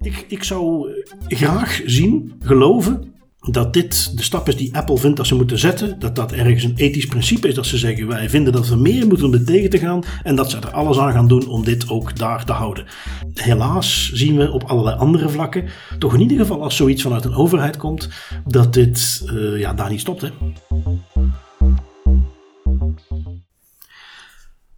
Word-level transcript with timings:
Ik, 0.00 0.24
ik 0.28 0.44
zou 0.44 0.90
graag 1.28 1.82
zien, 1.84 2.32
geloven, 2.38 3.14
dat 3.50 3.72
dit 3.72 4.16
de 4.16 4.22
stap 4.22 4.48
is 4.48 4.56
die 4.56 4.76
Apple 4.76 4.98
vindt 4.98 5.16
dat 5.16 5.26
ze 5.26 5.34
moeten 5.34 5.58
zetten. 5.58 5.98
Dat 5.98 6.16
dat 6.16 6.32
ergens 6.32 6.62
een 6.62 6.76
ethisch 6.76 7.06
principe 7.06 7.48
is. 7.48 7.54
Dat 7.54 7.66
ze 7.66 7.78
zeggen 7.78 8.06
wij 8.06 8.30
vinden 8.30 8.52
dat 8.52 8.68
we 8.68 8.76
meer 8.76 9.06
moeten 9.06 9.26
om 9.26 9.32
dit 9.32 9.46
tegen 9.46 9.70
te 9.70 9.78
gaan. 9.78 10.02
En 10.22 10.36
dat 10.36 10.50
ze 10.50 10.56
er 10.56 10.70
alles 10.70 10.98
aan 10.98 11.12
gaan 11.12 11.28
doen 11.28 11.48
om 11.48 11.64
dit 11.64 11.88
ook 11.88 12.16
daar 12.16 12.44
te 12.44 12.52
houden. 12.52 12.86
Helaas 13.34 14.10
zien 14.12 14.36
we 14.36 14.50
op 14.50 14.64
allerlei 14.64 14.96
andere 14.96 15.28
vlakken, 15.28 15.64
toch 15.98 16.14
in 16.14 16.20
ieder 16.20 16.36
geval 16.38 16.62
als 16.62 16.76
zoiets 16.76 17.02
vanuit 17.02 17.24
een 17.24 17.34
overheid 17.34 17.76
komt, 17.76 18.08
dat 18.46 18.74
dit 18.74 19.22
uh, 19.32 19.58
ja, 19.58 19.74
daar 19.74 19.90
niet 19.90 20.00
stopt. 20.00 20.20
Hè? 20.20 20.28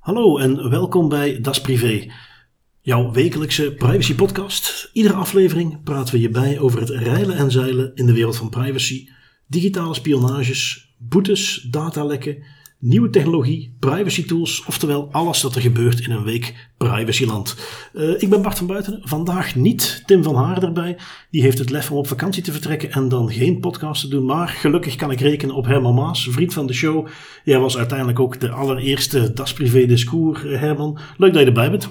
Hallo 0.09 0.39
en 0.39 0.71
welkom 0.71 1.09
bij 1.09 1.41
Das 1.41 1.61
Privé. 1.61 2.11
Jouw 2.81 3.13
wekelijkse 3.13 3.75
privacy 3.75 4.15
podcast. 4.15 4.91
Iedere 4.93 5.15
aflevering 5.15 5.83
praten 5.83 6.15
we 6.15 6.21
je 6.21 6.29
bij 6.29 6.59
over 6.59 6.81
het 6.81 6.89
reilen 6.89 7.37
en 7.37 7.51
zeilen 7.51 7.95
in 7.95 8.07
de 8.07 8.13
wereld 8.13 8.37
van 8.37 8.49
privacy, 8.49 9.09
digitale 9.47 9.95
spionages, 9.95 10.95
boetes, 10.99 11.67
datalekken, 11.71 12.43
nieuwe 12.81 13.11
technologie, 13.11 13.77
privacy 13.79 14.27
tools, 14.27 14.65
oftewel 14.67 15.09
alles 15.13 15.43
wat 15.43 15.55
er 15.55 15.61
gebeurt 15.61 16.01
in 16.01 16.11
een 16.11 16.25
week 16.25 16.69
privacyland. 16.77 17.57
Uh, 17.93 18.23
ik 18.23 18.29
ben 18.29 18.43
Bart 18.43 18.59
van 18.59 18.67
Buiten, 18.67 19.01
vandaag 19.03 19.55
niet 19.55 20.03
Tim 20.07 20.23
van 20.23 20.35
Haar 20.35 20.63
erbij. 20.63 20.99
Die 21.31 21.43
heeft 21.43 21.59
het 21.59 21.71
lef 21.71 21.91
om 21.91 21.97
op 21.97 22.07
vakantie 22.07 22.43
te 22.43 22.53
vertrekken 22.53 22.91
en 22.91 23.09
dan 23.09 23.33
geen 23.33 23.61
podcast 23.61 24.01
te 24.01 24.09
doen. 24.09 24.25
Maar 24.25 24.49
gelukkig 24.49 24.97
kan 24.97 25.11
ik 25.11 25.21
rekenen 25.21 25.55
op 25.55 25.67
Herman 25.67 25.95
Maas, 25.95 26.29
vriend 26.31 26.53
van 26.53 26.67
de 26.67 26.73
show. 26.73 27.07
Jij 27.45 27.59
was 27.59 27.77
uiteindelijk 27.77 28.21
ook 28.21 28.41
de 28.41 28.51
allereerste 28.51 29.33
Das 29.33 29.53
Privé 29.53 29.87
Discours, 29.87 30.45
eh, 30.45 30.61
Herman. 30.61 30.99
Leuk 31.17 31.33
dat 31.33 31.41
je 31.41 31.47
erbij 31.47 31.71
bent. 31.71 31.91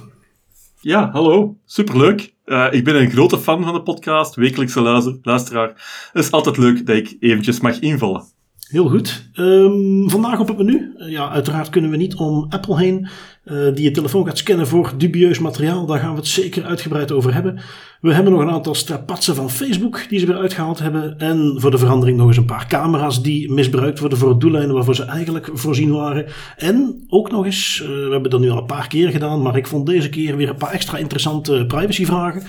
Ja, 0.81 1.09
hallo. 1.11 1.57
Superleuk. 1.65 2.35
Uh, 2.45 2.67
ik 2.71 2.83
ben 2.83 2.95
een 2.95 3.09
grote 3.09 3.37
fan 3.37 3.63
van 3.63 3.73
de 3.73 3.81
podcast, 3.81 4.35
wekelijkse 4.35 4.81
luisteraar. 5.21 5.67
Het 6.13 6.23
is 6.23 6.31
altijd 6.31 6.57
leuk 6.57 6.85
dat 6.85 6.95
ik 6.95 7.17
eventjes 7.19 7.59
mag 7.59 7.79
invallen. 7.79 8.25
Heel 8.67 8.89
goed. 8.89 9.29
Um, 9.35 10.09
vandaag 10.09 10.39
op 10.39 10.47
het 10.47 10.57
menu. 10.57 10.93
Uh, 10.97 11.11
ja, 11.11 11.29
uiteraard 11.29 11.69
kunnen 11.69 11.91
we 11.91 11.97
niet 11.97 12.15
om 12.15 12.45
Apple 12.49 12.77
heen, 12.77 13.07
uh, 13.45 13.73
die 13.73 13.83
je 13.83 13.91
telefoon 13.91 14.25
gaat 14.25 14.37
scannen 14.37 14.67
voor 14.67 14.93
dubieus 14.97 15.39
materiaal. 15.39 15.85
Daar 15.85 15.99
gaan 15.99 16.11
we 16.11 16.17
het 16.17 16.27
zeker 16.27 16.63
uitgebreid 16.63 17.11
over 17.11 17.33
hebben. 17.33 17.59
We 18.01 18.13
hebben 18.13 18.33
nog 18.33 18.41
een 18.41 18.49
aantal 18.49 18.75
strapatsen 18.75 19.35
van 19.35 19.49
Facebook 19.49 20.05
die 20.09 20.19
ze 20.19 20.25
weer 20.25 20.37
uitgehaald 20.37 20.79
hebben. 20.79 21.19
En 21.19 21.55
voor 21.57 21.71
de 21.71 21.77
verandering 21.77 22.17
nog 22.17 22.27
eens 22.27 22.37
een 22.37 22.45
paar 22.45 22.67
camera's 22.67 23.21
die 23.21 23.51
misbruikt 23.51 23.99
worden 23.99 24.17
voor 24.17 24.39
doeleinden 24.39 24.75
waarvoor 24.75 24.95
ze 24.95 25.03
eigenlijk 25.03 25.49
voorzien 25.53 25.91
waren. 25.91 26.25
En 26.57 27.05
ook 27.07 27.31
nog 27.31 27.45
eens, 27.45 27.79
uh, 27.83 27.87
we 27.87 28.11
hebben 28.11 28.29
dat 28.29 28.39
nu 28.39 28.49
al 28.49 28.57
een 28.57 28.65
paar 28.65 28.87
keer 28.87 29.09
gedaan, 29.09 29.41
maar 29.41 29.57
ik 29.57 29.67
vond 29.67 29.85
deze 29.85 30.09
keer 30.09 30.35
weer 30.35 30.49
een 30.49 30.57
paar 30.57 30.71
extra 30.71 30.97
interessante 30.97 31.65
privacyvragen. 31.67 32.43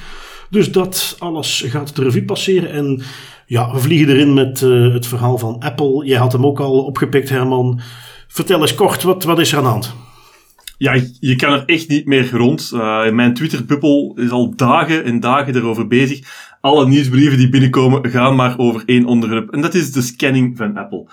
Dus 0.51 0.73
dat 0.73 1.17
alles 1.19 1.65
gaat 1.67 1.97
de 1.97 2.03
revue 2.03 2.25
passeren. 2.25 2.71
En 2.71 3.03
ja, 3.49 3.73
we 3.73 3.79
vliegen 3.79 4.09
erin 4.09 4.35
met 4.35 4.61
uh, 4.61 4.93
het 4.93 5.07
verhaal 5.07 5.39
van 5.39 5.59
Apple. 5.59 6.07
Jij 6.07 6.19
had 6.19 6.33
hem 6.33 6.47
ook 6.47 6.61
al 6.61 6.85
opgepikt, 6.85 7.29
Herman. 7.29 7.81
Vertel 8.29 8.61
eens 8.61 8.75
kort, 8.75 9.03
wat, 9.03 9.25
wat 9.25 9.39
is 9.39 9.53
er 9.53 9.59
aan 9.59 9.65
de 9.65 9.71
hand? 9.71 9.95
Ja, 10.79 11.01
je 11.21 11.37
kan 11.37 11.53
er 11.53 11.65
echt 11.65 11.89
niet 11.89 12.07
meer 12.07 12.31
rond. 12.31 12.71
Uh, 12.75 13.11
mijn 13.11 13.35
Twitter-bubbel 13.35 14.13
is 14.17 14.31
al 14.31 14.53
dagen 14.57 15.05
en 15.05 15.21
dagen 15.21 15.57
erover 15.57 15.87
bezig. 15.87 16.21
Alle 16.61 16.87
nieuwsbrieven 16.87 17.39
die 17.39 17.49
binnenkomen 17.49 18.11
gaan 18.11 18.37
maar 18.37 18.59
over 18.59 18.83
één 18.87 19.05
onderwerp. 19.05 19.51
En 19.51 19.61
dat 19.61 19.75
is 19.75 19.93
de 19.93 20.03
scanning 20.03 20.57
van 20.57 20.77
Apple. 20.77 21.07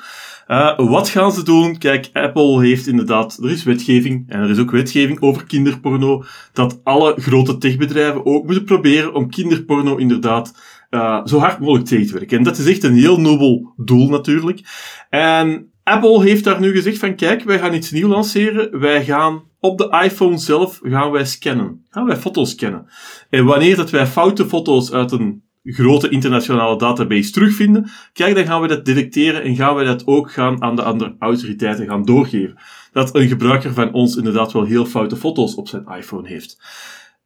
Uh, 0.47 0.77
wat 0.77 1.09
gaan 1.09 1.31
ze 1.31 1.43
doen? 1.43 1.77
Kijk, 1.77 2.09
Apple 2.13 2.61
heeft 2.61 2.87
inderdaad, 2.87 3.39
er 3.43 3.51
is 3.51 3.63
wetgeving 3.63 4.25
en 4.27 4.41
er 4.41 4.49
is 4.49 4.59
ook 4.59 4.71
wetgeving 4.71 5.21
over 5.21 5.45
kinderporno, 5.45 6.23
dat 6.53 6.79
alle 6.83 7.13
grote 7.17 7.57
techbedrijven 7.57 8.25
ook 8.25 8.45
moeten 8.45 8.63
proberen 8.63 9.13
om 9.13 9.29
kinderporno 9.29 9.95
inderdaad 9.95 10.53
uh, 10.95 11.25
zo 11.25 11.39
hard 11.39 11.59
mogelijk 11.59 11.85
tegen 11.85 12.07
te 12.07 12.13
werken. 12.13 12.37
En 12.37 12.43
dat 12.43 12.57
is 12.57 12.67
echt 12.67 12.83
een 12.83 12.95
heel 12.95 13.19
nobel 13.19 13.73
doel 13.77 14.09
natuurlijk. 14.09 14.61
En 15.09 15.69
Apple 15.83 16.23
heeft 16.23 16.43
daar 16.43 16.59
nu 16.59 16.71
gezegd 16.71 16.97
van 16.97 17.15
kijk, 17.15 17.43
wij 17.43 17.59
gaan 17.59 17.73
iets 17.73 17.91
nieuws 17.91 18.09
lanceren. 18.09 18.79
Wij 18.79 19.03
gaan 19.05 19.43
op 19.59 19.77
de 19.77 20.01
iPhone 20.03 20.37
zelf 20.37 20.79
gaan 20.83 21.11
wij 21.11 21.25
scannen. 21.25 21.85
Gaan 21.89 22.05
wij 22.05 22.17
foto's 22.17 22.49
scannen. 22.49 22.85
En 23.29 23.45
wanneer 23.45 23.75
dat 23.75 23.89
wij 23.89 24.07
foute 24.07 24.45
foto's 24.47 24.91
uit 24.91 25.11
een 25.11 25.43
grote 25.63 26.09
internationale 26.09 26.77
database 26.77 27.31
terugvinden, 27.31 27.89
kijk, 28.13 28.35
dan 28.35 28.45
gaan 28.45 28.61
we 28.61 28.67
dat 28.67 28.85
detecteren 28.85 29.43
en 29.43 29.55
gaan 29.55 29.75
we 29.75 29.83
dat 29.83 30.07
ook 30.07 30.31
gaan 30.31 30.61
aan 30.61 30.75
de 30.75 30.83
andere 30.83 31.15
autoriteiten 31.19 31.87
gaan 31.87 32.05
doorgeven. 32.05 32.57
Dat 32.91 33.15
een 33.15 33.27
gebruiker 33.27 33.73
van 33.73 33.93
ons 33.93 34.15
inderdaad 34.15 34.51
wel 34.51 34.65
heel 34.65 34.85
foute 34.85 35.15
foto's 35.15 35.55
op 35.55 35.67
zijn 35.67 35.85
iPhone 35.85 36.27
heeft. 36.27 36.57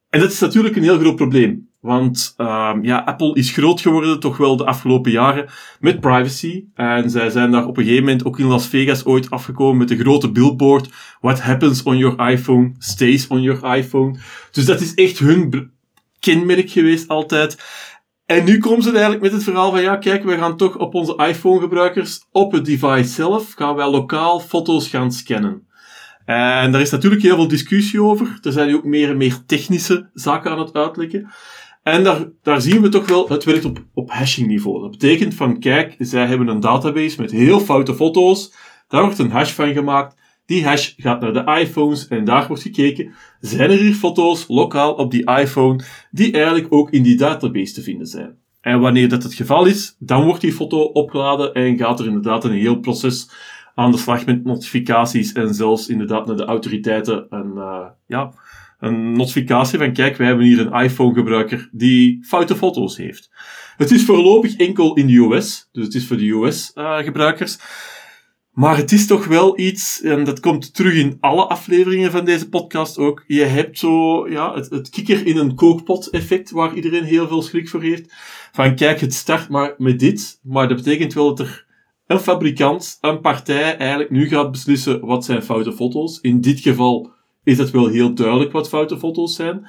En 0.10 0.20
dat 0.20 0.32
is 0.32 0.40
natuurlijk 0.40 0.76
een 0.76 0.84
heel 0.84 1.00
groot 1.00 1.16
probleem. 1.16 1.69
Want 1.80 2.34
um, 2.38 2.84
ja, 2.84 2.98
Apple 3.06 3.36
is 3.36 3.52
groot 3.52 3.82
geworden, 3.82 4.20
toch 4.20 4.38
wel 4.38 4.58
de 4.58 4.66
afgelopen 4.66 5.12
jaren, 5.12 5.50
met 5.80 6.00
privacy. 6.00 6.64
En 6.74 7.10
zij 7.10 7.30
zijn 7.30 7.52
daar 7.52 7.66
op 7.66 7.78
een 7.78 7.84
gegeven 7.84 8.04
moment 8.04 8.26
ook 8.26 8.40
in 8.40 8.46
Las 8.46 8.68
Vegas 8.68 9.06
ooit 9.06 9.30
afgekomen 9.30 9.78
met 9.78 9.92
een 9.92 10.00
grote 10.00 10.32
billboard. 10.32 10.90
What 11.22 11.42
happens 11.42 11.84
on 11.84 11.98
your 11.98 12.30
iPhone, 12.30 12.72
stays 12.78 13.28
on 13.28 13.42
your 13.42 13.78
iPhone. 13.78 14.20
Dus 14.52 14.66
dat 14.66 14.82
is 14.82 14.94
echt 14.94 15.20
hun 15.20 15.72
kenmerk 16.20 16.70
geweest 16.70 17.08
altijd. 17.08 17.58
En 18.26 18.46
nu 18.46 18.58
komen 18.58 18.84
ze 18.84 18.92
eigenlijk 18.92 19.22
met 19.22 19.32
het 19.32 19.44
verhaal 19.44 19.72
van, 19.72 19.82
ja, 19.82 19.96
kijk, 19.96 20.24
we 20.24 20.38
gaan 20.38 20.58
toch 20.58 20.78
op 20.78 20.94
onze 20.94 21.16
iPhone-gebruikers, 21.16 22.26
op 22.32 22.52
het 22.52 22.66
device 22.66 23.14
zelf, 23.14 23.54
gaan 23.54 23.76
wij 23.76 23.90
lokaal 23.90 24.40
foto's 24.40 24.88
gaan 24.88 25.12
scannen. 25.12 25.68
En 26.26 26.72
daar 26.72 26.82
is 26.82 26.92
natuurlijk 26.92 27.22
heel 27.22 27.36
veel 27.36 27.48
discussie 27.48 28.02
over. 28.02 28.40
Er 28.42 28.52
zijn 28.52 28.76
ook 28.76 28.84
meer 28.84 29.10
en 29.10 29.18
meer 29.18 29.46
technische 29.46 30.10
zaken 30.14 30.52
aan 30.52 30.60
het 30.60 30.74
uitleggen. 30.74 31.30
En 31.84 32.04
daar, 32.04 32.30
daar 32.42 32.62
zien 32.62 32.82
we 32.82 32.90
toch 32.90 33.08
wel, 33.08 33.30
het 33.30 33.44
werkt 33.44 33.66
op, 33.66 33.86
op 33.94 34.12
hashing 34.12 34.48
niveau. 34.48 34.82
Dat 34.82 34.92
betekent 34.92 35.34
van, 35.34 35.60
kijk, 35.60 35.96
zij 35.98 36.26
hebben 36.26 36.48
een 36.48 36.60
database 36.60 37.22
met 37.22 37.32
heel 37.32 37.60
foute 37.60 37.96
foto's. 37.96 38.54
Daar 38.88 39.02
wordt 39.02 39.20
een 39.20 39.32
hash 39.32 39.52
van 39.52 39.74
gemaakt. 39.74 40.18
Die 40.46 40.66
hash 40.66 40.94
gaat 40.98 41.22
naar 41.22 41.34
de 41.34 41.60
iPhones 41.60 42.08
en 42.08 42.24
daar 42.24 42.48
wordt 42.48 42.64
gekeken, 42.64 43.14
zijn 43.40 43.72
er 43.72 43.78
hier 43.78 43.94
foto's 43.94 44.46
lokaal 44.48 44.94
op 44.94 45.12
die 45.12 45.26
iPhone 45.26 45.84
die 46.12 46.32
eigenlijk 46.32 46.74
ook 46.74 46.92
in 46.92 47.04
die 47.04 47.18
database 47.18 47.74
te 47.74 47.82
vinden 47.82 48.08
zijn. 48.08 48.38
En 48.62 48.80
wanneer 48.80 49.10
dat 49.10 49.24
het 49.24 49.34
geval 49.34 49.66
is, 49.66 49.96
dan 50.00 50.26
wordt 50.26 50.42
die 50.42 50.54
foto 50.54 50.82
opgeladen 50.82 51.54
en 51.54 51.78
gaat 51.78 52.00
er 52.00 52.06
inderdaad 52.06 52.44
een 52.44 52.52
heel 52.52 52.80
proces 52.80 53.30
aan 53.76 53.92
de 53.92 53.98
slag 53.98 54.26
met 54.26 54.44
notificaties 54.44 55.32
en 55.32 55.54
zelfs 55.54 55.88
inderdaad 55.88 56.26
naar 56.26 56.38
de 56.38 56.46
autoriteiten 56.46 57.26
een, 57.30 57.52
uh, 57.56 57.86
ja, 58.08 58.34
een 58.80 59.12
notificatie 59.12 59.80
van 59.80 59.94
kijk, 59.94 60.18
wij 60.18 60.28
hebben 60.28 60.46
hier 60.46 60.60
een 60.60 60.82
iPhone-gebruiker 60.82 61.70
die 61.72 62.26
foute 62.26 62.56
foto's 62.56 62.98
heeft. 62.98 63.30
Het 63.78 63.92
is 63.92 64.06
voorlopig 64.06 64.56
enkel 64.56 64.96
in 64.96 65.08
de 65.08 65.14
US, 65.14 65.70
dus 65.72 65.86
het 65.86 65.94
is 65.94 66.08
voor 66.08 66.18
de 66.18 66.30
US-gebruikers. 66.30 67.58
Uh, 67.58 67.64
maar 68.60 68.78
het 68.78 68.92
is 68.92 69.08
toch 69.08 69.26
wel 69.26 69.60
iets, 69.60 70.02
en 70.02 70.24
dat 70.24 70.40
komt 70.40 70.74
terug 70.74 70.94
in 70.94 71.18
alle 71.20 71.46
afleveringen 71.46 72.12
van 72.12 72.26
deze 72.26 72.50
podcast 72.50 72.98
ook. 72.98 73.24
Je 73.28 73.44
hebt 73.44 73.80
zo, 73.80 74.28
ja, 74.30 74.54
het, 74.56 74.70
het 74.70 74.90
kikker 74.90 75.26
in 75.26 75.38
een 75.38 75.56
kookpot 75.56 76.10
effect, 76.10 76.52
waar 76.52 76.74
iedereen 76.74 77.04
heel 77.04 77.28
veel 77.28 77.42
schrik 77.42 77.70
voor 77.70 77.82
heeft. 77.82 78.14
Van 78.52 78.76
kijk, 78.76 79.00
het 79.00 79.14
start 79.14 79.50
maar 79.50 79.74
met 79.78 80.00
dit, 80.00 80.40
maar 80.44 80.68
dat 80.68 80.78
betekent 80.78 81.14
wel 81.14 81.36
dat 81.36 81.40
er 81.48 81.66
een 82.08 82.20
fabrikant, 82.20 82.98
een 83.02 83.22
partij 83.22 83.78
eigenlijk 83.78 84.10
nu 84.10 84.28
gaat 84.28 84.52
beslissen 84.52 85.06
wat 85.06 85.26
zijn 85.26 85.44
foute 85.44 85.74
foto's. 85.74 86.20
In 86.22 86.42
dit 86.42 86.60
geval 86.60 87.12
is 87.50 87.58
het 87.58 87.72
wel 87.72 87.88
heel 87.88 88.14
duidelijk 88.14 88.52
wat 88.52 88.70
foute 88.70 88.98
foto's 88.98 89.36
zijn. 89.36 89.68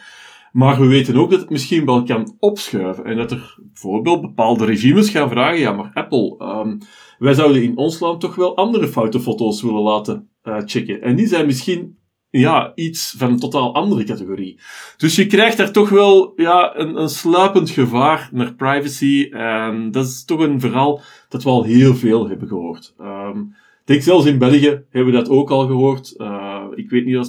Maar 0.52 0.80
we 0.80 0.86
weten 0.86 1.16
ook 1.16 1.30
dat 1.30 1.40
het 1.40 1.50
misschien 1.50 1.84
wel 1.84 2.02
kan 2.02 2.36
opschuiven. 2.38 3.04
En 3.04 3.16
dat 3.16 3.30
er 3.30 3.58
bijvoorbeeld 3.58 4.20
bepaalde 4.20 4.64
regimes 4.64 5.10
gaan 5.10 5.28
vragen, 5.28 5.58
ja 5.58 5.72
maar 5.72 5.90
Apple, 5.94 6.36
um, 6.38 6.78
wij 7.18 7.34
zouden 7.34 7.62
in 7.62 7.76
ons 7.76 8.00
land 8.00 8.20
toch 8.20 8.34
wel 8.34 8.56
andere 8.56 8.88
foute 8.88 9.20
foto's 9.20 9.62
willen 9.62 9.82
laten 9.82 10.28
uh, 10.44 10.56
checken. 10.64 11.02
En 11.02 11.16
die 11.16 11.26
zijn 11.26 11.46
misschien 11.46 11.98
ja, 12.30 12.72
iets 12.74 13.14
van 13.18 13.30
een 13.30 13.38
totaal 13.38 13.74
andere 13.74 14.04
categorie. 14.04 14.60
Dus 14.96 15.16
je 15.16 15.26
krijgt 15.26 15.56
daar 15.56 15.72
toch 15.72 15.88
wel 15.88 16.32
ja, 16.36 16.78
een, 16.78 17.00
een 17.00 17.08
sluipend 17.08 17.70
gevaar 17.70 18.28
naar 18.32 18.54
privacy. 18.54 19.28
En 19.30 19.90
dat 19.90 20.06
is 20.06 20.24
toch 20.24 20.40
een 20.40 20.60
verhaal 20.60 21.00
dat 21.28 21.42
we 21.42 21.48
al 21.48 21.64
heel 21.64 21.94
veel 21.94 22.28
hebben 22.28 22.48
gehoord. 22.48 22.94
Um, 23.00 23.54
ik 23.80 23.86
denk 23.96 24.02
zelfs 24.02 24.26
in 24.26 24.38
België 24.38 24.84
hebben 24.90 25.12
we 25.12 25.18
dat 25.18 25.28
ook 25.28 25.50
al 25.50 25.66
gehoord. 25.66 26.14
Uh, 26.16 26.64
ik 26.74 26.90
weet 26.90 27.04
niet 27.04 27.16
of 27.16 27.28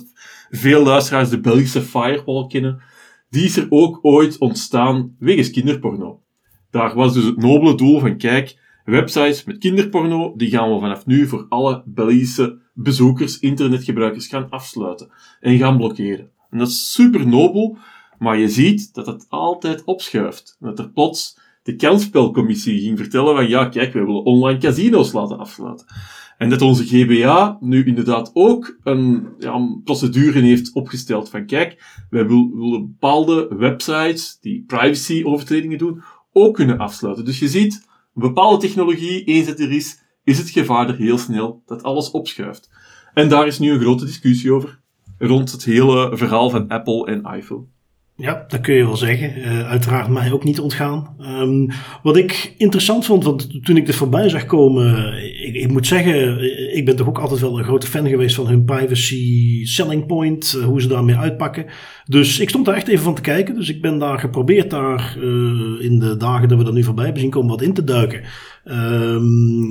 veel 0.51 0.83
luisteraars 0.83 1.29
de 1.29 1.39
Belgische 1.39 1.81
firewall 1.81 2.47
kennen. 2.47 2.81
Die 3.29 3.43
is 3.43 3.57
er 3.57 3.67
ook 3.69 3.99
ooit 4.01 4.37
ontstaan 4.37 5.15
wegens 5.19 5.49
kinderporno. 5.49 6.21
Daar 6.69 6.95
was 6.95 7.13
dus 7.13 7.23
het 7.23 7.37
nobele 7.37 7.75
doel 7.75 7.99
van, 7.99 8.17
kijk, 8.17 8.57
websites 8.85 9.43
met 9.43 9.57
kinderporno, 9.57 10.33
die 10.35 10.49
gaan 10.49 10.73
we 10.73 10.79
vanaf 10.79 11.05
nu 11.05 11.27
voor 11.27 11.45
alle 11.49 11.83
Belgische 11.85 12.59
bezoekers, 12.73 13.39
internetgebruikers 13.39 14.27
gaan 14.27 14.49
afsluiten 14.49 15.11
en 15.39 15.57
gaan 15.57 15.77
blokkeren. 15.77 16.29
En 16.49 16.57
dat 16.57 16.67
is 16.67 16.91
super 16.91 17.27
nobel, 17.27 17.77
maar 18.17 18.37
je 18.37 18.49
ziet 18.49 18.93
dat 18.93 19.05
het 19.05 19.25
altijd 19.29 19.83
opschuift. 19.83 20.57
Dat 20.59 20.79
er 20.79 20.89
plots 20.89 21.39
de 21.63 21.75
kansspelcommissie 21.75 22.79
ging 22.79 22.97
vertellen 22.97 23.35
van 23.35 23.47
ja, 23.47 23.65
kijk, 23.65 23.93
we 23.93 23.99
willen 23.99 24.23
online 24.23 24.59
casino's 24.59 25.11
laten 25.11 25.39
afsluiten. 25.39 25.85
En 26.41 26.49
dat 26.49 26.61
onze 26.61 26.85
GBA 26.85 27.57
nu 27.59 27.85
inderdaad 27.85 28.31
ook 28.33 28.77
een, 28.83 29.27
ja, 29.39 29.79
procedure 29.83 30.39
heeft 30.39 30.73
opgesteld 30.73 31.29
van 31.29 31.45
kijk, 31.45 31.83
wij 32.09 32.27
willen 32.27 32.81
bepaalde 32.81 33.55
websites 33.57 34.37
die 34.39 34.63
privacy-overtredingen 34.67 35.77
doen, 35.77 36.03
ook 36.31 36.55
kunnen 36.55 36.77
afsluiten. 36.77 37.25
Dus 37.25 37.39
je 37.39 37.47
ziet, 37.47 37.87
een 38.15 38.21
bepaalde 38.21 38.57
technologie, 38.57 39.23
eens 39.23 39.47
het 39.47 39.59
er 39.59 39.71
is, 39.71 39.99
is 40.23 40.37
het 40.37 40.49
gevaar 40.49 40.89
er 40.89 40.95
heel 40.95 41.17
snel 41.17 41.63
dat 41.65 41.83
alles 41.83 42.11
opschuift. 42.11 42.69
En 43.13 43.29
daar 43.29 43.47
is 43.47 43.59
nu 43.59 43.71
een 43.71 43.79
grote 43.79 44.05
discussie 44.05 44.51
over, 44.51 44.81
rond 45.17 45.51
het 45.51 45.63
hele 45.63 46.17
verhaal 46.17 46.49
van 46.49 46.67
Apple 46.67 47.05
en 47.05 47.35
iPhone. 47.35 47.65
Ja, 48.21 48.45
dat 48.47 48.61
kun 48.61 48.75
je 48.75 48.85
wel 48.85 48.97
zeggen. 48.97 49.37
Uh, 49.37 49.69
uiteraard 49.69 50.07
mij 50.07 50.31
ook 50.31 50.43
niet 50.43 50.59
ontgaan. 50.59 51.15
Um, 51.19 51.69
wat 52.03 52.17
ik 52.17 52.53
interessant 52.57 53.05
vond, 53.05 53.23
want 53.23 53.65
toen 53.65 53.77
ik 53.77 53.85
dit 53.85 53.95
voorbij 53.95 54.29
zag 54.29 54.45
komen, 54.45 55.13
ik, 55.47 55.55
ik, 55.55 55.71
moet 55.71 55.87
zeggen, 55.87 56.43
ik 56.75 56.85
ben 56.85 56.95
toch 56.95 57.07
ook 57.07 57.19
altijd 57.19 57.39
wel 57.39 57.57
een 57.57 57.63
grote 57.63 57.87
fan 57.87 58.07
geweest 58.07 58.35
van 58.35 58.47
hun 58.47 58.65
privacy 58.65 59.65
selling 59.65 60.05
point, 60.05 60.55
uh, 60.57 60.63
hoe 60.65 60.81
ze 60.81 60.87
daarmee 60.87 61.15
uitpakken. 61.15 61.65
Dus 62.05 62.39
ik 62.39 62.49
stond 62.49 62.65
daar 62.65 62.75
echt 62.75 62.87
even 62.87 63.03
van 63.03 63.15
te 63.15 63.21
kijken. 63.21 63.55
Dus 63.55 63.69
ik 63.69 63.81
ben 63.81 63.99
daar 63.99 64.19
geprobeerd 64.19 64.69
daar 64.69 65.17
in 65.79 65.99
de 65.99 66.15
dagen 66.17 66.47
dat 66.47 66.57
we 66.57 66.65
er 66.65 66.73
nu 66.73 66.83
voorbij 66.83 67.03
hebben 67.03 67.21
zien 67.21 67.31
komen 67.31 67.49
wat 67.49 67.61
in 67.61 67.73
te 67.73 67.83
duiken. 67.83 68.21
Um, 68.65 69.67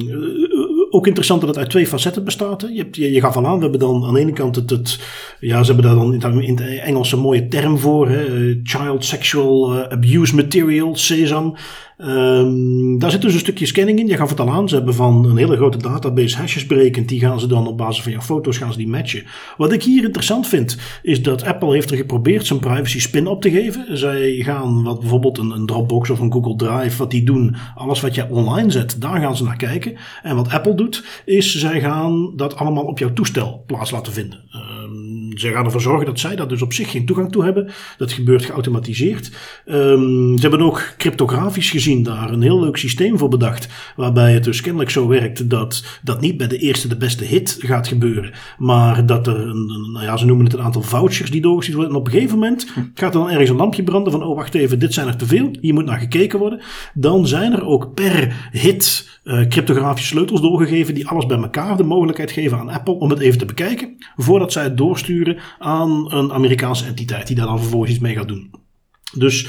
ook 0.90 1.06
interessant 1.06 1.40
dat 1.40 1.48
het 1.48 1.58
uit 1.58 1.70
twee 1.70 1.86
facetten 1.86 2.24
bestaat. 2.24 2.60
Je, 2.60 2.78
hebt, 2.78 2.96
je, 2.96 3.12
je 3.12 3.20
gaf 3.20 3.36
aan, 3.36 3.54
we 3.56 3.62
hebben 3.62 3.80
dan 3.80 4.04
aan 4.04 4.14
de 4.14 4.20
ene 4.20 4.32
kant 4.32 4.56
het, 4.56 4.98
ja, 5.40 5.62
ze 5.62 5.72
hebben 5.72 5.90
daar 5.90 6.04
dan 6.04 6.42
in 6.42 6.58
het 6.58 6.80
Engels 6.80 7.12
een 7.12 7.18
mooie 7.18 7.48
term 7.48 7.78
voor, 7.78 8.08
hè, 8.08 8.24
child 8.62 9.04
sexual 9.04 9.74
eh, 9.74 9.92
abuse 9.92 10.34
material, 10.34 10.96
SESAM. 10.96 11.56
Um, 12.04 12.98
daar 12.98 13.10
zit 13.10 13.22
dus 13.22 13.32
een 13.32 13.40
stukje 13.40 13.66
scanning 13.66 13.98
in. 13.98 14.06
Je 14.06 14.16
gaf 14.16 14.30
het 14.30 14.40
al 14.40 14.50
aan. 14.50 14.68
Ze 14.68 14.74
hebben 14.74 14.94
van 14.94 15.24
een 15.24 15.36
hele 15.36 15.56
grote 15.56 15.78
database 15.78 16.36
hashes 16.36 16.66
berekend. 16.66 17.08
Die 17.08 17.20
gaan 17.20 17.40
ze 17.40 17.46
dan 17.46 17.66
op 17.66 17.76
basis 17.76 18.02
van 18.02 18.12
jouw 18.12 18.20
foto's 18.20 18.58
gaan 18.58 18.72
ze 18.72 18.78
die 18.78 18.88
matchen. 18.88 19.24
Wat 19.56 19.72
ik 19.72 19.82
hier 19.82 20.04
interessant 20.04 20.48
vind, 20.48 20.78
is 21.02 21.22
dat 21.22 21.44
Apple 21.44 21.72
heeft 21.72 21.90
er 21.90 21.96
geprobeerd 21.96 22.46
zijn 22.46 22.58
privacy 22.58 23.00
spin 23.00 23.26
op 23.26 23.42
te 23.42 23.50
geven. 23.50 23.98
Zij 23.98 24.32
gaan 24.32 24.82
wat 24.82 25.00
bijvoorbeeld 25.00 25.38
een, 25.38 25.50
een 25.50 25.66
Dropbox 25.66 26.10
of 26.10 26.20
een 26.20 26.32
Google 26.32 26.56
Drive, 26.56 26.96
wat 26.96 27.10
die 27.10 27.24
doen, 27.24 27.56
alles 27.74 28.00
wat 28.00 28.14
je 28.14 28.30
online 28.30 28.70
zet, 28.70 29.00
daar 29.00 29.20
gaan 29.20 29.36
ze 29.36 29.44
naar 29.44 29.56
kijken. 29.56 29.96
En 30.22 30.36
wat 30.36 30.50
Apple 30.50 30.74
doet, 30.74 31.04
is 31.24 31.58
zij 31.58 31.80
gaan 31.80 32.32
dat 32.36 32.56
allemaal 32.56 32.84
op 32.84 32.98
jouw 32.98 33.12
toestel 33.12 33.62
plaats 33.66 33.90
laten 33.90 34.12
vinden. 34.12 34.38
Um, 34.54 35.09
zij 35.40 35.52
gaan 35.52 35.64
ervoor 35.64 35.80
zorgen 35.80 36.06
dat 36.06 36.20
zij 36.20 36.36
daar 36.36 36.48
dus 36.48 36.62
op 36.62 36.72
zich 36.72 36.90
geen 36.90 37.06
toegang 37.06 37.32
toe 37.32 37.44
hebben. 37.44 37.70
Dat 37.96 38.12
gebeurt 38.12 38.44
geautomatiseerd. 38.44 39.30
Um, 39.66 40.36
ze 40.36 40.48
hebben 40.48 40.60
ook 40.66 40.94
cryptografisch 40.98 41.70
gezien 41.70 42.02
daar 42.02 42.30
een 42.30 42.42
heel 42.42 42.60
leuk 42.60 42.76
systeem 42.76 43.18
voor 43.18 43.28
bedacht. 43.28 43.68
Waarbij 43.96 44.32
het 44.32 44.44
dus 44.44 44.60
kennelijk 44.60 44.90
zo 44.90 45.08
werkt 45.08 45.50
dat 45.50 45.84
dat 46.02 46.20
niet 46.20 46.36
bij 46.36 46.46
de 46.46 46.58
eerste 46.58 46.88
de 46.88 46.96
beste 46.96 47.24
hit 47.24 47.56
gaat 47.58 47.88
gebeuren. 47.88 48.32
Maar 48.58 49.06
dat 49.06 49.26
er, 49.26 49.40
een, 49.40 49.90
nou 49.92 50.04
ja, 50.04 50.16
ze 50.16 50.26
noemen 50.26 50.44
het 50.44 50.54
een 50.54 50.62
aantal 50.62 50.82
vouchers 50.82 51.30
die 51.30 51.40
doorgestuurd 51.40 51.76
worden. 51.76 51.94
En 51.94 52.00
op 52.00 52.06
een 52.06 52.12
gegeven 52.12 52.38
moment 52.38 52.66
gaat 52.94 53.14
er 53.14 53.20
dan 53.20 53.30
ergens 53.30 53.50
een 53.50 53.56
lampje 53.56 53.82
branden 53.82 54.12
van, 54.12 54.22
oh 54.22 54.36
wacht 54.36 54.54
even, 54.54 54.78
dit 54.78 54.94
zijn 54.94 55.06
er 55.06 55.16
te 55.16 55.26
veel. 55.26 55.50
Hier 55.60 55.74
moet 55.74 55.84
naar 55.84 55.98
gekeken 55.98 56.38
worden. 56.38 56.60
Dan 56.94 57.26
zijn 57.26 57.52
er 57.52 57.66
ook 57.66 57.94
per 57.94 58.48
hit 58.50 59.08
uh, 59.30 59.46
cryptografische 59.48 60.08
sleutels 60.08 60.40
doorgegeven 60.40 60.94
die 60.94 61.08
alles 61.08 61.26
bij 61.26 61.38
elkaar 61.38 61.76
de 61.76 61.82
mogelijkheid 61.82 62.30
geven 62.30 62.58
aan 62.58 62.68
Apple 62.68 62.94
om 62.94 63.10
het 63.10 63.18
even 63.18 63.38
te 63.38 63.44
bekijken. 63.44 63.96
Voordat 64.16 64.52
zij 64.52 64.62
het 64.62 64.76
doorsturen 64.76 65.38
aan 65.58 66.12
een 66.12 66.32
Amerikaanse 66.32 66.86
entiteit 66.86 67.26
die 67.26 67.36
daar 67.36 67.46
dan 67.46 67.60
vervolgens 67.60 67.90
iets 67.90 68.00
mee 68.00 68.14
gaat 68.14 68.28
doen. 68.28 68.50
Dus 69.12 69.42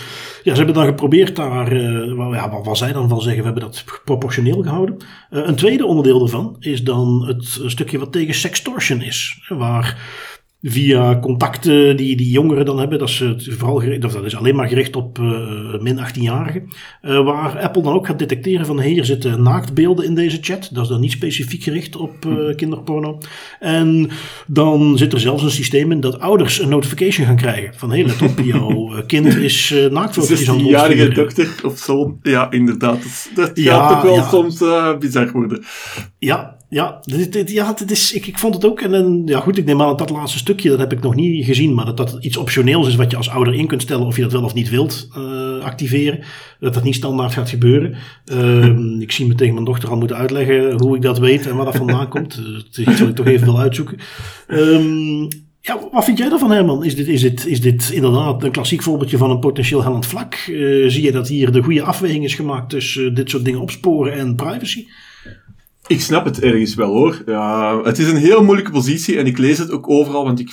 ja, 0.43 0.51
ze 0.51 0.57
hebben 0.57 0.73
dan 0.73 0.85
geprobeerd 0.85 1.35
daar, 1.35 1.73
uh, 1.73 2.33
ja, 2.33 2.49
wat, 2.49 2.65
wat 2.65 2.77
zij 2.77 2.93
dan 2.93 3.09
van 3.09 3.21
zeggen, 3.21 3.39
we 3.39 3.45
hebben 3.45 3.63
dat 3.63 3.85
proportioneel 4.03 4.61
gehouden. 4.61 4.97
Uh, 4.97 5.47
een 5.47 5.55
tweede 5.55 5.85
onderdeel 5.85 6.19
daarvan 6.19 6.55
is 6.59 6.83
dan 6.83 7.25
het 7.27 7.59
stukje 7.65 7.99
wat 7.99 8.11
tegen 8.11 8.33
sextortion 8.33 9.01
is. 9.01 9.45
Waar 9.47 9.97
via 10.61 11.19
contacten 11.19 11.97
die 11.97 12.17
die 12.17 12.29
jongeren 12.29 12.65
dan 12.65 12.79
hebben. 12.79 12.99
Dat 12.99 13.09
is, 13.09 13.23
vooral 13.49 13.79
gericht, 13.79 14.05
of 14.05 14.13
dat 14.13 14.25
is 14.25 14.35
alleen 14.35 14.55
maar 14.55 14.67
gericht 14.67 14.95
op 14.95 15.19
uh, 15.19 15.79
min 15.79 15.97
18-jarigen. 15.97 16.63
Uh, 17.01 17.23
waar 17.23 17.59
Apple 17.59 17.81
dan 17.81 17.93
ook 17.93 18.07
gaat 18.07 18.19
detecteren 18.19 18.65
van 18.65 18.81
hier 18.81 19.05
zitten 19.05 19.43
naaktbeelden 19.43 20.05
in 20.05 20.15
deze 20.15 20.37
chat. 20.41 20.69
Dat 20.71 20.83
is 20.83 20.89
dan 20.89 20.99
niet 20.99 21.11
specifiek 21.11 21.63
gericht 21.63 21.95
op 21.95 22.25
uh, 22.25 22.55
kinderporno. 22.55 23.17
En 23.59 24.09
dan 24.47 24.97
zit 24.97 25.13
er 25.13 25.19
zelfs 25.19 25.43
een 25.43 25.51
systeem 25.51 25.91
in 25.91 25.99
dat 25.99 26.19
ouders 26.19 26.59
een 26.59 26.69
notification 26.69 27.25
gaan 27.27 27.35
krijgen. 27.35 27.73
Van 27.75 27.91
hé, 27.91 28.03
let 28.03 28.21
op, 28.21 28.39
jouw 28.53 29.03
kind 29.07 29.35
is 29.35 29.71
uh, 29.71 29.85
naaktfoto's 29.85 30.49
aan 30.49 30.57
het 30.57 30.67
jarige 30.67 31.09
dochter 31.09 31.49
of 31.63 31.77
zo. 31.77 32.17
Ja, 32.21 32.51
inderdaad. 32.51 33.29
Dat, 33.33 33.47
dat 33.47 33.51
ja, 33.57 33.87
gaat 33.87 33.97
ook 33.97 34.03
wel 34.03 34.15
ja. 34.15 34.27
soms 34.27 34.63
bizar 34.99 35.31
worden. 35.31 35.63
Ja, 36.19 36.59
ja, 36.71 36.99
dit, 37.01 37.51
ja 37.51 37.73
dit 37.73 37.91
is, 37.91 38.13
ik, 38.13 38.27
ik 38.27 38.39
vond 38.39 38.53
het 38.53 38.65
ook. 38.65 38.81
En, 38.81 38.93
en 38.93 39.21
ja, 39.25 39.39
goed, 39.39 39.57
ik 39.57 39.65
neem 39.65 39.81
aan 39.81 39.87
dat 39.87 39.97
dat 39.97 40.09
laatste 40.09 40.37
stukje, 40.37 40.69
dat 40.69 40.79
heb 40.79 40.91
ik 40.91 41.01
nog 41.01 41.15
niet 41.15 41.45
gezien. 41.45 41.73
Maar 41.73 41.85
dat 41.85 41.97
dat 41.97 42.17
iets 42.19 42.37
optioneels 42.37 42.87
is 42.87 42.95
wat 42.95 43.11
je 43.11 43.17
als 43.17 43.29
ouder 43.29 43.53
in 43.53 43.67
kunt 43.67 43.81
stellen 43.81 44.05
of 44.05 44.15
je 44.15 44.21
dat 44.21 44.31
wel 44.31 44.43
of 44.43 44.53
niet 44.53 44.69
wilt 44.69 45.07
uh, 45.17 45.63
activeren. 45.63 46.19
Dat 46.59 46.73
dat 46.73 46.83
niet 46.83 46.95
standaard 46.95 47.33
gaat 47.33 47.49
gebeuren. 47.49 47.95
Uh, 48.25 48.99
ik 49.05 49.11
zie 49.11 49.27
me 49.27 49.35
tegen 49.35 49.53
mijn 49.53 49.65
dochter 49.65 49.89
al 49.89 49.97
moeten 49.97 50.17
uitleggen 50.17 50.81
hoe 50.81 50.95
ik 50.95 51.01
dat 51.01 51.19
weet 51.19 51.47
en 51.47 51.55
waar 51.55 51.65
dat 51.65 51.75
vandaan 51.75 52.07
komt. 52.15 52.41
Is 52.71 52.79
iets 52.79 52.99
wat 52.99 53.09
ik 53.09 53.15
toch 53.15 53.27
even 53.27 53.45
wil 53.45 53.59
uitzoeken. 53.59 53.97
Um, 54.47 55.27
ja, 55.61 55.79
wat 55.91 56.05
vind 56.05 56.17
jij 56.17 56.29
daarvan, 56.29 56.51
Herman? 56.51 56.83
Is 56.83 56.95
dit, 56.95 57.07
is, 57.07 57.21
dit, 57.21 57.45
is 57.45 57.61
dit 57.61 57.89
inderdaad 57.89 58.43
een 58.43 58.51
klassiek 58.51 58.81
voorbeeldje 58.81 59.17
van 59.17 59.29
een 59.29 59.39
potentieel 59.39 59.83
hellend 59.83 60.05
vlak? 60.05 60.35
Uh, 60.49 60.89
zie 60.89 61.03
je 61.03 61.11
dat 61.11 61.27
hier 61.27 61.51
de 61.51 61.63
goede 61.63 61.83
afweging 61.83 62.23
is 62.23 62.35
gemaakt 62.35 62.69
tussen 62.69 63.13
dit 63.13 63.29
soort 63.29 63.45
dingen 63.45 63.61
opsporen 63.61 64.13
en 64.13 64.35
privacy? 64.35 64.85
Ik 65.91 66.01
snap 66.01 66.25
het 66.25 66.41
ergens 66.41 66.75
wel 66.75 66.89
hoor. 66.89 67.21
Ja, 67.25 67.81
het 67.83 67.97
is 67.97 68.07
een 68.07 68.17
heel 68.17 68.43
moeilijke 68.43 68.71
positie 68.71 69.17
en 69.17 69.25
ik 69.25 69.37
lees 69.37 69.57
het 69.57 69.71
ook 69.71 69.89
overal, 69.89 70.23
want 70.23 70.39
ik, 70.39 70.51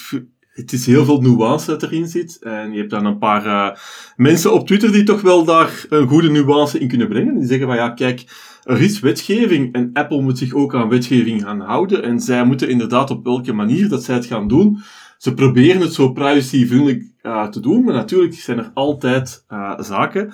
het 0.52 0.72
is 0.72 0.86
heel 0.86 1.04
veel 1.04 1.20
nuance 1.20 1.66
dat 1.66 1.82
erin 1.82 2.08
zit. 2.08 2.38
En 2.42 2.72
je 2.72 2.78
hebt 2.78 2.90
dan 2.90 3.04
een 3.04 3.18
paar 3.18 3.46
uh, 3.46 3.68
mensen 4.16 4.52
op 4.52 4.66
Twitter 4.66 4.92
die 4.92 5.02
toch 5.02 5.20
wel 5.20 5.44
daar 5.44 5.86
een 5.88 6.08
goede 6.08 6.30
nuance 6.30 6.78
in 6.78 6.88
kunnen 6.88 7.08
brengen. 7.08 7.38
Die 7.38 7.48
zeggen 7.48 7.66
van 7.66 7.76
ja, 7.76 7.90
kijk, 7.90 8.24
er 8.62 8.80
is 8.80 9.00
wetgeving 9.00 9.74
en 9.74 9.90
Apple 9.92 10.22
moet 10.22 10.38
zich 10.38 10.54
ook 10.54 10.74
aan 10.74 10.88
wetgeving 10.88 11.42
gaan 11.42 11.60
houden. 11.60 12.02
En 12.02 12.20
zij 12.20 12.44
moeten 12.44 12.68
inderdaad 12.68 13.10
op 13.10 13.24
welke 13.24 13.52
manier 13.52 13.88
dat 13.88 14.04
zij 14.04 14.14
het 14.14 14.26
gaan 14.26 14.48
doen. 14.48 14.82
Ze 15.18 15.34
proberen 15.34 15.80
het 15.80 15.94
zo 15.94 16.12
privacyvriendelijk 16.12 17.04
uh, 17.22 17.48
te 17.48 17.60
doen, 17.60 17.84
maar 17.84 17.94
natuurlijk 17.94 18.34
zijn 18.34 18.58
er 18.58 18.70
altijd 18.74 19.44
uh, 19.48 19.80
zaken. 19.80 20.32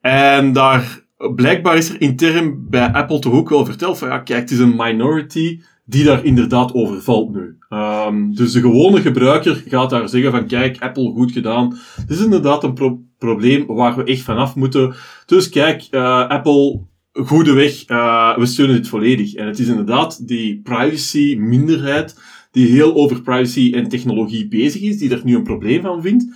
En 0.00 0.52
daar 0.52 1.03
blijkbaar 1.34 1.76
is 1.76 1.88
er 1.88 2.00
intern 2.00 2.68
bij 2.68 2.92
Apple 2.92 3.18
toch 3.18 3.32
ook 3.32 3.48
wel 3.48 3.64
verteld 3.64 3.98
van 3.98 4.08
ja, 4.08 4.18
kijk, 4.18 4.40
het 4.40 4.50
is 4.50 4.58
een 4.58 4.76
minority 4.76 5.60
die 5.86 6.04
daar 6.04 6.24
inderdaad 6.24 6.74
over 6.74 7.02
valt 7.02 7.34
nu. 7.34 7.56
Um, 7.68 8.34
dus 8.34 8.52
de 8.52 8.60
gewone 8.60 9.00
gebruiker 9.00 9.62
gaat 9.68 9.90
daar 9.90 10.08
zeggen 10.08 10.30
van 10.30 10.46
kijk, 10.46 10.82
Apple 10.82 11.12
goed 11.12 11.32
gedaan. 11.32 11.76
Het 11.96 12.10
is 12.10 12.24
inderdaad 12.24 12.64
een 12.64 12.74
pro 12.74 13.02
probleem 13.18 13.66
waar 13.66 13.96
we 13.96 14.04
echt 14.04 14.22
vanaf 14.22 14.54
moeten. 14.54 14.94
Dus 15.26 15.48
kijk, 15.48 15.88
uh, 15.90 16.28
Apple, 16.28 16.80
goede 17.12 17.52
weg, 17.52 17.88
uh, 17.88 18.36
we 18.36 18.46
steunen 18.46 18.76
dit 18.76 18.88
volledig. 18.88 19.34
En 19.34 19.46
het 19.46 19.58
is 19.58 19.68
inderdaad 19.68 20.28
die 20.28 20.60
privacy 20.62 21.36
minderheid 21.38 22.20
die 22.50 22.66
heel 22.66 22.94
over 22.94 23.22
privacy 23.22 23.72
en 23.74 23.88
technologie 23.88 24.48
bezig 24.48 24.82
is, 24.82 24.98
die 24.98 25.10
er 25.10 25.20
nu 25.24 25.34
een 25.34 25.42
probleem 25.42 25.82
van 25.82 26.02
vindt. 26.02 26.26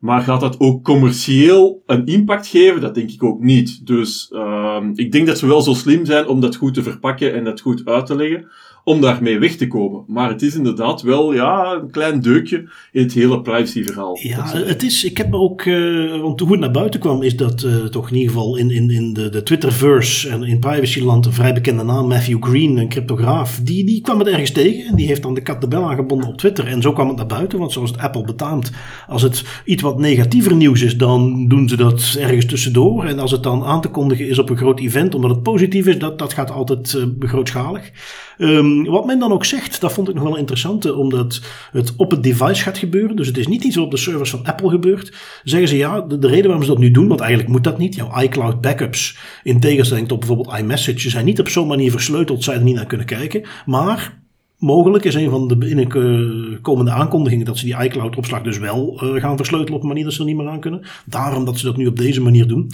Maar 0.00 0.20
gaat 0.20 0.40
dat 0.40 0.60
ook 0.60 0.84
commercieel 0.84 1.82
een 1.86 2.06
impact 2.06 2.46
geven? 2.46 2.80
Dat 2.80 2.94
denk 2.94 3.10
ik 3.10 3.22
ook 3.22 3.42
niet. 3.42 3.86
Dus 3.86 4.30
uh, 4.32 4.76
ik 4.94 5.12
denk 5.12 5.26
dat 5.26 5.38
ze 5.38 5.46
wel 5.46 5.62
zo 5.62 5.74
slim 5.74 6.04
zijn 6.04 6.26
om 6.26 6.40
dat 6.40 6.56
goed 6.56 6.74
te 6.74 6.82
verpakken 6.82 7.34
en 7.34 7.44
dat 7.44 7.60
goed 7.60 7.82
uit 7.84 8.06
te 8.06 8.16
leggen 8.16 8.48
om 8.84 9.00
daarmee 9.00 9.38
weg 9.38 9.56
te 9.56 9.66
komen. 9.66 10.04
Maar 10.06 10.28
het 10.28 10.42
is 10.42 10.54
inderdaad 10.54 11.02
wel 11.02 11.34
ja, 11.34 11.72
een 11.72 11.90
klein 11.90 12.20
deukje 12.20 12.68
in 12.92 13.02
het 13.02 13.12
hele 13.12 13.42
privacyverhaal. 13.42 14.18
Ja, 14.22 14.46
het 14.46 14.82
is, 14.82 15.04
ik 15.04 15.16
heb 15.16 15.30
me 15.30 15.36
ook, 15.36 15.64
uh, 15.64 16.20
want 16.20 16.40
hoe 16.40 16.50
het 16.50 16.60
naar 16.60 16.70
buiten 16.70 17.00
kwam, 17.00 17.22
is 17.22 17.36
dat 17.36 17.62
uh, 17.62 17.84
toch 17.84 18.10
in 18.10 18.16
ieder 18.16 18.32
geval 18.32 18.56
in, 18.56 18.70
in, 18.70 18.90
in 18.90 19.12
de, 19.12 19.28
de 19.28 19.42
Twitterverse 19.42 20.28
en 20.28 20.42
in 20.42 20.58
privacyland 20.58 21.26
een 21.26 21.32
vrij 21.32 21.52
bekende 21.52 21.84
naam, 21.84 22.08
Matthew 22.08 22.42
Green, 22.42 22.76
een 22.76 22.88
cryptograaf, 22.88 23.60
die, 23.62 23.84
die 23.84 24.00
kwam 24.00 24.18
het 24.18 24.28
ergens 24.28 24.52
tegen 24.52 24.86
en 24.86 24.96
die 24.96 25.06
heeft 25.06 25.22
dan 25.22 25.34
de 25.34 25.42
kat 25.42 25.60
de 25.60 25.68
bel 25.68 25.90
aangebonden 25.90 26.28
op 26.28 26.36
Twitter. 26.36 26.66
En 26.66 26.82
zo 26.82 26.92
kwam 26.92 27.08
het 27.08 27.16
naar 27.16 27.26
buiten, 27.26 27.58
want 27.58 27.72
zoals 27.72 27.90
het 27.90 28.00
Apple 28.00 28.24
betaamt, 28.24 28.70
als 29.08 29.22
het 29.22 29.44
iets 29.64 29.82
wat 29.90 30.00
negatiever 30.00 30.56
nieuws 30.56 30.82
is, 30.82 30.96
dan 30.96 31.48
doen 31.48 31.68
ze 31.68 31.76
dat 31.76 32.16
ergens 32.18 32.46
tussendoor. 32.46 33.04
En 33.04 33.18
als 33.18 33.30
het 33.30 33.42
dan 33.42 33.64
aan 33.64 33.80
te 33.80 33.88
kondigen 33.88 34.28
is 34.28 34.38
op 34.38 34.50
een 34.50 34.56
groot 34.56 34.80
event, 34.80 35.14
omdat 35.14 35.30
het 35.30 35.42
positief 35.42 35.86
is, 35.86 35.98
dat, 35.98 36.18
dat 36.18 36.32
gaat 36.32 36.50
altijd 36.50 36.92
uh, 36.92 37.04
grootschalig. 37.18 37.90
Um, 38.38 38.84
wat 38.84 39.06
men 39.06 39.18
dan 39.18 39.32
ook 39.32 39.44
zegt, 39.44 39.80
dat 39.80 39.92
vond 39.92 40.08
ik 40.08 40.14
nog 40.14 40.24
wel 40.24 40.36
interessant, 40.36 40.92
omdat 40.92 41.40
het 41.72 41.94
op 41.96 42.10
het 42.10 42.22
device 42.22 42.62
gaat 42.62 42.78
gebeuren. 42.78 43.16
Dus 43.16 43.26
het 43.26 43.36
is 43.36 43.46
niet 43.46 43.64
iets 43.64 43.76
wat 43.76 43.84
op 43.84 43.90
de 43.90 43.96
servers 43.96 44.30
van 44.30 44.44
Apple 44.44 44.70
gebeurt. 44.70 45.12
Zeggen 45.44 45.68
ze 45.68 45.76
ja, 45.76 46.00
de, 46.00 46.18
de 46.18 46.28
reden 46.28 46.44
waarom 46.44 46.62
ze 46.62 46.70
dat 46.70 46.78
nu 46.78 46.90
doen, 46.90 47.08
want 47.08 47.20
eigenlijk 47.20 47.50
moet 47.50 47.64
dat 47.64 47.78
niet. 47.78 47.94
Jouw 47.94 48.20
iCloud 48.20 48.60
backups, 48.60 49.18
in 49.42 49.60
tegenstelling 49.60 50.08
tot 50.08 50.18
bijvoorbeeld 50.18 50.58
iMessage, 50.58 51.10
zijn 51.10 51.24
niet 51.24 51.40
op 51.40 51.48
zo'n 51.48 51.68
manier 51.68 51.90
versleuteld, 51.90 52.44
zij 52.44 52.54
er 52.54 52.62
niet 52.62 52.74
naar 52.74 52.86
kunnen 52.86 53.06
kijken. 53.06 53.42
Maar 53.66 54.19
mogelijk 54.60 55.04
is 55.04 55.14
een 55.14 55.30
van 55.30 55.48
de 55.48 55.56
binnenkomende 55.56 56.90
aankondigingen 56.90 57.46
dat 57.46 57.58
ze 57.58 57.64
die 57.64 57.82
iCloud-opslag 57.82 58.42
dus 58.42 58.58
wel 58.58 59.00
uh, 59.04 59.20
gaan 59.20 59.36
versleutelen 59.36 59.74
op 59.74 59.82
een 59.82 59.88
manier 59.88 60.04
dat 60.04 60.12
ze 60.12 60.20
er 60.20 60.26
niet 60.26 60.36
meer 60.36 60.48
aan 60.48 60.60
kunnen. 60.60 60.82
Daarom 61.04 61.44
dat 61.44 61.58
ze 61.58 61.64
dat 61.64 61.76
nu 61.76 61.86
op 61.86 61.96
deze 61.96 62.20
manier 62.20 62.46
doen. 62.46 62.70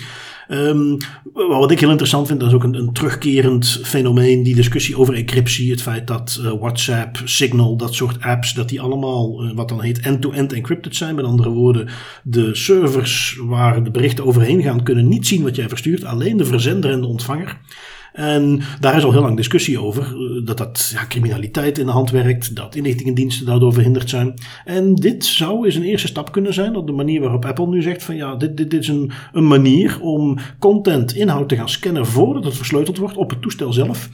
Um, 0.48 0.96
wat 1.32 1.70
ik 1.70 1.80
heel 1.80 1.90
interessant 1.90 2.26
vind, 2.26 2.40
dat 2.40 2.48
is 2.48 2.54
ook 2.54 2.64
een, 2.64 2.92
terugkerend 2.92 3.80
fenomeen, 3.82 4.42
die 4.42 4.54
discussie 4.54 4.98
over 4.98 5.14
encryptie. 5.14 5.70
Het 5.70 5.82
feit 5.82 6.06
dat 6.06 6.40
uh, 6.42 6.52
WhatsApp, 6.60 7.20
Signal, 7.24 7.76
dat 7.76 7.94
soort 7.94 8.20
apps, 8.20 8.54
dat 8.54 8.68
die 8.68 8.80
allemaal 8.80 9.54
wat 9.54 9.68
dan 9.68 9.82
heet 9.82 10.00
end-to-end 10.00 10.52
encrypted 10.52 10.96
zijn. 10.96 11.14
Met 11.14 11.24
andere 11.24 11.50
woorden, 11.50 11.88
de 12.22 12.54
servers 12.54 13.40
waar 13.42 13.84
de 13.84 13.90
berichten 13.90 14.24
overheen 14.24 14.62
gaan, 14.62 14.82
kunnen 14.82 15.08
niet 15.08 15.26
zien 15.26 15.42
wat 15.42 15.56
jij 15.56 15.68
verstuurt, 15.68 16.04
alleen 16.04 16.36
de 16.36 16.44
verzender 16.44 16.90
en 16.90 17.00
de 17.00 17.06
ontvanger. 17.06 17.60
En 18.16 18.60
daar 18.80 18.96
is 18.96 19.04
al 19.04 19.12
heel 19.12 19.20
lang 19.20 19.36
discussie 19.36 19.80
over. 19.80 20.02
Eh, 20.02 20.46
dat 20.46 20.58
dat 20.58 20.94
criminaliteit 21.08 21.78
in 21.78 21.86
de 21.86 21.92
hand 21.92 22.10
werkt. 22.10 22.56
Dat 22.56 22.74
inlichtingendiensten 22.74 23.46
daardoor 23.46 23.72
verhinderd 23.72 24.10
zijn. 24.10 24.34
En 24.64 24.94
dit 24.94 25.24
zou 25.24 25.64
eens 25.64 25.74
een 25.74 25.82
eerste 25.82 26.06
stap 26.06 26.32
kunnen 26.32 26.54
zijn. 26.54 26.76
Op 26.76 26.86
de 26.86 26.92
manier 26.92 27.20
waarop 27.20 27.44
Apple 27.44 27.66
nu 27.66 27.82
zegt 27.82 28.02
van 28.02 28.16
ja, 28.16 28.36
dit, 28.36 28.56
dit, 28.56 28.70
dit 28.70 28.80
is 28.80 28.88
een, 28.88 29.10
een 29.32 29.46
manier 29.46 30.00
om 30.00 30.38
content, 30.58 31.14
inhoud 31.14 31.48
te 31.48 31.56
gaan 31.56 31.68
scannen 31.68 32.06
voordat 32.06 32.44
het 32.44 32.56
versleuteld 32.56 32.98
wordt 32.98 33.16
op 33.16 33.30
het 33.30 33.42
toestel 33.42 33.72
zelf. 33.72 34.08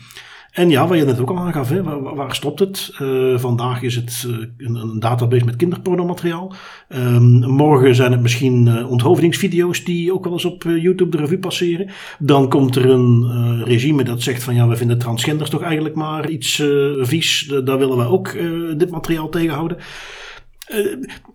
En 0.53 0.71
ja, 0.71 0.87
wat 0.87 0.99
je 0.99 1.05
net 1.05 1.21
ook 1.21 1.31
al 1.31 1.39
aangaf, 1.39 1.69
waar, 2.15 2.35
stopt 2.35 2.59
het? 2.59 2.95
Uh, 3.01 3.39
vandaag 3.39 3.83
is 3.83 3.95
het 3.95 4.25
uh, 4.27 4.37
een, 4.57 4.75
een, 4.75 5.01
database 5.01 5.45
met 5.45 5.57
kinderpornomateriaal. 5.57 6.55
Um, 6.89 7.51
morgen 7.51 7.95
zijn 7.95 8.13
het 8.13 8.21
misschien 8.21 8.67
uh, 8.67 8.91
onthoofdingsvideo's 8.91 9.85
die 9.85 10.13
ook 10.15 10.25
wel 10.25 10.33
eens 10.33 10.45
op 10.45 10.63
YouTube 10.63 11.11
de 11.11 11.17
revue 11.17 11.39
passeren. 11.39 11.91
Dan 12.19 12.49
komt 12.49 12.77
er 12.77 12.91
een 12.91 13.65
regime 13.65 14.05
dat 14.05 14.23
zegt 14.23 14.43
van 14.43 14.55
ja, 14.55 14.69
we 14.69 14.77
vinden 14.77 14.99
transgenders 14.99 15.51
toch 15.51 15.63
eigenlijk 15.63 15.95
maar 15.95 16.31
iets 16.31 16.63
vies. 16.99 17.53
daar 17.65 17.79
willen 17.79 17.97
wij 17.97 18.07
ook 18.07 18.33
dit 18.77 18.91
materiaal 18.91 19.29
tegenhouden. 19.29 19.77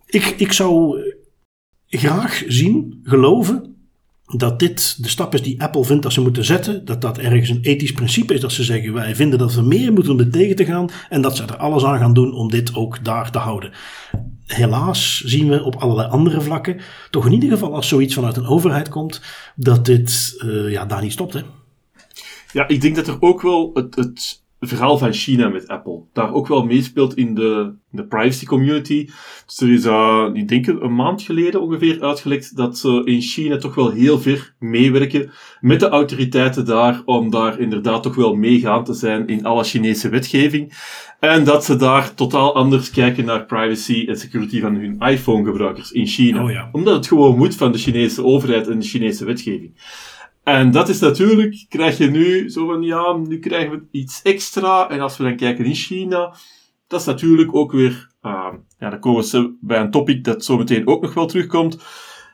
ik, 0.05 0.25
ik 0.37 0.51
zou 0.51 0.99
graag 1.87 2.43
zien, 2.47 2.99
geloven 3.03 3.66
dat 4.35 4.59
dit 4.59 5.03
de 5.03 5.09
stap 5.09 5.33
is 5.33 5.41
die 5.41 5.61
Apple 5.61 5.83
vindt 5.85 6.03
dat 6.03 6.13
ze 6.13 6.21
moeten 6.21 6.45
zetten. 6.45 6.85
Dat 6.85 7.01
dat 7.01 7.17
ergens 7.17 7.49
een 7.49 7.61
ethisch 7.61 7.91
principe 7.91 8.33
is. 8.33 8.41
Dat 8.41 8.51
ze 8.51 8.63
zeggen 8.63 8.93
wij 8.93 9.15
vinden 9.15 9.39
dat 9.39 9.53
we 9.53 9.61
meer 9.61 9.93
moeten 9.93 10.11
om 10.11 10.17
dit 10.17 10.31
tegen 10.31 10.55
te 10.55 10.65
gaan. 10.65 10.89
En 11.09 11.21
dat 11.21 11.35
ze 11.35 11.43
er 11.43 11.57
alles 11.57 11.83
aan 11.83 11.99
gaan 11.99 12.13
doen 12.13 12.33
om 12.33 12.49
dit 12.49 12.75
ook 12.75 13.03
daar 13.03 13.31
te 13.31 13.37
houden. 13.37 13.71
Helaas 14.45 15.21
zien 15.21 15.49
we 15.49 15.63
op 15.63 15.75
allerlei 15.75 16.09
andere 16.09 16.41
vlakken, 16.41 16.79
toch 17.09 17.25
in 17.25 17.33
ieder 17.33 17.49
geval 17.49 17.75
als 17.75 17.87
zoiets 17.87 18.13
vanuit 18.13 18.37
een 18.37 18.45
overheid 18.45 18.89
komt, 18.89 19.21
dat 19.55 19.85
dit 19.85 20.35
uh, 20.45 20.71
ja, 20.71 20.85
daar 20.85 21.01
niet 21.01 21.11
stopt. 21.11 21.33
Hè? 21.33 21.41
Ja, 22.51 22.67
ik 22.67 22.81
denk 22.81 22.95
dat 22.95 23.07
er 23.07 23.17
ook 23.19 23.41
wel 23.41 23.71
het, 23.73 23.95
het 23.95 24.41
verhaal 24.59 24.97
van 24.97 25.13
China 25.13 25.49
met 25.49 25.67
Apple 25.67 26.01
daar 26.13 26.33
ook 26.33 26.47
wel 26.47 26.65
meespeelt 26.65 27.15
in 27.15 27.35
de, 27.35 27.73
de 27.89 28.05
privacy 28.05 28.45
community. 28.45 29.09
Dus 29.45 29.61
er 29.61 29.71
is, 29.71 29.85
uh, 29.85 30.29
ik 30.33 30.47
denk 30.47 30.67
een 30.67 30.95
maand 30.95 31.21
geleden 31.21 31.61
ongeveer 31.61 32.01
uitgelekt 32.01 32.55
dat 32.55 32.77
ze 32.77 33.01
in 33.05 33.21
China 33.21 33.57
toch 33.57 33.75
wel 33.75 33.91
heel 33.91 34.19
ver 34.19 34.55
meewerken 34.59 35.31
met 35.59 35.79
de 35.79 35.89
autoriteiten 35.89 36.65
daar, 36.65 37.01
om 37.05 37.29
daar 37.29 37.59
inderdaad 37.59 38.03
toch 38.03 38.15
wel 38.15 38.35
meegaan 38.35 38.83
te 38.83 38.93
zijn 38.93 39.27
in 39.27 39.45
alle 39.45 39.63
Chinese 39.63 40.09
wetgeving. 40.09 40.73
En 41.19 41.43
dat 41.43 41.65
ze 41.65 41.75
daar 41.75 42.13
totaal 42.13 42.55
anders 42.55 42.89
kijken 42.89 43.25
naar 43.25 43.45
privacy 43.45 44.05
en 44.07 44.17
security 44.17 44.61
van 44.61 44.75
hun 44.75 44.99
iPhone-gebruikers 44.99 45.91
in 45.91 46.07
China. 46.07 46.43
Oh 46.43 46.51
ja. 46.51 46.69
Omdat 46.71 46.95
het 46.95 47.07
gewoon 47.07 47.37
moet 47.37 47.55
van 47.55 47.71
de 47.71 47.77
Chinese 47.77 48.23
overheid 48.23 48.67
en 48.67 48.79
de 48.79 48.85
Chinese 48.85 49.25
wetgeving. 49.25 49.71
En 50.47 50.71
dat 50.71 50.89
is 50.89 50.99
natuurlijk, 50.99 51.65
krijg 51.69 51.97
je 51.97 52.09
nu 52.09 52.49
zo 52.49 52.65
van, 52.65 52.81
ja, 52.81 53.17
nu 53.17 53.39
krijgen 53.39 53.71
we 53.71 53.87
iets 53.91 54.21
extra. 54.21 54.89
En 54.89 54.99
als 54.99 55.17
we 55.17 55.23
dan 55.23 55.35
kijken 55.35 55.65
in 55.65 55.75
China, 55.75 56.35
dat 56.87 56.99
is 56.99 57.05
natuurlijk 57.05 57.55
ook 57.55 57.71
weer, 57.71 58.09
uh, 58.21 58.47
ja, 58.79 58.89
dan 58.89 58.99
komen 58.99 59.23
we 59.23 59.57
bij 59.61 59.79
een 59.79 59.91
topic 59.91 60.23
dat 60.23 60.45
zo 60.45 60.57
meteen 60.57 60.87
ook 60.87 61.01
nog 61.01 61.13
wel 61.13 61.27
terugkomt. 61.27 61.77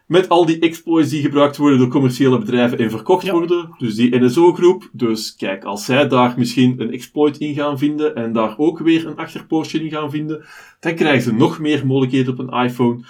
Met 0.08 0.29
al 0.29 0.46
die 0.46 0.60
exploits 0.60 1.10
die 1.10 1.22
gebruikt 1.22 1.58
worden 1.58 1.77
door 1.77 1.88
commerciële 1.88 2.39
bedrijven 2.39 2.77
en 2.77 2.89
verkocht 2.89 3.29
worden. 3.29 3.75
Dus 3.77 3.96
die 3.96 4.20
NSO-groep. 4.20 4.89
Dus 4.91 5.36
kijk, 5.36 5.63
als 5.63 5.86
zij 5.86 6.08
daar 6.08 6.34
misschien 6.38 6.82
een 6.82 6.91
exploit 6.91 7.38
in 7.38 7.53
gaan 7.53 7.77
vinden 7.77 8.15
en 8.15 8.34
daar 8.34 8.58
ook 8.58 8.79
weer 8.79 9.08
een 9.08 9.17
achterpoortje 9.17 9.84
in 9.84 9.89
gaan 9.89 10.10
vinden, 10.10 10.46
dan 10.79 10.96
krijgen 10.96 11.22
ze 11.22 11.34
nog 11.34 11.60
meer 11.60 11.86
mogelijkheden 11.86 12.34
op 12.34 12.39
een 12.39 12.63
iPhone. 12.63 13.03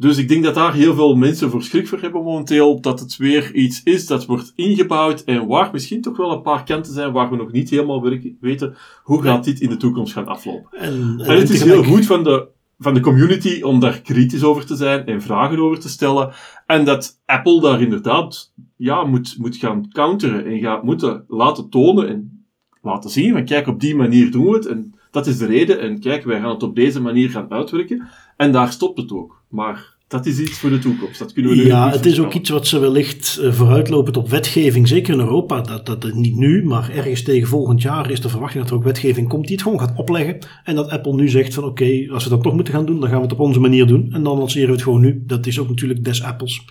Dus 0.00 0.18
ik 0.18 0.28
denk 0.28 0.44
dat 0.44 0.54
daar 0.54 0.74
heel 0.74 0.94
veel 0.94 1.14
mensen 1.14 1.50
voor 1.50 1.62
schrik 1.62 1.88
voor 1.88 2.00
hebben 2.00 2.22
momenteel. 2.22 2.80
Dat 2.80 3.00
het 3.00 3.16
weer 3.16 3.54
iets 3.54 3.82
is 3.82 4.06
dat 4.06 4.26
wordt 4.26 4.52
ingebouwd 4.54 5.20
en 5.20 5.46
waar 5.46 5.68
misschien 5.72 6.00
toch 6.00 6.16
wel 6.16 6.32
een 6.32 6.42
paar 6.42 6.64
kanten 6.64 6.92
zijn 6.92 7.12
waar 7.12 7.30
we 7.30 7.36
nog 7.36 7.52
niet 7.52 7.70
helemaal 7.70 8.02
weten 8.40 8.76
hoe 9.02 9.22
gaat 9.22 9.44
dit 9.44 9.60
in 9.60 9.68
de 9.68 9.76
toekomst 9.76 10.12
gaan 10.12 10.26
aflopen. 10.26 10.78
En, 10.78 11.14
en, 11.18 11.38
het 11.38 11.50
is 11.50 11.62
heel 11.62 11.84
goed 11.84 12.06
van 12.06 12.24
de, 12.24 12.48
van 12.78 12.94
de 12.94 13.00
community 13.00 13.62
om 13.62 13.80
daar 13.80 14.00
kritisch 14.00 14.42
over 14.42 14.66
te 14.66 14.76
zijn 14.76 15.06
en 15.06 15.22
vragen 15.22 15.58
over 15.58 15.80
te 15.80 15.88
stellen. 15.88 16.32
En 16.66 16.84
dat 16.84 17.20
Apple 17.26 17.60
daar 17.60 17.82
inderdaad 17.82 18.52
ja, 18.76 19.04
moet, 19.04 19.34
moet 19.38 19.56
gaan 19.56 19.88
counteren 19.88 20.46
en 20.46 20.58
gaat 20.58 20.82
moeten 20.82 21.24
laten 21.28 21.68
tonen 21.68 22.08
en 22.08 22.46
laten 22.82 23.10
zien 23.10 23.32
van 23.32 23.44
kijk, 23.44 23.66
op 23.66 23.80
die 23.80 23.96
manier 23.96 24.30
doen 24.30 24.44
we 24.44 24.54
het. 24.54 24.66
En 24.66 24.97
dat 25.10 25.26
is 25.26 25.38
de 25.38 25.46
reden. 25.46 25.80
En 25.80 26.00
kijk, 26.00 26.24
wij 26.24 26.40
gaan 26.40 26.50
het 26.50 26.62
op 26.62 26.74
deze 26.74 27.00
manier 27.00 27.30
gaan 27.30 27.50
uitwerken. 27.50 28.08
En 28.36 28.52
daar 28.52 28.72
stopt 28.72 28.98
het 28.98 29.12
ook. 29.12 29.42
Maar 29.48 29.96
dat 30.08 30.26
is 30.26 30.38
iets 30.38 30.58
voor 30.58 30.70
de 30.70 30.78
toekomst. 30.78 31.18
Dat 31.18 31.32
kunnen 31.32 31.50
we 31.52 31.56
nu 31.56 31.66
ja, 31.66 31.90
het 31.90 32.06
is 32.06 32.20
ook 32.20 32.34
iets 32.34 32.50
wat 32.50 32.66
ze 32.66 32.78
wellicht 32.78 33.38
uh, 33.40 33.52
vooruitlopend 33.52 34.16
op 34.16 34.28
wetgeving, 34.28 34.88
zeker 34.88 35.14
in 35.14 35.20
Europa, 35.20 35.60
dat, 35.60 35.86
dat 35.86 36.12
niet 36.14 36.36
nu, 36.36 36.64
maar 36.64 36.90
ergens 36.90 37.22
tegen 37.22 37.48
volgend 37.48 37.82
jaar 37.82 38.10
is 38.10 38.20
de 38.20 38.28
verwachting 38.28 38.62
dat 38.62 38.72
er 38.72 38.78
ook 38.78 38.84
wetgeving 38.84 39.28
komt 39.28 39.46
die 39.46 39.54
het 39.54 39.62
gewoon 39.62 39.80
gaat 39.80 39.98
opleggen. 39.98 40.38
En 40.64 40.74
dat 40.74 40.90
Apple 40.90 41.14
nu 41.14 41.28
zegt 41.28 41.54
van 41.54 41.64
oké, 41.64 42.06
als 42.10 42.24
we 42.24 42.30
dat 42.30 42.42
toch 42.42 42.54
moeten 42.54 42.74
gaan 42.74 42.86
doen, 42.86 43.00
dan 43.00 43.08
gaan 43.08 43.18
we 43.18 43.24
het 43.24 43.32
op 43.32 43.40
onze 43.40 43.60
manier 43.60 43.86
doen. 43.86 44.08
En 44.12 44.22
dan 44.22 44.38
lanceren 44.38 44.66
we 44.68 44.74
het 44.74 44.82
gewoon 44.82 45.00
nu. 45.00 45.22
Dat 45.26 45.46
is 45.46 45.58
ook 45.58 45.68
natuurlijk 45.68 46.04
des 46.04 46.22
Apples. 46.22 46.64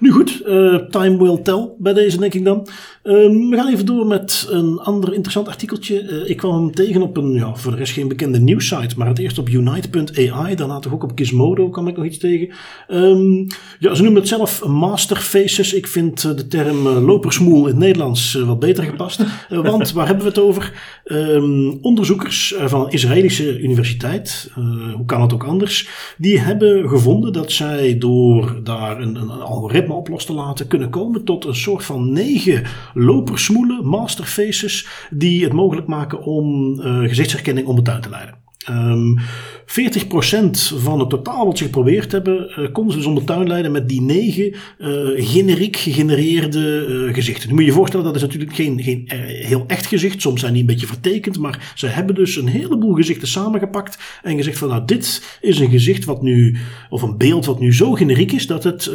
Nu 0.00 0.10
goed, 0.10 0.42
uh, 0.46 0.76
time 0.76 1.18
will 1.18 1.42
tell 1.42 1.68
bij 1.78 1.92
deze 1.92 2.18
denk 2.18 2.34
ik 2.34 2.44
dan. 2.44 2.68
Um, 3.02 3.50
we 3.50 3.56
gaan 3.56 3.72
even 3.72 3.86
door 3.86 4.06
met 4.06 4.46
een 4.50 4.78
ander 4.78 5.12
interessant 5.12 5.48
artikeltje. 5.48 6.02
Uh, 6.02 6.30
ik 6.30 6.36
kwam 6.36 6.54
hem 6.54 6.74
tegen 6.74 7.02
op 7.02 7.16
een, 7.16 7.32
ja, 7.32 7.54
voor 7.54 7.70
de 7.70 7.76
rest 7.76 7.92
geen 7.92 8.08
bekende 8.08 8.38
nieuwssite, 8.40 8.94
maar 8.96 9.08
het 9.08 9.18
eerst 9.18 9.38
op 9.38 9.48
Unite.ai, 9.48 10.54
daarna 10.54 10.78
toch 10.78 10.92
ook 10.92 11.02
op 11.02 11.12
Gizmodo 11.14 11.68
kwam 11.68 11.88
ik 11.88 11.96
nog 11.96 12.04
iets 12.04 12.18
tegen. 12.18 12.48
Um, 12.88 13.46
ja, 13.78 13.94
ze 13.94 14.02
noemen 14.02 14.20
het 14.20 14.30
zelf 14.30 14.64
masterfaces. 14.64 15.74
Ik 15.74 15.86
vind 15.86 16.24
eh, 16.24 16.36
de 16.36 16.46
term 16.46 16.88
lopersmoel 16.88 17.60
in 17.60 17.66
het 17.66 17.76
Nederlands 17.76 18.34
wat 18.34 18.58
beter 18.58 18.84
gepast. 18.84 19.24
want 19.48 19.92
waar 19.92 20.06
hebben 20.06 20.24
we 20.24 20.30
het 20.30 20.40
over? 20.40 20.72
Um, 21.04 21.78
onderzoekers 21.82 22.54
van 22.58 22.80
een 22.80 22.90
Israëlische 22.90 23.60
universiteit, 23.60 24.50
hoe 24.94 25.04
kan 25.06 25.22
het 25.22 25.32
ook 25.32 25.44
anders, 25.44 25.88
die 26.16 26.38
hebben 26.38 26.88
gevonden 26.88 27.32
dat 27.32 27.52
zij 27.52 27.98
door 27.98 28.60
daar 28.64 29.00
een, 29.00 29.16
een, 29.16 29.30
algoritme 29.30 29.87
los 29.88 30.24
te 30.24 30.32
laten 30.32 30.66
kunnen 30.66 30.90
komen 30.90 31.24
tot 31.24 31.44
een 31.44 31.54
soort 31.54 31.84
van 31.84 32.12
negen 32.12 32.64
lopersmoelen, 32.94 33.86
masterfaces, 33.86 34.88
die 35.10 35.44
het 35.44 35.52
mogelijk 35.52 35.86
maken 35.86 36.22
om 36.22 36.76
gezichtsherkenning 36.80 37.66
onbetuin 37.66 38.00
te 38.00 38.10
leiden. 38.10 38.47
Um, 38.70 39.18
40% 39.68 39.70
van 40.76 40.98
het 40.98 41.10
totaal 41.10 41.46
wat 41.46 41.58
ze 41.58 41.64
geprobeerd 41.64 42.12
hebben, 42.12 42.50
uh, 42.58 42.72
konden 42.72 42.92
ze 42.92 42.98
dus 42.98 43.08
onder 43.08 43.24
tuin 43.24 43.48
leiden 43.48 43.72
met 43.72 43.88
die 43.88 44.02
negen 44.02 44.54
uh, 44.78 44.88
generiek 45.16 45.76
gegenereerde 45.76 46.86
uh, 46.88 47.14
gezichten. 47.14 47.48
Nu 47.48 47.54
moet 47.54 47.62
je 47.62 47.68
je 47.68 47.76
voorstellen, 47.76 48.06
dat 48.06 48.14
is 48.14 48.22
natuurlijk 48.22 48.54
geen, 48.54 48.82
geen 48.82 49.04
heel 49.26 49.64
echt 49.66 49.86
gezicht. 49.86 50.20
Soms 50.20 50.40
zijn 50.40 50.52
die 50.52 50.60
een 50.60 50.66
beetje 50.66 50.86
vertekend, 50.86 51.38
maar 51.38 51.72
ze 51.74 51.86
hebben 51.86 52.14
dus 52.14 52.36
een 52.36 52.48
heleboel 52.48 52.94
gezichten 52.94 53.28
samengepakt 53.28 53.98
en 54.22 54.36
gezegd 54.36 54.58
van 54.58 54.68
nou, 54.68 54.84
dit 54.84 55.38
is 55.40 55.58
een 55.58 55.70
gezicht 55.70 56.04
wat 56.04 56.22
nu, 56.22 56.56
of 56.90 57.02
een 57.02 57.16
beeld 57.16 57.46
wat 57.46 57.60
nu 57.60 57.74
zo 57.74 57.92
generiek 57.92 58.32
is 58.32 58.46
dat 58.46 58.64
het 58.64 58.90
40% 58.90 58.94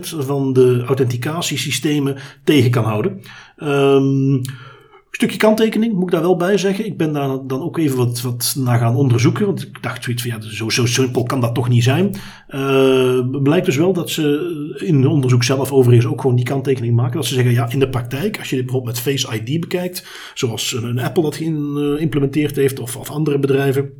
van 0.00 0.52
de 0.52 0.82
authenticatiesystemen 0.86 2.16
tegen 2.44 2.70
kan 2.70 2.84
houden. 2.84 3.20
Um, 3.62 4.42
Stukje 5.20 5.38
kanttekening 5.38 5.92
moet 5.92 6.02
ik 6.02 6.10
daar 6.10 6.20
wel 6.20 6.36
bij 6.36 6.58
zeggen. 6.58 6.86
Ik 6.86 6.96
ben 6.96 7.12
daar 7.12 7.46
dan 7.46 7.62
ook 7.62 7.78
even 7.78 7.96
wat, 7.96 8.20
wat 8.20 8.54
naar 8.58 8.78
gaan 8.78 8.96
onderzoeken. 8.96 9.46
Want 9.46 9.62
ik 9.62 9.82
dacht 9.82 10.04
zoiets 10.04 10.22
van 10.22 10.30
ja, 10.30 10.40
zo, 10.40 10.68
zo 10.68 10.86
simpel 10.86 11.22
kan 11.22 11.40
dat 11.40 11.54
toch 11.54 11.68
niet 11.68 11.82
zijn. 11.82 12.14
Uh, 12.48 13.40
blijkt 13.42 13.66
dus 13.66 13.76
wel 13.76 13.92
dat 13.92 14.10
ze 14.10 14.76
in 14.84 14.96
het 14.96 15.06
onderzoek 15.06 15.42
zelf 15.42 15.72
overigens 15.72 16.06
ook 16.06 16.20
gewoon 16.20 16.36
die 16.36 16.44
kanttekening 16.44 16.96
maken. 16.96 17.14
Dat 17.14 17.26
ze 17.26 17.34
zeggen 17.34 17.52
ja, 17.52 17.70
in 17.70 17.78
de 17.78 17.88
praktijk, 17.88 18.38
als 18.38 18.50
je 18.50 18.56
dit 18.56 18.64
bijvoorbeeld 18.64 18.94
met 18.94 19.04
Face 19.04 19.34
ID 19.34 19.60
bekijkt, 19.60 20.06
zoals 20.34 20.72
een, 20.72 20.98
Apple 20.98 21.22
dat 21.22 21.36
geïmplementeerd 21.36 22.56
heeft 22.56 22.80
of, 22.80 22.96
of 22.96 23.10
andere 23.10 23.38
bedrijven. 23.38 23.90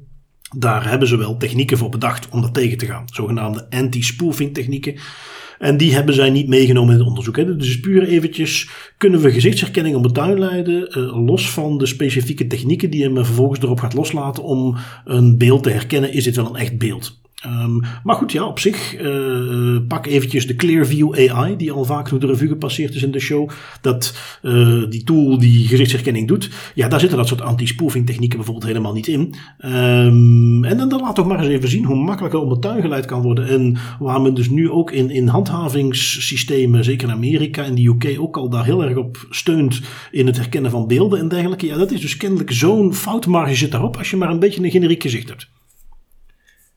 Daar 0.57 0.89
hebben 0.89 1.09
ze 1.09 1.17
wel 1.17 1.37
technieken 1.37 1.79
voor 1.79 1.89
bedacht 1.89 2.29
om 2.29 2.41
dat 2.41 2.55
tegen 2.55 2.79
te 2.79 2.87
gaan. 2.87 3.05
Zogenaamde 3.12 3.71
anti-spoofing 3.71 4.55
technieken. 4.55 4.95
En 5.61 5.76
die 5.76 5.95
hebben 5.95 6.14
zij 6.14 6.31
niet 6.31 6.49
meegenomen 6.49 6.93
in 6.93 6.99
het 6.99 7.09
onderzoek. 7.09 7.37
Hè. 7.37 7.57
Dus 7.57 7.81
puur 7.81 8.02
eventjes, 8.02 8.69
kunnen 8.97 9.21
we 9.21 9.31
gezichtsherkenning 9.31 9.97
op 9.97 10.05
het 10.05 10.14
tuin 10.14 10.38
leiden, 10.38 10.99
uh, 10.99 11.26
los 11.26 11.50
van 11.50 11.79
de 11.79 11.87
specifieke 11.87 12.47
technieken 12.47 12.90
die 12.90 13.02
hem 13.02 13.14
vervolgens 13.25 13.61
erop 13.61 13.81
gaat 13.81 13.95
loslaten 13.95 14.43
om 14.43 14.76
een 15.05 15.38
beeld 15.38 15.62
te 15.62 15.71
herkennen, 15.71 16.12
is 16.12 16.25
dit 16.25 16.37
wel 16.37 16.47
een 16.47 16.61
echt 16.61 16.79
beeld. 16.79 17.21
Ehm, 17.40 17.76
maar 18.04 18.16
goed, 18.16 18.32
ja, 18.32 18.44
op 18.44 18.59
zich, 18.59 19.00
uh, 19.00 19.78
pak 19.88 20.06
eventjes 20.06 20.47
de 20.47 20.56
Clearview 20.56 21.30
AI, 21.30 21.56
die 21.56 21.73
al 21.73 21.85
vaak 21.85 22.09
door 22.09 22.20
de 22.20 22.26
revue 22.26 22.49
gepasseerd 22.49 22.94
is 22.94 23.02
in 23.02 23.11
de 23.11 23.20
show. 23.20 23.50
Dat, 23.80 24.18
uh, 24.42 24.90
die 24.90 25.04
tool 25.04 25.38
die 25.38 25.66
gezichtsherkenning 25.66 26.28
doet, 26.28 26.50
ja, 26.75 26.88
daar 26.88 27.00
zitten 27.00 27.18
dat 27.18 27.28
soort 27.28 27.40
anti-spoofing 27.40 28.06
technieken 28.06 28.37
bijvoorbeeld 28.37 28.66
helemaal 28.66 28.92
niet 28.92 29.06
in. 29.06 29.35
Um, 29.64 30.64
en 30.64 30.76
dan, 30.76 30.88
dan 30.88 31.00
laat 31.00 31.14
toch 31.14 31.26
maar 31.26 31.38
eens 31.38 31.49
even 31.49 31.68
zien 31.68 31.85
hoe 31.85 31.97
makkelijker 31.97 32.40
om 32.40 32.50
het 32.50 32.62
tuin 32.62 32.80
geleid 32.80 33.04
kan 33.04 33.23
worden. 33.23 33.49
En 33.49 33.76
waar 33.99 34.20
men 34.20 34.35
dus 34.35 34.50
nu 34.50 34.70
ook 34.70 34.90
in, 34.90 35.11
in 35.11 35.26
handhavingssystemen, 35.26 36.85
zeker 36.85 37.09
in 37.09 37.14
Amerika 37.14 37.64
en 37.64 37.75
de 37.75 37.87
UK, 37.87 38.20
ook 38.20 38.37
al 38.37 38.49
daar 38.49 38.64
heel 38.64 38.85
erg 38.85 38.97
op 38.97 39.26
steunt 39.30 39.80
in 40.11 40.26
het 40.26 40.37
herkennen 40.37 40.70
van 40.70 40.87
beelden 40.87 41.18
en 41.18 41.28
dergelijke. 41.28 41.66
Ja, 41.66 41.76
dat 41.76 41.90
is 41.90 42.00
dus 42.00 42.16
kennelijk 42.16 42.52
zo'n 42.52 42.94
foutmarge 42.94 43.54
zit 43.54 43.70
daarop 43.70 43.97
als 43.97 44.11
je 44.11 44.16
maar 44.16 44.30
een 44.30 44.38
beetje 44.38 44.64
een 44.64 44.70
generiek 44.70 45.02
gezicht 45.02 45.28
hebt. 45.28 45.49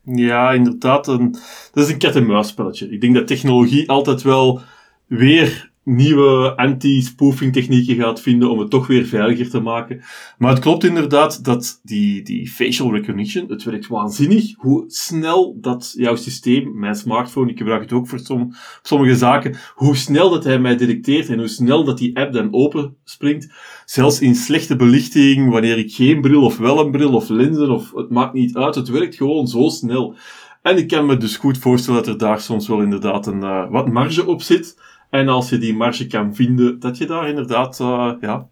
Ja, 0.05 0.51
inderdaad. 0.51 1.07
Een, 1.07 1.31
dat 1.71 1.85
is 1.85 1.91
een 1.91 1.97
kat-en-muisspelletje. 1.97 2.89
Ik 2.89 3.01
denk 3.01 3.15
dat 3.15 3.27
technologie 3.27 3.89
altijd 3.89 4.21
wel 4.21 4.61
weer 5.07 5.71
nieuwe 5.83 6.55
anti-spoofing 6.55 7.53
technieken 7.53 7.95
gaat 7.95 8.21
vinden 8.21 8.49
om 8.49 8.59
het 8.59 8.69
toch 8.69 8.87
weer 8.87 9.05
veiliger 9.05 9.49
te 9.49 9.59
maken. 9.59 10.01
Maar 10.37 10.49
het 10.49 10.59
klopt 10.59 10.83
inderdaad 10.83 11.45
dat 11.45 11.79
die, 11.83 12.21
die 12.21 12.49
facial 12.49 12.93
recognition, 12.93 13.49
het 13.49 13.63
werkt 13.63 13.87
waanzinnig. 13.87 14.53
Hoe 14.57 14.83
snel 14.87 15.57
dat 15.61 15.93
jouw 15.97 16.15
systeem, 16.15 16.79
mijn 16.79 16.95
smartphone, 16.95 17.51
ik 17.51 17.57
gebruik 17.57 17.81
het 17.81 17.93
ook 17.93 18.07
voor 18.07 18.19
som, 18.19 18.53
sommige 18.81 19.15
zaken, 19.15 19.55
hoe 19.75 19.95
snel 19.95 20.29
dat 20.29 20.43
hij 20.43 20.59
mij 20.59 20.75
detecteert 20.75 21.29
en 21.29 21.37
hoe 21.37 21.47
snel 21.47 21.83
dat 21.83 21.97
die 21.97 22.17
app 22.17 22.33
dan 22.33 22.53
open 22.53 22.95
springt. 23.03 23.53
Zelfs 23.85 24.21
in 24.21 24.35
slechte 24.35 24.75
belichting, 24.75 25.51
wanneer 25.51 25.77
ik 25.77 25.93
geen 25.93 26.21
bril 26.21 26.43
of 26.43 26.57
wel 26.57 26.79
een 26.79 26.91
bril 26.91 27.13
of 27.13 27.29
lenzen 27.29 27.69
of 27.69 27.91
het 27.93 28.09
maakt 28.09 28.33
niet 28.33 28.55
uit, 28.55 28.75
het 28.75 28.89
werkt 28.89 29.15
gewoon 29.15 29.47
zo 29.47 29.69
snel. 29.69 30.15
En 30.61 30.77
ik 30.77 30.87
kan 30.87 31.05
me 31.05 31.17
dus 31.17 31.37
goed 31.37 31.57
voorstellen 31.57 32.03
dat 32.03 32.13
er 32.13 32.17
daar 32.17 32.39
soms 32.39 32.67
wel 32.67 32.81
inderdaad 32.81 33.27
een 33.27 33.41
uh, 33.41 33.69
wat 33.69 33.91
marge 33.91 34.25
op 34.25 34.41
zit. 34.41 34.79
En 35.09 35.27
als 35.27 35.49
je 35.49 35.57
die 35.57 35.75
marge 35.75 36.07
kan 36.07 36.35
vinden, 36.35 36.79
dat 36.79 36.97
je 36.97 37.05
daar 37.05 37.29
inderdaad 37.29 37.79
uh, 37.79 38.11
ja, 38.21 38.47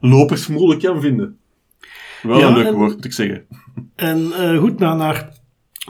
lopers 0.00 0.46
moeilijk 0.46 0.80
kan 0.80 1.00
vinden. 1.00 1.38
Wel 2.22 2.42
een 2.42 2.56
leuk 2.56 2.72
woord, 2.72 2.94
moet 2.94 3.04
ik 3.04 3.12
zeggen. 3.12 3.46
En 3.94 4.18
uh, 4.18 4.58
goed, 4.58 4.78
naar, 4.78 4.96
naar 4.96 5.32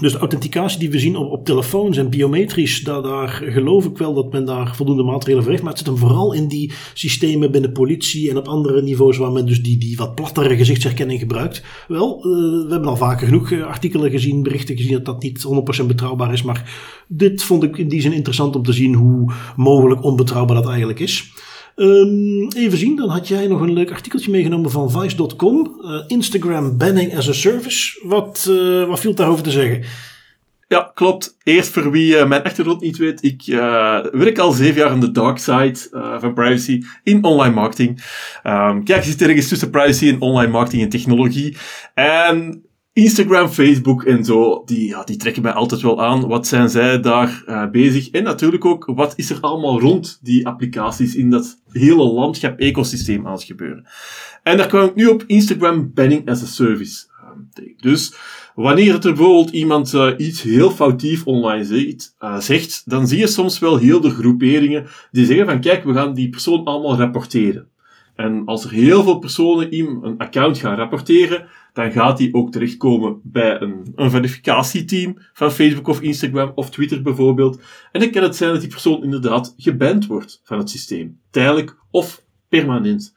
dus 0.00 0.12
de 0.12 0.18
authenticatie 0.18 0.78
die 0.78 0.90
we 0.90 0.98
zien 0.98 1.16
op, 1.16 1.30
op 1.30 1.44
telefoons 1.44 1.96
en 1.96 2.10
biometrisch, 2.10 2.80
daar, 2.80 3.02
daar 3.02 3.28
geloof 3.28 3.84
ik 3.84 3.98
wel 3.98 4.14
dat 4.14 4.32
men 4.32 4.44
daar 4.44 4.76
voldoende 4.76 5.02
maatregelen 5.02 5.44
voor. 5.44 5.58
Maar 5.58 5.68
het 5.68 5.78
zit 5.78 5.86
hem 5.86 5.96
vooral 5.96 6.32
in 6.32 6.48
die 6.48 6.72
systemen 6.94 7.50
binnen 7.50 7.72
politie 7.72 8.30
en 8.30 8.36
op 8.36 8.48
andere 8.48 8.82
niveaus 8.82 9.16
waar 9.16 9.32
men 9.32 9.46
dus 9.46 9.62
die, 9.62 9.78
die 9.78 9.96
wat 9.96 10.14
plattere 10.14 10.56
gezichtsherkenning 10.56 11.20
gebruikt. 11.20 11.62
Wel, 11.88 12.16
uh, 12.16 12.22
we 12.66 12.70
hebben 12.70 12.88
al 12.88 12.96
vaker 12.96 13.26
genoeg 13.26 13.62
artikelen 13.62 14.10
gezien, 14.10 14.42
berichten 14.42 14.76
gezien 14.76 14.92
dat 14.92 15.04
dat 15.04 15.22
niet 15.22 15.46
100% 15.82 15.86
betrouwbaar 15.86 16.32
is. 16.32 16.42
Maar 16.42 16.70
dit 17.08 17.42
vond 17.42 17.62
ik 17.62 17.78
in 17.78 17.88
die 17.88 18.00
zin 18.00 18.12
interessant 18.12 18.56
om 18.56 18.62
te 18.62 18.72
zien 18.72 18.94
hoe 18.94 19.32
mogelijk 19.56 20.02
onbetrouwbaar 20.04 20.56
dat 20.56 20.68
eigenlijk 20.68 21.00
is. 21.00 21.32
Um, 21.76 22.48
even 22.56 22.78
zien, 22.78 22.96
dan 22.96 23.08
had 23.08 23.28
jij 23.28 23.46
nog 23.46 23.60
een 23.60 23.72
leuk 23.72 23.90
artikeltje 23.90 24.30
meegenomen 24.30 24.70
van 24.70 24.90
Vice.com. 24.90 25.80
Uh, 25.80 26.04
Instagram 26.06 26.78
banning 26.78 27.16
as 27.16 27.28
a 27.28 27.32
service. 27.32 28.00
Wat, 28.02 28.46
uh, 28.50 28.86
wat 28.88 29.00
viel 29.00 29.14
daarover 29.14 29.42
te 29.42 29.50
zeggen? 29.50 29.84
Ja, 30.68 30.90
klopt. 30.94 31.36
Eerst 31.42 31.68
voor 31.68 31.90
wie 31.90 32.14
uh, 32.14 32.28
mijn 32.28 32.42
achtergrond 32.42 32.80
niet 32.80 32.96
weet, 32.96 33.22
ik 33.22 33.42
werk 34.12 34.38
al 34.38 34.52
zeven 34.52 34.80
jaar 34.80 34.90
aan 34.90 35.00
de 35.00 35.10
dark 35.10 35.38
side 35.38 35.78
van 36.18 36.34
privacy 36.34 36.82
in 37.02 37.24
online 37.24 37.54
marketing. 37.54 38.04
Um, 38.44 38.84
kijk, 38.84 39.04
je 39.04 39.10
zit 39.10 39.22
ergens 39.22 39.48
tussen 39.48 39.70
privacy 39.70 40.08
en 40.08 40.20
online 40.20 40.52
marketing 40.52 40.82
en 40.82 40.88
technologie. 40.88 41.56
En 41.94 42.64
Instagram, 42.96 43.48
Facebook 43.48 44.04
en 44.04 44.24
zo, 44.24 44.62
die, 44.64 44.88
ja, 44.88 45.04
die 45.04 45.16
trekken 45.16 45.42
mij 45.42 45.52
altijd 45.52 45.80
wel 45.80 46.02
aan. 46.02 46.26
Wat 46.26 46.46
zijn 46.46 46.68
zij 46.68 47.00
daar 47.00 47.42
uh, 47.46 47.70
bezig? 47.70 48.10
En 48.10 48.22
natuurlijk 48.22 48.64
ook, 48.64 48.92
wat 48.94 49.12
is 49.16 49.30
er 49.30 49.40
allemaal 49.40 49.80
rond 49.80 50.18
die 50.22 50.46
applicaties 50.46 51.14
in 51.14 51.30
dat 51.30 51.62
hele 51.72 52.04
landschap 52.04 52.58
ecosysteem 52.58 53.26
aan 53.26 53.32
het 53.32 53.42
gebeuren? 53.42 53.86
En 54.42 54.56
daar 54.56 54.66
kwam 54.66 54.84
ik 54.84 54.94
nu 54.94 55.06
op 55.06 55.24
Instagram 55.26 55.90
Banning 55.94 56.28
as 56.28 56.42
a 56.42 56.46
Service 56.46 57.06
uh, 57.58 57.66
Dus 57.80 58.14
wanneer 58.54 58.94
er 58.94 59.00
bijvoorbeeld 59.00 59.50
iemand 59.50 59.92
uh, 59.92 60.12
iets 60.16 60.42
heel 60.42 60.70
foutief 60.70 61.26
online 61.26 61.64
ziet, 61.64 62.14
zegt, 62.38 62.82
dan 62.90 63.08
zie 63.08 63.18
je 63.18 63.26
soms 63.26 63.58
wel 63.58 63.76
heel 63.76 64.00
de 64.00 64.10
groeperingen 64.10 64.86
die 65.10 65.26
zeggen 65.26 65.46
van 65.46 65.60
kijk, 65.60 65.84
we 65.84 65.92
gaan 65.92 66.14
die 66.14 66.28
persoon 66.28 66.64
allemaal 66.64 66.96
rapporteren. 66.96 67.68
En 68.14 68.42
als 68.44 68.64
er 68.64 68.70
heel 68.70 69.02
veel 69.02 69.18
personen 69.18 69.74
een 69.78 70.18
account 70.18 70.58
gaan 70.58 70.76
rapporteren, 70.76 71.46
dan 71.76 71.92
gaat 71.92 72.16
die 72.16 72.34
ook 72.34 72.52
terechtkomen 72.52 73.20
bij 73.22 73.60
een, 73.60 73.92
een 73.94 74.10
verificatieteam 74.10 75.18
van 75.32 75.50
Facebook 75.50 75.88
of 75.88 76.00
Instagram 76.00 76.52
of 76.54 76.70
Twitter 76.70 77.02
bijvoorbeeld. 77.02 77.60
En 77.92 78.00
dan 78.00 78.10
kan 78.10 78.22
het 78.22 78.36
zijn 78.36 78.52
dat 78.52 78.60
die 78.60 78.70
persoon 78.70 79.02
inderdaad 79.02 79.54
geband 79.56 80.06
wordt 80.06 80.40
van 80.44 80.58
het 80.58 80.70
systeem. 80.70 81.20
Tijdelijk 81.30 81.76
of 81.90 82.24
permanent. 82.48 83.14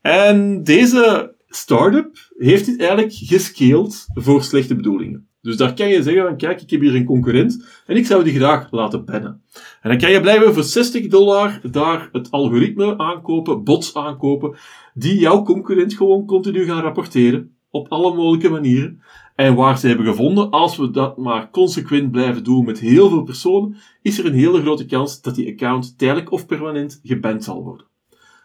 En 0.00 0.62
deze 0.62 1.34
start-up 1.48 2.16
heeft 2.36 2.66
dit 2.66 2.78
eigenlijk 2.78 3.12
gescaled 3.12 4.06
voor 4.14 4.42
slechte 4.42 4.74
bedoelingen. 4.74 5.28
Dus 5.42 5.56
daar 5.56 5.74
kan 5.74 5.88
je 5.88 6.02
zeggen 6.02 6.22
van, 6.22 6.36
kijk, 6.36 6.60
ik 6.60 6.70
heb 6.70 6.80
hier 6.80 6.94
een 6.94 7.04
concurrent 7.04 7.64
en 7.86 7.96
ik 7.96 8.06
zou 8.06 8.24
die 8.24 8.34
graag 8.34 8.70
laten 8.70 9.04
bannen. 9.04 9.42
En 9.80 9.90
dan 9.90 9.98
kan 9.98 10.10
je 10.10 10.20
blijven 10.20 10.54
voor 10.54 10.62
60 10.62 11.06
dollar 11.06 11.60
daar 11.70 12.08
het 12.12 12.30
algoritme 12.30 12.98
aankopen, 12.98 13.64
bots 13.64 13.94
aankopen, 13.94 14.56
die 14.94 15.18
jouw 15.18 15.42
concurrent 15.42 15.94
gewoon 15.94 16.26
continu 16.26 16.64
gaan 16.64 16.82
rapporteren 16.82 17.57
op 17.70 17.88
alle 17.88 18.14
mogelijke 18.14 18.48
manieren. 18.48 19.02
En 19.34 19.54
waar 19.54 19.78
ze 19.78 19.86
hebben 19.88 20.06
gevonden, 20.06 20.50
als 20.50 20.76
we 20.76 20.90
dat 20.90 21.16
maar 21.16 21.50
consequent 21.50 22.10
blijven 22.10 22.44
doen 22.44 22.64
met 22.64 22.78
heel 22.78 23.08
veel 23.08 23.22
personen, 23.22 23.76
is 24.02 24.18
er 24.18 24.26
een 24.26 24.34
hele 24.34 24.60
grote 24.60 24.86
kans 24.86 25.20
dat 25.20 25.34
die 25.34 25.52
account 25.52 25.98
tijdelijk 25.98 26.32
of 26.32 26.46
permanent 26.46 27.00
geband 27.02 27.44
zal 27.44 27.62
worden. 27.62 27.86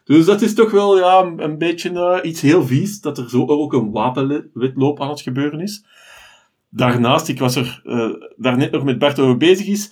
Dus 0.03 0.25
dat 0.25 0.41
is 0.41 0.53
toch 0.53 0.71
wel 0.71 0.97
ja, 0.97 1.33
een 1.37 1.57
beetje 1.57 1.91
uh, 1.91 2.29
iets 2.29 2.41
heel 2.41 2.63
vies, 2.65 3.01
dat 3.01 3.17
er 3.17 3.29
zo 3.29 3.45
ook 3.45 3.73
een 3.73 3.91
wapenwetloop 3.91 5.01
aan 5.01 5.09
het 5.09 5.21
gebeuren 5.21 5.59
is. 5.59 5.85
Daarnaast, 6.69 7.27
ik 7.27 7.39
was 7.39 7.55
er 7.55 7.81
uh, 7.85 8.13
daar 8.35 8.57
net 8.57 8.71
nog 8.71 8.83
met 8.83 8.99
Bart 8.99 9.19
over 9.19 9.37
bezig 9.37 9.67
is, 9.67 9.91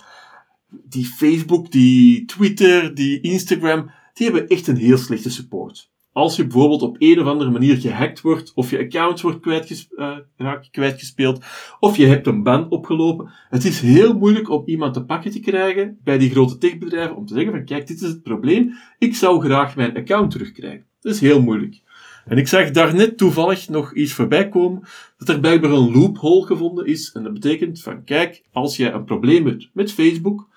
die 0.68 1.04
Facebook, 1.04 1.70
die 1.70 2.24
Twitter, 2.24 2.94
die 2.94 3.20
Instagram, 3.20 3.90
die 4.12 4.30
hebben 4.30 4.48
echt 4.48 4.66
een 4.66 4.76
heel 4.76 4.96
slechte 4.96 5.30
support. 5.30 5.91
Als 6.12 6.36
je 6.36 6.42
bijvoorbeeld 6.42 6.82
op 6.82 6.96
een 6.98 7.20
of 7.20 7.26
andere 7.26 7.50
manier 7.50 7.76
gehackt 7.76 8.20
wordt, 8.20 8.52
of 8.54 8.70
je 8.70 8.78
account 8.78 9.20
wordt 9.20 9.46
uh, 9.46 10.52
kwijtgespeeld, 10.70 11.44
of 11.80 11.96
je 11.96 12.06
hebt 12.06 12.26
een 12.26 12.42
ban 12.42 12.70
opgelopen, 12.70 13.30
het 13.48 13.64
is 13.64 13.80
heel 13.80 14.18
moeilijk 14.18 14.50
om 14.50 14.62
iemand 14.66 14.94
te 14.94 15.04
pakken 15.04 15.30
te 15.30 15.40
krijgen 15.40 15.98
bij 16.04 16.18
die 16.18 16.30
grote 16.30 16.58
techbedrijven 16.58 17.16
om 17.16 17.26
te 17.26 17.34
zeggen 17.34 17.52
van 17.52 17.64
kijk, 17.64 17.86
dit 17.86 18.00
is 18.00 18.08
het 18.08 18.22
probleem, 18.22 18.74
ik 18.98 19.14
zou 19.14 19.44
graag 19.44 19.76
mijn 19.76 19.96
account 19.96 20.30
terugkrijgen. 20.30 20.84
Dat 21.00 21.12
is 21.12 21.20
heel 21.20 21.42
moeilijk. 21.42 21.80
En 22.24 22.38
ik 22.38 22.48
zag 22.48 22.70
daar 22.70 22.94
net 22.94 23.18
toevallig 23.18 23.68
nog 23.68 23.94
iets 23.94 24.12
voorbij 24.12 24.48
komen, 24.48 24.82
dat 25.18 25.28
er 25.28 25.40
blijkbaar 25.40 25.70
een 25.70 25.92
loophole 25.92 26.46
gevonden 26.46 26.86
is. 26.86 27.12
En 27.12 27.22
dat 27.22 27.32
betekent 27.32 27.80
van, 27.80 28.04
kijk, 28.04 28.42
als 28.52 28.76
jij 28.76 28.92
een 28.92 29.04
probleem 29.04 29.46
hebt 29.46 29.70
met 29.72 29.92
Facebook, 29.92 30.48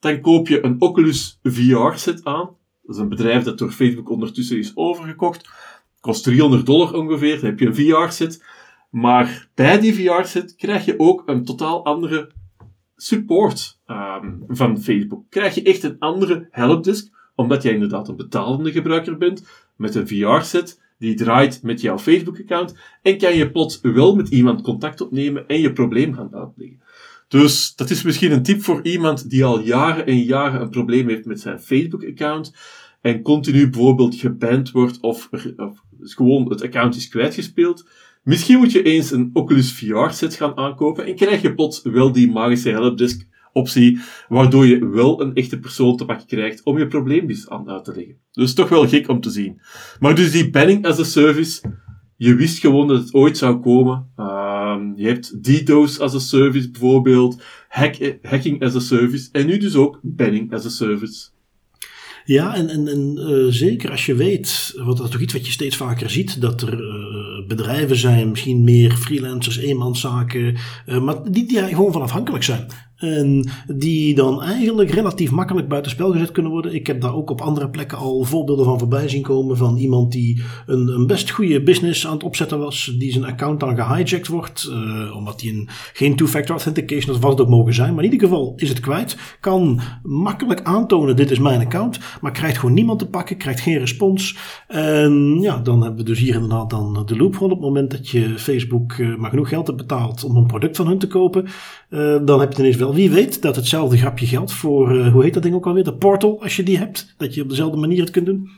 dan 0.00 0.20
koop 0.20 0.48
je 0.48 0.64
een 0.64 0.76
Oculus 0.78 1.38
VR-set 1.42 2.24
aan. 2.24 2.50
Dat 2.86 2.96
is 2.96 3.02
een 3.02 3.08
bedrijf 3.08 3.44
dat 3.44 3.58
door 3.58 3.70
Facebook 3.70 4.10
ondertussen 4.10 4.58
is 4.58 4.72
overgekocht. 4.74 5.48
Kost 6.00 6.24
300 6.24 6.66
dollar 6.66 6.94
ongeveer, 6.94 7.34
dan 7.34 7.44
heb 7.44 7.58
je 7.58 7.66
een 7.66 7.74
VR-set. 7.74 8.44
Maar 8.90 9.48
bij 9.54 9.80
die 9.80 9.94
VR-set 9.94 10.54
krijg 10.56 10.84
je 10.84 10.98
ook 10.98 11.22
een 11.26 11.44
totaal 11.44 11.84
andere 11.84 12.30
support 12.96 13.80
um, 13.86 14.44
van 14.48 14.80
Facebook. 14.80 15.24
Krijg 15.28 15.54
je 15.54 15.62
echt 15.62 15.82
een 15.82 15.98
andere 15.98 16.48
helpdesk, 16.50 17.12
omdat 17.34 17.62
jij 17.62 17.72
inderdaad 17.72 18.08
een 18.08 18.16
betalende 18.16 18.72
gebruiker 18.72 19.16
bent 19.16 19.48
met 19.76 19.94
een 19.94 20.08
VR-set 20.08 20.82
die 20.98 21.14
draait 21.14 21.62
met 21.62 21.80
jouw 21.80 21.98
Facebook-account 21.98 22.76
en 23.02 23.18
kan 23.18 23.36
je 23.36 23.50
plots 23.50 23.80
wel 23.80 24.16
met 24.16 24.28
iemand 24.28 24.62
contact 24.62 25.00
opnemen 25.00 25.46
en 25.46 25.60
je 25.60 25.72
probleem 25.72 26.14
gaan 26.14 26.34
uitleggen. 26.34 26.80
Dus 27.40 27.74
dat 27.74 27.90
is 27.90 28.02
misschien 28.02 28.32
een 28.32 28.42
tip 28.42 28.62
voor 28.62 28.80
iemand 28.82 29.30
die 29.30 29.44
al 29.44 29.60
jaren 29.60 30.06
en 30.06 30.22
jaren 30.22 30.60
een 30.60 30.70
probleem 30.70 31.08
heeft 31.08 31.24
met 31.24 31.40
zijn 31.40 31.60
Facebook-account 31.60 32.54
en 33.00 33.22
continu 33.22 33.70
bijvoorbeeld 33.70 34.14
geband 34.14 34.70
wordt 34.70 35.00
of, 35.00 35.28
of 35.56 35.82
gewoon 36.00 36.50
het 36.50 36.62
account 36.62 36.96
is 36.96 37.08
kwijtgespeeld. 37.08 37.88
Misschien 38.22 38.58
moet 38.58 38.72
je 38.72 38.82
eens 38.82 39.10
een 39.10 39.30
Oculus 39.32 39.72
VR-set 39.72 40.34
gaan 40.34 40.56
aankopen 40.56 41.06
en 41.06 41.14
krijg 41.14 41.42
je 41.42 41.54
plots 41.54 41.82
wel 41.82 42.12
die 42.12 42.30
magische 42.30 42.70
helpdesk 42.70 43.26
optie, 43.52 44.00
waardoor 44.28 44.66
je 44.66 44.88
wel 44.88 45.20
een 45.20 45.34
echte 45.34 45.58
persoon 45.58 45.96
te 45.96 46.04
pakken 46.04 46.26
krijgt 46.26 46.62
om 46.62 46.78
je 46.78 46.86
probleem 46.86 47.28
aan 47.48 47.70
uit 47.70 47.84
te 47.84 47.94
leggen. 47.94 48.16
Dus 48.32 48.54
toch 48.54 48.68
wel 48.68 48.88
gek 48.88 49.08
om 49.08 49.20
te 49.20 49.30
zien. 49.30 49.60
Maar 50.00 50.14
dus 50.14 50.30
die 50.30 50.50
banning 50.50 50.86
as 50.86 50.98
a 50.98 51.04
service, 51.04 51.62
je 52.16 52.34
wist 52.34 52.58
gewoon 52.58 52.88
dat 52.88 53.00
het 53.00 53.14
ooit 53.14 53.38
zou 53.38 53.60
komen. 53.60 54.12
Um, 54.74 54.92
je 54.96 55.06
hebt 55.06 55.44
DDoS 55.44 56.00
as 56.00 56.14
a 56.14 56.18
service 56.18 56.70
bijvoorbeeld, 56.70 57.42
hack, 57.68 58.18
hacking 58.22 58.62
as 58.62 58.74
a 58.74 58.80
service 58.80 59.28
en 59.32 59.46
nu 59.46 59.58
dus 59.58 59.74
ook 59.74 60.00
banning 60.02 60.52
as 60.52 60.66
a 60.66 60.68
service. 60.68 61.32
Ja, 62.24 62.54
en, 62.54 62.68
en, 62.68 63.16
uh, 63.18 63.52
zeker 63.52 63.90
als 63.90 64.06
je 64.06 64.14
weet, 64.14 64.74
wat 64.76 64.96
dat 64.96 65.06
is 65.06 65.12
toch 65.12 65.20
iets 65.20 65.32
wat 65.32 65.46
je 65.46 65.52
steeds 65.52 65.76
vaker 65.76 66.10
ziet, 66.10 66.40
dat 66.40 66.62
er 66.62 66.80
uh, 66.80 67.46
bedrijven 67.46 67.96
zijn, 67.96 68.30
misschien 68.30 68.64
meer 68.64 68.92
freelancers, 68.92 69.56
eenmanszaken, 69.56 70.56
uh, 70.86 71.00
maar 71.00 71.30
die, 71.30 71.46
die 71.46 71.58
gewoon 71.62 71.92
van 71.92 72.02
afhankelijk 72.02 72.44
zijn. 72.44 72.66
En 72.96 73.48
die 73.66 74.14
dan 74.14 74.42
eigenlijk 74.42 74.90
relatief 74.90 75.30
makkelijk 75.30 75.68
buitenspel 75.68 76.12
gezet 76.12 76.32
kunnen 76.32 76.52
worden. 76.52 76.74
Ik 76.74 76.86
heb 76.86 77.00
daar 77.00 77.14
ook 77.14 77.30
op 77.30 77.40
andere 77.40 77.70
plekken 77.70 77.98
al 77.98 78.22
voorbeelden 78.22 78.64
van 78.64 78.78
voorbij 78.78 79.08
zien 79.08 79.22
komen. 79.22 79.56
Van 79.56 79.76
iemand 79.76 80.12
die 80.12 80.42
een, 80.66 80.88
een 80.88 81.06
best 81.06 81.30
goede 81.30 81.62
business 81.62 82.06
aan 82.06 82.12
het 82.12 82.22
opzetten 82.22 82.58
was. 82.58 82.94
Die 82.98 83.12
zijn 83.12 83.24
account 83.24 83.60
dan 83.60 83.76
gehijacked 83.76 84.26
wordt. 84.26 84.70
Uh, 84.70 85.16
omdat 85.16 85.40
hij 85.40 85.50
een, 85.50 85.68
geen 85.92 86.16
two-factor 86.16 86.54
authentication, 86.54 87.12
dat 87.12 87.22
wat 87.22 87.30
het 87.30 87.40
ook 87.40 87.48
mogen 87.48 87.74
zijn. 87.74 87.94
Maar 87.94 88.04
in 88.04 88.12
ieder 88.12 88.28
geval 88.28 88.52
is 88.56 88.68
het 88.68 88.80
kwijt. 88.80 89.16
Kan 89.40 89.80
makkelijk 90.02 90.62
aantonen, 90.62 91.16
dit 91.16 91.30
is 91.30 91.38
mijn 91.38 91.60
account. 91.60 91.98
Maar 92.20 92.32
krijgt 92.32 92.58
gewoon 92.58 92.74
niemand 92.74 92.98
te 92.98 93.08
pakken. 93.08 93.36
Krijgt 93.36 93.60
geen 93.60 93.78
respons. 93.78 94.36
En 94.68 95.38
ja, 95.40 95.58
dan 95.58 95.80
hebben 95.80 95.98
we 95.98 96.04
dus 96.04 96.18
hier 96.18 96.34
inderdaad 96.34 96.70
dan 96.70 97.02
de 97.06 97.16
loophole. 97.16 97.52
Op 97.52 97.58
het 97.58 97.68
moment 97.68 97.90
dat 97.90 98.08
je 98.08 98.38
Facebook 98.38 98.92
uh, 98.92 99.16
maar 99.16 99.30
genoeg 99.30 99.48
geld 99.48 99.66
hebt 99.66 99.78
betaald 99.78 100.24
om 100.24 100.36
een 100.36 100.46
product 100.46 100.76
van 100.76 100.86
hun 100.86 100.98
te 100.98 101.06
kopen. 101.06 101.46
Uh, 101.90 102.16
dan 102.24 102.40
heb 102.40 102.52
je 102.52 102.58
ineens 102.58 102.76
wel 102.76 102.83
wie 102.92 103.10
weet 103.10 103.42
dat 103.42 103.56
hetzelfde 103.56 103.96
grapje 103.96 104.26
geldt 104.26 104.52
voor, 104.52 104.96
uh, 104.96 105.12
hoe 105.12 105.22
heet 105.22 105.34
dat 105.34 105.42
ding 105.42 105.54
ook 105.54 105.66
alweer? 105.66 105.84
De 105.84 105.94
portal, 105.94 106.42
als 106.42 106.56
je 106.56 106.62
die 106.62 106.78
hebt. 106.78 107.14
Dat 107.16 107.34
je 107.34 107.42
op 107.42 107.48
dezelfde 107.48 107.78
manier 107.78 108.00
het 108.00 108.10
kunt 108.10 108.26
doen. 108.26 108.50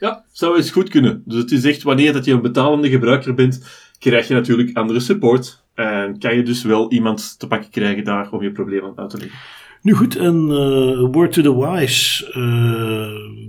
Ja, 0.00 0.24
zou 0.32 0.56
eens 0.56 0.70
goed 0.70 0.88
kunnen. 0.88 1.22
Dus 1.24 1.38
het 1.38 1.52
is 1.52 1.64
echt 1.64 1.82
wanneer 1.82 2.12
dat 2.12 2.24
je 2.24 2.32
een 2.32 2.42
betalende 2.42 2.88
gebruiker 2.88 3.34
bent, 3.34 3.64
krijg 3.98 4.28
je 4.28 4.34
natuurlijk 4.34 4.76
andere 4.76 5.00
support. 5.00 5.62
En 5.74 6.18
kan 6.18 6.36
je 6.36 6.42
dus 6.42 6.62
wel 6.62 6.92
iemand 6.92 7.38
te 7.38 7.46
pakken 7.46 7.70
krijgen 7.70 8.04
daar 8.04 8.30
om 8.30 8.42
je 8.42 8.52
probleem 8.52 8.84
aan 8.84 8.98
uit 8.98 9.10
te 9.10 9.18
leggen. 9.18 9.38
Nu 9.82 9.92
goed, 9.92 10.16
een 10.16 10.48
uh, 10.48 11.08
word 11.12 11.32
to 11.32 11.42
the 11.42 11.56
wise. 11.56 12.32
Uh, 12.36 13.46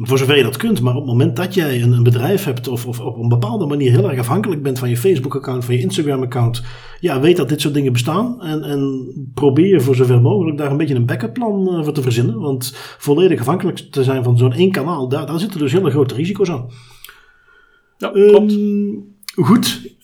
voor 0.00 0.18
zover 0.18 0.36
je 0.36 0.42
dat 0.42 0.56
kunt. 0.56 0.80
Maar 0.80 0.94
op 0.94 1.00
het 1.00 1.10
moment 1.10 1.36
dat 1.36 1.54
jij 1.54 1.82
een, 1.82 1.92
een 1.92 2.02
bedrijf 2.02 2.44
hebt 2.44 2.68
of, 2.68 2.86
of, 2.86 3.00
op 3.00 3.18
een 3.18 3.28
bepaalde 3.28 3.66
manier 3.66 3.90
heel 3.90 4.10
erg 4.10 4.18
afhankelijk 4.18 4.62
bent 4.62 4.78
van 4.78 4.88
je 4.88 4.96
Facebook-account, 4.96 5.64
van 5.64 5.74
je 5.74 5.80
Instagram-account, 5.80 6.62
ja, 7.00 7.20
weet 7.20 7.36
dat 7.36 7.48
dit 7.48 7.60
soort 7.60 7.74
dingen 7.74 7.92
bestaan. 7.92 8.42
En, 8.42 8.62
en 8.62 9.12
probeer 9.34 9.82
voor 9.82 9.94
zover 9.94 10.20
mogelijk 10.20 10.58
daar 10.58 10.70
een 10.70 10.76
beetje 10.76 10.94
een 10.94 11.06
backup 11.06 11.32
plan 11.32 11.68
uh, 11.68 11.84
voor 11.84 11.92
te 11.92 12.02
verzinnen. 12.02 12.38
Want 12.38 12.72
volledig 12.98 13.40
afhankelijk 13.40 13.78
te 13.78 14.04
zijn 14.04 14.24
van 14.24 14.38
zo'n 14.38 14.52
één 14.52 14.72
kanaal, 14.72 15.08
daar, 15.08 15.26
daar 15.26 15.38
zitten 15.38 15.58
dus 15.58 15.72
hele 15.72 15.90
grote 15.90 16.14
risico's 16.14 16.50
aan. 16.50 16.66
Ja, 17.96 18.08
klopt. 18.08 18.52
Um, 18.52 19.16
goed, 19.34 19.96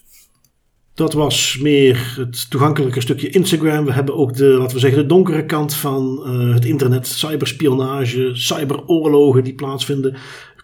dat 0.99 1.13
was 1.13 1.59
meer 1.61 2.15
het 2.17 2.51
toegankelijke 2.51 3.01
stukje 3.01 3.31
Instagram. 3.31 3.85
We 3.85 3.93
hebben 3.93 4.17
ook 4.17 4.37
de, 4.37 4.45
laten 4.45 4.75
we 4.75 4.81
zeggen, 4.81 5.01
de 5.01 5.07
donkere 5.07 5.45
kant 5.45 5.75
van 5.75 6.23
uh, 6.27 6.55
het 6.55 6.65
internet. 6.65 7.07
Cyberspionage, 7.07 8.31
cyberoorlogen 8.33 9.45
die 9.45 9.55
plaatsvinden. 9.55 10.17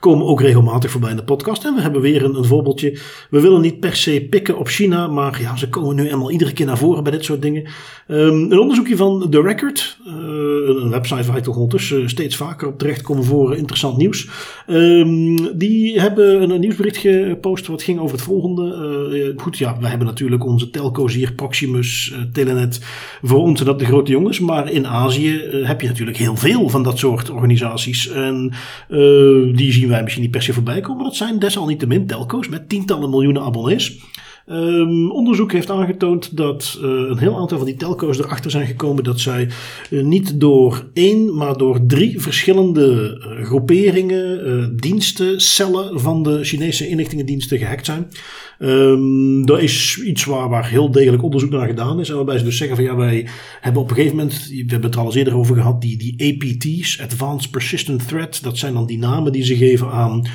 Komen 0.05 0.27
ook 0.27 0.40
regelmatig 0.40 0.90
voorbij 0.90 1.11
in 1.11 1.17
de 1.17 1.25
podcast. 1.25 1.64
En 1.64 1.75
we 1.75 1.81
hebben 1.81 2.01
weer 2.01 2.25
een, 2.25 2.35
een 2.35 2.45
voorbeeldje. 2.45 2.99
We 3.31 3.40
willen 3.40 3.61
niet 3.61 3.81
per 3.81 3.97
se 3.97 4.27
pikken 4.31 4.59
op 4.59 4.69
China. 4.69 5.07
Maar 5.07 5.40
ja, 5.40 5.57
ze 5.57 5.69
komen 5.69 5.97
nu 5.97 6.09
eenmaal 6.09 6.31
iedere 6.31 6.53
keer 6.53 6.67
naar 6.67 6.79
voren 6.79 7.03
bij 7.03 7.12
dit 7.12 7.25
soort 7.25 7.43
dingen. 7.43 7.64
Um, 8.09 8.53
een 8.53 8.59
onderzoekje 8.59 8.97
van 8.97 9.27
The 9.31 9.43
Record. 9.43 9.99
Uh, 10.07 10.12
een 10.83 10.90
website 10.90 11.25
waar 11.27 11.37
ik 11.37 11.43
toch 11.43 11.55
ondertussen 11.55 12.09
steeds 12.09 12.37
vaker 12.37 12.69
op 12.69 12.79
terecht 12.79 13.03
kom 13.03 13.23
voor 13.23 13.57
interessant 13.57 13.97
nieuws. 13.97 14.29
Um, 14.67 15.59
die 15.59 16.01
hebben 16.01 16.51
een, 16.51 16.61
nieuwsbericht 16.61 16.97
gepost 16.97 17.67
wat 17.67 17.83
ging 17.83 17.99
over 17.99 18.17
het 18.17 18.25
volgende. 18.25 19.35
Goed, 19.37 19.59
ja, 19.59 19.77
wij 19.81 19.88
hebben 19.88 20.07
natuurlijk 20.07 20.45
onze 20.45 20.71
telco's 20.71 21.14
hier, 21.14 21.33
Proximus, 21.33 22.14
Telenet. 22.33 22.81
Voor 23.23 23.38
ons 23.38 23.59
zijn 23.59 23.71
dat 23.71 23.79
de 23.79 23.85
grote 23.85 24.11
jongens. 24.11 24.40
Maar 24.40 24.71
in 24.71 24.87
Azië 24.87 25.40
heb 25.51 25.81
je 25.81 25.87
natuurlijk 25.87 26.17
heel 26.17 26.37
veel 26.37 26.69
van 26.69 26.83
dat 26.83 26.99
soort 26.99 27.31
organisaties. 27.31 28.09
En 28.09 28.53
die 29.55 29.73
zien 29.73 29.93
misschien 30.02 30.22
niet 30.22 30.33
per 30.33 30.42
se 30.42 30.52
voorbij 30.52 30.80
komen. 30.80 30.96
Maar 30.96 31.04
dat 31.04 31.16
zijn 31.16 31.38
desalniettemin 31.38 32.07
telco's 32.07 32.48
met 32.48 32.68
tientallen 32.68 33.11
miljoenen 33.11 33.42
abonnees. 33.42 34.02
Um, 34.46 35.11
onderzoek 35.11 35.52
heeft 35.52 35.70
aangetoond 35.70 36.37
dat 36.37 36.78
uh, 36.83 36.88
een 36.88 37.18
heel 37.18 37.37
aantal 37.37 37.59
van 37.59 37.66
die 37.66 37.76
telco's 37.76 38.18
erachter 38.18 38.50
zijn 38.50 38.66
gekomen 38.66 39.04
dat 39.04 39.20
zij 39.20 39.48
uh, 39.90 40.04
niet 40.04 40.40
door 40.40 40.85
één, 40.92 41.37
maar 41.37 41.57
door 41.57 41.87
drie 41.87 42.20
verschillende 42.20 43.18
uh, 43.38 43.44
groeperingen, 43.44 44.76
diensten, 44.76 45.40
cellen 45.40 46.00
van 46.00 46.22
de 46.22 46.44
Chinese 46.44 46.88
inlichtingendiensten 46.88 47.59
gehackt 47.59 47.87
zijn. 47.87 48.09
Um, 48.59 49.47
dat 49.47 49.61
is 49.61 50.03
iets 50.05 50.25
waar, 50.25 50.49
waar 50.49 50.69
heel 50.69 50.90
degelijk 50.90 51.23
onderzoek 51.23 51.51
naar 51.51 51.67
gedaan 51.67 52.01
is. 52.01 52.09
En 52.09 52.17
waarbij 52.17 52.38
ze 52.38 52.45
dus 52.45 52.57
zeggen 52.57 52.77
van 52.77 52.85
ja, 52.85 52.97
wij 52.97 53.29
hebben 53.61 53.83
op 53.83 53.90
een 53.90 53.97
gegeven 53.97 54.17
moment, 54.17 54.49
we 54.49 54.64
hebben 54.67 54.83
het 54.83 54.95
er 54.95 55.01
al 55.01 55.07
eens 55.07 55.14
eerder 55.14 55.37
over 55.37 55.57
gehad, 55.57 55.81
die, 55.81 55.97
die 55.97 56.33
APT's, 56.33 57.01
Advanced 57.01 57.51
Persistent 57.51 58.09
Threat, 58.09 58.43
dat 58.43 58.59
zijn 58.59 58.75
dan 58.75 58.87
die 58.87 58.99
namen 58.99 59.33
die 59.33 59.45
ze 59.45 59.57
geven 59.57 59.90
aan 59.90 60.27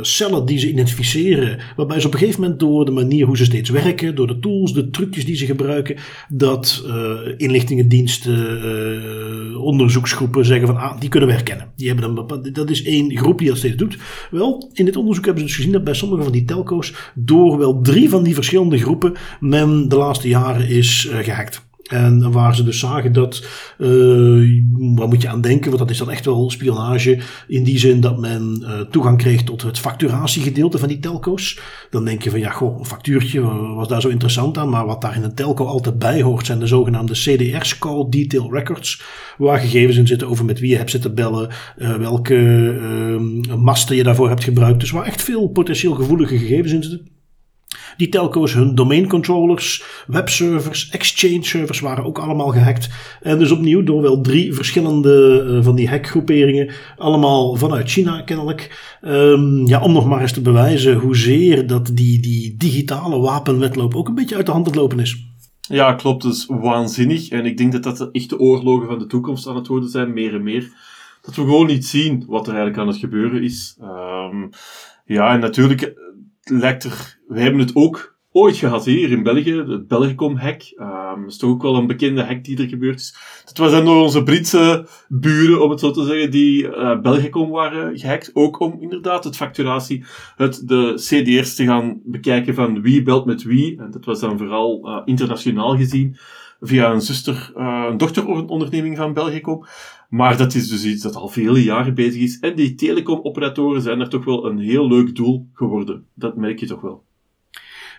cellen 0.00 0.46
die 0.46 0.58
ze 0.58 0.68
identificeren. 0.68 1.58
Waarbij 1.76 2.00
ze 2.00 2.06
op 2.06 2.12
een 2.12 2.18
gegeven 2.18 2.40
moment 2.40 2.60
door 2.60 2.84
de 2.84 2.90
manier 2.90 3.26
hoe 3.26 3.36
ze 3.36 3.44
steeds 3.44 3.70
werken, 3.70 4.14
door 4.14 4.26
de 4.26 4.38
tools, 4.38 4.72
de 4.72 4.90
trucjes 4.90 5.24
die 5.24 5.36
ze 5.36 5.46
gebruiken, 5.46 5.96
dat 6.28 6.84
uh, 6.86 7.18
inlichtingendiensten, 7.36 8.60
uh, 9.52 9.62
onderzoeksgroepen 9.62 10.44
zeggen 10.44 10.66
van 10.66 10.76
ah, 10.76 11.00
die 11.00 11.08
kunnen 11.08 11.28
we 11.28 11.34
herkennen. 11.34 11.72
Die 11.76 11.88
hebben 11.88 12.04
een 12.04 12.52
dat 12.52 12.70
is 12.70 12.82
één 12.82 13.16
groep 13.16 13.38
die 13.38 13.48
dat 13.48 13.56
steeds 13.56 13.76
doet. 13.76 13.98
Wel, 14.30 14.70
in 14.72 14.84
dit 14.84 14.96
onderzoek 14.96 15.24
hebben 15.24 15.42
ze 15.42 15.48
dus 15.48 15.56
gezien 15.56 15.72
dat 15.72 15.84
bij 15.84 15.94
sommige 15.94 16.22
van 16.22 16.32
die 16.32 16.44
telco's 16.44 16.94
door 17.28 17.58
wel 17.58 17.80
drie 17.80 18.08
van 18.08 18.22
die 18.22 18.34
verschillende 18.34 18.78
groepen 18.78 19.16
men 19.40 19.88
de 19.88 19.96
laatste 19.96 20.28
jaren 20.28 20.68
is 20.68 21.08
uh, 21.10 21.18
gehackt. 21.18 21.66
En 21.88 22.32
waar 22.32 22.56
ze 22.56 22.64
dus 22.64 22.78
zagen 22.78 23.12
dat, 23.12 23.46
uh, 23.78 24.62
waar 24.94 25.08
moet 25.08 25.22
je 25.22 25.28
aan 25.28 25.40
denken, 25.40 25.66
want 25.66 25.78
dat 25.78 25.90
is 25.90 25.98
dan 25.98 26.10
echt 26.10 26.24
wel 26.24 26.50
spionage. 26.50 27.18
In 27.46 27.64
die 27.64 27.78
zin 27.78 28.00
dat 28.00 28.18
men 28.18 28.58
uh, 28.60 28.80
toegang 28.80 29.18
kreeg 29.18 29.42
tot 29.42 29.62
het 29.62 29.78
facturatiegedeelte 29.78 30.78
van 30.78 30.88
die 30.88 30.98
telco's. 30.98 31.60
Dan 31.90 32.04
denk 32.04 32.22
je 32.22 32.30
van 32.30 32.40
ja, 32.40 32.50
goh, 32.50 32.78
een 32.78 32.84
factuurtje 32.84 33.40
was 33.74 33.88
daar 33.88 34.00
zo 34.00 34.08
interessant 34.08 34.58
aan. 34.58 34.68
Maar 34.68 34.86
wat 34.86 35.00
daar 35.00 35.16
in 35.16 35.22
een 35.22 35.34
telco 35.34 35.64
altijd 35.64 35.98
bij 35.98 36.22
hoort 36.22 36.46
zijn 36.46 36.58
de 36.58 36.66
zogenaamde 36.66 37.12
CDR's, 37.12 37.78
Call 37.78 38.06
Detail 38.10 38.52
Records. 38.52 39.02
Waar 39.38 39.58
gegevens 39.58 39.96
in 39.96 40.06
zitten 40.06 40.28
over 40.28 40.44
met 40.44 40.60
wie 40.60 40.70
je 40.70 40.76
hebt 40.76 40.90
zitten 40.90 41.14
bellen, 41.14 41.48
welke 41.76 42.34
uh, 42.34 43.54
masten 43.56 43.96
je 43.96 44.02
daarvoor 44.02 44.28
hebt 44.28 44.44
gebruikt. 44.44 44.80
Dus 44.80 44.90
waar 44.90 45.06
echt 45.06 45.22
veel 45.22 45.48
potentieel 45.48 45.94
gevoelige 45.94 46.38
gegevens 46.38 46.72
in 46.72 46.82
zitten. 46.82 47.17
Die 47.98 48.08
telco's, 48.08 48.54
hun 48.54 48.74
domain 48.74 49.08
controllers, 49.08 49.84
webservers, 50.06 50.88
exchange 50.90 51.44
servers 51.44 51.80
waren 51.80 52.04
ook 52.04 52.18
allemaal 52.18 52.48
gehackt. 52.48 52.88
En 53.22 53.38
dus 53.38 53.50
opnieuw 53.50 53.82
door 53.82 54.02
wel 54.02 54.20
drie 54.20 54.54
verschillende 54.54 55.44
uh, 55.48 55.64
van 55.64 55.76
die 55.76 55.88
hackgroeperingen, 55.88 56.70
allemaal 56.96 57.56
vanuit 57.56 57.90
China 57.90 58.22
kennelijk. 58.22 58.96
Um, 59.02 59.66
ja, 59.66 59.82
om 59.82 59.92
nog 59.92 60.06
maar 60.06 60.20
eens 60.20 60.32
te 60.32 60.40
bewijzen 60.40 60.94
hoezeer 60.94 61.66
dat 61.66 61.90
die, 61.94 62.20
die 62.20 62.56
digitale 62.56 63.18
wapenwetloop 63.18 63.94
ook 63.94 64.08
een 64.08 64.14
beetje 64.14 64.36
uit 64.36 64.46
de 64.46 64.52
hand 64.52 64.68
aan 64.68 64.74
lopen 64.74 65.00
is. 65.00 65.26
Ja, 65.60 65.92
klopt. 65.92 66.24
Is 66.24 66.46
waanzinnig. 66.48 67.28
En 67.28 67.46
ik 67.46 67.56
denk 67.56 67.72
dat 67.72 67.82
dat 67.82 67.96
de 67.96 68.08
echte 68.12 68.38
oorlogen 68.38 68.86
van 68.86 68.98
de 68.98 69.06
toekomst 69.06 69.46
aan 69.46 69.56
het 69.56 69.66
worden 69.66 69.88
zijn, 69.88 70.12
meer 70.12 70.34
en 70.34 70.42
meer. 70.42 70.72
Dat 71.22 71.34
we 71.34 71.42
gewoon 71.42 71.66
niet 71.66 71.86
zien 71.86 72.24
wat 72.26 72.46
er 72.46 72.52
eigenlijk 72.52 72.80
aan 72.80 72.88
het 72.88 72.96
gebeuren 72.96 73.42
is. 73.42 73.78
Um, 73.82 74.50
ja, 75.04 75.32
en 75.32 75.40
natuurlijk 75.40 75.94
lijkt 76.50 76.84
er, 76.84 77.18
we 77.26 77.40
hebben 77.40 77.60
het 77.60 77.74
ook 77.74 78.16
ooit 78.32 78.56
gehad 78.56 78.84
hier 78.84 79.10
in 79.10 79.22
België, 79.22 79.54
het 79.54 79.88
Belgicom-hack. 79.88 80.62
Um, 80.80 81.20
dat 81.20 81.30
is 81.30 81.36
toch 81.36 81.50
ook 81.50 81.62
wel 81.62 81.74
een 81.74 81.86
bekende 81.86 82.22
hack 82.22 82.44
die 82.44 82.58
er 82.58 82.68
gebeurd 82.68 83.00
is. 83.00 83.16
Dat 83.44 83.58
was 83.58 83.70
dan 83.70 83.84
door 83.84 84.02
onze 84.02 84.22
Britse 84.22 84.86
buren, 85.08 85.62
om 85.62 85.70
het 85.70 85.80
zo 85.80 85.90
te 85.90 86.04
zeggen, 86.04 86.30
die 86.30 86.62
uh, 86.62 87.00
Belgicom 87.00 87.50
waren 87.50 87.98
gehackt. 87.98 88.30
Ook 88.34 88.60
om 88.60 88.76
inderdaad 88.80 89.24
het 89.24 89.36
facturatie, 89.36 90.04
het, 90.36 90.68
de 90.68 90.92
CDR's 90.94 91.54
te 91.54 91.64
gaan 91.64 92.00
bekijken 92.04 92.54
van 92.54 92.82
wie 92.82 93.02
belt 93.02 93.24
met 93.24 93.42
wie. 93.42 93.78
En 93.78 93.90
dat 93.90 94.04
was 94.04 94.20
dan 94.20 94.38
vooral 94.38 94.88
uh, 94.88 95.00
internationaal 95.04 95.76
gezien 95.76 96.16
via 96.60 96.92
een 96.92 97.00
zuster, 97.00 97.52
uh, 97.56 97.86
een 97.90 97.96
dochteronderneming 97.96 98.96
van 98.96 99.12
Belgicom. 99.12 99.66
Maar 100.08 100.36
dat 100.36 100.54
is 100.54 100.68
dus 100.68 100.84
iets 100.84 101.02
dat 101.02 101.14
al 101.14 101.28
vele 101.28 101.62
jaren 101.62 101.94
bezig 101.94 102.22
is. 102.22 102.38
En 102.38 102.56
die 102.56 102.74
telecomoperatoren 102.74 103.82
zijn 103.82 104.00
er 104.00 104.08
toch 104.08 104.24
wel 104.24 104.46
een 104.46 104.58
heel 104.58 104.88
leuk 104.88 105.16
doel 105.16 105.48
geworden. 105.52 106.04
Dat 106.14 106.36
merk 106.36 106.60
je 106.60 106.66
toch 106.66 106.80
wel. 106.80 107.06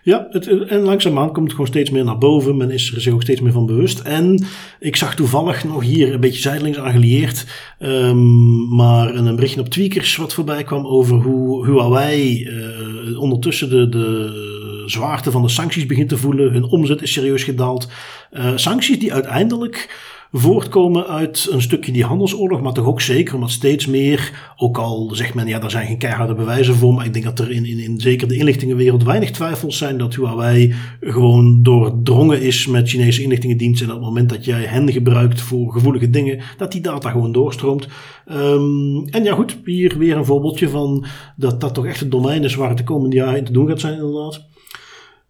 Ja, 0.02 0.26
het, 0.30 0.46
en 0.46 0.80
langzaamaan 0.80 1.32
komt 1.32 1.44
het 1.44 1.50
gewoon 1.50 1.66
steeds 1.66 1.90
meer 1.90 2.04
naar 2.04 2.18
boven. 2.18 2.56
Men 2.56 2.70
is 2.70 2.94
er 2.94 3.00
zich 3.00 3.12
ook 3.12 3.22
steeds 3.22 3.40
meer 3.40 3.52
van 3.52 3.66
bewust. 3.66 4.00
En 4.00 4.44
ik 4.80 4.96
zag 4.96 5.14
toevallig 5.14 5.64
nog 5.64 5.82
hier 5.82 6.14
een 6.14 6.20
beetje 6.20 6.40
zijdelings 6.40 6.78
aangelieerd. 6.78 7.46
Um, 7.80 8.74
maar 8.74 9.14
een 9.14 9.34
berichtje 9.34 9.60
op 9.60 9.68
Tweakers 9.68 10.16
wat 10.16 10.34
voorbij 10.34 10.62
kwam 10.62 10.86
over 10.86 11.16
hoe 11.16 11.66
Huawei 11.66 12.44
uh, 12.44 13.20
ondertussen 13.20 13.70
de, 13.70 13.88
de 13.88 14.84
zwaarte 14.86 15.30
van 15.30 15.42
de 15.42 15.48
sancties 15.48 15.86
begint 15.86 16.08
te 16.08 16.16
voelen. 16.16 16.52
Hun 16.52 16.64
omzet 16.64 17.02
is 17.02 17.12
serieus 17.12 17.44
gedaald. 17.44 17.88
Uh, 18.32 18.56
sancties 18.56 18.98
die 18.98 19.12
uiteindelijk 19.12 20.08
voortkomen 20.32 21.06
uit 21.06 21.48
een 21.50 21.62
stukje 21.62 21.92
die 21.92 22.04
handelsoorlog, 22.04 22.60
maar 22.60 22.72
toch 22.72 22.86
ook 22.86 23.00
zeker 23.00 23.34
omdat 23.34 23.50
steeds 23.50 23.86
meer, 23.86 24.52
ook 24.56 24.78
al 24.78 25.10
zegt 25.12 25.34
men 25.34 25.46
ja, 25.46 25.58
daar 25.58 25.70
zijn 25.70 25.86
geen 25.86 25.98
keiharde 25.98 26.34
bewijzen 26.34 26.74
voor, 26.74 26.94
maar 26.94 27.06
ik 27.06 27.12
denk 27.12 27.24
dat 27.24 27.38
er 27.38 27.50
in, 27.50 27.64
in, 27.64 27.78
in 27.78 28.00
zeker 28.00 28.28
de 28.28 28.36
inlichtingenwereld 28.36 29.04
weinig 29.04 29.30
twijfels 29.30 29.78
zijn 29.78 29.98
dat 29.98 30.14
Huawei 30.14 30.74
gewoon 31.00 31.62
doordrongen 31.62 32.42
is 32.42 32.66
met 32.66 32.88
Chinese 32.88 33.22
inlichtingendiensten 33.22 33.86
en 33.86 33.92
op 33.92 33.98
het 33.98 34.08
moment 34.08 34.28
dat 34.28 34.44
jij 34.44 34.62
hen 34.62 34.92
gebruikt 34.92 35.40
voor 35.40 35.72
gevoelige 35.72 36.10
dingen, 36.10 36.40
dat 36.56 36.72
die 36.72 36.80
data 36.80 37.10
gewoon 37.10 37.32
doorstroomt. 37.32 37.88
Um, 38.32 39.04
en 39.04 39.24
ja 39.24 39.34
goed, 39.34 39.58
hier 39.64 39.98
weer 39.98 40.16
een 40.16 40.24
voorbeeldje 40.24 40.68
van 40.68 41.04
dat 41.36 41.60
dat 41.60 41.74
toch 41.74 41.86
echt 41.86 42.00
het 42.00 42.10
domein 42.10 42.44
is 42.44 42.54
waar 42.54 42.68
het 42.68 42.78
de 42.78 42.84
komende 42.84 43.16
jaren 43.16 43.38
in 43.38 43.44
te 43.44 43.52
doen 43.52 43.68
gaat 43.68 43.80
zijn 43.80 43.94
inderdaad. 43.94 44.48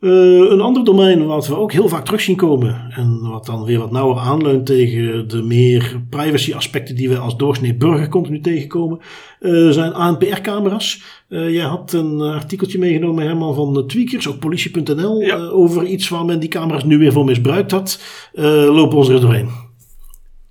Uh, 0.00 0.50
een 0.50 0.60
ander 0.60 0.84
domein 0.84 1.26
wat 1.26 1.46
we 1.46 1.56
ook 1.56 1.72
heel 1.72 1.88
vaak 1.88 2.04
terug 2.04 2.20
zien 2.20 2.36
komen 2.36 2.90
en 2.90 3.28
wat 3.30 3.46
dan 3.46 3.64
weer 3.64 3.78
wat 3.78 3.90
nauwer 3.90 4.18
aanleunt 4.18 4.66
tegen 4.66 5.28
de 5.28 5.42
meer 5.42 6.02
privacy 6.10 6.54
aspecten 6.54 6.96
die 6.96 7.08
we 7.08 7.18
als 7.18 7.36
doorsnee 7.36 7.74
burger 7.74 8.08
continu 8.08 8.40
tegenkomen, 8.40 9.00
uh, 9.40 9.70
zijn 9.70 9.92
ANPR-camera's. 9.92 11.02
Uh, 11.28 11.50
jij 11.50 11.64
had 11.64 11.92
een 11.92 12.20
artikeltje 12.20 12.78
meegenomen, 12.78 13.24
Herman, 13.24 13.54
van 13.54 13.86
Tweakers, 13.86 14.28
ook 14.28 14.38
politie.nl, 14.38 15.20
ja. 15.20 15.36
over 15.36 15.86
iets 15.86 16.08
waar 16.08 16.24
men 16.24 16.40
die 16.40 16.48
camera's 16.48 16.84
nu 16.84 16.98
weer 16.98 17.12
voor 17.12 17.24
misbruikt 17.24 17.70
had. 17.70 18.00
lopen 18.32 18.96
ons 18.96 19.08
er 19.08 19.20
doorheen. 19.20 19.48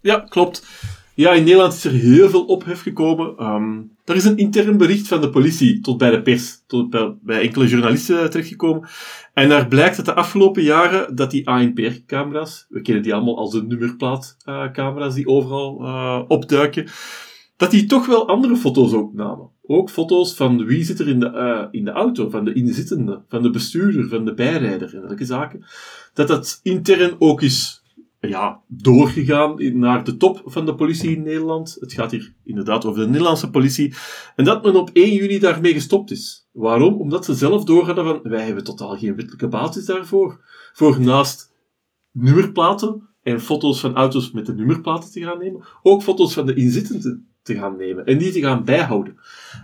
Ja, 0.01 0.25
klopt. 0.29 0.67
Ja, 1.13 1.33
in 1.33 1.43
Nederland 1.43 1.73
is 1.73 1.85
er 1.85 1.91
heel 1.91 2.29
veel 2.29 2.45
ophef 2.45 2.81
gekomen. 2.81 3.45
Um, 3.45 3.91
er 4.09 4.15
is 4.15 4.25
een 4.25 4.37
intern 4.37 4.77
bericht 4.77 5.07
van 5.07 5.21
de 5.21 5.29
politie 5.29 5.79
tot 5.79 5.97
bij 5.97 6.09
de 6.09 6.21
pers, 6.21 6.63
tot 6.67 6.89
bij, 7.21 7.41
enkele 7.41 7.67
journalisten 7.67 8.29
terechtgekomen. 8.29 8.89
En 9.33 9.49
daar 9.49 9.67
blijkt 9.67 9.95
dat 9.95 10.05
de 10.05 10.13
afgelopen 10.13 10.63
jaren 10.63 11.15
dat 11.15 11.31
die 11.31 11.47
ANPR-camera's, 11.47 12.65
we 12.69 12.81
kennen 12.81 13.03
die 13.03 13.13
allemaal 13.13 13.37
als 13.37 13.51
de 13.51 13.63
nummerplaatcamera's 13.63 15.13
die 15.13 15.27
overal 15.27 15.81
uh, 15.81 16.21
opduiken, 16.27 16.87
dat 17.57 17.71
die 17.71 17.85
toch 17.85 18.05
wel 18.05 18.27
andere 18.27 18.55
foto's 18.55 18.93
ook 18.93 19.13
namen. 19.13 19.49
Ook 19.65 19.89
foto's 19.89 20.35
van 20.35 20.65
wie 20.65 20.83
zit 20.83 20.99
er 20.99 21.07
in 21.07 21.19
de, 21.19 21.67
in 21.71 21.85
de 21.85 21.91
auto, 21.91 22.29
van 22.29 22.45
de 22.45 22.53
inzittende, 22.53 23.21
van 23.27 23.41
de 23.41 23.49
bestuurder, 23.49 24.09
van 24.09 24.25
de 24.25 24.33
bijrijder 24.33 24.87
en 24.87 24.91
dergelijke 24.91 25.25
zaken. 25.25 25.65
Dat 26.13 26.27
dat 26.27 26.59
intern 26.63 27.15
ook 27.19 27.41
is 27.41 27.83
ja, 28.19 28.61
doorgegaan 28.67 29.79
naar 29.79 30.03
de 30.03 30.17
top 30.17 30.41
van 30.45 30.65
de 30.65 30.75
politie 30.75 31.15
in 31.15 31.23
Nederland. 31.23 31.77
Het 31.79 31.93
gaat 31.93 32.11
hier 32.11 32.33
inderdaad 32.43 32.85
over 32.85 33.01
de 33.01 33.07
Nederlandse 33.07 33.49
politie. 33.49 33.93
En 34.35 34.45
dat 34.45 34.63
men 34.63 34.75
op 34.75 34.89
1 34.93 35.13
juni 35.13 35.39
daarmee 35.39 35.73
gestopt 35.73 36.11
is. 36.11 36.47
Waarom? 36.51 36.93
Omdat 36.93 37.25
ze 37.25 37.33
zelf 37.33 37.63
doorhadden 37.63 38.05
van, 38.05 38.19
wij 38.23 38.45
hebben 38.45 38.63
totaal 38.63 38.97
geen 38.97 39.15
wettelijke 39.15 39.47
basis 39.47 39.85
daarvoor. 39.85 40.39
Voor 40.73 41.01
naast 41.01 41.53
nummerplaten 42.11 43.09
en 43.23 43.41
foto's 43.41 43.79
van 43.79 43.95
auto's 43.95 44.31
met 44.31 44.45
de 44.45 44.53
nummerplaten 44.53 45.11
te 45.11 45.21
gaan 45.21 45.37
nemen, 45.37 45.63
ook 45.81 46.03
foto's 46.03 46.33
van 46.33 46.45
de 46.45 46.53
inzittenden 46.53 47.27
te 47.41 47.55
gaan 47.55 47.77
nemen 47.77 48.05
en 48.05 48.17
die 48.17 48.31
te 48.31 48.39
gaan 48.39 48.63
bijhouden. 48.63 49.17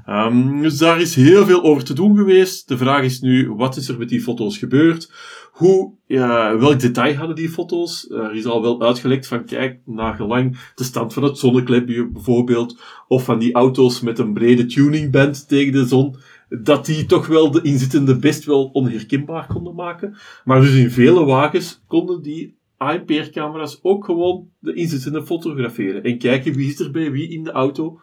Um, 0.09 0.61
dus 0.61 0.77
daar 0.77 1.01
is 1.01 1.15
heel 1.15 1.45
veel 1.45 1.63
over 1.63 1.83
te 1.83 1.93
doen 1.93 2.17
geweest. 2.17 2.67
De 2.67 2.77
vraag 2.77 3.03
is 3.03 3.21
nu, 3.21 3.51
wat 3.51 3.75
is 3.75 3.87
er 3.87 3.97
met 3.97 4.09
die 4.09 4.21
foto's 4.21 4.57
gebeurd? 4.57 5.11
Hoe, 5.55 5.91
ja, 6.05 6.57
welk 6.57 6.79
detail 6.79 7.15
hadden 7.15 7.35
die 7.35 7.49
foto's? 7.49 8.09
Er 8.09 8.35
is 8.35 8.45
al 8.45 8.61
wel 8.61 8.81
uitgelekt 8.81 9.27
van, 9.27 9.45
kijk, 9.45 9.79
naar 9.85 10.15
gelang 10.15 10.71
de 10.75 10.83
stand 10.83 11.13
van 11.13 11.23
het 11.23 11.37
zonneklepje 11.37 12.07
bijvoorbeeld, 12.07 12.79
of 13.07 13.23
van 13.23 13.39
die 13.39 13.53
auto's 13.53 14.01
met 14.01 14.19
een 14.19 14.33
brede 14.33 14.65
tuningband 14.65 15.47
tegen 15.47 15.73
de 15.73 15.85
zon, 15.85 16.15
dat 16.49 16.85
die 16.85 17.05
toch 17.05 17.27
wel 17.27 17.51
de 17.51 17.61
inzittende 17.61 18.17
best 18.17 18.45
wel 18.45 18.65
onherkenbaar 18.65 19.47
konden 19.47 19.75
maken. 19.75 20.15
Maar 20.43 20.61
dus 20.61 20.75
in 20.75 20.91
vele 20.91 21.25
wagens 21.25 21.83
konden 21.87 22.21
die 22.21 22.57
ANPR-camera's 22.77 23.79
ook 23.81 24.05
gewoon 24.05 24.49
de 24.59 24.73
inzittende 24.73 25.25
fotograferen 25.25 26.03
en 26.03 26.17
kijken 26.17 26.53
wie 26.53 26.69
is 26.69 26.79
er 26.79 26.91
bij 26.91 27.11
wie 27.11 27.29
in 27.29 27.43
de 27.43 27.51
auto. 27.51 27.99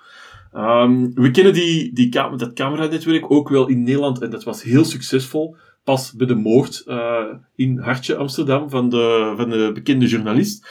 Um, 0.54 1.14
we 1.14 1.30
kennen 1.30 1.52
die, 1.52 1.92
die 1.92 2.08
dat 2.36 2.52
cameranetwerk 2.52 3.30
ook 3.30 3.48
wel 3.48 3.68
in 3.68 3.82
Nederland 3.82 4.20
en 4.20 4.30
dat 4.30 4.44
was 4.44 4.62
heel 4.62 4.84
succesvol. 4.84 5.56
Pas 5.84 6.12
bij 6.12 6.26
de 6.26 6.34
moord 6.34 6.82
uh, 6.86 7.24
in 7.54 7.78
Hartje 7.78 8.16
Amsterdam 8.16 8.70
van 8.70 8.88
de, 8.88 9.34
van 9.36 9.50
de 9.50 9.70
bekende 9.74 10.06
journalist. 10.06 10.66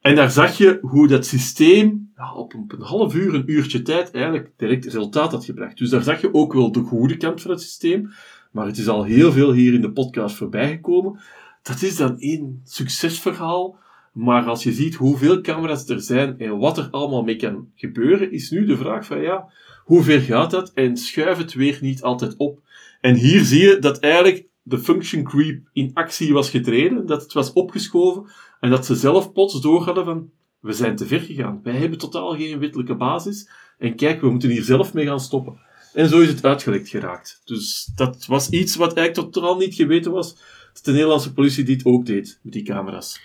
En 0.00 0.14
daar 0.14 0.30
zag 0.30 0.58
je 0.58 0.78
hoe 0.82 1.08
dat 1.08 1.26
systeem 1.26 2.12
op, 2.34 2.54
een, 2.54 2.64
een 2.68 2.82
half 2.82 3.14
uur, 3.14 3.34
een 3.34 3.50
uurtje 3.50 3.82
tijd 3.82 4.10
eigenlijk 4.10 4.52
direct 4.56 4.84
resultaat 4.84 5.32
had 5.32 5.44
gebracht. 5.44 5.78
Dus 5.78 5.90
daar 5.90 6.02
zag 6.02 6.20
je 6.20 6.34
ook 6.34 6.52
wel 6.52 6.72
de 6.72 6.80
goede 6.80 7.16
kant 7.16 7.42
van 7.42 7.50
het 7.50 7.60
systeem. 7.62 8.10
Maar 8.52 8.66
het 8.66 8.78
is 8.78 8.88
al 8.88 9.04
heel 9.04 9.32
veel 9.32 9.52
hier 9.52 9.74
in 9.74 9.80
de 9.80 9.92
podcast 9.92 10.36
voorbij 10.36 10.70
gekomen. 10.70 11.20
Dat 11.62 11.82
is 11.82 11.96
dan 11.96 12.18
één 12.18 12.60
succesverhaal. 12.64 13.78
Maar 14.12 14.44
als 14.44 14.62
je 14.62 14.72
ziet 14.72 14.94
hoeveel 14.94 15.40
camera's 15.40 15.88
er 15.88 16.00
zijn 16.00 16.38
en 16.38 16.58
wat 16.58 16.78
er 16.78 16.88
allemaal 16.90 17.22
mee 17.22 17.36
kan 17.36 17.70
gebeuren, 17.74 18.32
is 18.32 18.50
nu 18.50 18.66
de 18.66 18.76
vraag 18.76 19.06
van 19.06 19.20
ja, 19.20 19.52
hoe 19.84 20.02
ver 20.02 20.20
gaat 20.20 20.50
dat 20.50 20.72
en 20.72 20.96
schuif 20.96 21.38
het 21.38 21.54
weer 21.54 21.78
niet 21.80 22.02
altijd 22.02 22.36
op. 22.36 22.60
En 23.00 23.14
hier 23.14 23.44
zie 23.44 23.62
je 23.62 23.78
dat 23.78 23.98
eigenlijk 23.98 24.46
de 24.62 24.78
function 24.78 25.22
creep 25.22 25.68
in 25.72 25.90
actie 25.94 26.32
was 26.32 26.50
getreden, 26.50 27.06
dat 27.06 27.22
het 27.22 27.32
was 27.32 27.52
opgeschoven 27.52 28.30
en 28.60 28.70
dat 28.70 28.86
ze 28.86 28.94
zelf 28.94 29.32
plots 29.32 29.60
doorhadden 29.60 30.04
van 30.04 30.30
we 30.60 30.72
zijn 30.72 30.96
te 30.96 31.06
ver 31.06 31.20
gegaan. 31.20 31.60
Wij 31.62 31.74
hebben 31.74 31.98
totaal 31.98 32.36
geen 32.36 32.58
wettelijke 32.58 32.94
basis 32.94 33.50
en 33.78 33.96
kijk, 33.96 34.20
we 34.20 34.30
moeten 34.30 34.50
hier 34.50 34.62
zelf 34.62 34.94
mee 34.94 35.06
gaan 35.06 35.20
stoppen. 35.20 35.60
En 35.92 36.08
zo 36.08 36.20
is 36.20 36.28
het 36.28 36.44
uitgelekt 36.44 36.88
geraakt. 36.88 37.40
Dus 37.44 37.90
dat 37.94 38.26
was 38.26 38.48
iets 38.48 38.76
wat 38.76 38.94
eigenlijk 38.94 39.32
totaal 39.32 39.56
niet 39.56 39.74
geweten 39.74 40.12
was, 40.12 40.34
dat 40.72 40.84
de 40.84 40.92
Nederlandse 40.92 41.32
politie 41.32 41.64
dit 41.64 41.84
ook 41.84 42.06
deed 42.06 42.38
met 42.42 42.52
die 42.52 42.62
camera's. 42.62 43.20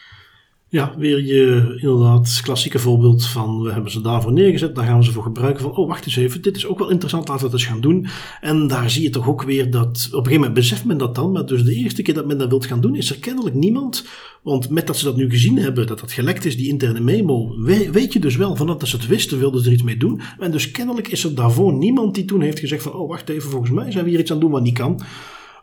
Ja, 0.74 0.94
weer 0.98 1.26
je 1.26 1.76
inderdaad 1.82 2.40
klassieke 2.44 2.80
voorbeeld 2.80 3.26
van 3.26 3.62
we 3.62 3.72
hebben 3.72 3.92
ze 3.92 4.02
daarvoor 4.02 4.32
neergezet, 4.32 4.76
daar 4.76 4.86
gaan 4.86 4.98
we 4.98 5.04
ze 5.04 5.12
voor 5.12 5.24
gebruiken 5.24 5.62
van, 5.62 5.76
oh 5.76 5.88
wacht 5.88 6.06
eens 6.06 6.16
even, 6.16 6.42
dit 6.42 6.56
is 6.56 6.68
ook 6.68 6.80
wel 6.80 6.90
interessant, 6.90 7.28
laten 7.28 7.46
we 7.46 7.52
dat 7.52 7.60
eens 7.60 7.70
gaan 7.70 7.82
doen. 7.82 8.08
En 8.42 8.68
daar 8.68 8.90
zie 8.90 9.04
je 9.04 9.10
toch 9.10 9.28
ook 9.28 9.44
weer 9.44 9.72
dat, 9.72 9.88
op 9.88 10.12
een 10.12 10.18
gegeven 10.18 10.34
moment 10.34 10.54
beseft 10.54 10.86
men 10.86 10.98
dat 10.98 11.16
dan, 11.16 11.32
maar 11.32 11.46
dus 11.46 11.64
de 11.64 11.74
eerste 11.74 12.02
keer 12.02 12.14
dat 12.14 12.26
men 12.26 12.38
dat 12.38 12.50
wilt 12.50 12.66
gaan 12.66 12.82
doen, 12.82 12.96
is 12.96 13.10
er 13.10 13.20
kennelijk 13.20 13.56
niemand, 13.56 14.08
want 14.44 14.70
met 14.70 14.88
dat 14.88 14.98
ze 14.98 15.06
dat 15.06 15.16
nu 15.16 15.30
gezien 15.30 15.58
hebben, 15.58 15.88
dat 15.88 16.00
dat 16.00 16.12
gelekt 16.12 16.46
is, 16.46 16.58
die 16.58 16.70
interne 16.70 17.00
memo, 17.00 17.56
weet 17.92 18.14
je 18.14 18.20
dus 18.20 18.36
wel, 18.36 18.56
van 18.56 18.68
dat 18.68 18.88
ze 18.88 18.96
het 18.96 19.08
wisten, 19.08 19.40
wilden 19.40 19.62
ze 19.62 19.68
er 19.68 19.74
iets 19.74 19.84
mee 19.84 19.98
doen. 19.98 20.22
En 20.40 20.52
dus 20.52 20.72
kennelijk 20.72 21.08
is 21.08 21.24
er 21.24 21.36
daarvoor 21.36 21.74
niemand 21.74 22.16
die 22.16 22.26
toen 22.26 22.42
heeft 22.42 22.60
gezegd 22.60 22.84
van, 22.84 22.94
oh 22.94 23.10
wacht 23.10 23.30
even, 23.30 23.50
volgens 23.50 23.72
mij 23.72 23.92
zijn 23.92 24.04
we 24.04 24.10
hier 24.10 24.20
iets 24.20 24.32
aan 24.32 24.40
doen 24.40 24.52
wat 24.52 24.64
niet 24.64 24.78
kan. 24.78 25.02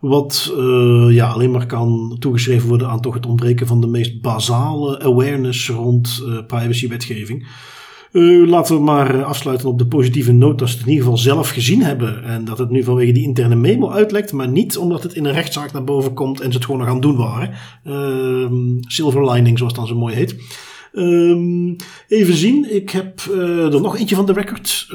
Wat 0.00 0.54
uh, 0.56 1.06
ja, 1.10 1.28
alleen 1.28 1.50
maar 1.50 1.66
kan 1.66 2.16
toegeschreven 2.18 2.68
worden 2.68 2.88
aan 2.88 3.00
toch 3.00 3.14
het 3.14 3.26
ontbreken 3.26 3.66
van 3.66 3.80
de 3.80 3.86
meest 3.86 4.20
basale 4.20 5.00
awareness 5.00 5.68
rond 5.68 6.22
uh, 6.26 6.38
privacywetgeving. 6.46 7.46
Uh, 8.12 8.48
laten 8.48 8.76
we 8.76 8.82
maar 8.82 9.24
afsluiten 9.24 9.68
op 9.68 9.78
de 9.78 9.86
positieve 9.86 10.32
noot 10.32 10.58
dat 10.58 10.68
ze 10.68 10.74
het 10.74 10.82
in 10.82 10.90
ieder 10.90 11.04
geval 11.04 11.18
zelf 11.20 11.48
gezien 11.48 11.82
hebben. 11.82 12.24
En 12.24 12.44
dat 12.44 12.58
het 12.58 12.70
nu 12.70 12.84
vanwege 12.84 13.12
die 13.12 13.22
interne 13.22 13.54
memo 13.54 13.90
uitlekt, 13.90 14.32
maar 14.32 14.48
niet 14.48 14.78
omdat 14.78 15.02
het 15.02 15.14
in 15.14 15.24
een 15.24 15.32
rechtszaak 15.32 15.72
naar 15.72 15.84
boven 15.84 16.14
komt 16.14 16.40
en 16.40 16.50
ze 16.50 16.56
het 16.56 16.64
gewoon 16.64 16.80
nog 16.80 16.88
aan 16.88 16.94
het 16.94 17.02
doen 17.02 17.16
waren. 17.16 17.50
Uh, 17.84 18.78
silver 18.80 19.30
lining, 19.30 19.58
zoals 19.58 19.72
het 19.72 19.80
dan 19.80 19.90
zo 19.90 20.00
mooi 20.00 20.14
heet. 20.14 20.36
Uh, 20.92 21.74
even 22.08 22.34
zien, 22.34 22.74
ik 22.74 22.90
heb 22.90 23.20
er 23.70 23.80
nog 23.80 23.98
eentje 23.98 24.16
van 24.16 24.26
de 24.26 24.32
record 24.32 24.88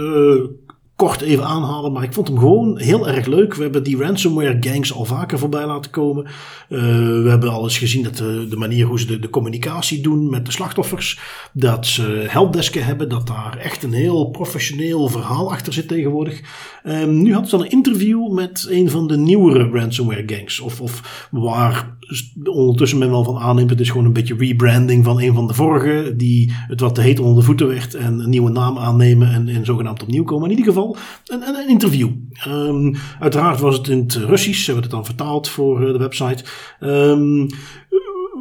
kort 0.95 1.21
even 1.21 1.45
aanhalen, 1.45 1.91
maar 1.91 2.03
ik 2.03 2.13
vond 2.13 2.27
hem 2.27 2.37
gewoon 2.37 2.79
heel 2.79 3.07
erg 3.07 3.25
leuk. 3.25 3.53
We 3.53 3.63
hebben 3.63 3.83
die 3.83 3.97
ransomware 3.97 4.57
gangs 4.59 4.93
al 4.93 5.05
vaker 5.05 5.39
voorbij 5.39 5.65
laten 5.65 5.91
komen. 5.91 6.25
Uh, 6.25 6.79
we 7.23 7.25
hebben 7.29 7.49
al 7.49 7.63
eens 7.63 7.77
gezien 7.77 8.03
dat 8.03 8.17
de, 8.17 8.45
de 8.49 8.55
manier 8.55 8.85
hoe 8.85 8.99
ze 8.99 9.19
de, 9.19 9.29
communicatie 9.29 10.01
doen 10.01 10.29
met 10.29 10.45
de 10.45 10.51
slachtoffers, 10.51 11.19
dat 11.53 11.85
ze 11.85 12.25
helpdesken 12.27 12.85
hebben, 12.85 13.09
dat 13.09 13.27
daar 13.27 13.57
echt 13.57 13.83
een 13.83 13.93
heel 13.93 14.25
professioneel 14.25 15.07
verhaal 15.07 15.51
achter 15.51 15.73
zit 15.73 15.87
tegenwoordig. 15.87 16.41
Um, 16.85 17.21
nu 17.21 17.31
hadden 17.31 17.49
ze 17.49 17.55
dan 17.57 17.65
een 17.65 17.71
interview 17.71 18.31
met 18.31 18.67
een 18.69 18.89
van 18.89 19.07
de 19.07 19.17
nieuwere 19.17 19.69
ransomware 19.69 20.23
gangs, 20.25 20.59
of, 20.59 20.81
of 20.81 21.27
waar 21.31 21.97
ondertussen 22.43 22.97
men 22.97 23.09
wel 23.09 23.23
van 23.23 23.37
aanneemt, 23.37 23.69
het 23.69 23.79
is 23.79 23.89
gewoon 23.89 24.05
een 24.05 24.13
beetje 24.13 24.35
rebranding 24.37 25.03
van 25.03 25.21
een 25.21 25.33
van 25.33 25.47
de 25.47 25.53
vorige, 25.53 26.13
die 26.17 26.53
het 26.67 26.79
wat 26.79 26.95
te 26.95 27.01
heet 27.01 27.19
onder 27.19 27.35
de 27.35 27.45
voeten 27.45 27.67
werd 27.67 27.93
en 27.93 28.19
een 28.19 28.29
nieuwe 28.29 28.51
naam 28.51 28.77
aannemen 28.77 29.31
en, 29.31 29.47
en 29.47 29.65
zogenaamd 29.65 30.01
opnieuw 30.01 30.23
komen. 30.23 30.49
In 30.49 30.57
ieder 30.57 30.73
geval 30.73 30.84
een, 31.25 31.41
een, 31.47 31.69
interview. 31.69 32.09
Um, 32.47 32.95
uiteraard 33.19 33.59
was 33.59 33.77
het 33.77 33.87
in 33.87 33.99
het 33.99 34.13
Russisch, 34.13 34.59
ze 34.59 34.65
hebben 34.65 34.83
het 34.83 34.91
dan 34.91 35.05
vertaald 35.05 35.49
voor 35.49 35.85
eh, 35.85 35.91
de 35.91 35.97
website. 35.97 36.43
Um, 36.79 37.47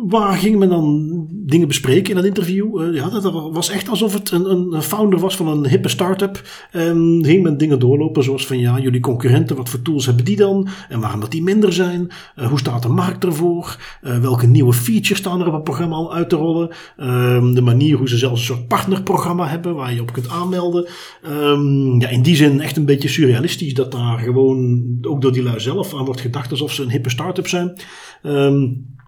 waar 0.08 0.36
ging 0.36 0.58
men 0.58 0.68
dan 0.68 1.26
dingen 1.30 1.68
bespreken 1.68 2.10
in 2.10 2.16
dat 2.16 2.24
interview? 2.24 2.82
Uh, 2.82 2.94
ja, 2.94 3.08
dat 3.08 3.32
was 3.52 3.70
echt 3.70 3.88
alsof 3.88 4.12
het 4.12 4.30
een, 4.30 4.72
een 4.72 4.82
founder 4.82 5.18
was 5.18 5.36
van 5.36 5.48
een 5.48 5.66
hippe 5.66 5.88
start-up. 5.88 6.42
Ging 6.70 7.42
men 7.42 7.58
dingen 7.58 7.78
doorlopen 7.78 8.24
zoals 8.24 8.46
van 8.46 8.58
ja, 8.58 8.78
jullie 8.78 9.00
concurrenten, 9.00 9.56
wat 9.56 9.68
voor 9.68 9.82
tools 9.82 10.06
hebben 10.06 10.24
die 10.24 10.36
dan? 10.36 10.68
En 10.88 11.00
waarom 11.00 11.20
dat 11.20 11.30
die 11.30 11.42
minder 11.42 11.72
zijn? 11.72 12.08
Uh, 12.36 12.46
hoe 12.46 12.58
staat 12.58 12.82
de 12.82 12.88
markt 12.88 13.24
ervoor? 13.24 13.78
Uh, 14.02 14.18
welke 14.18 14.46
nieuwe 14.46 14.72
features 14.72 15.18
staan 15.18 15.40
er 15.40 15.46
op 15.46 15.52
het 15.52 15.64
programma 15.64 15.94
al 15.94 16.14
uit 16.14 16.28
te 16.28 16.36
rollen? 16.36 16.70
Ehm, 16.96 17.52
de 17.52 17.60
manier 17.60 17.96
hoe 17.96 18.08
ze 18.08 18.18
zelfs 18.18 18.40
een 18.40 18.46
soort 18.46 18.68
partnerprogramma 18.68 19.48
hebben 19.48 19.74
waar 19.74 19.94
je 19.94 20.00
op 20.00 20.12
kunt 20.12 20.28
aanmelden. 20.28 20.88
Um, 21.28 22.00
ja, 22.00 22.08
in 22.08 22.22
die 22.22 22.36
zin 22.36 22.60
echt 22.60 22.76
een 22.76 22.84
beetje 22.84 23.08
surrealistisch 23.08 23.74
dat 23.74 23.92
daar 23.92 24.18
gewoon 24.18 24.82
ook 25.00 25.20
door 25.22 25.32
die 25.32 25.42
lui 25.42 25.60
zelf 25.60 25.94
aan 25.94 26.04
wordt 26.04 26.20
gedacht 26.20 26.50
alsof 26.50 26.72
ze 26.72 26.82
een 26.82 26.90
hippe 26.90 27.10
start-up 27.10 27.48
zijn. 27.48 27.72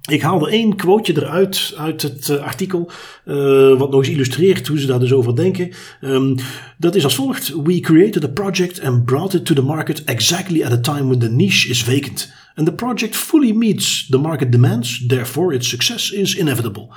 Ik 0.06 0.22
haalde 0.22 0.50
één 0.50 0.76
quoteje 0.76 1.22
eruit 1.22 1.74
uit 1.76 2.02
het 2.02 2.28
uh, 2.28 2.42
artikel, 2.42 2.90
uh, 3.24 3.78
wat 3.78 3.90
nog 3.90 4.00
eens 4.00 4.08
illustreert 4.08 4.66
hoe 4.66 4.78
ze 4.78 4.86
daar 4.86 4.98
dus 4.98 5.12
over 5.12 5.36
denken. 5.36 5.70
Um, 6.00 6.36
dat 6.78 6.94
is 6.94 7.04
als 7.04 7.14
volgt: 7.14 7.52
We 7.62 7.80
created 7.80 8.24
a 8.24 8.28
project 8.28 8.80
and 8.80 9.04
brought 9.04 9.34
it 9.34 9.44
to 9.44 9.54
the 9.54 9.62
market 9.62 10.04
exactly 10.04 10.62
at 10.62 10.72
a 10.72 10.80
time 10.80 11.06
when 11.06 11.18
the 11.18 11.30
niche 11.30 11.68
is 11.68 11.82
vacant. 11.82 12.32
And 12.54 12.66
the 12.66 12.74
project 12.74 13.16
fully 13.16 13.52
meets 13.52 14.06
the 14.08 14.18
market 14.18 14.52
demands, 14.52 15.06
therefore 15.06 15.54
its 15.54 15.68
success 15.68 16.10
is 16.10 16.34
inevitable. 16.34 16.88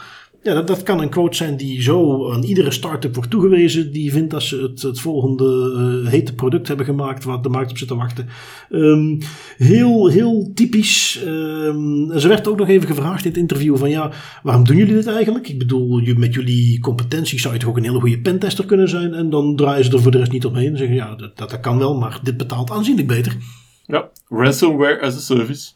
Ja, 0.44 0.54
dat, 0.54 0.68
dat 0.68 0.84
kan 0.84 1.02
een 1.02 1.10
quote 1.10 1.36
zijn 1.36 1.58
die 1.58 1.82
zo 1.82 2.32
aan 2.32 2.44
iedere 2.44 2.72
start-up 2.72 3.16
wordt 3.16 3.30
toegewezen. 3.30 3.92
Die 3.92 4.12
vindt 4.12 4.32
dat 4.32 4.44
ze 4.44 4.62
het, 4.62 4.82
het 4.82 5.00
volgende 5.00 5.74
uh, 6.04 6.10
hete 6.10 6.34
product 6.34 6.68
hebben 6.68 6.86
gemaakt 6.86 7.24
waar 7.24 7.42
de 7.42 7.50
markt 7.50 7.72
op 7.72 7.78
zit 7.78 7.88
te 7.88 7.96
wachten. 7.96 8.28
Um, 8.70 9.18
heel, 9.58 10.08
heel 10.08 10.52
typisch. 10.54 11.22
Um, 11.26 12.20
ze 12.20 12.28
werd 12.28 12.48
ook 12.48 12.58
nog 12.58 12.68
even 12.68 12.88
gevraagd 12.88 13.24
in 13.24 13.30
het 13.30 13.40
interview 13.40 13.78
van 13.78 13.90
ja, 13.90 14.12
waarom 14.44 14.64
doen 14.64 14.78
jullie 14.78 14.94
dit 14.94 15.08
eigenlijk? 15.08 15.50
Ik 15.50 15.60
bedoel, 15.60 16.02
met 16.16 16.34
jullie 16.34 16.80
competenties 16.80 17.42
zou 17.42 17.54
je 17.54 17.60
toch 17.60 17.70
ook 17.70 17.78
een 17.78 17.84
hele 17.84 18.00
goede 18.00 18.22
pentester 18.22 18.66
kunnen 18.66 18.90
zijn. 18.90 19.14
En 19.14 19.30
dan 19.30 19.56
draaien 19.56 19.86
ze 19.86 19.92
er 19.92 20.02
voor 20.02 20.12
de 20.12 20.18
rest 20.18 20.32
niet 20.32 20.46
omheen. 20.46 20.78
Zeggen 20.78 20.96
ja, 20.96 21.16
dat, 21.16 21.38
dat 21.38 21.60
kan 21.60 21.78
wel, 21.78 21.98
maar 21.98 22.20
dit 22.24 22.38
betaalt 22.38 22.72
aanzienlijk 22.72 23.08
beter. 23.08 23.38
Ja, 23.86 24.10
ransomware 24.28 25.02
as 25.02 25.16
a 25.16 25.20
service. 25.20 25.72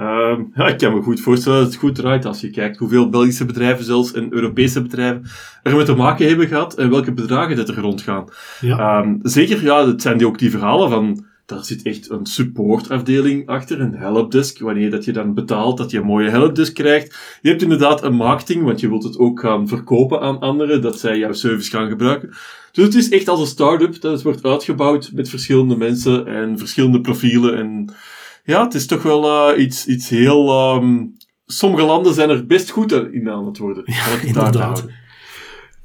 Um, 0.00 0.50
ja, 0.54 0.66
ik 0.66 0.78
kan 0.78 0.94
me 0.94 1.02
goed 1.02 1.20
voorstellen 1.20 1.58
dat 1.58 1.66
het 1.66 1.76
goed 1.76 1.94
draait 1.94 2.24
als 2.24 2.40
je 2.40 2.50
kijkt 2.50 2.76
hoeveel 2.76 3.08
Belgische 3.08 3.44
bedrijven, 3.44 3.84
zelfs 3.84 4.12
en 4.12 4.32
Europese 4.32 4.82
bedrijven, 4.82 5.24
er 5.62 5.76
met 5.76 5.86
te 5.86 5.94
maken 5.94 6.28
hebben 6.28 6.48
gehad 6.48 6.74
en 6.74 6.90
welke 6.90 7.12
bedragen 7.12 7.56
dat 7.56 7.68
er 7.68 7.80
rondgaan. 7.80 8.28
Ja. 8.60 9.02
Um, 9.02 9.18
zeker, 9.22 9.62
ja, 9.62 9.86
het 9.86 10.02
zijn 10.02 10.18
die 10.18 10.26
ook 10.26 10.38
die 10.38 10.50
verhalen 10.50 10.90
van, 10.90 11.24
daar 11.46 11.64
zit 11.64 11.82
echt 11.82 12.10
een 12.10 12.26
supportafdeling 12.26 13.48
achter, 13.48 13.80
een 13.80 13.94
helpdesk. 13.94 14.58
Wanneer 14.60 14.90
dat 14.90 15.04
je 15.04 15.12
dan 15.12 15.34
betaalt, 15.34 15.78
dat 15.78 15.90
je 15.90 15.98
een 15.98 16.06
mooie 16.06 16.30
helpdesk 16.30 16.74
krijgt. 16.74 17.38
Je 17.42 17.48
hebt 17.48 17.62
inderdaad 17.62 18.02
een 18.02 18.14
marketing, 18.14 18.64
want 18.64 18.80
je 18.80 18.88
wilt 18.88 19.04
het 19.04 19.18
ook 19.18 19.40
gaan 19.40 19.68
verkopen 19.68 20.20
aan 20.20 20.40
anderen, 20.40 20.82
dat 20.82 20.98
zij 20.98 21.18
jouw 21.18 21.32
service 21.32 21.70
gaan 21.70 21.88
gebruiken. 21.88 22.28
Dus 22.72 22.84
het 22.84 22.94
is 22.94 23.08
echt 23.08 23.28
als 23.28 23.40
een 23.40 23.46
start-up, 23.46 24.00
dat 24.00 24.12
het 24.12 24.22
wordt 24.22 24.44
uitgebouwd 24.44 25.10
met 25.14 25.28
verschillende 25.28 25.76
mensen 25.76 26.26
en 26.26 26.58
verschillende 26.58 27.00
profielen 27.00 27.56
en 27.56 27.94
ja, 28.46 28.64
het 28.64 28.74
is 28.74 28.86
toch 28.86 29.02
wel 29.02 29.52
uh, 29.52 29.62
iets, 29.62 29.86
iets 29.86 30.08
heel... 30.08 30.74
Um, 30.74 31.16
sommige 31.46 31.84
landen 31.84 32.14
zijn 32.14 32.30
er 32.30 32.46
best 32.46 32.70
goed 32.70 32.92
in 32.92 33.30
aan 33.30 33.46
het 33.46 33.58
worden. 33.58 33.82
Ja, 33.86 34.20
inderdaad. 34.26 34.86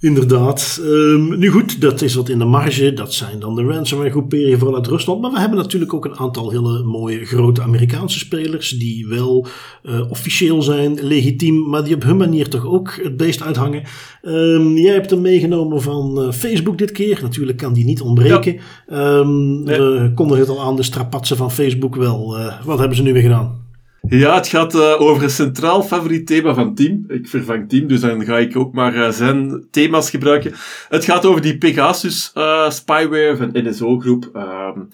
Inderdaad. 0.02 0.82
Um, 0.84 1.40
nu 1.40 1.50
goed, 1.50 1.82
dat 1.82 2.02
is 2.02 2.16
wat 2.16 2.30
in 2.30 2.40
de 2.40 2.46
marge. 2.46 2.94
Dat 2.94 3.14
zijn 3.14 3.40
dan 3.40 3.56
de 3.56 3.64
ransomware 3.64 4.10
groeperingen 4.10 4.60
vooral 4.60 4.78
uit 4.78 4.88
Rusland. 4.88 5.22
Maar 5.22 5.32
we 5.32 5.40
hebben 5.40 5.58
natuurlijk 5.58 5.94
ook 5.94 6.06
een 6.06 6.18
aantal 6.18 6.52
hele 6.52 6.84
mooie 6.84 7.26
grote 7.26 7.62
Amerikaanse 7.62 8.20
spelers. 8.20 8.70
Die 8.70 9.08
wel 9.08 9.48
uh, 9.84 10.10
officieel 10.10 10.62
zijn, 10.62 10.98
legitiem. 11.02 11.70
Maar 11.70 11.84
die 11.84 11.96
op 11.96 12.04
hun 12.04 12.18
manier 12.18 12.50
toch 12.50 12.66
ook 12.66 13.00
het 13.04 13.18
beest 13.18 13.44
uithangen. 13.44 13.84
Um, 14.24 14.78
jij 14.78 14.94
hebt 14.94 15.10
hem 15.10 15.22
meegenomen 15.22 15.82
van 15.82 16.24
uh, 16.24 16.32
Facebook 16.32 16.78
dit 16.78 16.92
keer. 16.92 17.20
Natuurlijk 17.22 17.58
kan 17.58 17.74
die 17.74 17.86
niet 17.86 18.02
ontbreken. 18.02 18.60
Ja. 18.88 19.18
Um, 19.18 19.64
nee. 19.64 19.80
We 19.80 20.12
kondigen 20.16 20.42
het 20.42 20.50
al 20.50 20.62
aan, 20.62 20.76
de 20.76 20.84
strapatsen 20.84 21.38
van 21.38 21.52
Facebook 21.52 21.96
wel. 21.96 22.40
Uh, 22.40 22.66
wat 22.66 22.80
hebben 22.80 22.98
ze 22.98 23.04
nu 23.04 23.14
weer 23.14 23.22
gedaan? 23.22 23.61
Ja, 24.08 24.36
het 24.36 24.48
gaat 24.48 24.76
uh, 24.76 25.02
over 25.02 25.24
een 25.24 25.30
centraal 25.30 25.84
favoriet 25.84 26.28
thema 26.28 26.54
van 26.54 26.76
Tim. 26.76 27.06
Ik 27.08 27.28
vervang 27.28 27.70
Tim, 27.70 27.88
dus 27.88 28.00
dan 28.00 28.26
ga 28.26 28.38
ik 28.38 28.58
ook 28.58 28.74
maar 28.74 28.96
uh, 28.96 29.10
zijn 29.10 29.68
thema's 29.72 30.10
gebruiken. 30.10 30.54
Het 30.90 31.06
gaat 31.06 31.26
over 31.26 31.42
die 31.42 31.58
Pegasus 31.58 32.32
uh, 32.36 32.70
spyware 32.70 33.38
van 33.38 33.50
NSO-groep. 33.54 34.30
Um, 34.36 34.90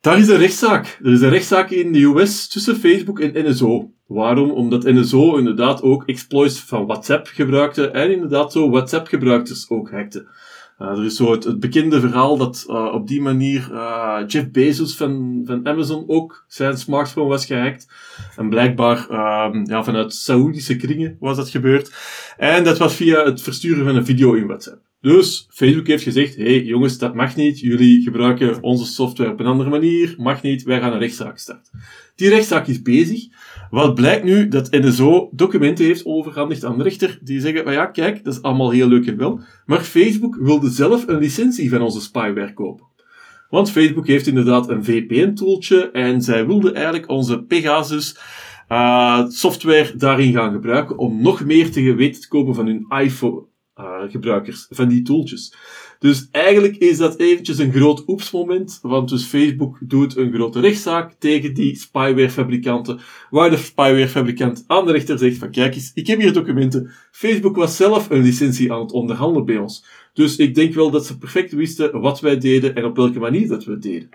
daar 0.00 0.18
is 0.18 0.28
een 0.28 0.36
rechtszaak. 0.36 0.98
Er 1.02 1.12
is 1.12 1.20
een 1.20 1.28
rechtszaak 1.28 1.70
in 1.70 1.92
de 1.92 2.02
US 2.02 2.48
tussen 2.48 2.76
Facebook 2.76 3.20
en 3.20 3.48
NSO. 3.50 3.90
Waarom? 4.06 4.50
Omdat 4.50 4.84
NSO 4.84 5.36
inderdaad 5.36 5.82
ook 5.82 6.02
exploits 6.06 6.60
van 6.60 6.86
WhatsApp 6.86 7.26
gebruikte 7.26 7.90
en 7.90 8.12
inderdaad 8.12 8.52
zo 8.52 8.70
WhatsApp-gebruikers 8.70 9.70
ook 9.70 9.90
hackte. 9.90 10.26
Uh, 10.78 10.88
er 10.88 11.04
is 11.04 11.16
zo 11.16 11.30
het, 11.30 11.60
bekende 11.60 12.00
verhaal 12.00 12.36
dat 12.36 12.64
uh, 12.68 12.92
op 12.92 13.08
die 13.08 13.20
manier 13.20 13.68
uh, 13.72 14.18
Jeff 14.26 14.50
Bezos 14.50 14.96
van, 14.96 15.42
van 15.44 15.66
Amazon 15.66 16.04
ook 16.06 16.44
zijn 16.48 16.78
smartphone 16.78 17.28
was 17.28 17.46
gehackt. 17.46 17.88
En 18.36 18.48
blijkbaar 18.48 19.06
ja, 19.64 19.84
vanuit 19.84 20.14
Saoedische 20.14 20.76
kringen 20.76 21.16
was 21.20 21.36
dat 21.36 21.48
gebeurd. 21.48 21.94
En 22.36 22.64
dat 22.64 22.78
was 22.78 22.94
via 22.94 23.24
het 23.24 23.42
versturen 23.42 23.84
van 23.84 23.96
een 23.96 24.04
video 24.04 24.32
in 24.32 24.46
WhatsApp. 24.46 24.84
Dus 25.00 25.46
Facebook 25.50 25.86
heeft 25.86 26.02
gezegd, 26.02 26.36
hey 26.36 26.62
jongens, 26.62 26.98
dat 26.98 27.14
mag 27.14 27.36
niet. 27.36 27.60
Jullie 27.60 28.02
gebruiken 28.02 28.62
onze 28.62 28.84
software 28.84 29.30
op 29.30 29.40
een 29.40 29.46
andere 29.46 29.70
manier. 29.70 30.14
Mag 30.18 30.42
niet, 30.42 30.62
wij 30.62 30.80
gaan 30.80 30.92
een 30.92 30.98
rechtszaak 30.98 31.38
starten. 31.38 31.80
Die 32.14 32.28
rechtszaak 32.28 32.66
is 32.66 32.82
bezig. 32.82 33.26
Wat 33.70 33.94
blijkt 33.94 34.24
nu? 34.24 34.48
Dat 34.48 34.70
NSO 34.70 35.28
documenten 35.32 35.84
heeft 35.84 36.04
overhandigd 36.04 36.64
aan 36.64 36.78
de 36.78 36.82
rechter. 36.82 37.18
Die 37.22 37.40
zeggen, 37.40 37.64
van 37.64 37.72
ja, 37.72 37.86
kijk, 37.86 38.24
dat 38.24 38.34
is 38.34 38.42
allemaal 38.42 38.70
heel 38.70 38.88
leuk 38.88 39.06
en 39.06 39.16
wel. 39.16 39.40
Maar 39.66 39.80
Facebook 39.80 40.36
wilde 40.36 40.70
zelf 40.70 41.08
een 41.08 41.18
licentie 41.18 41.70
van 41.70 41.80
onze 41.80 42.00
spyware 42.00 42.52
kopen. 42.54 42.86
Want 43.50 43.70
Facebook 43.70 44.06
heeft 44.06 44.26
inderdaad 44.26 44.68
een 44.68 44.84
VPN-tooltje 44.84 45.90
en 45.90 46.22
zij 46.22 46.46
wilden 46.46 46.74
eigenlijk 46.74 47.08
onze 47.08 47.42
Pegasus 47.42 48.18
uh, 48.68 49.24
software 49.28 49.96
daarin 49.96 50.32
gaan 50.32 50.52
gebruiken 50.52 50.98
om 50.98 51.22
nog 51.22 51.44
meer 51.44 51.70
te 51.70 51.94
weten 51.94 52.20
te 52.20 52.28
komen 52.28 52.54
van 52.54 52.66
hun 52.66 52.86
iPhone-gebruikers, 52.88 53.54
uh, 53.80 54.42
van 54.70 54.88
die 54.88 55.02
tooltjes. 55.02 55.54
Dus 55.98 56.28
eigenlijk 56.30 56.76
is 56.76 56.96
dat 56.96 57.18
eventjes 57.18 57.58
een 57.58 57.72
groot 57.72 58.04
oepsmoment, 58.06 58.78
want 58.82 59.08
dus 59.08 59.24
Facebook 59.24 59.78
doet 59.80 60.16
een 60.16 60.32
grote 60.32 60.60
rechtszaak 60.60 61.12
tegen 61.18 61.54
die 61.54 61.76
spywarefabrikanten, 61.76 63.00
waar 63.30 63.50
de 63.50 63.56
spywarefabrikant 63.56 64.64
aan 64.66 64.86
de 64.86 64.92
rechter 64.92 65.18
zegt 65.18 65.38
van 65.38 65.50
kijk 65.50 65.74
eens, 65.74 65.90
ik 65.94 66.06
heb 66.06 66.20
hier 66.20 66.32
documenten, 66.32 66.90
Facebook 67.10 67.56
was 67.56 67.76
zelf 67.76 68.10
een 68.10 68.22
licentie 68.22 68.72
aan 68.72 68.80
het 68.80 68.92
onderhandelen 68.92 69.46
bij 69.46 69.58
ons. 69.58 69.84
Dus 70.12 70.36
ik 70.36 70.54
denk 70.54 70.74
wel 70.74 70.90
dat 70.90 71.06
ze 71.06 71.18
perfect 71.18 71.52
wisten 71.52 72.00
wat 72.00 72.20
wij 72.20 72.38
deden 72.38 72.74
en 72.74 72.84
op 72.84 72.96
welke 72.96 73.18
manier 73.18 73.48
dat 73.48 73.64
we 73.64 73.78
deden. 73.78 74.08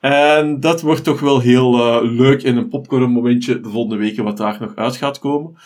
En 0.00 0.60
dat 0.60 0.80
wordt 0.80 1.04
toch 1.04 1.20
wel 1.20 1.40
heel 1.40 1.74
uh, 1.74 1.98
leuk 2.02 2.42
in 2.42 2.56
een 2.56 2.68
popcorn 2.68 3.10
momentje 3.10 3.60
de 3.60 3.68
volgende 3.68 3.96
weken 3.96 4.24
wat 4.24 4.36
daar 4.36 4.56
nog 4.60 4.76
uit 4.76 4.96
gaat 4.96 5.18
komen. 5.18 5.56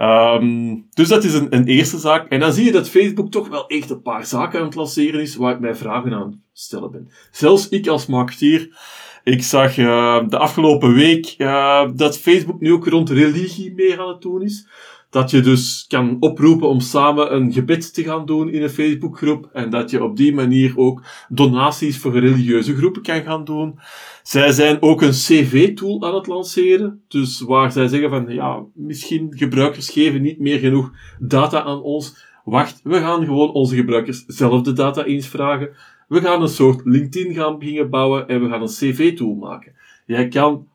Um, 0.00 0.86
dus 0.90 1.08
dat 1.08 1.24
is 1.24 1.34
een, 1.34 1.54
een, 1.54 1.66
eerste 1.66 1.98
zaak. 1.98 2.28
En 2.28 2.40
dan 2.40 2.52
zie 2.52 2.64
je 2.64 2.72
dat 2.72 2.88
Facebook 2.88 3.30
toch 3.30 3.48
wel 3.48 3.66
echt 3.66 3.90
een 3.90 4.02
paar 4.02 4.26
zaken 4.26 4.58
aan 4.58 4.64
het 4.64 4.74
lanceren 4.74 5.20
is 5.20 5.36
waar 5.36 5.54
ik 5.54 5.60
mij 5.60 5.74
vragen 5.74 6.12
aan 6.12 6.42
stellen 6.52 6.90
ben. 6.90 7.10
Zelfs 7.30 7.68
ik 7.68 7.86
als 7.86 8.06
marketeer, 8.06 8.78
ik 9.24 9.42
zag 9.42 9.76
uh, 9.76 10.28
de 10.28 10.38
afgelopen 10.38 10.94
week 10.94 11.34
uh, 11.38 11.88
dat 11.94 12.18
Facebook 12.18 12.60
nu 12.60 12.72
ook 12.72 12.86
rond 12.86 13.10
religie 13.10 13.74
meer 13.74 14.00
aan 14.00 14.08
het 14.08 14.22
doen 14.22 14.42
is. 14.42 14.68
Dat 15.10 15.30
je 15.30 15.40
dus 15.40 15.84
kan 15.88 16.16
oproepen 16.20 16.68
om 16.68 16.80
samen 16.80 17.34
een 17.34 17.52
gebed 17.52 17.94
te 17.94 18.02
gaan 18.02 18.26
doen 18.26 18.48
in 18.48 18.62
een 18.62 18.70
Facebookgroep. 18.70 19.48
En 19.52 19.70
dat 19.70 19.90
je 19.90 20.04
op 20.04 20.16
die 20.16 20.34
manier 20.34 20.72
ook 20.76 21.02
donaties 21.28 21.98
voor 21.98 22.12
religieuze 22.12 22.76
groepen 22.76 23.02
kan 23.02 23.22
gaan 23.22 23.44
doen. 23.44 23.78
Zij 24.22 24.52
zijn 24.52 24.82
ook 24.82 25.02
een 25.02 25.10
CV-tool 25.10 26.02
aan 26.02 26.14
het 26.14 26.26
lanceren. 26.26 27.02
Dus 27.08 27.40
waar 27.40 27.72
zij 27.72 27.88
zeggen 27.88 28.10
van, 28.10 28.28
ja, 28.28 28.64
misschien 28.74 29.32
gebruikers 29.36 29.90
geven 29.90 30.22
niet 30.22 30.38
meer 30.38 30.58
genoeg 30.58 30.90
data 31.18 31.62
aan 31.62 31.82
ons. 31.82 32.28
Wacht, 32.44 32.80
we 32.82 32.98
gaan 32.98 33.24
gewoon 33.24 33.52
onze 33.52 33.76
gebruikers 33.76 34.24
zelf 34.26 34.62
de 34.62 34.72
data 34.72 35.04
eens 35.04 35.28
vragen. 35.28 35.70
We 36.08 36.20
gaan 36.20 36.42
een 36.42 36.48
soort 36.48 36.80
LinkedIn 36.84 37.34
gaan 37.34 37.58
beginnen 37.58 37.90
bouwen 37.90 38.28
en 38.28 38.42
we 38.42 38.48
gaan 38.48 38.62
een 38.62 38.68
CV-tool 38.68 39.34
maken. 39.34 39.72
Jij 40.06 40.28
kan 40.28 40.68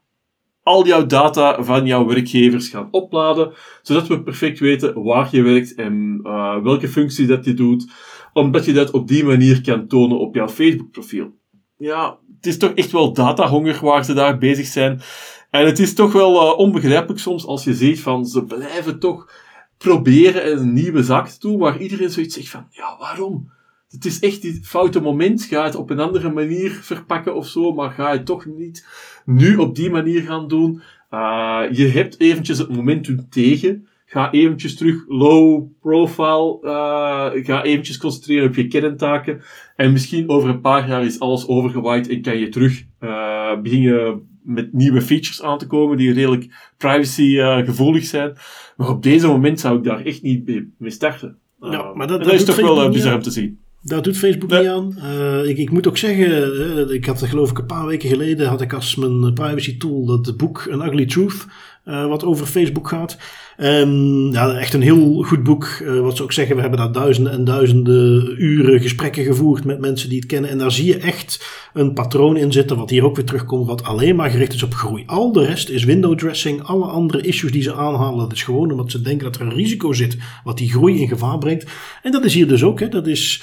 al 0.63 0.87
jouw 0.87 1.05
data 1.05 1.63
van 1.63 1.85
jouw 1.85 2.05
werkgevers 2.05 2.69
gaan 2.69 2.87
opladen, 2.91 3.53
zodat 3.81 4.07
we 4.07 4.23
perfect 4.23 4.59
weten 4.59 5.03
waar 5.03 5.27
je 5.31 5.41
werkt 5.41 5.75
en 5.75 6.19
uh, 6.23 6.63
welke 6.63 6.87
functie 6.87 7.27
dat 7.27 7.45
je 7.45 7.53
doet, 7.53 7.91
omdat 8.33 8.65
je 8.65 8.73
dat 8.73 8.91
op 8.91 9.07
die 9.07 9.23
manier 9.23 9.61
kan 9.61 9.87
tonen 9.87 10.19
op 10.19 10.35
jouw 10.35 10.47
Facebook-profiel. 10.47 11.33
Ja, 11.77 12.17
het 12.45 12.53
is 12.53 12.59
toch 12.59 12.71
echt 12.71 12.91
wel 12.91 13.13
datahonger 13.13 13.79
waar 13.81 14.05
ze 14.05 14.13
daar 14.13 14.37
bezig 14.37 14.65
zijn. 14.65 15.01
En 15.49 15.65
het 15.65 15.79
is 15.79 15.93
toch 15.93 16.11
wel 16.11 16.51
uh, 16.51 16.59
onbegrijpelijk 16.59 17.19
soms 17.19 17.45
als 17.45 17.63
je 17.63 17.73
ziet 17.73 17.99
van 17.99 18.25
ze 18.25 18.43
blijven 18.43 18.99
toch 18.99 19.31
proberen 19.77 20.51
een 20.51 20.73
nieuwe 20.73 21.03
zaak 21.03 21.27
te 21.27 21.39
doen, 21.39 21.57
waar 21.57 21.81
iedereen 21.81 22.09
zoiets 22.09 22.35
zegt 22.35 22.49
van, 22.49 22.67
ja, 22.69 22.97
waarom? 22.99 23.51
Het 23.89 24.05
is 24.05 24.19
echt 24.19 24.41
die 24.41 24.59
foute 24.63 24.99
moment. 24.99 25.43
Ga 25.43 25.63
het 25.63 25.75
op 25.75 25.89
een 25.89 25.99
andere 25.99 26.31
manier 26.31 26.71
verpakken 26.71 27.35
of 27.35 27.47
zo, 27.47 27.73
maar 27.73 27.91
ga 27.91 28.11
het 28.11 28.25
toch 28.25 28.45
niet 28.45 28.87
nu 29.25 29.55
op 29.55 29.75
die 29.75 29.89
manier 29.89 30.21
gaan 30.21 30.47
doen. 30.47 30.81
Uh, 31.11 31.61
je 31.71 31.87
hebt 31.87 32.19
eventjes 32.19 32.57
het 32.57 32.69
momentum 32.69 33.29
tegen. 33.29 33.87
Ga 34.05 34.31
eventjes 34.31 34.75
terug 34.75 35.05
low 35.07 35.63
profile. 35.81 36.59
Uh, 36.61 37.45
ga 37.45 37.63
eventjes 37.63 37.97
concentreren 37.97 38.47
op 38.47 38.55
je 38.55 38.67
kerntaken. 38.67 39.41
En 39.75 39.91
misschien 39.91 40.29
over 40.29 40.49
een 40.49 40.61
paar 40.61 40.87
jaar 40.87 41.05
is 41.05 41.19
alles 41.19 41.47
overgewaaid 41.47 42.09
en 42.09 42.21
kan 42.21 42.37
je 42.37 42.49
terug 42.49 42.83
uh, 42.99 43.61
beginnen 43.61 44.27
met 44.43 44.73
nieuwe 44.73 45.01
features 45.01 45.41
aan 45.41 45.57
te 45.57 45.67
komen 45.67 45.97
die 45.97 46.13
redelijk 46.13 46.73
privacy 46.77 47.35
gevoelig 47.65 48.05
zijn. 48.05 48.37
Maar 48.77 48.89
op 48.89 49.03
deze 49.03 49.27
moment 49.27 49.59
zou 49.59 49.77
ik 49.77 49.83
daar 49.83 50.05
echt 50.05 50.21
niet 50.21 50.63
mee 50.77 50.91
starten. 50.91 51.37
Ja, 51.59 51.93
maar 51.93 52.07
dat, 52.07 52.17
dat, 52.17 52.27
dat 52.27 52.33
is 52.33 52.45
toch 52.45 52.55
wel 52.55 52.89
bizar 52.89 53.15
om 53.15 53.21
te 53.21 53.31
zien. 53.31 53.59
Daar 53.85 54.01
doet 54.01 54.17
Facebook 54.17 54.49
niet 54.49 54.67
aan. 54.67 54.95
Uh, 54.97 55.49
ik, 55.49 55.57
ik, 55.57 55.71
moet 55.71 55.87
ook 55.87 55.97
zeggen, 55.97 56.27
uh, 56.27 56.93
ik 56.93 57.05
had 57.05 57.23
geloof 57.23 57.49
ik 57.49 57.57
een 57.57 57.65
paar 57.65 57.85
weken 57.85 58.09
geleden 58.09 58.47
had 58.47 58.61
ik 58.61 58.73
als 58.73 58.95
mijn 58.95 59.33
privacy 59.33 59.77
tool 59.77 60.05
dat 60.05 60.37
boek 60.37 60.69
An 60.71 60.85
Ugly 60.87 61.05
Truth. 61.05 61.45
Uh, 61.85 62.07
wat 62.07 62.23
over 62.23 62.45
Facebook 62.45 62.87
gaat. 62.87 63.17
Um, 63.57 64.31
ja, 64.31 64.53
echt 64.53 64.73
een 64.73 64.81
heel 64.81 65.23
goed 65.23 65.43
boek. 65.43 65.79
Uh, 65.81 65.99
wat 65.99 66.17
ze 66.17 66.23
ook 66.23 66.31
zeggen, 66.31 66.55
we 66.55 66.61
hebben 66.61 66.79
daar 66.79 66.91
duizenden 66.91 67.33
en 67.33 67.43
duizenden 67.43 68.35
uren 68.43 68.81
gesprekken 68.81 69.23
gevoerd 69.23 69.65
met 69.65 69.79
mensen 69.79 70.09
die 70.09 70.19
het 70.19 70.27
kennen. 70.27 70.49
En 70.49 70.57
daar 70.57 70.71
zie 70.71 70.85
je 70.85 70.97
echt 70.97 71.45
een 71.73 71.93
patroon 71.93 72.37
in 72.37 72.51
zitten, 72.51 72.77
wat 72.77 72.89
hier 72.89 73.05
ook 73.05 73.15
weer 73.15 73.25
terugkomt, 73.25 73.67
wat 73.67 73.83
alleen 73.83 74.15
maar 74.15 74.29
gericht 74.29 74.53
is 74.53 74.63
op 74.63 74.73
groei. 74.73 75.03
Al 75.05 75.31
de 75.31 75.45
rest 75.45 75.69
is 75.69 75.83
window 75.83 76.17
dressing. 76.17 76.63
Alle 76.63 76.85
andere 76.85 77.21
issues 77.21 77.51
die 77.51 77.61
ze 77.61 77.73
aanhalen, 77.73 78.19
dat 78.19 78.31
is 78.31 78.43
gewoon 78.43 78.71
omdat 78.71 78.91
ze 78.91 79.01
denken 79.01 79.31
dat 79.31 79.35
er 79.35 79.41
een 79.41 79.53
risico 79.53 79.93
zit 79.93 80.17
wat 80.43 80.57
die 80.57 80.69
groei 80.69 81.01
in 81.01 81.07
gevaar 81.07 81.37
brengt. 81.37 81.65
En 82.01 82.11
dat 82.11 82.25
is 82.25 82.33
hier 82.33 82.47
dus 82.47 82.63
ook. 82.63 82.79
Hè. 82.79 82.89
Dat 82.89 83.07
is 83.07 83.41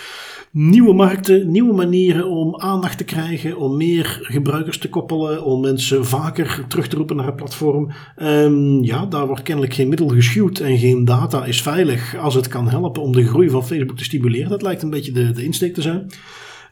nieuwe 0.53 0.94
markten, 0.94 1.50
nieuwe 1.50 1.72
manieren 1.74 2.28
om 2.28 2.61
aandacht 2.61 2.98
te 2.98 3.05
krijgen, 3.05 3.57
om 3.57 3.76
meer 3.76 4.18
gebruikers 4.22 4.78
te 4.78 4.88
koppelen, 4.88 5.44
om 5.44 5.61
mensen 5.61 6.07
vaker 6.07 6.64
terug 6.68 6.88
te 6.88 6.96
roepen 6.96 7.16
naar 7.16 7.26
het 7.26 7.36
platform. 7.36 7.92
Um, 8.22 8.82
ja, 8.84 9.07
daar 9.07 9.26
wordt 9.26 9.42
kennelijk 9.42 9.74
geen 9.74 9.88
middel 9.88 10.09
geschuwd 10.09 10.59
en 10.59 10.78
geen 10.78 11.05
data 11.05 11.44
is 11.44 11.62
veilig 11.62 12.16
als 12.16 12.34
het 12.34 12.48
kan 12.48 12.68
helpen 12.68 13.03
om 13.03 13.12
de 13.12 13.26
groei 13.26 13.50
van 13.50 13.66
Facebook 13.66 13.96
te 13.96 14.05
stimuleren. 14.05 14.50
Dat 14.50 14.62
lijkt 14.62 14.82
een 14.82 14.90
beetje 14.90 15.12
de, 15.12 15.30
de 15.30 15.44
insteek 15.44 15.74
te 15.74 15.82
zijn. 15.82 16.11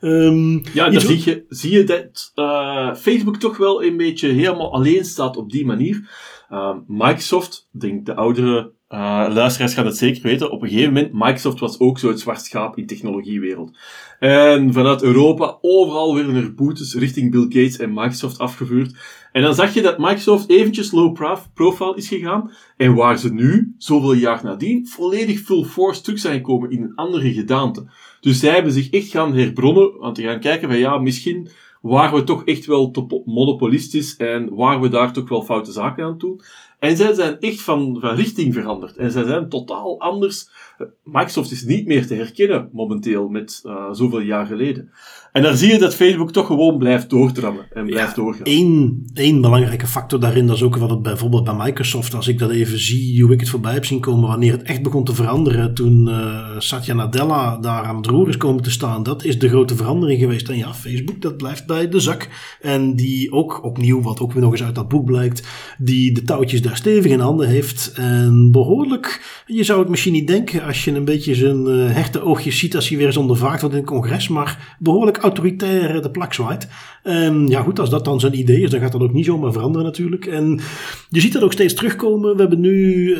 Um, 0.00 0.62
ja, 0.72 0.90
dan 0.90 1.00
zie 1.00 1.24
je, 1.24 1.44
zie 1.48 1.72
je 1.72 1.84
dat 1.84 2.32
uh, 2.34 2.94
Facebook 2.94 3.36
toch 3.36 3.56
wel 3.56 3.84
een 3.84 3.96
beetje 3.96 4.28
helemaal 4.28 4.72
alleen 4.72 5.04
staat 5.04 5.36
op 5.36 5.50
die 5.50 5.66
manier. 5.66 6.10
Uh, 6.50 6.76
Microsoft, 6.86 7.68
denk 7.72 8.06
de 8.06 8.14
oudere 8.14 8.72
uh, 8.94 9.26
luisteraars 9.28 9.74
gaan 9.74 9.86
het 9.86 9.96
zeker 9.96 10.22
weten. 10.22 10.50
Op 10.50 10.62
een 10.62 10.68
gegeven 10.68 10.92
moment, 10.92 11.12
Microsoft 11.12 11.60
was 11.60 11.80
ook 11.80 11.98
zo 11.98 12.08
het 12.08 12.20
zwart 12.20 12.44
schaap 12.44 12.76
in 12.76 12.86
de 12.86 12.94
technologiewereld. 12.94 13.78
En 14.18 14.72
vanuit 14.72 15.02
Europa, 15.02 15.58
overal 15.60 16.14
werden 16.14 16.34
er 16.34 16.54
boetes 16.54 16.94
richting 16.94 17.30
Bill 17.30 17.42
Gates 17.42 17.78
en 17.78 17.94
Microsoft 17.94 18.38
afgevuurd. 18.38 18.94
En 19.32 19.42
dan 19.42 19.54
zag 19.54 19.74
je 19.74 19.82
dat 19.82 19.98
Microsoft 19.98 20.50
eventjes 20.50 20.92
low 20.92 21.40
profile 21.54 21.96
is 21.96 22.08
gegaan. 22.08 22.50
En 22.76 22.94
waar 22.94 23.18
ze 23.18 23.32
nu, 23.32 23.74
zoveel 23.78 24.12
jaar 24.12 24.40
nadien, 24.44 24.86
volledig 24.86 25.40
full 25.40 25.64
force 25.64 26.02
terug 26.02 26.18
zijn 26.18 26.36
gekomen 26.36 26.70
in 26.70 26.82
een 26.82 26.94
andere 26.94 27.32
gedaante. 27.32 27.90
Dus 28.20 28.38
zij 28.38 28.54
hebben 28.54 28.72
zich 28.72 28.90
echt 28.90 29.08
gaan 29.08 29.34
herbronnen, 29.34 29.98
want 29.98 30.14
te 30.14 30.22
gaan 30.22 30.40
kijken 30.40 30.68
van 30.68 30.78
ja, 30.78 30.98
misschien 30.98 31.48
waren 31.80 32.18
we 32.18 32.24
toch 32.24 32.44
echt 32.44 32.66
wel 32.66 32.94
monopolistisch 33.24 34.16
en 34.16 34.54
waren 34.54 34.80
we 34.80 34.88
daar 34.88 35.12
toch 35.12 35.28
wel 35.28 35.42
foute 35.42 35.72
zaken 35.72 36.04
aan 36.04 36.18
doen. 36.18 36.40
En 36.80 36.96
zij 36.96 37.14
zijn 37.14 37.40
echt 37.40 37.60
van, 37.60 37.96
van 38.00 38.14
richting 38.14 38.54
veranderd. 38.54 38.96
En 38.96 39.10
zij 39.10 39.24
zijn 39.24 39.48
totaal 39.48 40.00
anders. 40.00 40.48
Microsoft 41.04 41.50
is 41.50 41.64
niet 41.64 41.86
meer 41.86 42.06
te 42.06 42.14
herkennen 42.14 42.68
momenteel 42.72 43.28
met 43.28 43.62
uh, 43.66 43.92
zoveel 43.92 44.20
jaar 44.20 44.46
geleden. 44.46 44.90
En 45.32 45.42
daar 45.42 45.56
zie 45.56 45.72
je 45.72 45.78
dat 45.78 45.94
Facebook 45.94 46.32
toch 46.32 46.46
gewoon 46.46 46.78
blijft 46.78 47.10
doordrammen 47.10 47.66
en 47.72 47.86
blijft 47.86 48.16
ja, 48.16 48.22
doorgaan. 48.22 48.42
Eén, 48.44 49.06
één 49.14 49.40
belangrijke 49.40 49.86
factor 49.86 50.20
daarin, 50.20 50.46
dat 50.46 50.56
is 50.56 50.62
ook 50.62 50.76
wat 50.76 50.90
het 50.90 51.02
bijvoorbeeld 51.02 51.44
bij 51.44 51.54
Microsoft, 51.54 52.14
als 52.14 52.28
ik 52.28 52.38
dat 52.38 52.50
even 52.50 52.78
zie, 52.78 53.22
hoe 53.22 53.32
ik 53.32 53.40
het 53.40 53.48
voorbij 53.48 53.72
heb 53.72 53.84
zien 53.84 54.00
komen, 54.00 54.28
wanneer 54.28 54.52
het 54.52 54.62
echt 54.62 54.82
begon 54.82 55.04
te 55.04 55.14
veranderen, 55.14 55.74
toen 55.74 56.08
uh, 56.08 56.48
Satya 56.58 56.94
Nadella 56.94 57.58
daar 57.58 57.82
aan 57.82 57.96
het 57.96 58.06
roer 58.06 58.28
is 58.28 58.36
komen 58.36 58.62
te 58.62 58.70
staan, 58.70 59.02
dat 59.02 59.24
is 59.24 59.38
de 59.38 59.48
grote 59.48 59.76
verandering 59.76 60.20
geweest. 60.20 60.48
En 60.48 60.56
ja, 60.56 60.74
Facebook, 60.74 61.20
dat 61.20 61.36
blijft 61.36 61.66
bij 61.66 61.88
de 61.88 62.00
zak. 62.00 62.28
En 62.60 62.96
die 62.96 63.32
ook 63.32 63.64
opnieuw, 63.64 64.02
wat 64.02 64.20
ook 64.20 64.32
weer 64.32 64.42
nog 64.42 64.52
eens 64.52 64.62
uit 64.62 64.74
dat 64.74 64.88
boek 64.88 65.04
blijkt, 65.04 65.46
die 65.78 66.12
de 66.12 66.22
touwtjes 66.22 66.62
daar 66.62 66.76
stevig 66.76 67.10
in 67.12 67.20
handen 67.20 67.48
heeft. 67.48 67.92
En 67.94 68.50
behoorlijk, 68.52 69.42
je 69.46 69.64
zou 69.64 69.80
het 69.80 69.88
misschien 69.88 70.12
niet 70.12 70.26
denken 70.26 70.62
als 70.64 70.84
je 70.84 70.94
een 70.94 71.04
beetje 71.04 71.34
zijn 71.34 71.66
uh, 71.66 71.90
herte 71.90 72.22
oogjes 72.22 72.58
ziet 72.58 72.76
als 72.76 72.88
hij 72.88 72.98
weer 72.98 73.06
eens 73.06 73.16
ondervraagd 73.16 73.60
wordt 73.60 73.76
in 73.76 73.80
het 73.80 73.90
congres, 73.90 74.28
maar 74.28 74.76
behoorlijk 74.78 75.18
autoritair 75.20 76.02
de 76.02 76.10
plak 76.10 76.34
zwaait. 76.34 76.68
En 77.02 77.46
ja, 77.48 77.62
goed, 77.62 77.78
als 77.78 77.90
dat 77.90 78.04
dan 78.04 78.20
zijn 78.20 78.38
idee 78.38 78.60
is, 78.60 78.70
dan 78.70 78.80
gaat 78.80 78.92
dat 78.92 79.00
ook 79.00 79.12
niet 79.12 79.24
zomaar 79.24 79.52
veranderen 79.52 79.86
natuurlijk. 79.86 80.26
En 80.26 80.60
je 81.08 81.20
ziet 81.20 81.32
dat 81.32 81.42
ook 81.42 81.52
steeds 81.52 81.74
terugkomen. 81.74 82.34
We 82.34 82.40
hebben 82.40 82.60
nu 82.60 83.06
uh, 83.08 83.18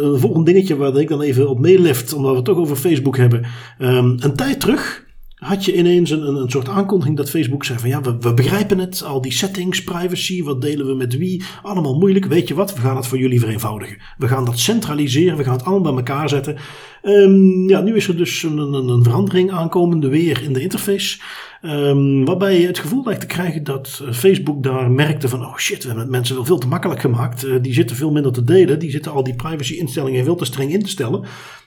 een 0.00 0.18
volgend 0.18 0.46
dingetje 0.46 0.76
waar 0.76 0.96
ik 0.96 1.08
dan 1.08 1.20
even 1.20 1.48
op 1.48 1.58
meelift, 1.58 2.12
omdat 2.12 2.30
we 2.30 2.36
het 2.36 2.44
toch 2.44 2.58
over 2.58 2.76
Facebook 2.76 3.16
hebben. 3.16 3.44
Um, 3.78 4.16
een 4.20 4.34
tijd 4.36 4.60
terug 4.60 5.01
had 5.42 5.64
je 5.64 5.76
ineens 5.76 6.10
een, 6.10 6.26
een, 6.36 6.50
soort 6.50 6.68
aankondiging 6.68 7.16
dat 7.16 7.30
Facebook 7.30 7.64
zei 7.64 7.78
van 7.78 7.88
ja, 7.88 8.00
we, 8.00 8.16
we, 8.20 8.34
begrijpen 8.34 8.78
het, 8.78 9.04
al 9.04 9.20
die 9.20 9.32
settings, 9.32 9.84
privacy, 9.84 10.42
wat 10.42 10.60
delen 10.60 10.86
we 10.86 10.94
met 10.94 11.16
wie, 11.16 11.42
allemaal 11.62 11.98
moeilijk. 11.98 12.24
Weet 12.24 12.48
je 12.48 12.54
wat, 12.54 12.74
we 12.74 12.80
gaan 12.80 12.96
het 12.96 13.06
voor 13.06 13.18
jullie 13.18 13.40
vereenvoudigen. 13.40 13.98
We 14.18 14.28
gaan 14.28 14.44
dat 14.44 14.58
centraliseren, 14.58 15.36
we 15.36 15.44
gaan 15.44 15.52
het 15.52 15.64
allemaal 15.64 15.92
bij 15.92 16.04
elkaar 16.04 16.28
zetten. 16.28 16.56
Um, 17.02 17.68
ja, 17.68 17.80
nu 17.80 17.96
is 17.96 18.08
er 18.08 18.16
dus 18.16 18.42
een, 18.42 18.58
een, 18.58 18.88
een, 18.88 19.02
verandering 19.02 19.50
aankomende 19.50 20.08
weer 20.08 20.42
in 20.42 20.52
de 20.52 20.60
interface. 20.60 21.20
Um, 21.62 22.24
waarbij 22.24 22.60
je 22.60 22.66
het 22.66 22.78
gevoel 22.78 23.04
lijkt 23.04 23.20
te 23.20 23.26
krijgen 23.26 23.64
dat 23.64 24.02
eh, 24.02 24.12
Facebook 24.12 24.62
daar 24.62 24.90
merkte 24.90 25.28
van 25.28 25.40
oh 25.40 25.56
shit, 25.56 25.78
we 25.78 25.86
hebben 25.86 26.04
het 26.04 26.12
mensen 26.12 26.34
wel 26.34 26.44
veel 26.44 26.58
te 26.58 26.66
makkelijk 26.66 27.00
gemaakt. 27.00 27.44
Uh, 27.44 27.62
die 27.62 27.74
zitten 27.74 27.96
veel 27.96 28.10
minder 28.10 28.32
te 28.32 28.44
delen, 28.44 28.78
die 28.78 28.90
zitten 28.90 29.12
al 29.12 29.22
die 29.22 29.34
privacy 29.34 29.74
instellingen 29.74 30.24
veel 30.24 30.36
te 30.36 30.44
streng 30.44 30.72
in 30.72 30.82
te 30.82 30.88
stellen. 30.88 31.24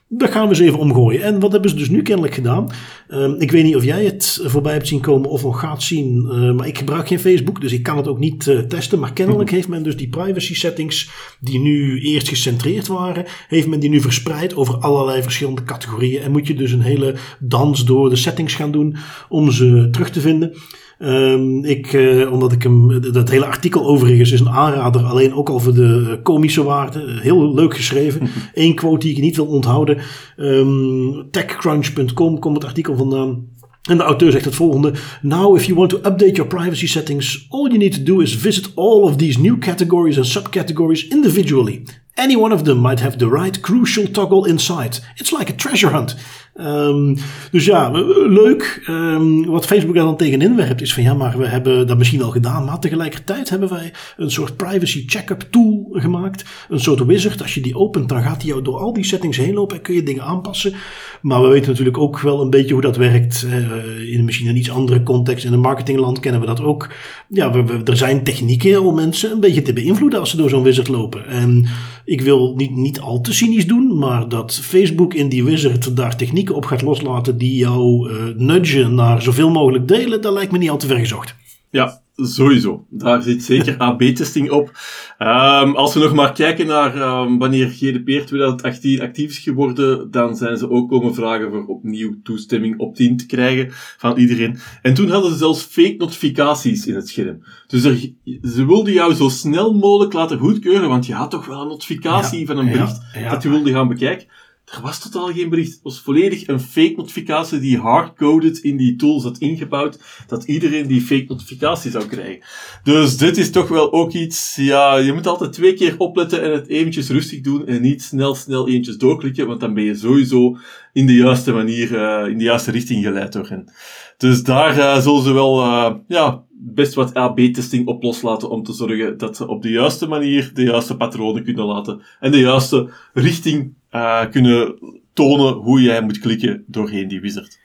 Dat 0.07 0.31
gaan 0.31 0.43
we 0.43 0.49
eens 0.49 0.59
even 0.59 0.79
omgooien. 0.79 1.21
En 1.21 1.39
wat 1.39 1.51
hebben 1.51 1.69
ze 1.69 1.75
dus 1.75 1.89
nu 1.89 2.01
kennelijk 2.01 2.33
gedaan? 2.33 2.69
Um, 3.09 3.35
ik 3.39 3.51
weet 3.51 3.63
niet 3.63 3.75
of 3.75 3.83
jij 3.83 4.05
het 4.05 4.39
voorbij 4.43 4.73
hebt 4.73 4.87
zien 4.87 4.99
komen 4.99 5.29
of 5.29 5.43
nog 5.43 5.59
gaat 5.59 5.83
zien. 5.83 6.27
Uh, 6.31 6.53
maar 6.53 6.67
ik 6.67 6.77
gebruik 6.77 7.07
geen 7.07 7.19
Facebook, 7.19 7.61
dus 7.61 7.71
ik 7.71 7.83
kan 7.83 7.97
het 7.97 8.07
ook 8.07 8.19
niet 8.19 8.45
uh, 8.45 8.59
testen. 8.59 8.99
Maar 8.99 9.13
kennelijk 9.13 9.49
heeft 9.49 9.67
men 9.67 9.83
dus 9.83 9.97
die 9.97 10.09
privacy 10.09 10.55
settings, 10.55 11.09
die 11.39 11.59
nu 11.59 11.99
eerst 11.99 12.27
gecentreerd 12.27 12.87
waren, 12.87 13.25
heeft 13.47 13.67
men 13.67 13.79
die 13.79 13.89
nu 13.89 14.01
verspreid 14.01 14.55
over 14.55 14.77
allerlei 14.77 15.21
verschillende 15.21 15.63
categorieën. 15.63 16.21
En 16.21 16.31
moet 16.31 16.47
je 16.47 16.55
dus 16.55 16.71
een 16.71 16.81
hele 16.81 17.15
dans 17.39 17.85
door 17.85 18.09
de 18.09 18.15
settings 18.15 18.55
gaan 18.55 18.71
doen 18.71 18.95
om 19.29 19.51
ze 19.51 19.87
terug 19.91 20.09
te 20.09 20.21
vinden. 20.21 20.53
Um, 20.99 21.65
ik, 21.65 21.93
uh, 21.93 22.31
omdat 22.31 22.51
ik 22.51 22.63
hem, 22.63 23.01
dat 23.11 23.29
hele 23.29 23.45
artikel 23.45 23.85
overigens 23.85 24.31
is 24.31 24.39
een 24.39 24.49
aanrader, 24.49 25.03
alleen 25.03 25.33
ook 25.33 25.49
al 25.49 25.59
voor 25.59 25.73
de 25.73 26.19
komische 26.23 26.63
waarde. 26.63 27.19
Heel 27.21 27.53
leuk 27.53 27.75
geschreven. 27.75 28.27
Eén 28.53 28.75
quote 28.75 29.05
die 29.05 29.15
ik 29.15 29.21
niet 29.21 29.35
wil 29.35 29.45
onthouden. 29.45 29.97
Um, 30.37 31.27
techcrunch.com 31.31 32.39
komt 32.39 32.55
het 32.55 32.65
artikel 32.65 32.95
vandaan. 32.95 33.47
En 33.89 33.97
de 33.97 34.03
auteur 34.03 34.31
zegt 34.31 34.45
het 34.45 34.55
volgende: 34.55 34.93
Now, 35.21 35.57
if 35.57 35.65
you 35.65 35.77
want 35.77 35.89
to 35.89 35.97
update 35.97 36.31
your 36.31 36.47
privacy 36.47 36.87
settings, 36.87 37.45
all 37.49 37.67
you 37.67 37.77
need 37.77 37.93
to 37.93 38.13
do 38.13 38.19
is 38.19 38.35
visit 38.35 38.71
all 38.75 39.01
of 39.01 39.15
these 39.15 39.39
new 39.39 39.57
categories 39.57 40.17
and 40.17 40.27
subcategories 40.27 41.07
individually. 41.09 41.83
Any 42.13 42.35
one 42.35 42.53
of 42.53 42.61
them 42.61 42.77
might 42.77 42.99
have 42.99 43.17
the 43.17 43.29
right 43.29 43.59
crucial 43.61 44.07
toggle 44.07 44.45
inside. 44.45 44.99
It's 45.15 45.31
like 45.31 45.51
a 45.51 45.55
treasure 45.55 45.91
hunt. 45.91 46.15
Um, 46.61 47.17
dus 47.51 47.65
ja, 47.65 47.91
leuk. 48.27 48.85
Um, 48.89 49.45
wat 49.45 49.65
Facebook 49.65 49.95
daar 49.95 50.03
dan 50.03 50.17
tegenin 50.17 50.55
werpt 50.55 50.81
is 50.81 50.93
van 50.93 51.03
ja, 51.03 51.13
maar 51.13 51.37
we 51.37 51.47
hebben 51.47 51.87
dat 51.87 51.97
misschien 51.97 52.19
wel 52.19 52.29
gedaan. 52.29 52.65
Maar 52.65 52.79
tegelijkertijd 52.79 53.49
hebben 53.49 53.69
wij 53.69 53.93
een 54.17 54.31
soort 54.31 54.57
privacy 54.57 55.03
check-up 55.07 55.47
tool 55.49 55.87
gemaakt. 55.91 56.45
Een 56.69 56.79
soort 56.79 57.05
wizard. 57.05 57.41
Als 57.41 57.53
je 57.53 57.61
die 57.61 57.75
opent, 57.75 58.09
dan 58.09 58.21
gaat 58.21 58.41
hij 58.41 58.51
jou 58.51 58.61
door 58.61 58.79
al 58.79 58.93
die 58.93 59.03
settings 59.03 59.37
heen 59.37 59.53
lopen 59.53 59.75
en 59.75 59.81
kun 59.81 59.95
je 59.95 60.03
dingen 60.03 60.23
aanpassen. 60.23 60.73
Maar 61.21 61.41
we 61.41 61.47
weten 61.47 61.69
natuurlijk 61.69 61.97
ook 61.97 62.19
wel 62.19 62.41
een 62.41 62.49
beetje 62.49 62.73
hoe 62.73 62.81
dat 62.81 62.97
werkt. 62.97 63.45
Uh, 63.47 64.13
in 64.13 64.25
misschien 64.25 64.47
een 64.47 64.57
iets 64.57 64.71
andere 64.71 65.03
context. 65.03 65.45
In 65.45 65.53
een 65.53 65.59
marketingland 65.59 66.19
kennen 66.19 66.41
we 66.41 66.47
dat 66.47 66.61
ook. 66.61 66.89
Ja, 67.27 67.51
we, 67.51 67.63
we, 67.63 67.83
er 67.83 67.97
zijn 67.97 68.23
technieken 68.23 68.81
om 68.81 68.95
mensen 68.95 69.31
een 69.31 69.39
beetje 69.39 69.61
te 69.61 69.73
beïnvloeden 69.73 70.19
als 70.19 70.29
ze 70.29 70.37
door 70.37 70.49
zo'n 70.49 70.63
wizard 70.63 70.87
lopen. 70.87 71.27
En 71.27 71.65
ik 72.05 72.21
wil 72.21 72.53
niet, 72.55 72.75
niet 72.75 72.99
al 72.99 73.21
te 73.21 73.33
cynisch 73.33 73.67
doen, 73.67 73.97
maar 73.97 74.29
dat 74.29 74.55
Facebook 74.55 75.13
in 75.13 75.29
die 75.29 75.43
wizard 75.43 75.95
daar 75.95 76.17
technieken 76.17 76.55
op 76.55 76.65
gaat 76.65 76.81
loslaten 76.81 77.37
die 77.37 77.55
jou 77.55 78.11
uh, 78.11 78.23
nudgen 78.35 78.95
naar 78.95 79.21
zoveel 79.21 79.49
mogelijk 79.49 79.87
delen, 79.87 80.21
dat 80.21 80.33
lijkt 80.33 80.51
me 80.51 80.57
niet 80.57 80.69
al 80.69 80.77
te 80.77 80.87
ver 80.87 80.99
gezocht. 80.99 81.35
Ja, 81.69 82.01
Sowieso. 82.17 82.85
Daar 82.89 83.21
zit 83.21 83.43
zeker 83.43 83.77
AB-testing 83.77 84.51
op. 84.51 84.71
Um, 85.19 85.75
als 85.75 85.93
we 85.93 85.99
nog 85.99 86.13
maar 86.13 86.33
kijken 86.33 86.67
naar 86.67 86.95
um, 86.95 87.37
wanneer 87.37 87.67
GDPR 87.67 88.25
2018 88.25 89.01
actief 89.01 89.29
is 89.29 89.37
geworden, 89.37 90.11
dan 90.11 90.35
zijn 90.35 90.57
ze 90.57 90.69
ook 90.69 90.89
komen 90.89 91.13
vragen 91.13 91.51
voor 91.51 91.65
opnieuw 91.65 92.15
toestemming 92.23 92.79
opt-in 92.79 93.17
te 93.17 93.25
krijgen 93.25 93.67
van 93.97 94.17
iedereen. 94.17 94.57
En 94.81 94.93
toen 94.93 95.09
hadden 95.09 95.31
ze 95.31 95.37
zelfs 95.37 95.63
fake 95.63 95.95
notificaties 95.97 96.87
in 96.87 96.95
het 96.95 97.07
scherm. 97.07 97.43
Dus 97.67 97.83
er, 97.83 98.11
ze 98.41 98.65
wilden 98.65 98.93
jou 98.93 99.13
zo 99.13 99.29
snel 99.29 99.73
mogelijk 99.73 100.13
laten 100.13 100.37
goedkeuren, 100.37 100.89
want 100.89 101.05
je 101.05 101.13
had 101.13 101.31
toch 101.31 101.45
wel 101.45 101.61
een 101.61 101.67
notificatie 101.67 102.45
van 102.45 102.57
een 102.57 102.71
bericht 102.71 103.01
dat 103.29 103.43
je 103.43 103.49
wilde 103.49 103.71
gaan 103.71 103.87
bekijken. 103.87 104.27
Er 104.65 104.81
was 104.81 104.99
totaal 104.99 105.33
geen 105.33 105.49
bericht. 105.49 105.71
Het 105.71 105.83
was 105.83 106.01
volledig 106.01 106.47
een 106.47 106.59
fake 106.59 106.93
notificatie 106.95 107.59
die 107.59 107.77
hardcoded 107.77 108.57
in 108.57 108.77
die 108.77 108.95
tool 108.95 109.19
zat 109.19 109.37
ingebouwd, 109.37 109.99
dat 110.27 110.43
iedereen 110.43 110.87
die 110.87 111.01
fake 111.01 111.25
notificatie 111.27 111.91
zou 111.91 112.05
krijgen. 112.05 112.43
Dus 112.83 113.17
dit 113.17 113.37
is 113.37 113.51
toch 113.51 113.67
wel 113.67 113.93
ook 113.93 114.11
iets, 114.11 114.55
ja, 114.55 114.97
je 114.97 115.13
moet 115.13 115.27
altijd 115.27 115.53
twee 115.53 115.73
keer 115.73 115.95
opletten 115.97 116.41
en 116.41 116.51
het 116.51 116.67
eventjes 116.67 117.09
rustig 117.09 117.41
doen 117.41 117.67
en 117.67 117.81
niet 117.81 118.01
snel, 118.01 118.35
snel 118.35 118.69
eentjes 118.69 118.97
doorklikken, 118.97 119.47
want 119.47 119.59
dan 119.59 119.73
ben 119.73 119.83
je 119.83 119.95
sowieso 119.95 120.57
in 120.93 121.05
de 121.05 121.15
juiste 121.15 121.51
manier, 121.51 121.91
uh, 121.91 122.31
in 122.31 122.37
de 122.37 122.43
juiste 122.43 122.71
richting 122.71 123.03
geleid 123.03 123.33
door 123.33 123.47
hen. 123.47 123.71
Dus 124.17 124.43
daar 124.43 124.77
uh, 124.77 124.97
zullen 124.97 125.23
ze 125.23 125.33
wel, 125.33 125.63
uh, 125.63 125.93
ja, 126.07 126.43
best 126.57 126.93
wat 126.93 127.13
AB-testing 127.13 127.87
op 127.87 128.03
loslaten 128.03 128.49
om 128.49 128.63
te 128.63 128.73
zorgen 128.73 129.17
dat 129.17 129.35
ze 129.35 129.47
op 129.47 129.61
de 129.61 129.69
juiste 129.69 130.07
manier 130.07 130.51
de 130.53 130.63
juiste 130.63 130.97
patronen 130.97 131.43
kunnen 131.43 131.65
laten 131.65 132.01
en 132.19 132.31
de 132.31 132.39
juiste 132.39 132.89
richting 133.13 133.73
uh, 133.95 134.31
kunnen 134.31 134.75
tonen 135.13 135.53
hoe 135.53 135.81
jij 135.81 136.01
moet 136.01 136.19
klikken 136.19 136.63
doorheen 136.67 137.07
die 137.07 137.21
wizard. 137.21 137.59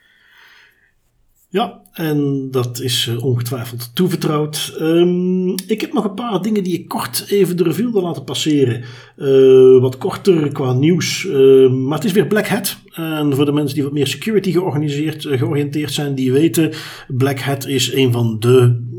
Ja, 1.49 1.81
en 1.91 2.47
dat 2.51 2.79
is 2.79 3.07
uh, 3.07 3.23
ongetwijfeld 3.23 3.95
toevertrouwd. 3.95 4.75
Um, 4.79 5.49
ik 5.67 5.81
heb 5.81 5.93
nog 5.93 6.03
een 6.03 6.13
paar 6.13 6.41
dingen 6.41 6.63
die 6.63 6.79
ik 6.79 6.87
kort 6.87 7.25
even 7.29 7.57
de 7.57 7.63
revue 7.63 7.91
wil 7.91 8.01
laten 8.01 8.23
passeren. 8.23 8.83
Uh, 9.17 9.81
wat 9.81 9.97
korter 9.97 10.51
qua 10.51 10.73
nieuws. 10.73 11.23
Uh, 11.23 11.71
maar 11.71 11.97
het 11.97 12.05
is 12.05 12.11
weer 12.11 12.27
Black 12.27 12.47
Hat. 12.47 12.77
En 12.93 13.35
voor 13.35 13.45
de 13.45 13.51
mensen 13.51 13.75
die 13.75 13.83
wat 13.83 13.93
meer 13.93 14.07
security 14.07 14.51
georganiseerd, 14.51 15.25
georiënteerd 15.29 15.91
zijn, 15.91 16.15
die 16.15 16.31
weten, 16.31 16.71
Black 17.07 17.39
Hat 17.39 17.67
is 17.67 17.93
een 17.93 18.11
van 18.11 18.39
de 18.39 18.89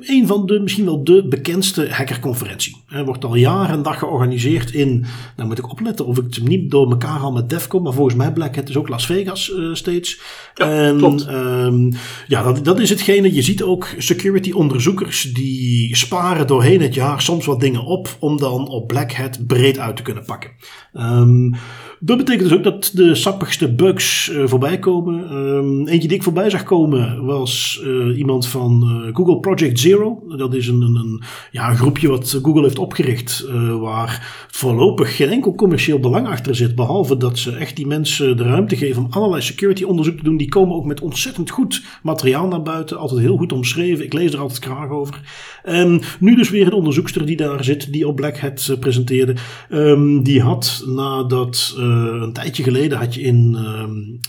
een 0.00 0.26
van 0.26 0.46
de, 0.46 0.60
misschien 0.60 0.84
wel 0.84 1.04
de 1.04 1.26
bekendste 1.28 1.88
hackerconferentie. 1.90 2.76
Hij 2.86 3.04
wordt 3.04 3.24
al 3.24 3.34
jaren 3.34 3.74
en 3.74 3.82
dag 3.82 3.98
georganiseerd 3.98 4.72
in, 4.72 5.04
nou 5.36 5.48
moet 5.48 5.58
ik 5.58 5.70
opletten 5.70 6.06
of 6.06 6.18
ik 6.18 6.24
het 6.24 6.48
niet 6.48 6.70
door 6.70 6.90
elkaar 6.90 7.18
haal 7.18 7.32
met 7.32 7.48
Defcon, 7.48 7.82
maar 7.82 7.92
volgens 7.92 8.16
mij 8.16 8.32
Black 8.32 8.56
Hat 8.56 8.68
is 8.68 8.76
ook 8.76 8.88
Las 8.88 9.06
Vegas 9.06 9.52
uh, 9.56 9.74
steeds. 9.74 10.20
Ja, 10.54 10.70
en, 10.70 10.96
klopt. 10.96 11.28
Um, 11.28 11.92
ja, 12.26 12.42
dat, 12.42 12.64
dat 12.64 12.80
is 12.80 12.90
hetgene. 12.90 13.34
Je 13.34 13.42
ziet 13.42 13.62
ook 13.62 13.88
security 13.98 14.52
onderzoekers 14.52 15.22
die 15.22 15.96
sparen 15.96 16.46
doorheen 16.46 16.80
het 16.80 16.94
jaar 16.94 17.22
soms 17.22 17.46
wat 17.46 17.60
dingen 17.60 17.84
op 17.84 18.16
om 18.18 18.38
dan 18.38 18.68
op 18.68 18.86
Black 18.86 19.12
Hat 19.12 19.46
breed 19.46 19.78
uit 19.78 19.96
te 19.96 20.02
kunnen 20.02 20.24
pakken. 20.24 20.50
Um, 20.94 21.54
dat 22.02 22.16
betekent 22.16 22.48
dus 22.48 22.58
ook 22.58 22.64
dat 22.64 22.90
de 22.94 23.14
sappigste 23.14 23.72
bugs 23.72 24.30
uh, 24.30 24.46
voorbij 24.46 24.78
komen. 24.78 25.36
Um, 25.36 25.86
eentje 25.86 26.08
die 26.08 26.16
ik 26.16 26.22
voorbij 26.22 26.50
zag 26.50 26.62
komen 26.62 27.24
was 27.24 27.82
uh, 27.84 28.18
iemand 28.18 28.46
van 28.46 29.02
uh, 29.06 29.14
Google 29.14 29.40
Project 29.40 29.80
Zero. 29.80 30.22
Dat 30.36 30.54
is 30.54 30.68
een, 30.68 30.82
een, 30.82 31.22
ja, 31.50 31.70
een 31.70 31.76
groepje 31.76 32.08
wat 32.08 32.38
Google 32.42 32.62
heeft 32.62 32.78
opgericht. 32.78 33.46
waar 33.80 34.46
voorlopig 34.50 35.16
geen 35.16 35.28
enkel 35.28 35.54
commercieel 35.54 35.98
belang 35.98 36.26
achter 36.26 36.54
zit. 36.54 36.74
Behalve 36.74 37.16
dat 37.16 37.38
ze 37.38 37.56
echt 37.56 37.76
die 37.76 37.86
mensen 37.86 38.36
de 38.36 38.42
ruimte 38.42 38.76
geven 38.76 39.02
om 39.02 39.10
allerlei 39.10 39.42
security 39.42 39.82
onderzoek 39.82 40.16
te 40.16 40.24
doen. 40.24 40.36
Die 40.36 40.48
komen 40.48 40.74
ook 40.74 40.84
met 40.84 41.00
ontzettend 41.00 41.50
goed 41.50 41.82
materiaal 42.02 42.48
naar 42.48 42.62
buiten. 42.62 42.98
Altijd 42.98 43.20
heel 43.20 43.36
goed 43.36 43.52
omschreven. 43.52 44.04
Ik 44.04 44.12
lees 44.12 44.32
er 44.32 44.40
altijd 44.40 44.64
graag 44.64 44.88
over. 44.88 45.20
En 45.62 46.00
nu 46.20 46.34
dus 46.36 46.50
weer 46.50 46.66
een 46.66 46.72
onderzoekster 46.72 47.26
die 47.26 47.36
daar 47.36 47.64
zit. 47.64 47.92
Die 47.92 48.08
op 48.08 48.16
Black 48.16 48.38
Hat 48.38 48.76
presenteerde. 48.80 49.34
Um, 49.70 50.22
die 50.22 50.42
had 50.42 50.84
nadat 50.86 51.74
een 51.90 52.32
tijdje 52.32 52.62
geleden 52.62 52.98
had 52.98 53.14
je 53.14 53.20
in 53.20 53.56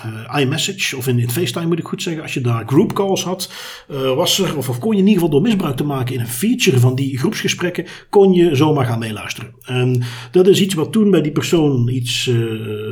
uh, 0.06 0.40
iMessage 0.42 0.98
of 0.98 1.08
in, 1.08 1.20
in, 1.20 1.30
FaceTime 1.30 1.66
moet 1.66 1.80
ik 1.80 1.86
goed 1.86 2.02
zeggen, 2.02 2.24
als 2.24 2.34
je 2.34 2.42
daar 2.42 2.64
group 2.68 2.94
calls 2.94 3.24
had, 3.24 3.52
uh, 3.92 4.14
was 4.16 4.40
er, 4.40 4.58
of, 4.58 4.70
of, 4.70 4.80
kon 4.80 4.92
je 4.92 4.98
in 4.98 5.08
ieder 5.08 5.22
geval 5.22 5.30
door 5.30 5.42
misbruik 5.42 5.76
te 5.76 5.84
maken 5.84 6.14
in 6.14 6.20
een 6.20 6.28
feature 6.28 6.80
van 6.80 6.96
die 6.96 7.18
groepsgesprekken, 7.18 7.86
kon 8.10 8.34
je 8.34 8.56
zomaar 8.56 8.86
gaan 8.86 9.00
meeluisteren. 9.00 9.54
En 9.62 10.04
dat 10.32 10.48
is 10.48 10.62
iets 10.62 10.74
wat 10.74 10.92
toen 10.92 11.12
bij 11.12 11.22
die 11.22 11.32
persoon 11.32 11.88
iets 11.88 12.30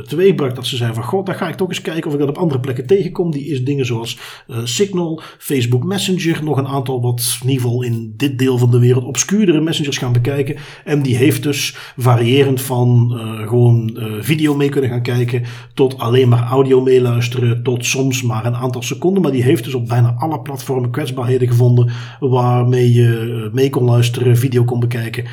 teweegbracht 0.06 0.54
dat 0.54 0.66
ze 0.66 0.76
zei 0.76 0.94
van 0.94 1.02
god, 1.02 1.26
dan 1.26 1.34
ga 1.34 1.48
ik 1.48 1.54
toch 1.54 1.68
eens 1.68 1.80
kijken 1.80 2.06
of 2.06 2.12
ik 2.12 2.18
dat 2.18 2.28
op 2.28 2.38
andere 2.38 2.60
plekken 2.60 2.86
tegenkom. 2.86 3.30
Die 3.30 3.46
is 3.46 3.64
dingen 3.64 3.86
zoals 3.86 4.18
Signal, 4.64 5.22
Facebook 5.38 5.84
Messenger, 5.84 6.44
nog 6.44 6.56
een 6.56 6.66
aantal 6.66 7.00
wat 7.00 7.38
in 7.42 7.48
ieder 7.48 7.62
geval 7.64 7.82
in 7.82 8.14
dit 8.16 8.38
deel 8.38 8.58
van 8.58 8.70
de 8.70 8.78
wereld 8.78 9.04
obscuurdere 9.04 9.60
messengers 9.60 9.98
gaan 9.98 10.12
bekijken. 10.12 10.56
En 10.84 11.02
die 11.02 11.16
heeft 11.16 11.42
dus 11.42 11.76
variërend 11.96 12.60
van 12.60 13.12
gewoon 13.46 13.98
video 14.20 14.56
mee 14.60 14.68
kunnen 14.68 14.90
gaan 14.90 15.02
kijken, 15.02 15.42
tot 15.74 15.98
alleen 15.98 16.28
maar 16.28 16.42
audio 16.42 16.80
meeluisteren, 16.80 17.62
tot 17.62 17.86
soms 17.86 18.22
maar 18.22 18.46
een 18.46 18.56
aantal 18.56 18.82
seconden. 18.82 19.22
Maar 19.22 19.32
die 19.32 19.42
heeft 19.42 19.64
dus 19.64 19.74
op 19.74 19.88
bijna 19.88 20.14
alle 20.18 20.40
platformen 20.40 20.90
kwetsbaarheden 20.90 21.48
gevonden 21.48 21.90
waarmee 22.20 22.92
je 22.92 23.42
eh, 23.46 23.54
mee 23.54 23.70
kon 23.70 23.84
luisteren, 23.84 24.36
video 24.36 24.64
kon 24.64 24.80
bekijken. 24.80 25.24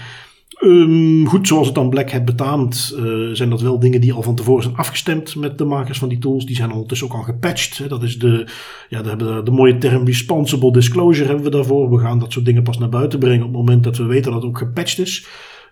Um, 0.63 1.27
goed, 1.27 1.47
zoals 1.47 1.65
het 1.65 1.75
dan 1.75 1.89
Black 1.89 2.11
Hat 2.11 2.25
betaamt, 2.25 2.95
uh, 2.99 3.33
zijn 3.33 3.49
dat 3.49 3.61
wel 3.61 3.79
dingen 3.79 4.01
die 4.01 4.13
al 4.13 4.21
van 4.21 4.35
tevoren 4.35 4.63
zijn 4.63 4.75
afgestemd 4.75 5.35
met 5.35 5.57
de 5.57 5.65
makers 5.65 5.97
van 5.97 6.09
die 6.09 6.17
tools. 6.17 6.45
Die 6.45 6.55
zijn 6.55 6.71
ondertussen 6.71 7.07
ook 7.07 7.13
al 7.13 7.21
gepatcht. 7.21 7.77
Hè. 7.77 7.87
Dat 7.87 8.03
is 8.03 8.19
de, 8.19 8.47
ja, 8.89 9.01
we 9.01 9.09
hebben 9.09 9.45
de 9.45 9.51
mooie 9.51 9.77
term 9.77 10.05
responsible 10.05 10.71
disclosure 10.71 11.27
hebben 11.27 11.45
we 11.45 11.51
daarvoor. 11.51 11.89
We 11.89 11.99
gaan 11.99 12.19
dat 12.19 12.31
soort 12.31 12.45
dingen 12.45 12.63
pas 12.63 12.77
naar 12.77 12.89
buiten 12.89 13.19
brengen 13.19 13.45
op 13.45 13.47
het 13.47 13.57
moment 13.57 13.83
dat 13.83 13.97
we 13.97 14.03
weten 14.03 14.31
dat 14.31 14.41
het 14.41 14.49
ook 14.49 14.57
gepatcht 14.57 14.99
is. 14.99 15.27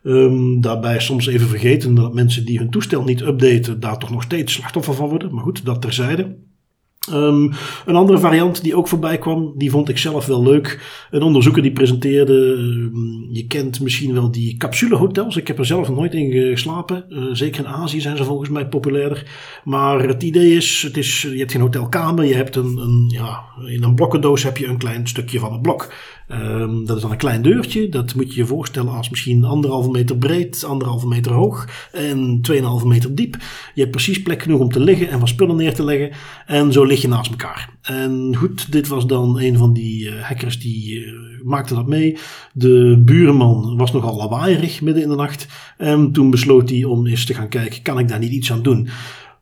Um, 0.08 0.62
daarbij 0.62 1.00
soms 1.00 1.28
even 1.28 1.48
vergeten 1.48 1.96
dat 1.96 2.14
mensen 2.14 2.46
die 2.46 2.58
hun 2.58 2.70
toestel 2.70 3.04
niet 3.04 3.22
updaten, 3.22 3.80
daar 3.80 3.98
toch 3.98 4.12
nog 4.12 4.24
steeds 4.24 4.54
slachtoffer 4.54 4.94
van 4.94 5.10
worden. 5.10 5.34
Maar 5.34 5.44
goed, 5.44 5.66
dat 5.66 5.82
terzijde. 5.82 6.36
Um, 7.12 7.52
een 7.86 7.96
andere 7.96 8.20
variant 8.20 8.64
die 8.64 8.76
ook 8.76 8.88
voorbij 8.88 9.18
kwam, 9.18 9.54
die 9.58 9.70
vond 9.70 9.90
ik 9.90 9.98
zelf 9.98 10.26
wel 10.26 10.44
leuk. 10.44 10.80
Een 11.12 11.22
onderzoeker 11.22 11.62
die 11.62 11.72
presenteerde, 11.72 12.34
um, 12.34 13.28
je 13.32 13.48
kent 13.48 13.80
misschien 13.80 14.14
wel 14.14 14.32
die 14.32 14.58
capsulehotels. 14.58 15.36
Ik 15.36 15.48
heb 15.48 15.60
er 15.60 15.66
zelf 15.66 15.90
nooit 15.90 16.14
in 16.14 16.32
geslapen. 16.32 17.06
Uh, 17.10 17.24
zeker 17.34 17.66
in 17.66 17.72
Azië 17.72 18.02
zijn 18.02 18.18
ze 18.18 18.24
volgens 18.24 18.50
mij 18.50 18.68
populairder. 18.68 19.32
Maar 19.64 20.08
het 20.08 20.24
idee 20.24 20.56
is, 20.56 20.82
het 20.82 20.98
is 20.98 21.22
je 21.22 21.38
hebt 21.38 21.52
geen 21.52 21.62
hotelkamer, 21.62 22.26
je 22.26 22.36
hebt 22.36 22.56
een, 22.56 22.78
een, 22.78 23.06
ja, 23.14 23.44
in 23.66 23.84
een 23.84 23.96
blokkendoos 23.96 24.44
heb 24.44 24.58
je 24.58 24.68
een 24.68 24.78
klein 24.78 25.08
stukje 25.08 25.40
van 25.40 25.52
het 25.52 25.62
blok. 25.62 25.94
Um, 26.32 26.86
dat 26.86 26.96
is 26.96 27.02
dan 27.02 27.12
een 27.12 27.18
klein 27.18 27.42
deurtje. 27.42 27.90
Dat 27.90 28.16
moet 28.16 28.34
je 28.34 28.40
je 28.40 28.46
voorstellen 28.46 28.94
als 28.94 29.10
misschien 29.10 29.44
anderhalve 29.44 29.90
meter 29.90 30.18
breed, 30.18 30.64
anderhalve 30.64 31.08
meter 31.08 31.32
hoog 31.32 31.68
en 31.92 32.42
2,5 32.52 32.88
meter 32.88 33.16
diep. 33.16 33.38
Je 33.74 33.82
hebt 33.82 33.92
precies 33.92 34.22
plek 34.22 34.42
genoeg 34.42 34.60
om 34.60 34.70
te 34.70 34.80
liggen 34.80 35.10
en 35.10 35.20
wat 35.20 35.30
spullen 35.30 35.56
neer 35.56 35.74
te 35.74 35.84
leggen. 35.84 36.12
En 36.46 36.72
zo 36.72 36.84
lig 36.84 37.02
je 37.02 37.08
naast 37.08 37.30
elkaar. 37.30 37.70
En 37.82 38.36
goed, 38.38 38.72
dit 38.72 38.88
was 38.88 39.08
dan 39.08 39.40
een 39.40 39.58
van 39.58 39.74
die 39.74 40.06
uh, 40.06 40.22
hackers 40.22 40.60
die 40.60 41.00
uh, 41.00 41.14
maakte 41.44 41.74
dat 41.74 41.88
mee. 41.88 42.18
De 42.54 43.02
buurman 43.06 43.78
was 43.78 43.92
nogal 43.92 44.16
lawaaierig 44.16 44.82
midden 44.82 45.04
in 45.04 45.10
de 45.10 45.16
nacht. 45.16 45.48
En 45.78 46.12
toen 46.12 46.30
besloot 46.30 46.70
hij 46.70 46.84
om 46.84 47.08
eens 47.08 47.26
te 47.26 47.34
gaan 47.34 47.50
kijken, 47.50 47.82
kan 47.82 48.00
ik 48.00 48.08
daar 48.08 48.20
niet 48.20 48.32
iets 48.32 48.52
aan 48.52 48.62
doen? 48.62 48.90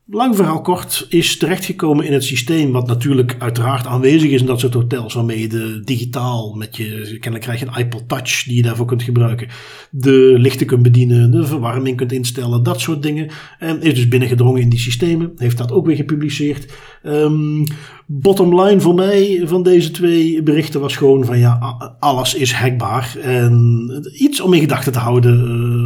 Lang 0.06 0.36
verhaal 0.36 0.62
kort 0.62 1.06
is 1.10 1.38
terechtgekomen 1.38 2.06
in 2.06 2.14
het 2.14 2.24
systeem, 2.24 2.72
wat 2.72 2.88
natuurlijk 2.88 3.36
uiteraard 3.40 3.86
aanwezig 3.86 4.30
is 4.30 4.40
in 4.40 4.46
dat 4.46 4.60
soort 4.60 4.74
hotels, 4.74 5.14
waarmee 5.14 5.40
je 5.40 5.48
de 5.48 5.82
digitaal 5.84 6.54
met 6.54 6.78
je, 6.78 7.18
kennelijk 7.20 7.42
krijg 7.42 7.60
je 7.60 7.66
een 7.66 7.80
iPod 7.80 8.10
Touch 8.10 8.44
die 8.44 8.56
je 8.56 8.62
daarvoor 8.62 8.86
kunt 8.86 9.04
gebruiken, 9.04 9.48
de 9.92 10.36
lichten 10.38 10.66
kunt 10.66 10.82
bedienen, 10.82 11.32
de 11.32 11.46
verwarming 11.46 11.98
kunt 11.98 12.12
instellen, 12.12 12.64
dat 12.64 12.80
soort 12.80 13.02
dingen. 13.02 13.30
En 13.60 13.82
is 13.82 13.96
dus 13.96 14.08
binnengedrongen 14.08 14.62
in 14.62 14.70
die 14.70 14.80
systemen, 14.80 15.32
heeft 15.36 15.58
dat 15.58 15.72
ook 15.72 15.86
weer 15.86 15.96
gepubliceerd. 15.96 16.74
Um, 17.04 17.64
bottom 18.06 18.62
line 18.62 18.82
voor 18.82 18.96
mij 18.96 19.42
van 19.46 19.64
deze 19.64 19.92
twee 19.92 20.44
berichten 20.44 20.82
was 20.82 20.96
gewoon 20.96 21.26
van 21.26 21.40
ja, 21.40 21.58
alles 22.00 22.36
is 22.36 22.54
hackbaar. 22.54 23.18
En 23.22 23.90
iets 24.14 24.42
om 24.42 24.54
in 24.54 24.62
gedachten 24.62 24.92
te 24.92 25.00
houden, 25.00 25.40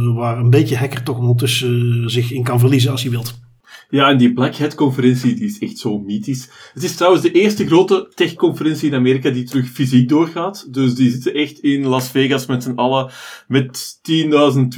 uh, 0.08 0.16
waar 0.16 0.38
een 0.38 0.50
beetje 0.50 0.76
hacker 0.76 1.02
toch 1.02 1.18
ondertussen 1.18 2.00
uh, 2.00 2.06
zich 2.06 2.32
in 2.32 2.42
kan 2.42 2.58
verliezen 2.58 2.90
als 2.90 3.02
hij 3.02 3.10
wilt. 3.10 3.47
Ja, 3.90 4.10
en 4.10 4.18
die 4.18 4.32
Black 4.32 4.56
Hat 4.56 4.74
conferentie 4.74 5.34
die 5.34 5.44
is 5.44 5.58
echt 5.58 5.78
zo 5.78 5.98
mythisch. 5.98 6.48
Het 6.74 6.82
is 6.82 6.96
trouwens 6.96 7.22
de 7.22 7.32
eerste 7.32 7.66
grote 7.66 8.08
tech-conferentie 8.14 8.88
in 8.88 8.94
Amerika 8.94 9.30
die 9.30 9.44
terug 9.44 9.68
fysiek 9.68 10.08
doorgaat. 10.08 10.72
Dus 10.74 10.94
die 10.94 11.10
zitten 11.10 11.34
echt 11.34 11.58
in 11.58 11.86
Las 11.86 12.10
Vegas 12.10 12.46
met 12.46 12.62
z'n 12.62 12.74
allen 12.74 13.10
met 13.46 14.00
10.000, 14.10 14.16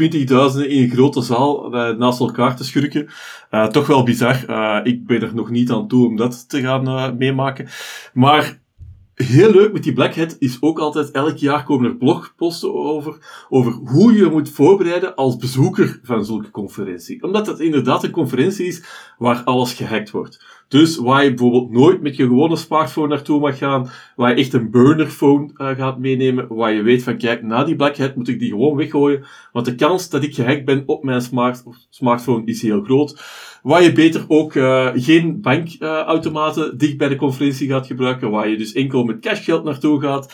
20.000 0.00 0.68
in 0.68 0.82
een 0.82 0.90
grote 0.90 1.22
zaal 1.22 1.74
uh, 1.74 1.98
naast 1.98 2.20
elkaar 2.20 2.56
te 2.56 2.64
schurken. 2.64 3.08
Uh, 3.50 3.66
toch 3.66 3.86
wel 3.86 4.02
bizar. 4.02 4.44
Uh, 4.48 4.80
ik 4.82 5.06
ben 5.06 5.22
er 5.22 5.34
nog 5.34 5.50
niet 5.50 5.70
aan 5.70 5.88
toe 5.88 6.06
om 6.06 6.16
dat 6.16 6.48
te 6.48 6.60
gaan 6.60 7.16
meemaken. 7.16 7.68
Maar 8.12 8.60
heel 9.22 9.50
leuk 9.50 9.72
met 9.72 9.82
die 9.82 9.92
Black 9.92 10.14
Hat 10.14 10.36
is 10.38 10.56
ook 10.60 10.78
altijd, 10.78 11.10
elk 11.10 11.36
jaar 11.36 11.64
komen 11.64 11.90
er 11.90 11.96
blogposten 11.96 12.74
over, 12.74 13.46
over 13.48 13.72
hoe 13.72 14.12
je 14.12 14.24
moet 14.24 14.50
voorbereiden 14.50 15.14
als 15.14 15.36
bezoeker 15.36 16.00
van 16.02 16.24
zulke 16.24 16.50
conferentie. 16.50 17.22
Omdat 17.22 17.46
het 17.46 17.60
inderdaad 17.60 18.04
een 18.04 18.10
conferentie 18.10 18.66
is 18.66 18.82
waar 19.18 19.42
alles 19.44 19.72
gehackt 19.72 20.10
wordt. 20.10 20.44
Dus 20.68 20.96
waar 20.96 21.24
je 21.24 21.28
bijvoorbeeld 21.34 21.70
nooit 21.70 22.02
met 22.02 22.16
je 22.16 22.26
gewone 22.26 22.56
smartphone 22.56 23.08
naartoe 23.08 23.40
mag 23.40 23.58
gaan, 23.58 23.90
waar 24.16 24.30
je 24.30 24.36
echt 24.36 24.52
een 24.52 24.70
burnerphone 24.70 25.50
uh, 25.56 25.68
gaat 25.68 25.98
meenemen, 25.98 26.54
waar 26.54 26.72
je 26.72 26.82
weet 26.82 27.02
van 27.02 27.16
kijk, 27.16 27.42
na 27.42 27.64
die 27.64 27.76
Black 27.76 27.96
Hat 27.96 28.16
moet 28.16 28.28
ik 28.28 28.38
die 28.38 28.50
gewoon 28.50 28.76
weggooien, 28.76 29.24
want 29.52 29.66
de 29.66 29.74
kans 29.74 30.10
dat 30.10 30.22
ik 30.22 30.34
gehackt 30.34 30.64
ben 30.64 30.82
op 30.86 31.04
mijn 31.04 31.20
smart 31.20 31.62
smartphone 31.90 32.44
is 32.44 32.62
heel 32.62 32.82
groot. 32.82 33.20
Waar 33.62 33.82
je 33.82 33.92
beter 33.92 34.24
ook 34.28 34.54
uh, 34.54 34.88
geen 34.94 35.40
bankautomaten 35.40 36.78
dicht 36.78 36.96
bij 36.96 37.08
de 37.08 37.16
conferentie 37.16 37.68
gaat 37.68 37.86
gebruiken, 37.86 38.30
waar 38.30 38.48
je 38.48 38.56
dus 38.56 38.72
enkel 38.72 39.04
met 39.04 39.20
cashgeld 39.20 39.64
naartoe 39.64 40.00
gaat. 40.00 40.32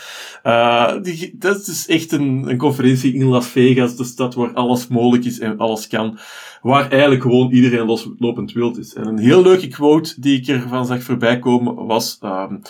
Die, 1.04 1.34
dat 1.38 1.66
is 1.66 1.86
echt 1.86 2.12
een, 2.12 2.44
een 2.48 2.56
conferentie 2.56 3.14
in 3.14 3.24
Las 3.24 3.46
Vegas, 3.46 3.96
de 3.96 4.04
stad 4.04 4.34
waar 4.34 4.52
alles 4.52 4.88
mogelijk 4.88 5.24
is 5.24 5.38
en 5.38 5.58
alles 5.58 5.86
kan. 5.86 6.18
Waar 6.62 6.90
eigenlijk 6.90 7.22
gewoon 7.22 7.50
iedereen 7.50 7.86
loslopend 7.86 8.52
wild 8.52 8.78
is. 8.78 8.94
En 8.94 9.06
een 9.06 9.18
heel 9.18 9.42
leuke 9.42 9.68
quote 9.68 10.20
die 10.20 10.40
ik 10.40 10.46
ervan 10.46 10.86
zag 10.86 11.02
voorbij 11.02 11.38
komen 11.38 11.86
was... 11.86 12.18
Um, 12.24 12.60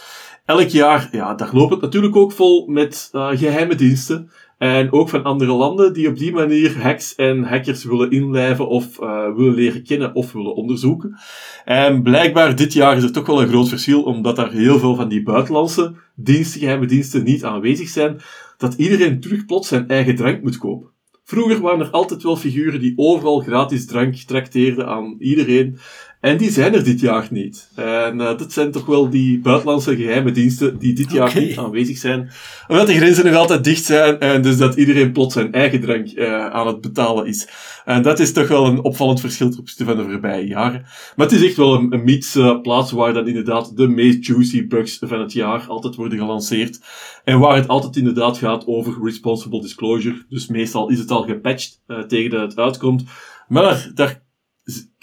elk 0.45 0.69
jaar, 0.69 1.09
ja, 1.13 1.35
daar 1.35 1.51
loopt 1.53 1.71
het 1.71 1.81
natuurlijk 1.81 2.17
ook 2.17 2.33
vol 2.33 2.67
met 2.67 3.09
uh, 3.13 3.29
geheime 3.29 3.75
diensten. 3.75 4.31
En 4.59 4.93
ook 4.93 5.09
van 5.09 5.23
andere 5.23 5.53
landen 5.53 5.93
die 5.93 6.09
op 6.09 6.19
die 6.19 6.33
manier 6.33 6.83
hacks 6.83 7.15
en 7.15 7.43
hackers 7.43 7.85
willen 7.85 8.11
inlijven 8.11 8.69
of 8.69 9.01
uh, 9.01 9.35
willen 9.35 9.55
leren 9.55 9.85
kennen 9.85 10.15
of 10.15 10.33
willen 10.33 10.55
onderzoeken. 10.55 11.19
En 11.65 12.03
blijkbaar 12.03 12.57
dit 12.57 12.73
jaar 12.73 12.97
is 12.97 13.03
er 13.03 13.13
toch 13.13 13.27
wel 13.27 13.43
een 13.43 13.49
groot 13.49 13.69
verschil, 13.69 14.03
omdat 14.03 14.39
er 14.39 14.51
heel 14.51 14.79
veel 14.79 14.95
van 14.95 15.09
die 15.09 15.23
buitenlandse 15.23 15.95
diensten, 16.15 16.61
geheime 16.61 16.87
diensten 16.87 17.25
niet 17.25 17.45
aanwezig 17.45 17.89
zijn, 17.89 18.21
dat 18.57 18.75
iedereen 18.75 19.21
terug 19.21 19.47
plots 19.47 19.69
zijn 19.69 19.89
eigen 19.89 20.17
drank 20.17 20.43
moet 20.43 20.59
kopen. 20.59 20.91
Vroeger 21.25 21.61
waren 21.61 21.81
er 21.81 21.91
altijd 21.91 22.23
wel 22.23 22.37
figuren 22.37 22.81
die 22.81 22.93
overal 22.97 23.41
gratis 23.41 23.87
drank 23.87 24.15
trakteerden 24.15 24.87
aan 24.87 25.17
iedereen. 25.19 25.79
En 26.27 26.37
die 26.37 26.51
zijn 26.51 26.75
er 26.75 26.85
dit 26.85 27.01
jaar 27.01 27.27
niet. 27.31 27.71
En 27.75 28.19
uh, 28.19 28.39
dat 28.39 28.53
zijn 28.53 28.71
toch 28.71 28.87
wel 28.87 29.11
die 29.11 29.41
buitenlandse 29.41 29.97
geheime 29.97 30.31
diensten 30.31 30.79
die 30.79 30.95
dit 30.95 31.13
jaar 31.13 31.41
niet 31.41 31.59
aanwezig 31.59 31.99
zijn. 31.99 32.31
Omdat 32.69 32.87
de 32.87 32.95
grenzen 32.95 33.25
nog 33.25 33.35
altijd 33.35 33.65
dicht 33.65 33.85
zijn 33.85 34.21
en 34.21 34.43
dus 34.43 34.57
dat 34.57 34.75
iedereen 34.75 35.13
plots 35.13 35.35
zijn 35.35 35.53
eigen 35.53 35.81
drank 35.81 36.13
uh, 36.13 36.47
aan 36.47 36.67
het 36.67 36.81
betalen 36.81 37.27
is. 37.27 37.49
En 37.85 38.03
dat 38.03 38.19
is 38.19 38.33
toch 38.33 38.49
wel 38.49 38.67
een 38.67 38.83
opvallend 38.83 39.21
verschil 39.21 39.53
van 39.65 39.97
de 39.97 40.03
voorbije 40.03 40.47
jaren. 40.47 40.87
Maar 41.17 41.27
het 41.27 41.37
is 41.37 41.45
echt 41.45 41.57
wel 41.57 41.75
een, 41.75 41.93
een 41.93 42.05
meets 42.05 42.37
uh, 42.37 42.61
plaats 42.61 42.93
waar 42.93 43.13
dan 43.13 43.29
inderdaad 43.29 43.77
de 43.77 43.89
meest 43.89 44.27
juicy 44.27 44.67
bugs 44.67 44.99
van 45.01 45.21
het 45.21 45.33
jaar 45.33 45.65
altijd 45.69 45.95
worden 45.95 46.19
gelanceerd. 46.19 46.81
En 47.25 47.39
waar 47.39 47.57
het 47.57 47.69
altijd 47.69 47.97
inderdaad 47.97 48.39
gaat 48.39 48.67
over 48.67 48.99
responsible 49.03 49.61
disclosure. 49.61 50.25
Dus 50.29 50.47
meestal 50.47 50.91
is 50.91 50.99
het 50.99 51.11
al 51.11 51.23
gepatcht 51.23 51.81
tegen 52.09 52.31
dat 52.31 52.51
het 52.51 52.59
uitkomt. 52.59 53.05
Maar 53.49 53.91
daar 53.95 54.25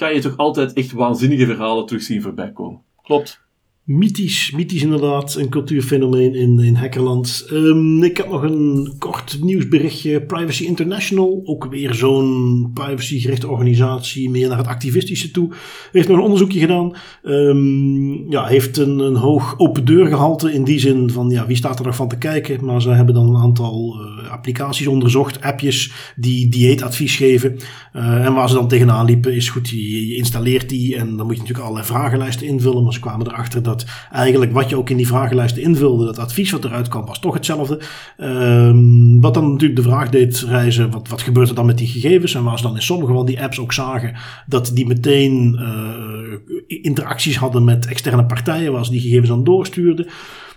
kan 0.04 0.14
je 0.14 0.22
toch 0.22 0.38
altijd 0.38 0.74
echt 0.74 0.92
waanzinnige 0.92 1.46
verhalen 1.46 1.86
terugzien 1.86 2.22
voorbij 2.22 2.52
komen. 2.52 2.82
Klopt 3.04 3.43
mythisch, 3.86 4.52
mythisch 4.52 4.84
inderdaad, 4.84 5.36
een 5.36 5.50
cultuurfenomeen 5.50 6.36
in, 6.36 6.60
in 6.60 6.76
hackerland. 6.76 7.48
Um, 7.52 8.04
ik 8.04 8.18
heb 8.18 8.30
nog 8.30 8.44
een 8.44 8.94
kort 8.98 9.38
nieuwsberichtje. 9.42 10.22
Privacy 10.22 10.64
International, 10.64 11.42
ook 11.46 11.66
weer 11.66 11.94
zo'n 11.94 12.72
privacygerichte 12.74 13.48
organisatie, 13.48 14.30
meer 14.30 14.48
naar 14.48 14.58
het 14.58 14.68
activistische 14.68 15.32
toe, 15.32 15.50
heeft 15.92 16.08
nog 16.08 16.18
een 16.18 16.24
onderzoekje 16.24 16.60
gedaan. 16.60 16.96
Um, 17.24 18.32
ja, 18.32 18.46
heeft 18.46 18.78
een, 18.78 19.00
een 19.00 19.16
hoog 19.16 19.60
open 19.60 19.86
deur 19.86 20.08
gehalte 20.08 20.54
in 20.54 20.64
die 20.64 20.80
zin 20.80 21.10
van, 21.10 21.30
ja, 21.30 21.48
wie 21.48 21.56
staat 21.56 21.80
er 21.80 21.86
nog 21.86 21.96
van 21.96 22.08
te 22.08 22.18
kijken? 22.18 22.66
Maar 22.66 22.82
ze 22.82 22.90
hebben 22.90 23.16
dan 23.16 23.36
een 23.36 23.42
aantal 23.42 23.96
uh, 24.00 24.32
applicaties 24.32 24.88
onderzocht, 24.88 25.42
appjes 25.42 26.14
die 26.16 26.50
dieetadvies 26.50 27.16
geven. 27.16 27.58
Uh, 27.96 28.26
en 28.26 28.34
waar 28.34 28.50
ze 28.50 28.56
dan 28.56 28.68
tegenaan 28.68 29.06
liepen 29.06 29.36
is 29.36 29.50
goed, 29.50 29.70
je, 29.70 30.08
je 30.08 30.16
installeert 30.16 30.70
die 30.70 30.96
en 30.96 31.18
dan 31.18 31.26
moet 31.26 31.36
je 31.36 31.42
natuurlijk 31.42 31.68
allerlei 31.68 31.88
vragenlijsten 31.88 32.48
invullen, 32.48 32.84
maar 32.84 32.94
ze 32.94 33.00
kwamen 33.00 33.28
erachter 33.28 33.64
dat 33.64 33.73
dat 33.78 33.86
eigenlijk 34.12 34.52
wat 34.52 34.70
je 34.70 34.78
ook 34.78 34.90
in 34.90 34.98
die 34.98 35.08
vragenlijsten 35.08 35.62
invulde, 35.62 36.06
dat 36.06 36.20
advies 36.20 36.52
wat 36.52 36.66
eruit 36.66 36.88
kwam, 36.88 37.06
was 37.06 37.20
toch 37.20 37.34
hetzelfde. 37.34 37.80
Um, 38.18 39.22
wat 39.22 39.34
dan 39.34 39.52
natuurlijk 39.52 39.76
de 39.76 39.90
vraag 39.90 40.10
deed 40.10 40.46
reizen, 40.48 40.92
wat, 40.92 41.08
wat 41.08 41.22
gebeurt 41.22 41.50
er 41.50 41.56
dan 41.56 41.66
met 41.66 41.78
die 41.78 41.88
gegevens? 41.88 42.36
En 42.36 42.44
waar 42.44 42.58
ze 42.58 42.64
dan 42.64 42.76
in 42.76 42.82
sommige 42.82 43.14
van 43.14 43.26
die 43.26 43.42
apps 43.42 43.60
ook 43.60 43.74
zagen 43.74 44.16
dat 44.48 44.72
die 44.74 44.88
meteen 44.88 45.60
uh, 45.60 46.82
interacties 46.84 47.38
hadden 47.38 47.64
met 47.64 47.86
externe 47.86 48.26
partijen, 48.26 48.72
waar 48.72 48.86
ze 48.86 48.92
die 48.92 49.02
gegevens 49.02 49.30
dan 49.30 49.44
doorstuurden. 49.44 50.08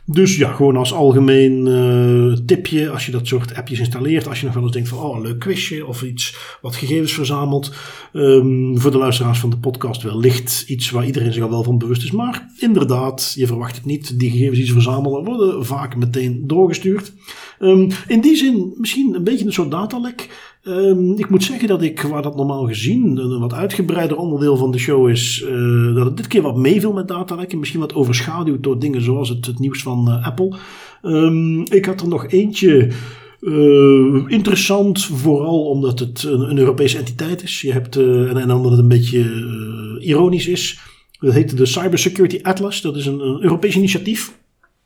Dus 0.09 0.37
ja, 0.37 0.53
gewoon 0.53 0.77
als 0.77 0.93
algemeen 0.93 1.67
uh, 1.67 2.37
tipje, 2.47 2.91
als 2.91 3.07
je 3.07 3.13
dat 3.13 3.27
soort 3.27 3.55
appjes 3.55 3.79
installeert, 3.79 4.29
als 4.29 4.41
je 4.41 4.45
nog 4.45 4.55
wel 4.55 4.63
eens 4.63 4.73
denkt 4.73 4.89
van, 4.89 4.99
oh, 4.99 5.17
een 5.17 5.23
leuk 5.23 5.39
quizje 5.39 5.87
of 5.87 6.03
iets 6.03 6.37
wat 6.61 6.77
gegevens 6.77 7.13
verzamelt. 7.13 7.73
Um, 8.13 8.81
voor 8.81 8.91
de 8.91 8.99
luisteraars 8.99 9.39
van 9.39 9.51
de 9.51 9.59
podcast 9.59 10.03
wellicht 10.03 10.65
iets 10.67 10.91
waar 10.91 11.07
iedereen 11.07 11.33
zich 11.33 11.43
al 11.43 11.51
wel 11.51 11.63
van 11.63 11.79
bewust 11.79 12.03
is. 12.03 12.11
Maar 12.11 12.47
inderdaad, 12.59 13.33
je 13.37 13.47
verwacht 13.47 13.77
het 13.77 13.85
niet. 13.85 14.19
Die 14.19 14.31
gegevens 14.31 14.57
die 14.57 14.67
ze 14.67 14.73
verzamelen 14.73 15.25
worden 15.25 15.67
vaak 15.67 15.97
meteen 15.97 16.47
doorgestuurd. 16.47 17.13
Um, 17.61 17.89
in 18.09 18.21
die 18.21 18.37
zin 18.37 18.75
misschien 18.77 19.15
een 19.15 19.25
beetje 19.25 19.47
een 19.47 19.53
soort 19.53 19.71
datalek. 19.71 20.29
Um, 20.69 21.19
ik 21.19 21.31
moet 21.31 21.45
zeggen 21.45 21.69
dat 21.69 21.83
ik, 21.83 22.01
waar 22.01 22.23
dat 22.23 22.37
normaal 22.37 22.67
gezien 22.67 23.17
een 23.17 23.39
wat 23.39 23.55
uitgebreider 23.55 24.17
onderdeel 24.17 24.57
van 24.57 24.71
de 24.71 24.79
show 24.79 25.09
is, 25.09 25.45
uh, 25.49 25.95
dat 25.95 26.05
het 26.05 26.17
dit 26.17 26.27
keer 26.27 26.43
wat 26.43 26.57
meeviel 26.57 26.93
met 26.93 27.09
datalekken. 27.09 27.59
Misschien 27.59 27.81
wat 27.81 27.95
overschaduwd 27.95 28.63
door 28.63 28.79
dingen 28.79 29.03
zoals 29.03 29.29
het, 29.29 29.59
nieuws 29.59 29.83
van 29.83 30.09
uh, 30.09 30.27
Apple. 30.27 30.57
Um, 31.03 31.65
ik 31.65 31.85
had 31.85 32.01
er 32.01 32.09
nog 32.09 32.31
eentje. 32.31 32.91
Uh, 33.41 34.25
interessant, 34.27 35.05
vooral 35.05 35.65
omdat 35.65 35.99
het 35.99 36.23
een, 36.23 36.51
een, 36.51 36.59
Europese 36.59 36.99
entiteit 36.99 37.43
is. 37.43 37.61
Je 37.61 37.73
hebt, 37.73 37.97
en, 37.97 38.37
en 38.37 38.51
omdat 38.51 38.71
het 38.71 38.81
een 38.81 38.89
beetje 38.89 39.25
ironisch 40.01 40.47
is. 40.49 40.81
Dat 41.21 41.33
heet 41.33 41.57
de 41.57 41.67
Cybersecurity 41.67 42.39
Atlas. 42.43 42.81
Dat 42.81 42.97
is 42.97 43.07
een, 43.07 43.21
een 43.21 43.43
Europees 43.43 43.77
initiatief. 43.77 44.33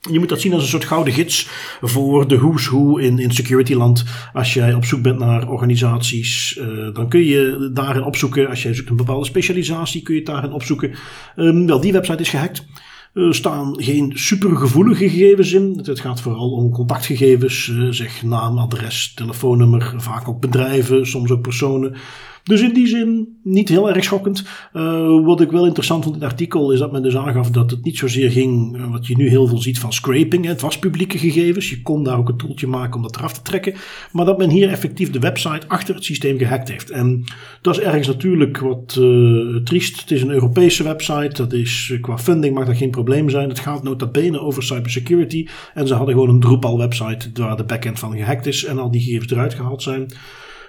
Je 0.08 0.18
moet 0.18 0.28
dat 0.28 0.40
zien 0.40 0.52
als 0.52 0.62
een 0.62 0.68
soort 0.68 0.84
gouden 0.84 1.12
gids 1.12 1.48
voor 1.80 2.28
de 2.28 2.38
who's 2.38 2.66
who 2.66 2.96
in, 2.96 3.18
in 3.18 3.30
securityland. 3.30 4.04
Als 4.32 4.54
jij 4.54 4.74
op 4.74 4.84
zoek 4.84 5.02
bent 5.02 5.18
naar 5.18 5.48
organisaties, 5.48 6.58
uh, 6.60 6.94
dan 6.94 7.08
kun 7.08 7.24
je 7.24 7.70
daarin 7.72 8.02
opzoeken. 8.02 8.48
Als 8.48 8.62
jij 8.62 8.74
zoekt 8.74 8.90
een 8.90 8.96
bepaalde 8.96 9.26
specialisatie, 9.26 10.02
kun 10.02 10.14
je 10.14 10.20
het 10.20 10.28
daarin 10.28 10.52
opzoeken. 10.52 10.94
Um, 11.36 11.66
wel, 11.66 11.80
die 11.80 11.92
website 11.92 12.22
is 12.22 12.28
gehackt. 12.28 12.66
Er 13.14 13.34
staan 13.34 13.82
geen 13.82 14.12
supergevoelige 14.14 15.08
gegevens 15.08 15.52
in. 15.52 15.80
Het 15.82 16.00
gaat 16.00 16.20
vooral 16.20 16.50
om 16.50 16.70
contactgegevens, 16.70 17.66
uh, 17.66 17.88
zeg 17.90 18.22
naam, 18.22 18.58
adres, 18.58 19.14
telefoonnummer, 19.14 19.94
vaak 19.96 20.28
ook 20.28 20.40
bedrijven, 20.40 21.06
soms 21.06 21.30
ook 21.30 21.42
personen. 21.42 21.96
Dus 22.44 22.60
in 22.60 22.72
die 22.72 22.86
zin 22.86 23.38
niet 23.42 23.68
heel 23.68 23.88
erg 23.90 24.04
schokkend. 24.04 24.44
Uh, 24.72 25.24
wat 25.24 25.40
ik 25.40 25.50
wel 25.50 25.66
interessant 25.66 26.02
vond 26.02 26.16
in 26.16 26.22
het 26.22 26.30
artikel 26.30 26.72
is 26.72 26.78
dat 26.78 26.92
men 26.92 27.02
dus 27.02 27.16
aangaf 27.16 27.50
dat 27.50 27.70
het 27.70 27.84
niet 27.84 27.98
zozeer 27.98 28.30
ging, 28.30 28.76
uh, 28.76 28.90
wat 28.90 29.06
je 29.06 29.16
nu 29.16 29.28
heel 29.28 29.46
veel 29.46 29.58
ziet 29.58 29.78
van 29.78 29.92
scraping. 29.92 30.44
Het 30.44 30.60
was 30.60 30.78
publieke 30.78 31.18
gegevens. 31.18 31.70
Je 31.70 31.82
kon 31.82 32.04
daar 32.04 32.18
ook 32.18 32.28
een 32.28 32.36
toeltje 32.36 32.66
maken 32.66 32.96
om 32.96 33.02
dat 33.02 33.16
eraf 33.16 33.32
te 33.32 33.42
trekken. 33.42 33.74
Maar 34.12 34.24
dat 34.24 34.38
men 34.38 34.50
hier 34.50 34.68
effectief 34.68 35.10
de 35.10 35.18
website 35.18 35.68
achter 35.68 35.94
het 35.94 36.04
systeem 36.04 36.38
gehackt 36.38 36.68
heeft. 36.68 36.90
En 36.90 37.24
dat 37.62 37.76
is 37.76 37.84
ergens 37.84 38.06
natuurlijk 38.06 38.58
wat 38.58 38.96
uh, 39.00 39.56
triest. 39.56 40.00
Het 40.00 40.10
is 40.10 40.22
een 40.22 40.30
Europese 40.30 40.82
website. 40.82 41.30
Dat 41.32 41.52
is 41.52 41.98
qua 42.00 42.18
funding 42.18 42.54
mag 42.54 42.66
dat 42.66 42.76
geen 42.76 42.90
probleem 42.90 43.30
zijn. 43.30 43.48
Het 43.48 43.58
gaat 43.58 43.82
nota 43.82 44.06
bene 44.06 44.40
over 44.40 44.62
cybersecurity. 44.62 45.46
En 45.74 45.86
ze 45.86 45.94
hadden 45.94 46.14
gewoon 46.14 46.28
een 46.28 46.40
Drupal 46.40 46.78
website 46.78 47.30
waar 47.34 47.56
de 47.56 47.64
backend 47.64 47.98
van 47.98 48.16
gehackt 48.16 48.46
is 48.46 48.64
en 48.64 48.78
al 48.78 48.90
die 48.90 49.00
gegevens 49.00 49.32
eruit 49.32 49.54
gehaald 49.54 49.82
zijn. 49.82 50.08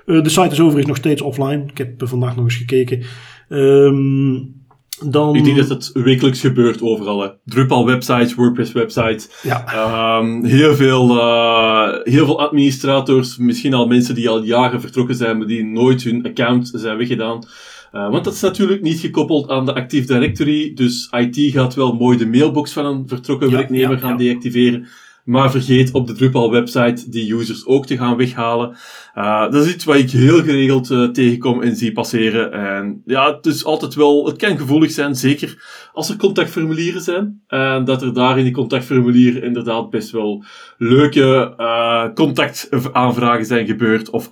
Uh, 0.05 0.23
de 0.23 0.29
site 0.29 0.51
is 0.51 0.59
overigens 0.59 0.87
nog 0.87 0.97
steeds 0.97 1.21
offline. 1.21 1.63
Ik 1.67 1.77
heb 1.77 1.93
vandaag 1.97 2.35
nog 2.35 2.45
eens 2.45 2.55
gekeken. 2.55 3.03
Um, 3.49 4.59
dan... 5.05 5.35
Ik 5.35 5.43
denk 5.43 5.57
dat 5.57 5.69
het 5.69 5.89
wekelijks 5.93 6.39
gebeurt 6.39 6.81
overal. 6.81 7.21
Hè. 7.21 7.29
Drupal 7.45 7.85
websites, 7.85 8.35
WordPress 8.35 8.71
websites. 8.71 9.29
Ja. 9.43 10.17
Um, 10.17 10.45
heel, 10.45 10.75
veel, 10.75 11.17
uh, 11.17 11.89
heel 12.03 12.25
veel 12.25 12.39
administrators, 12.39 13.37
misschien 13.37 13.73
al 13.73 13.87
mensen 13.87 14.15
die 14.15 14.29
al 14.29 14.43
jaren 14.43 14.81
vertrokken 14.81 15.15
zijn, 15.15 15.37
maar 15.37 15.47
die 15.47 15.65
nooit 15.65 16.03
hun 16.03 16.25
account 16.25 16.71
zijn 16.73 16.97
weggedaan. 16.97 17.43
Uh, 17.93 18.09
want 18.09 18.23
dat 18.23 18.33
is 18.33 18.41
natuurlijk 18.41 18.81
niet 18.81 18.99
gekoppeld 18.99 19.49
aan 19.49 19.65
de 19.65 19.73
Active 19.73 20.07
Directory. 20.07 20.73
Dus 20.73 21.09
IT 21.11 21.51
gaat 21.53 21.73
wel 21.73 21.93
mooi 21.93 22.17
de 22.17 22.27
mailbox 22.27 22.73
van 22.73 22.85
een 22.85 23.07
vertrokken 23.07 23.49
ja, 23.49 23.55
werknemer 23.55 23.91
ja, 23.91 23.97
gaan 23.97 24.17
deactiveren. 24.17 24.87
Maar 25.23 25.51
vergeet 25.51 25.91
op 25.91 26.07
de 26.07 26.13
Drupal-website 26.13 27.09
die 27.09 27.33
users 27.33 27.65
ook 27.65 27.85
te 27.85 27.97
gaan 27.97 28.17
weghalen. 28.17 28.77
Uh, 29.15 29.51
dat 29.51 29.65
is 29.65 29.73
iets 29.73 29.85
wat 29.85 29.95
ik 29.95 30.11
heel 30.11 30.43
geregeld 30.43 30.89
uh, 30.89 31.09
tegenkom 31.09 31.61
en 31.61 31.75
zie 31.75 31.91
passeren. 31.91 32.51
En 32.51 33.01
ja, 33.05 33.35
het 33.35 33.45
is 33.45 33.65
altijd 33.65 33.95
wel, 33.95 34.25
het 34.25 34.37
kan 34.37 34.57
gevoelig 34.57 34.91
zijn, 34.91 35.15
zeker 35.15 35.63
als 35.93 36.09
er 36.09 36.15
contactformulieren 36.15 37.01
zijn. 37.01 37.41
En 37.47 37.85
dat 37.85 38.01
er 38.01 38.13
daar 38.13 38.37
in 38.37 38.43
die 38.43 38.53
contactformulieren 38.53 39.43
inderdaad 39.43 39.89
best 39.89 40.11
wel 40.11 40.43
leuke 40.77 41.53
uh, 41.57 42.13
contactaanvragen 42.13 43.45
zijn 43.45 43.65
gebeurd 43.65 44.09
of 44.09 44.29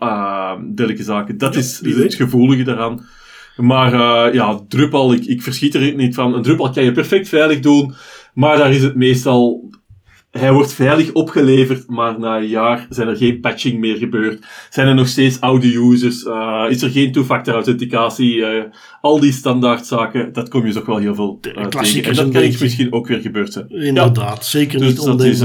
dergelijke 0.76 1.04
zaken. 1.04 1.38
Dat 1.38 1.54
ja, 1.54 1.60
is 1.60 1.82
het 1.84 2.16
gevoelige 2.16 2.64
daaraan. 2.64 3.06
Maar 3.58 3.94
ja, 4.34 4.60
Drupal, 4.68 5.14
ik, 5.14 5.26
ik 5.26 5.42
verschiet 5.42 5.76
er 5.76 5.96
niet 5.96 6.16
van. 6.16 6.34
Een 6.34 6.42
Drupal 6.42 6.72
kan 6.72 6.84
je 6.84 6.92
perfect 6.92 7.30
veilig 7.30 7.60
doen. 7.60 7.94
Maar 8.34 8.58
daar 8.58 8.72
is 8.72 8.84
het 8.84 8.96
meestal 8.96 9.70
hij 10.32 10.52
wordt 10.52 10.74
veilig 10.74 11.12
opgeleverd, 11.12 11.88
maar 11.88 12.20
na 12.20 12.38
een 12.38 12.48
jaar 12.48 12.88
zijn 12.90 13.08
er 13.08 13.16
geen 13.16 13.40
patching 13.40 13.80
meer 13.80 13.98
gebeurd. 13.98 14.46
Zijn 14.70 14.88
er 14.88 14.96
nog 14.96 15.08
steeds 15.08 15.42
oude 15.42 15.76
users? 15.76 16.24
Uh, 16.24 16.66
is 16.70 16.82
er 16.82 16.90
geen 16.90 17.12
two-factor 17.12 17.54
authenticatie? 17.54 18.36
Uh, 18.36 18.64
al 19.02 19.20
die 19.20 19.32
standaardzaken, 19.32 20.34
dat 20.34 20.50
kom 20.50 20.66
je 20.66 20.74
toch 20.74 20.86
wel 20.86 20.98
heel 20.98 21.16
veel 21.16 21.40
uh, 21.42 21.66
tegen. 21.66 22.04
En 22.04 22.16
dat 22.16 22.30
kan 22.30 22.44
ik 22.44 22.60
misschien 22.60 22.94
ook 22.94 23.08
weer 23.08 23.20
gebeurd 23.20 23.54
zijn. 23.54 23.70
Inderdaad, 23.70 24.38
ja. 24.38 24.44
zeker 24.44 24.80
dus 24.80 24.88
niet 24.88 25.06
dat 25.06 25.24
is, 25.24 25.40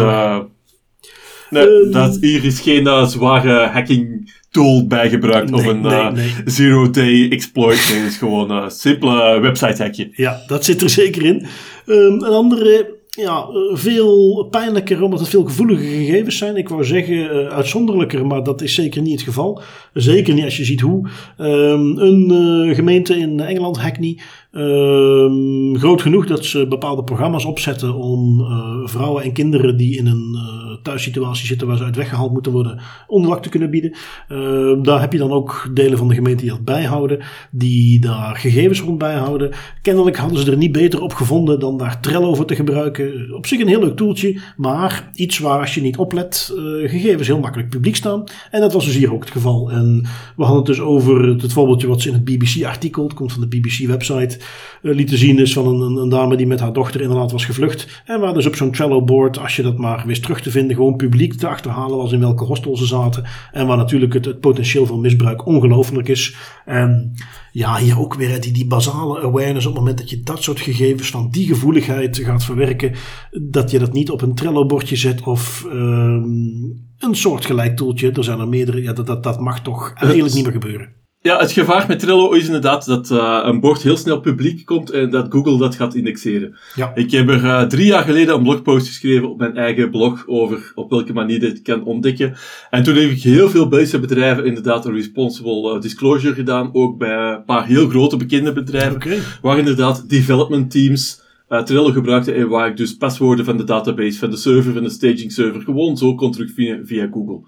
nee, 1.51 1.67
um, 1.67 1.91
dat, 1.91 2.19
Hier 2.21 2.45
is 2.45 2.61
geen 2.61 3.09
zware 3.09 3.67
hacking 3.67 4.33
tool 4.51 4.87
bijgebruikt 4.87 5.51
nee, 5.51 5.61
of 5.61 5.67
een 5.67 5.81
nee, 5.81 6.11
nee. 6.11 6.33
zero-day 6.45 7.31
exploit. 7.31 7.89
Nee, 7.91 7.99
het 7.99 8.11
is 8.11 8.17
gewoon 8.17 8.51
een 8.51 8.71
simpele 8.71 9.41
website 9.41 9.83
hackje. 9.83 10.09
Ja, 10.13 10.43
dat 10.47 10.65
zit 10.65 10.83
er 10.83 10.91
zeker 10.91 11.25
in. 11.25 11.47
Um, 11.87 12.23
een 12.23 12.33
andere 12.33 12.94
ja, 13.15 13.49
eh, 13.49 13.77
veel 13.77 14.45
pijnlijker 14.51 15.03
omdat 15.03 15.21
het 15.21 15.29
veel 15.29 15.45
gevoelige 15.45 15.85
gegevens 15.85 16.39
zijn. 16.39 16.57
Ik 16.57 16.69
wou 16.69 16.85
zeggen 16.85 17.15
uh, 17.15 17.49
uitzonderlijker, 17.49 18.27
maar 18.27 18.43
dat 18.43 18.63
is 18.63 18.75
zeker 18.75 19.03
niet 19.03 19.13
het 19.13 19.23
geval. 19.23 19.63
Zeker 19.93 20.35
niet 20.35 20.45
als 20.45 20.57
je 20.57 20.65
ziet 20.65 20.81
hoe. 20.81 21.09
Um, 21.39 21.99
een 21.99 22.31
uh, 22.31 22.75
gemeente 22.75 23.17
in 23.17 23.41
Engeland, 23.41 23.79
Hackney, 23.79 24.19
um, 24.55 25.79
groot 25.79 26.03
genoeg 26.03 26.27
dat 26.27 26.45
ze 26.45 26.67
bepaalde 26.67 27.05
programma's 27.05 27.45
opzetten 27.45 27.95
om 27.95 28.41
uh, 28.41 28.77
vrouwen 28.85 29.23
en 29.23 29.33
kinderen 29.33 29.77
die 29.77 29.97
in 29.97 30.07
een 30.07 30.35
uh, 30.35 30.77
thuissituatie 30.83 31.47
zitten 31.47 31.67
waar 31.67 31.77
ze 31.77 31.85
uit 31.85 31.97
weggehaald 31.97 32.33
moeten 32.33 32.53
worden, 32.53 32.81
onderdak 33.07 33.43
te 33.43 33.49
kunnen 33.49 33.71
bieden. 33.71 33.95
Uh, 34.29 34.83
daar 34.83 35.01
heb 35.01 35.13
je 35.13 35.19
dan 35.19 35.33
ook 35.33 35.71
delen 35.75 35.99
van 35.99 36.09
de 36.09 36.15
gemeente 36.15 36.43
die 36.43 36.51
dat 36.51 36.65
bijhouden, 36.65 37.19
die 37.51 38.01
daar 38.01 38.37
gegevens 38.37 38.81
rond 38.81 38.99
bijhouden. 38.99 39.51
Kennelijk 39.83 40.17
hadden 40.17 40.39
ze 40.39 40.51
er 40.51 40.57
niet 40.57 40.73
beter 40.73 41.03
op 41.03 41.13
gevonden 41.13 41.61
dan 41.61 41.79
daar 41.79 42.01
Trello 42.01 42.35
voor 42.35 42.47
te 42.47 42.55
gebruiken. 42.55 43.35
Op 43.35 43.47
zich 43.47 43.61
een 43.61 43.69
heel 43.69 43.81
leuk 43.81 43.97
toeltje, 43.97 44.41
maar 44.57 45.11
iets 45.15 45.39
waar 45.39 45.61
als 45.61 45.75
je 45.75 45.81
niet 45.81 45.97
oplet, 45.97 46.53
gegevens 46.85 47.27
heel 47.27 47.41
makkelijk 47.41 47.71
publiek 47.71 47.97
staan. 47.97 48.25
En 48.51 48.61
dat 48.61 48.73
was 48.73 48.85
dus 48.85 48.97
hier 48.97 49.13
ook 49.13 49.21
het 49.21 49.33
geval. 49.33 49.71
En 49.71 50.07
we 50.37 50.43
hadden 50.43 50.57
het 50.57 50.67
dus 50.67 50.81
over 50.81 51.27
het 51.27 51.53
voorbeeldje 51.53 51.87
wat 51.87 52.01
ze 52.01 52.09
in 52.09 52.15
het 52.15 52.25
BBC-artikel, 52.25 53.03
het 53.05 53.15
komt 53.15 53.33
van 53.33 53.41
de 53.41 53.49
BBC-website 53.49 54.39
lieten 54.81 55.19
zien 55.19 55.39
is 55.39 55.53
van 55.53 55.67
een, 55.67 55.97
een, 55.97 56.09
dame 56.09 56.37
die 56.37 56.47
met 56.47 56.61
haar 56.61 56.73
dochter 56.73 57.01
inderdaad 57.01 57.33
was 57.33 57.45
gevlucht. 57.45 58.03
En 58.05 58.21
waar 58.21 58.35
dus 58.35 58.47
op 58.47 58.55
zo'n 58.55 58.71
Trello-board, 58.71 59.39
als 59.39 59.57
je 59.57 59.63
dat 59.63 59.79
maar 59.79 60.07
wist 60.07 60.23
terug 60.23 60.41
te 60.41 60.51
vinden, 60.51 60.77
gewoon 60.77 60.97
publiek 60.97 61.35
te 61.35 61.49
achterhalen 61.49 61.97
was 61.97 62.13
in 62.13 62.21
welke 62.21 62.45
hostel 62.45 62.77
ze 62.77 62.87
zaten. 62.87 63.25
En 63.53 63.67
waar 63.67 63.77
natuurlijk 63.77 64.13
het, 64.13 64.25
het 64.25 64.41
potentieel 64.41 64.87
voor 64.87 64.99
misbruik 64.99 65.47
ongelooflijk 65.47 66.09
is. 66.09 66.37
En 66.65 67.13
ja, 67.53 67.77
hier 67.77 67.99
ook 67.99 68.15
weer 68.15 68.41
die, 68.41 68.53
die 68.53 68.67
basale 68.67 69.21
awareness 69.21 69.67
op 69.67 69.73
het 69.73 69.81
moment 69.81 69.99
dat 69.99 70.11
je 70.11 70.21
dat 70.21 70.43
soort 70.43 70.61
gegevens 70.61 71.11
van 71.11 71.31
die 71.31 71.47
gevoeligheid 71.47 72.19
gaat 72.19 72.45
verwerken, 72.45 72.93
dat 73.31 73.71
je 73.71 73.79
dat 73.79 73.93
niet 73.93 74.11
op 74.11 74.23
een 74.23 74.35
Trello-bordje 74.35 74.97
zet 74.97 75.23
of 75.23 75.65
um, 75.73 76.87
een 76.99 77.15
soortgelijk 77.15 77.77
toeltje. 77.77 78.13
Er 78.13 78.25
zijn 78.25 78.41
er 78.41 78.49
meerdere. 78.49 78.83
Ja, 78.83 78.93
dat, 78.93 79.07
dat, 79.07 79.23
dat 79.23 79.41
mag 79.41 79.63
toch 79.63 79.93
eigenlijk 79.95 80.35
niet 80.35 80.45
meer 80.45 80.53
gebeuren. 80.53 81.04
Ja, 81.27 81.39
het 81.39 81.53
gevaar 81.53 81.85
met 81.89 81.99
Trello 81.99 82.33
is 82.33 82.47
inderdaad 82.47 82.87
dat 82.87 83.11
uh, 83.11 83.41
een 83.45 83.61
bord 83.61 83.83
heel 83.83 83.97
snel 83.97 84.21
publiek 84.21 84.65
komt 84.65 84.91
en 84.91 85.11
dat 85.11 85.27
Google 85.29 85.59
dat 85.59 85.75
gaat 85.75 85.95
indexeren. 85.95 86.57
Ja. 86.75 86.93
Ik 86.95 87.11
heb 87.11 87.29
er 87.29 87.45
uh, 87.45 87.63
drie 87.63 87.87
jaar 87.87 88.03
geleden 88.03 88.35
een 88.35 88.43
blogpost 88.43 88.87
geschreven 88.87 89.31
op 89.31 89.39
mijn 89.39 89.57
eigen 89.57 89.91
blog 89.91 90.25
over 90.27 90.73
op 90.75 90.91
welke 90.91 91.13
manier 91.13 91.41
dit 91.41 91.63
kan 91.63 91.85
ontdekken. 91.85 92.35
En 92.71 92.83
toen 92.83 92.95
heb 92.95 93.11
ik 93.11 93.23
heel 93.23 93.49
veel 93.49 93.69
Belgische 93.69 94.01
bedrijven 94.01 94.45
inderdaad 94.45 94.85
een 94.85 94.95
responsible 94.95 95.75
uh, 95.75 95.81
disclosure 95.81 96.35
gedaan, 96.35 96.71
ook 96.73 96.99
bij 96.99 97.33
een 97.33 97.45
paar 97.45 97.67
heel 97.67 97.89
grote 97.89 98.17
bekende 98.17 98.53
bedrijven, 98.53 98.95
okay. 98.95 99.19
waar 99.43 99.59
inderdaad 99.59 100.09
development 100.09 100.71
teams 100.71 101.23
Trello 101.49 101.93
gebruikte 101.93 102.33
en 102.33 102.49
waar 102.49 102.69
ik 102.69 102.77
dus 102.77 102.97
paswoorden 102.97 103.45
van 103.45 103.57
de 103.57 103.65
database, 103.65 104.19
van 104.19 104.31
de 104.31 104.37
server, 104.37 104.73
van 104.73 104.83
de 104.83 104.91
staging 104.91 105.33
server 105.33 105.61
gewoon 105.61 105.97
zo 105.97 106.15
kon 106.15 106.33
terugvinden 106.33 106.87
via 106.87 107.09
Google. 107.13 107.41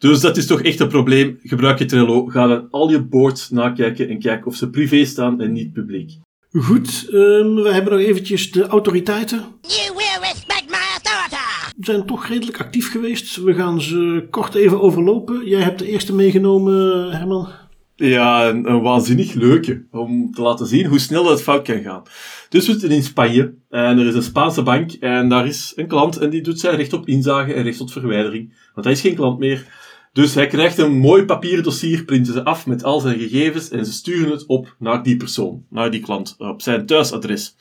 Dus 0.00 0.20
dat 0.20 0.36
is 0.36 0.46
toch 0.46 0.62
echt 0.62 0.80
een 0.80 0.88
probleem. 0.88 1.38
Gebruik 1.42 1.78
je 1.78 1.84
Trello, 1.84 2.26
ga 2.26 2.46
dan 2.46 2.68
al 2.70 2.90
je 2.90 3.02
boards 3.02 3.50
nakijken 3.50 4.08
en 4.08 4.18
kijk 4.18 4.46
of 4.46 4.54
ze 4.54 4.70
privé 4.70 5.04
staan 5.04 5.40
en 5.40 5.52
niet 5.52 5.72
publiek. 5.72 6.10
Goed, 6.52 7.08
um, 7.12 7.54
we 7.54 7.72
hebben 7.72 7.92
nog 7.92 8.02
eventjes 8.02 8.50
de 8.52 8.66
autoriteiten. 8.66 9.38
You 9.60 9.96
will 9.96 10.18
respect 10.20 10.64
my 10.66 10.76
authority. 10.92 11.36
We 11.76 11.84
zijn 11.84 12.06
toch 12.06 12.26
redelijk 12.26 12.60
actief 12.60 12.90
geweest. 12.90 13.36
We 13.36 13.54
gaan 13.54 13.80
ze 13.80 14.26
kort 14.30 14.54
even 14.54 14.80
overlopen. 14.80 15.48
Jij 15.48 15.60
hebt 15.60 15.78
de 15.78 15.88
eerste 15.88 16.14
meegenomen, 16.14 17.10
Herman. 17.10 17.48
Ja, 17.96 18.48
een, 18.48 18.70
een, 18.70 18.82
waanzinnig 18.82 19.34
leuke. 19.34 19.84
Om 19.90 20.32
te 20.32 20.42
laten 20.42 20.66
zien 20.66 20.86
hoe 20.86 20.98
snel 20.98 21.24
dat 21.24 21.42
fout 21.42 21.64
kan 21.64 21.82
gaan. 21.82 22.02
Dus 22.48 22.66
we 22.66 22.72
zitten 22.72 22.90
in 22.90 23.02
Spanje. 23.02 23.54
En 23.68 23.98
er 23.98 24.06
is 24.06 24.14
een 24.14 24.22
Spaanse 24.22 24.62
bank. 24.62 24.92
En 24.92 25.28
daar 25.28 25.46
is 25.46 25.72
een 25.76 25.86
klant. 25.86 26.16
En 26.16 26.30
die 26.30 26.42
doet 26.42 26.60
zijn 26.60 26.76
recht 26.76 26.92
op 26.92 27.06
inzage 27.06 27.54
en 27.54 27.62
recht 27.62 27.78
tot 27.78 27.92
verwijdering. 27.92 28.54
Want 28.74 28.86
hij 28.86 28.94
is 28.94 29.00
geen 29.00 29.14
klant 29.14 29.38
meer. 29.38 29.66
Dus 30.12 30.34
hij 30.34 30.46
krijgt 30.46 30.78
een 30.78 30.96
mooi 30.96 31.24
papieren 31.24 31.64
dossier, 31.64 32.04
printen 32.04 32.32
ze 32.32 32.44
af 32.44 32.66
met 32.66 32.84
al 32.84 33.00
zijn 33.00 33.18
gegevens 33.18 33.70
en 33.70 33.86
ze 33.86 33.92
sturen 33.92 34.30
het 34.30 34.46
op 34.46 34.74
naar 34.78 35.02
die 35.02 35.16
persoon, 35.16 35.64
naar 35.68 35.90
die 35.90 36.00
klant, 36.00 36.34
op 36.38 36.62
zijn 36.62 36.86
thuisadres. 36.86 37.56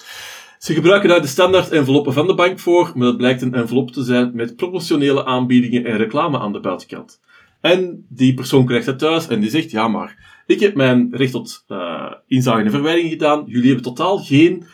Ze 0.60 0.74
gebruiken 0.74 1.10
daar 1.10 1.22
de 1.22 1.28
standaard 1.28 1.70
enveloppen 1.70 2.14
van 2.14 2.28
de 2.28 2.34
bank 2.34 2.60
voor, 2.60 2.92
maar 2.96 3.08
dat 3.08 3.18
blijkt 3.18 3.42
een 3.42 3.54
envelop 3.54 3.92
te 3.92 4.04
zijn 4.04 4.32
met 4.34 4.56
promotionele 4.56 5.26
aanbiedingen 5.26 5.86
en 5.86 5.98
reclame 5.98 6.40
aan 6.40 6.54
de 6.54 6.60
buitenkant. 6.60 7.22
En 7.62 8.06
die 8.10 8.34
persoon 8.34 8.66
krijgt 8.66 8.86
het 8.86 9.00
thuis 9.00 9.28
en 9.28 9.40
die 9.40 9.50
zegt, 9.50 9.72
ja 9.72 9.88
maar, 9.88 10.44
ik 10.46 10.60
heb 10.60 10.76
mijn 10.76 11.08
recht 11.12 11.32
tot 11.32 11.66
uh, 11.68 12.12
inzage 12.28 12.64
en 12.64 12.72
verwijdering 12.72 13.12
gedaan, 13.12 13.44
jullie 13.46 13.68
hebben 13.68 13.84
totaal 13.84 14.18
geen 14.18 14.66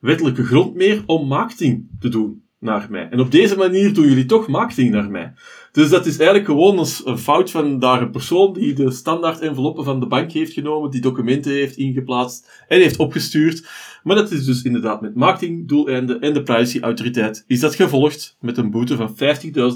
wettelijke 0.00 0.44
grond 0.44 0.74
meer 0.74 1.02
om 1.06 1.26
marketing 1.26 1.88
te 2.00 2.08
doen 2.08 2.42
naar 2.58 2.86
mij. 2.90 3.08
En 3.10 3.20
op 3.20 3.30
deze 3.30 3.56
manier 3.56 3.94
doen 3.94 4.08
jullie 4.08 4.26
toch 4.26 4.48
marketing 4.48 4.90
naar 4.90 5.10
mij. 5.10 5.32
Dus 5.72 5.88
dat 5.88 6.06
is 6.06 6.16
eigenlijk 6.16 6.46
gewoon 6.46 6.86
een 7.04 7.18
fout 7.18 7.50
van 7.50 7.78
daar 7.78 8.02
een 8.02 8.10
persoon 8.10 8.52
die 8.52 8.74
de 8.74 8.90
standaard 8.90 9.40
enveloppen 9.40 9.84
van 9.84 10.00
de 10.00 10.06
bank 10.06 10.32
heeft 10.32 10.52
genomen, 10.52 10.90
die 10.90 11.00
documenten 11.00 11.52
heeft 11.52 11.76
ingeplaatst 11.76 12.64
en 12.68 12.80
heeft 12.80 12.98
opgestuurd. 12.98 13.68
Maar 14.02 14.16
dat 14.16 14.30
is 14.30 14.44
dus 14.44 14.62
inderdaad 14.62 15.00
met 15.00 15.14
marketingdoeleinden 15.14 16.20
en 16.20 16.32
de 16.32 16.42
privacyautoriteit 16.42 17.44
is 17.46 17.60
dat 17.60 17.74
gevolgd 17.74 18.36
met 18.40 18.56
een 18.56 18.70
boete 18.70 18.96
van 18.96 19.16
50.000 19.16 19.16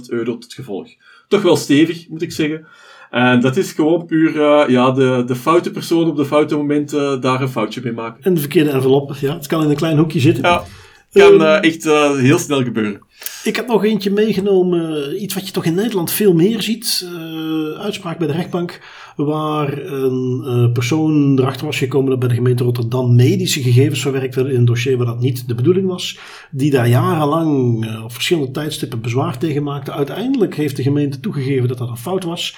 euro 0.09 0.39
tot 0.39 0.55
gevolg. 0.55 0.89
Toch 1.29 1.43
wel 1.43 1.57
stevig, 1.57 2.09
moet 2.09 2.23
ik 2.23 2.33
zeggen. 2.33 2.67
En 3.11 3.41
dat 3.41 3.57
is 3.57 3.73
gewoon 3.73 4.07
puur 4.07 4.35
uh, 4.35 4.69
ja, 4.69 4.91
de, 4.91 5.23
de 5.27 5.37
foute 5.37 5.71
persoon 5.71 6.09
op 6.09 6.17
de 6.17 6.25
foute 6.25 6.57
moment 6.57 6.95
uh, 6.95 7.21
daar 7.21 7.41
een 7.41 7.49
foutje 7.49 7.81
mee 7.85 7.93
maken. 7.93 8.23
En 8.23 8.35
de 8.35 8.41
verkeerde 8.41 8.71
envelop, 8.71 9.15
ja. 9.21 9.35
Het 9.35 9.47
kan 9.47 9.63
in 9.63 9.71
een 9.71 9.77
klein 9.77 9.97
hoekje 9.97 10.21
zitten. 10.21 10.45
Ja, 10.45 10.65
kan 11.19 11.43
uh, 11.43 11.63
echt 11.63 11.85
heel 12.21 12.39
snel 12.39 12.63
gebeuren. 12.63 13.01
Ik 13.45 13.57
heb 13.57 13.67
nog 13.67 13.85
eentje 13.85 14.11
meegenomen, 14.11 15.23
iets 15.23 15.35
wat 15.35 15.47
je 15.47 15.53
toch 15.53 15.65
in 15.65 15.75
Nederland 15.75 16.11
veel 16.11 16.35
meer 16.35 16.63
ziet. 16.63 17.09
uitspraak 17.79 18.19
bij 18.19 18.27
de 18.27 18.33
rechtbank, 18.33 18.81
waar 19.17 19.79
een 19.79 20.71
persoon 20.73 21.39
erachter 21.39 21.67
was 21.67 21.79
gekomen 21.79 22.11
dat 22.11 22.19
bij 22.19 22.29
de 22.29 22.35
gemeente 22.35 22.65
Rotterdam 22.65 23.15
medische 23.15 23.63
gegevens 23.63 24.01
verwerkt 24.01 24.35
werden 24.35 24.53
in 24.53 24.59
een 24.59 24.65
dossier 24.65 24.97
waar 24.97 25.07
dat 25.07 25.21
niet 25.21 25.49
de 25.49 25.55
bedoeling 25.55 25.87
was. 25.87 26.19
Die 26.51 26.71
daar 26.71 26.89
jarenlang 26.89 27.87
op 28.03 28.13
verschillende 28.13 28.51
tijdstippen 28.51 29.01
bezwaar 29.01 29.39
tegen 29.39 29.63
maakte. 29.63 29.93
Uiteindelijk 29.93 30.57
heeft 30.57 30.77
de 30.77 30.83
gemeente 30.83 31.21
toegegeven 31.21 31.69
dat 31.69 31.79
dat 31.79 31.89
een 31.89 31.97
fout 31.97 32.25
was 32.25 32.57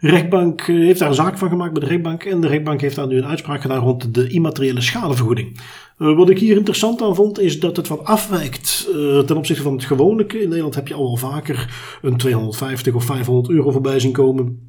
rechtbank 0.00 0.60
eh, 0.60 0.66
heeft 0.66 0.98
daar 0.98 1.08
een 1.08 1.14
zaak 1.14 1.38
van 1.38 1.48
gemaakt 1.48 1.72
bij 1.72 1.82
de 1.82 1.88
rechtbank. 1.88 2.24
En 2.24 2.40
de 2.40 2.46
rechtbank 2.46 2.80
heeft 2.80 2.96
daar 2.96 3.06
nu 3.06 3.16
een 3.16 3.26
uitspraak 3.26 3.60
gedaan 3.60 3.82
rond 3.82 4.14
de 4.14 4.28
immateriële 4.28 4.80
schadevergoeding. 4.80 5.60
Uh, 5.98 6.16
wat 6.16 6.30
ik 6.30 6.38
hier 6.38 6.56
interessant 6.56 7.02
aan 7.02 7.14
vond, 7.14 7.40
is 7.40 7.60
dat 7.60 7.76
het 7.76 7.88
wat 7.88 8.04
afwijkt 8.04 8.88
uh, 8.94 9.18
ten 9.18 9.36
opzichte 9.36 9.62
van 9.62 9.72
het 9.72 9.84
gewone. 9.84 10.26
In 10.26 10.48
Nederland 10.48 10.74
heb 10.74 10.88
je 10.88 10.94
al 10.94 11.04
wel 11.04 11.16
vaker 11.16 11.74
een 12.02 12.16
250 12.16 12.94
of 12.94 13.04
500 13.04 13.48
euro 13.48 13.70
voorbij 13.70 14.00
zien 14.00 14.12
komen. 14.12 14.67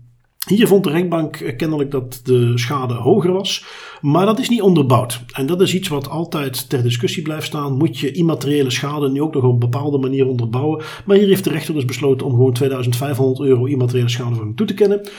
Hier 0.49 0.67
vond 0.67 0.83
de 0.83 0.89
rechtbank 0.89 1.53
kennelijk 1.57 1.91
dat 1.91 2.21
de 2.23 2.57
schade 2.57 2.93
hoger 2.93 3.31
was, 3.31 3.65
maar 4.01 4.25
dat 4.25 4.39
is 4.39 4.49
niet 4.49 4.61
onderbouwd. 4.61 5.23
En 5.31 5.45
dat 5.45 5.61
is 5.61 5.73
iets 5.73 5.87
wat 5.87 6.09
altijd 6.09 6.69
ter 6.69 6.83
discussie 6.83 7.23
blijft 7.23 7.45
staan. 7.45 7.77
Moet 7.77 7.99
je 7.99 8.11
immateriële 8.11 8.69
schade 8.69 9.09
nu 9.09 9.21
ook 9.21 9.33
nog 9.33 9.43
op 9.43 9.51
een 9.53 9.59
bepaalde 9.59 9.97
manier 9.97 10.27
onderbouwen? 10.27 10.83
Maar 11.05 11.17
hier 11.17 11.27
heeft 11.27 11.43
de 11.43 11.49
rechter 11.49 11.73
dus 11.73 11.85
besloten 11.85 12.25
om 12.25 12.31
gewoon 12.31 12.53
2500 12.53 13.49
euro 13.49 13.65
immateriële 13.65 14.09
schade 14.09 14.53
toe 14.55 14.67
te 14.67 14.73
kennen. 14.73 15.09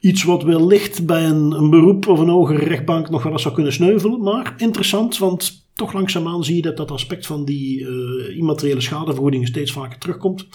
Iets 0.00 0.24
wat 0.24 0.42
wellicht 0.42 1.06
bij 1.06 1.24
een, 1.24 1.52
een 1.52 1.70
beroep 1.70 2.06
of 2.06 2.18
een 2.18 2.28
hogere 2.28 2.64
rechtbank 2.64 3.10
nog 3.10 3.22
wel 3.22 3.32
eens 3.32 3.42
zou 3.42 3.54
kunnen 3.54 3.72
sneuvelen. 3.72 4.22
Maar 4.22 4.54
interessant, 4.56 5.18
want 5.18 5.66
toch 5.74 5.92
langzaamaan 5.92 6.44
zie 6.44 6.56
je 6.56 6.62
dat 6.62 6.76
dat 6.76 6.90
aspect 6.90 7.26
van 7.26 7.44
die 7.44 7.80
uh, 7.80 8.36
immateriële 8.36 8.80
schadevergoedingen 8.80 9.46
steeds 9.46 9.72
vaker 9.72 9.98
terugkomt. 9.98 10.48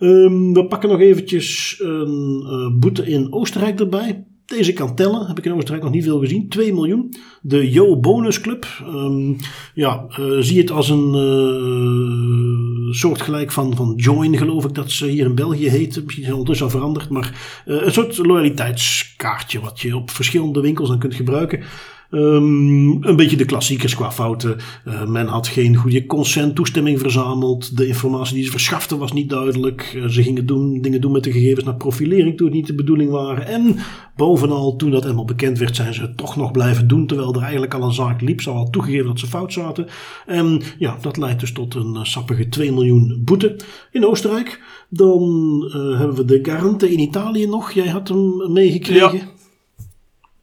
Um, 0.00 0.54
we 0.54 0.66
pakken 0.66 0.88
nog 0.88 1.00
eventjes 1.00 1.76
een 1.82 2.42
uh, 2.46 2.78
boete 2.78 3.06
in 3.06 3.32
Oostenrijk 3.32 3.80
erbij. 3.80 4.24
Deze 4.46 4.72
kan 4.72 4.94
tellen, 4.94 5.26
heb 5.26 5.38
ik 5.38 5.44
in 5.44 5.52
Oostenrijk 5.52 5.82
nog 5.82 5.92
niet 5.92 6.04
veel 6.04 6.18
gezien. 6.18 6.48
2 6.48 6.72
miljoen. 6.72 7.14
De 7.42 7.70
Yo 7.70 8.00
Bonus 8.00 8.40
Club. 8.40 8.66
Um, 8.86 9.36
ja, 9.74 10.06
uh, 10.20 10.38
zie 10.40 10.58
het 10.58 10.70
als 10.70 10.88
een 10.88 11.14
uh, 11.14 12.92
soortgelijk 12.94 13.52
van, 13.52 13.76
van 13.76 13.92
Join, 13.96 14.36
geloof 14.36 14.64
ik 14.64 14.74
dat 14.74 14.90
ze 14.90 15.06
hier 15.06 15.24
in 15.24 15.34
België 15.34 15.68
heet. 15.68 16.04
Misschien 16.04 16.22
zijn 16.22 16.32
ondertussen 16.32 16.66
al 16.66 16.72
veranderd. 16.72 17.08
Maar 17.08 17.62
een 17.64 17.92
soort 17.92 18.18
loyaliteitskaartje 18.18 19.60
wat 19.60 19.80
je 19.80 19.96
op 19.96 20.10
verschillende 20.10 20.60
winkels 20.60 20.88
dan 20.88 20.98
kunt 20.98 21.14
gebruiken. 21.14 21.62
Um, 22.10 23.04
een 23.04 23.16
beetje 23.16 23.36
de 23.36 23.44
klassiekers 23.44 23.94
qua 23.94 24.12
fouten. 24.12 24.56
Uh, 24.86 25.06
men 25.06 25.26
had 25.26 25.48
geen 25.48 25.76
goede 25.76 26.06
consent, 26.06 26.54
toestemming 26.54 26.98
verzameld. 26.98 27.76
De 27.76 27.86
informatie 27.86 28.34
die 28.34 28.44
ze 28.44 28.50
verschaften 28.50 28.98
was 28.98 29.12
niet 29.12 29.28
duidelijk. 29.28 29.92
Uh, 29.96 30.06
ze 30.06 30.22
gingen 30.22 30.46
doen, 30.46 30.80
dingen 30.80 31.00
doen 31.00 31.12
met 31.12 31.24
de 31.24 31.32
gegevens 31.32 31.64
naar 31.64 31.76
profilering 31.76 32.36
toen 32.36 32.46
het 32.46 32.56
niet 32.56 32.66
de 32.66 32.74
bedoeling 32.74 33.10
waren. 33.10 33.46
En 33.46 33.76
bovenal, 34.16 34.76
toen 34.76 34.90
dat 34.90 35.02
helemaal 35.02 35.24
bekend 35.24 35.58
werd, 35.58 35.76
zijn 35.76 35.94
ze 35.94 36.00
het 36.00 36.16
toch 36.16 36.36
nog 36.36 36.50
blijven 36.50 36.88
doen. 36.88 37.06
Terwijl 37.06 37.34
er 37.34 37.42
eigenlijk 37.42 37.74
al 37.74 37.82
een 37.82 37.92
zaak 37.92 38.20
liep. 38.20 38.40
Ze 38.40 38.50
al 38.50 38.70
toegegeven 38.70 39.06
dat 39.06 39.18
ze 39.18 39.26
fout 39.26 39.52
zaten. 39.52 39.86
En 40.26 40.62
ja, 40.78 40.98
dat 41.00 41.16
leidt 41.16 41.40
dus 41.40 41.52
tot 41.52 41.74
een 41.74 41.94
uh, 41.94 42.04
sappige 42.04 42.48
2 42.48 42.72
miljoen 42.72 43.20
boete 43.24 43.56
in 43.90 44.06
Oostenrijk. 44.06 44.62
Dan 44.88 45.22
hebben 45.72 46.16
we 46.16 46.24
de 46.24 46.38
Garante 46.42 46.92
in 46.92 46.98
Italië 46.98 47.46
nog. 47.46 47.70
Jij 47.72 47.88
had 47.88 48.08
hem 48.08 48.52
meegekregen. 48.52 49.18
Ja. 49.18 49.38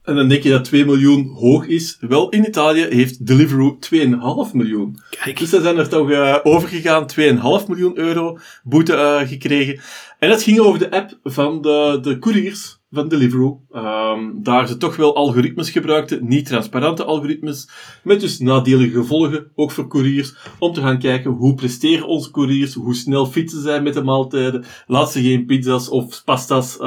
En 0.08 0.14
dan 0.14 0.28
denk 0.28 0.42
je 0.42 0.50
dat 0.50 0.64
2 0.64 0.84
miljoen 0.84 1.26
hoog 1.26 1.66
is. 1.66 1.96
Wel, 2.00 2.28
in 2.28 2.46
Italië 2.46 2.86
heeft 2.90 3.26
Deliveroo 3.26 3.78
2,5 3.94 4.52
miljoen. 4.52 4.98
Kijk. 5.10 5.38
Dus 5.38 5.50
ze 5.50 5.60
zijn 5.60 5.78
er 5.78 5.88
toch 5.88 6.10
uh, 6.10 6.36
overgegaan, 6.42 7.06
2,5 7.20 7.68
miljoen 7.68 7.98
euro 7.98 8.38
boete 8.62 8.92
uh, 8.92 9.28
gekregen. 9.28 9.80
En 10.18 10.28
dat 10.28 10.42
ging 10.42 10.58
over 10.58 10.78
de 10.78 10.90
app 10.90 11.18
van 11.24 11.62
de, 11.62 11.98
de 12.02 12.18
couriers 12.18 12.77
van 12.90 13.08
Deliveroo. 13.08 13.60
Um, 13.72 14.42
daar 14.42 14.66
ze 14.66 14.76
toch 14.76 14.96
wel 14.96 15.14
algoritmes 15.14 15.70
gebruikten, 15.70 16.28
niet 16.28 16.46
transparante 16.46 17.04
algoritmes, 17.04 17.68
met 18.02 18.20
dus 18.20 18.38
nadelige 18.38 18.90
gevolgen, 18.90 19.50
ook 19.54 19.70
voor 19.70 19.88
couriers, 19.88 20.34
om 20.58 20.72
te 20.72 20.80
gaan 20.80 20.98
kijken 20.98 21.30
hoe 21.30 21.54
presteren 21.54 22.06
onze 22.06 22.30
couriers, 22.30 22.74
hoe 22.74 22.94
snel 22.94 23.26
fietsen 23.26 23.62
zij 23.62 23.82
met 23.82 23.94
de 23.94 24.02
maaltijden, 24.02 24.64
laat 24.86 25.12
ze 25.12 25.22
geen 25.22 25.46
pizza's 25.46 25.88
of 25.88 26.24
pasta's 26.24 26.76
uh, 26.80 26.86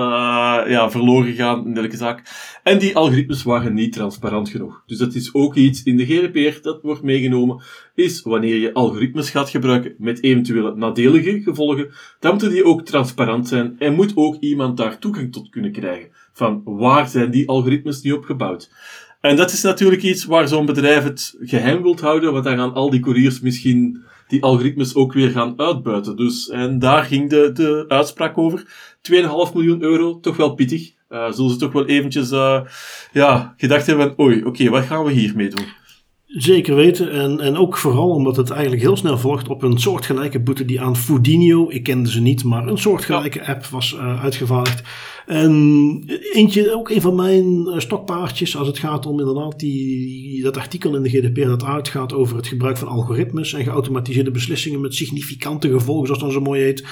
ja, 0.67 0.91
verloren 0.91 1.33
gaan, 1.33 1.57
in 1.57 1.63
dergelijke 1.63 1.97
zaak. 1.97 2.23
En 2.63 2.79
die 2.79 2.95
algoritmes 2.95 3.43
waren 3.43 3.73
niet 3.73 3.93
transparant 3.93 4.49
genoeg. 4.49 4.83
Dus 4.85 4.97
dat 4.97 5.13
is 5.13 5.33
ook 5.33 5.55
iets 5.55 5.83
in 5.83 5.97
de 5.97 6.05
GDPR 6.05 6.61
dat 6.61 6.81
wordt 6.81 7.03
meegenomen, 7.03 7.61
is 7.95 8.21
wanneer 8.21 8.55
je 8.55 8.73
algoritmes 8.73 9.29
gaat 9.29 9.49
gebruiken 9.49 9.95
met 9.97 10.23
eventuele 10.23 10.75
nadelige 10.75 11.41
gevolgen, 11.41 11.91
dan 12.19 12.31
moeten 12.31 12.49
die 12.49 12.65
ook 12.65 12.81
transparant 12.81 13.47
zijn 13.47 13.75
en 13.79 13.93
moet 13.93 14.11
ook 14.15 14.35
iemand 14.39 14.77
daar 14.77 14.99
toegang 14.99 15.31
tot 15.31 15.49
kunnen 15.49 15.71
krijgen 15.71 15.90
van 16.33 16.61
waar 16.65 17.07
zijn 17.07 17.31
die 17.31 17.47
algoritmes 17.47 18.01
nu 18.01 18.11
op 18.11 18.23
gebouwd. 18.23 18.69
En 19.21 19.35
dat 19.35 19.51
is 19.51 19.61
natuurlijk 19.61 20.03
iets 20.03 20.25
waar 20.25 20.47
zo'n 20.47 20.65
bedrijf 20.65 21.03
het 21.03 21.35
geheim 21.39 21.81
wilt 21.81 22.01
houden, 22.01 22.31
want 22.31 22.43
dan 22.43 22.57
gaan 22.57 22.73
al 22.73 22.89
die 22.89 22.99
couriers 22.99 23.39
misschien 23.39 24.03
die 24.27 24.43
algoritmes 24.43 24.95
ook 24.95 25.13
weer 25.13 25.29
gaan 25.29 25.53
uitbuiten. 25.59 26.15
Dus, 26.15 26.49
en 26.49 26.79
daar 26.79 27.03
ging 27.03 27.29
de, 27.29 27.51
de 27.53 27.85
uitspraak 27.87 28.37
over. 28.37 28.63
2,5 29.11 29.53
miljoen 29.53 29.81
euro, 29.81 30.19
toch 30.19 30.37
wel 30.37 30.53
pittig. 30.53 30.91
Uh, 31.09 31.31
zullen 31.31 31.51
ze 31.51 31.57
toch 31.57 31.71
wel 31.71 31.85
eventjes 31.85 32.31
uh, 32.31 32.61
ja, 33.11 33.53
gedacht 33.57 33.85
hebben 33.87 34.19
oei, 34.19 34.43
oké, 34.43 34.69
wat 34.69 34.83
gaan 34.83 35.03
we 35.03 35.11
hiermee 35.11 35.49
doen? 35.49 35.65
Zeker 36.31 36.75
weten. 36.75 37.11
En, 37.11 37.39
en 37.39 37.57
ook 37.57 37.77
vooral 37.77 38.09
omdat 38.09 38.35
het 38.35 38.49
eigenlijk 38.49 38.81
heel 38.81 38.97
snel 38.97 39.17
volgt 39.17 39.47
op 39.47 39.63
een 39.63 39.79
soortgelijke 39.79 40.39
boete 40.39 40.65
die 40.65 40.81
aan 40.81 40.95
Foodinio, 40.95 41.69
ik 41.69 41.83
kende 41.83 42.11
ze 42.11 42.21
niet, 42.21 42.43
maar 42.43 42.67
een 42.67 42.77
soortgelijke 42.77 43.45
app 43.45 43.65
was 43.65 43.93
uh, 43.93 44.23
uitgevaardigd. 44.23 44.81
En 45.25 45.51
eentje, 46.33 46.75
ook 46.75 46.89
een 46.89 47.01
van 47.01 47.15
mijn 47.15 47.67
stokpaardjes 47.81 48.57
als 48.57 48.67
het 48.67 48.79
gaat 48.79 49.05
om 49.05 49.19
inderdaad 49.19 49.59
die, 49.59 50.43
dat 50.43 50.57
artikel 50.57 50.95
in 50.95 51.03
de 51.03 51.09
GDPR 51.09 51.47
dat 51.47 51.63
uitgaat 51.63 52.13
over 52.13 52.35
het 52.35 52.47
gebruik 52.47 52.77
van 52.77 52.87
algoritmes 52.87 53.53
en 53.53 53.63
geautomatiseerde 53.63 54.31
beslissingen 54.31 54.81
met 54.81 54.95
significante 54.95 55.69
gevolgen, 55.69 56.05
zoals 56.05 56.21
dat 56.21 56.31
zo 56.31 56.41
mooi 56.41 56.61
heet. 56.61 56.85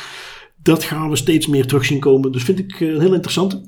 Dat 0.64 0.84
gaan 0.84 1.10
we 1.10 1.16
steeds 1.16 1.48
meer 1.48 1.68
terug 1.68 1.86
zien 1.86 2.00
komen. 2.00 2.32
Dus 2.32 2.44
vind 2.44 2.60
ik 2.60 2.80
een 2.80 3.00
heel 3.00 3.14
interessante. 3.14 3.62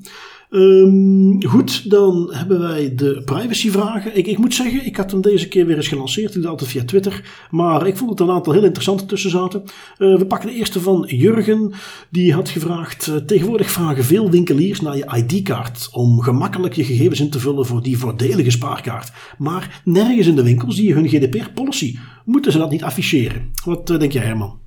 Um, 0.54 1.42
goed, 1.46 1.90
dan 1.90 2.28
hebben 2.32 2.60
wij 2.60 2.94
de 2.94 3.22
privacyvragen. 3.24 4.16
Ik, 4.16 4.26
ik 4.26 4.38
moet 4.38 4.54
zeggen, 4.54 4.86
ik 4.86 4.96
had 4.96 5.10
hem 5.10 5.20
deze 5.20 5.48
keer 5.48 5.66
weer 5.66 5.76
eens 5.76 5.88
gelanceerd. 5.88 6.34
Ik 6.34 6.40
doe 6.40 6.50
altijd 6.50 6.70
via 6.70 6.84
Twitter. 6.84 7.46
Maar 7.50 7.86
ik 7.86 7.96
vond 7.96 8.10
het 8.10 8.20
een 8.20 8.30
aantal 8.30 8.52
heel 8.52 8.64
interessante 8.64 9.06
tussen 9.06 9.30
zaten. 9.30 9.62
Uh, 9.98 10.18
we 10.18 10.26
pakken 10.26 10.48
de 10.48 10.54
eerste 10.54 10.80
van 10.80 11.04
Jurgen. 11.06 11.72
Die 12.10 12.34
had 12.34 12.48
gevraagd: 12.48 13.06
uh, 13.06 13.16
Tegenwoordig 13.16 13.70
vragen 13.70 14.04
veel 14.04 14.30
winkeliers 14.30 14.80
naar 14.80 14.96
je 14.96 15.16
ID-kaart. 15.16 15.88
Om 15.92 16.20
gemakkelijk 16.20 16.74
je 16.74 16.84
gegevens 16.84 17.20
in 17.20 17.30
te 17.30 17.40
vullen 17.40 17.66
voor 17.66 17.82
die 17.82 17.98
voordelige 17.98 18.50
spaarkaart. 18.50 19.12
Maar 19.38 19.82
nergens 19.84 20.26
in 20.26 20.36
de 20.36 20.42
winkel 20.42 20.72
zie 20.72 20.88
je 20.88 20.94
hun 20.94 21.08
GDPR-policy. 21.08 21.96
Moeten 22.24 22.52
ze 22.52 22.58
dat 22.58 22.70
niet 22.70 22.84
afficheren? 22.84 23.50
Wat 23.64 23.90
uh, 23.90 23.98
denk 23.98 24.12
jij, 24.12 24.24
Herman? 24.24 24.60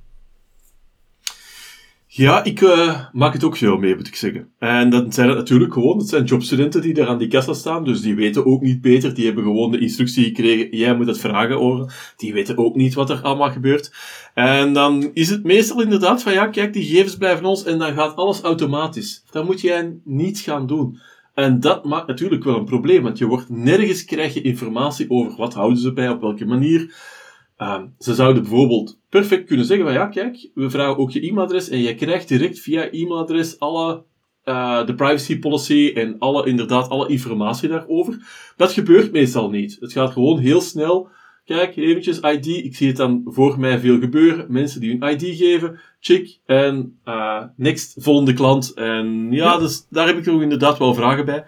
Ja, 2.16 2.44
ik 2.44 2.60
uh, 2.60 3.04
maak 3.12 3.32
het 3.32 3.44
ook 3.44 3.56
veel 3.56 3.76
mee, 3.76 3.96
moet 3.96 4.06
ik 4.06 4.14
zeggen. 4.14 4.48
En 4.58 4.90
dat 4.90 5.14
zijn 5.14 5.28
het 5.28 5.36
natuurlijk 5.36 5.72
gewoon, 5.72 5.98
het 5.98 6.08
zijn 6.08 6.24
jobstudenten 6.24 6.80
die 6.80 6.94
daar 6.94 7.06
aan 7.06 7.18
die 7.18 7.28
kassa 7.28 7.52
staan, 7.52 7.84
dus 7.84 8.00
die 8.00 8.14
weten 8.14 8.46
ook 8.46 8.60
niet 8.60 8.80
beter. 8.80 9.14
Die 9.14 9.24
hebben 9.24 9.44
gewoon 9.44 9.70
de 9.70 9.78
instructie 9.78 10.24
gekregen, 10.24 10.76
jij 10.76 10.96
moet 10.96 11.06
het 11.06 11.18
vragen 11.18 11.60
over. 11.60 12.12
Die 12.16 12.32
weten 12.32 12.58
ook 12.58 12.74
niet 12.74 12.94
wat 12.94 13.10
er 13.10 13.22
allemaal 13.22 13.50
gebeurt. 13.50 13.92
En 14.34 14.72
dan 14.72 15.10
is 15.12 15.30
het 15.30 15.44
meestal 15.44 15.82
inderdaad 15.82 16.22
van, 16.22 16.32
ja, 16.32 16.46
kijk, 16.46 16.72
die 16.72 16.84
gegevens 16.84 17.16
blijven 17.16 17.44
ons 17.44 17.64
en 17.64 17.78
dan 17.78 17.94
gaat 17.94 18.16
alles 18.16 18.40
automatisch. 18.40 19.24
Dat 19.30 19.44
moet 19.44 19.60
jij 19.60 19.98
niet 20.04 20.38
gaan 20.38 20.66
doen. 20.66 20.98
En 21.34 21.60
dat 21.60 21.84
maakt 21.84 22.06
natuurlijk 22.06 22.44
wel 22.44 22.56
een 22.56 22.64
probleem, 22.64 23.02
want 23.02 23.18
je 23.18 23.26
wordt 23.26 23.48
nergens 23.48 24.04
krijg 24.04 24.34
je 24.34 24.42
informatie 24.42 25.10
over 25.10 25.36
wat 25.36 25.54
houden 25.54 25.78
ze 25.78 25.92
bij, 25.92 26.08
op 26.08 26.20
welke 26.20 26.46
manier. 26.46 26.94
Um, 27.58 27.94
ze 27.98 28.14
zouden 28.14 28.42
bijvoorbeeld 28.42 28.98
perfect 29.08 29.46
kunnen 29.46 29.66
zeggen 29.66 29.86
van 29.86 29.94
ja, 29.94 30.06
kijk, 30.06 30.50
we 30.54 30.70
vragen 30.70 30.96
ook 30.96 31.10
je 31.10 31.20
e-mailadres 31.20 31.68
en 31.68 31.78
je 31.78 31.94
krijgt 31.94 32.28
direct 32.28 32.58
via 32.58 32.90
e-mailadres 32.90 33.58
alle 33.58 34.04
uh, 34.44 34.86
de 34.86 34.94
privacy 34.94 35.38
policy 35.38 35.92
en 35.94 36.18
alle, 36.18 36.46
inderdaad, 36.46 36.88
alle 36.88 37.08
informatie 37.08 37.68
daarover. 37.68 38.18
Dat 38.56 38.72
gebeurt 38.72 39.12
meestal 39.12 39.50
niet. 39.50 39.76
Het 39.80 39.92
gaat 39.92 40.12
gewoon 40.12 40.38
heel 40.38 40.60
snel. 40.60 41.08
Kijk, 41.46 41.76
eventjes 41.76 42.20
ID. 42.20 42.46
Ik 42.46 42.76
zie 42.76 42.86
het 42.86 42.96
dan 42.96 43.22
voor 43.24 43.60
mij 43.60 43.78
veel 43.78 43.98
gebeuren. 43.98 44.46
Mensen 44.48 44.80
die 44.80 44.96
hun 44.98 45.10
ID 45.10 45.36
geven. 45.36 45.80
Check. 46.00 46.38
En 46.46 46.98
uh, 47.04 47.42
next, 47.56 47.96
volgende 47.98 48.32
klant. 48.32 48.74
En 48.74 49.26
ja, 49.30 49.52
ja. 49.52 49.58
Dus 49.58 49.86
daar 49.90 50.06
heb 50.06 50.18
ik 50.18 50.28
ook 50.28 50.42
inderdaad 50.42 50.78
wel 50.78 50.94
vragen 50.94 51.24
bij. 51.24 51.44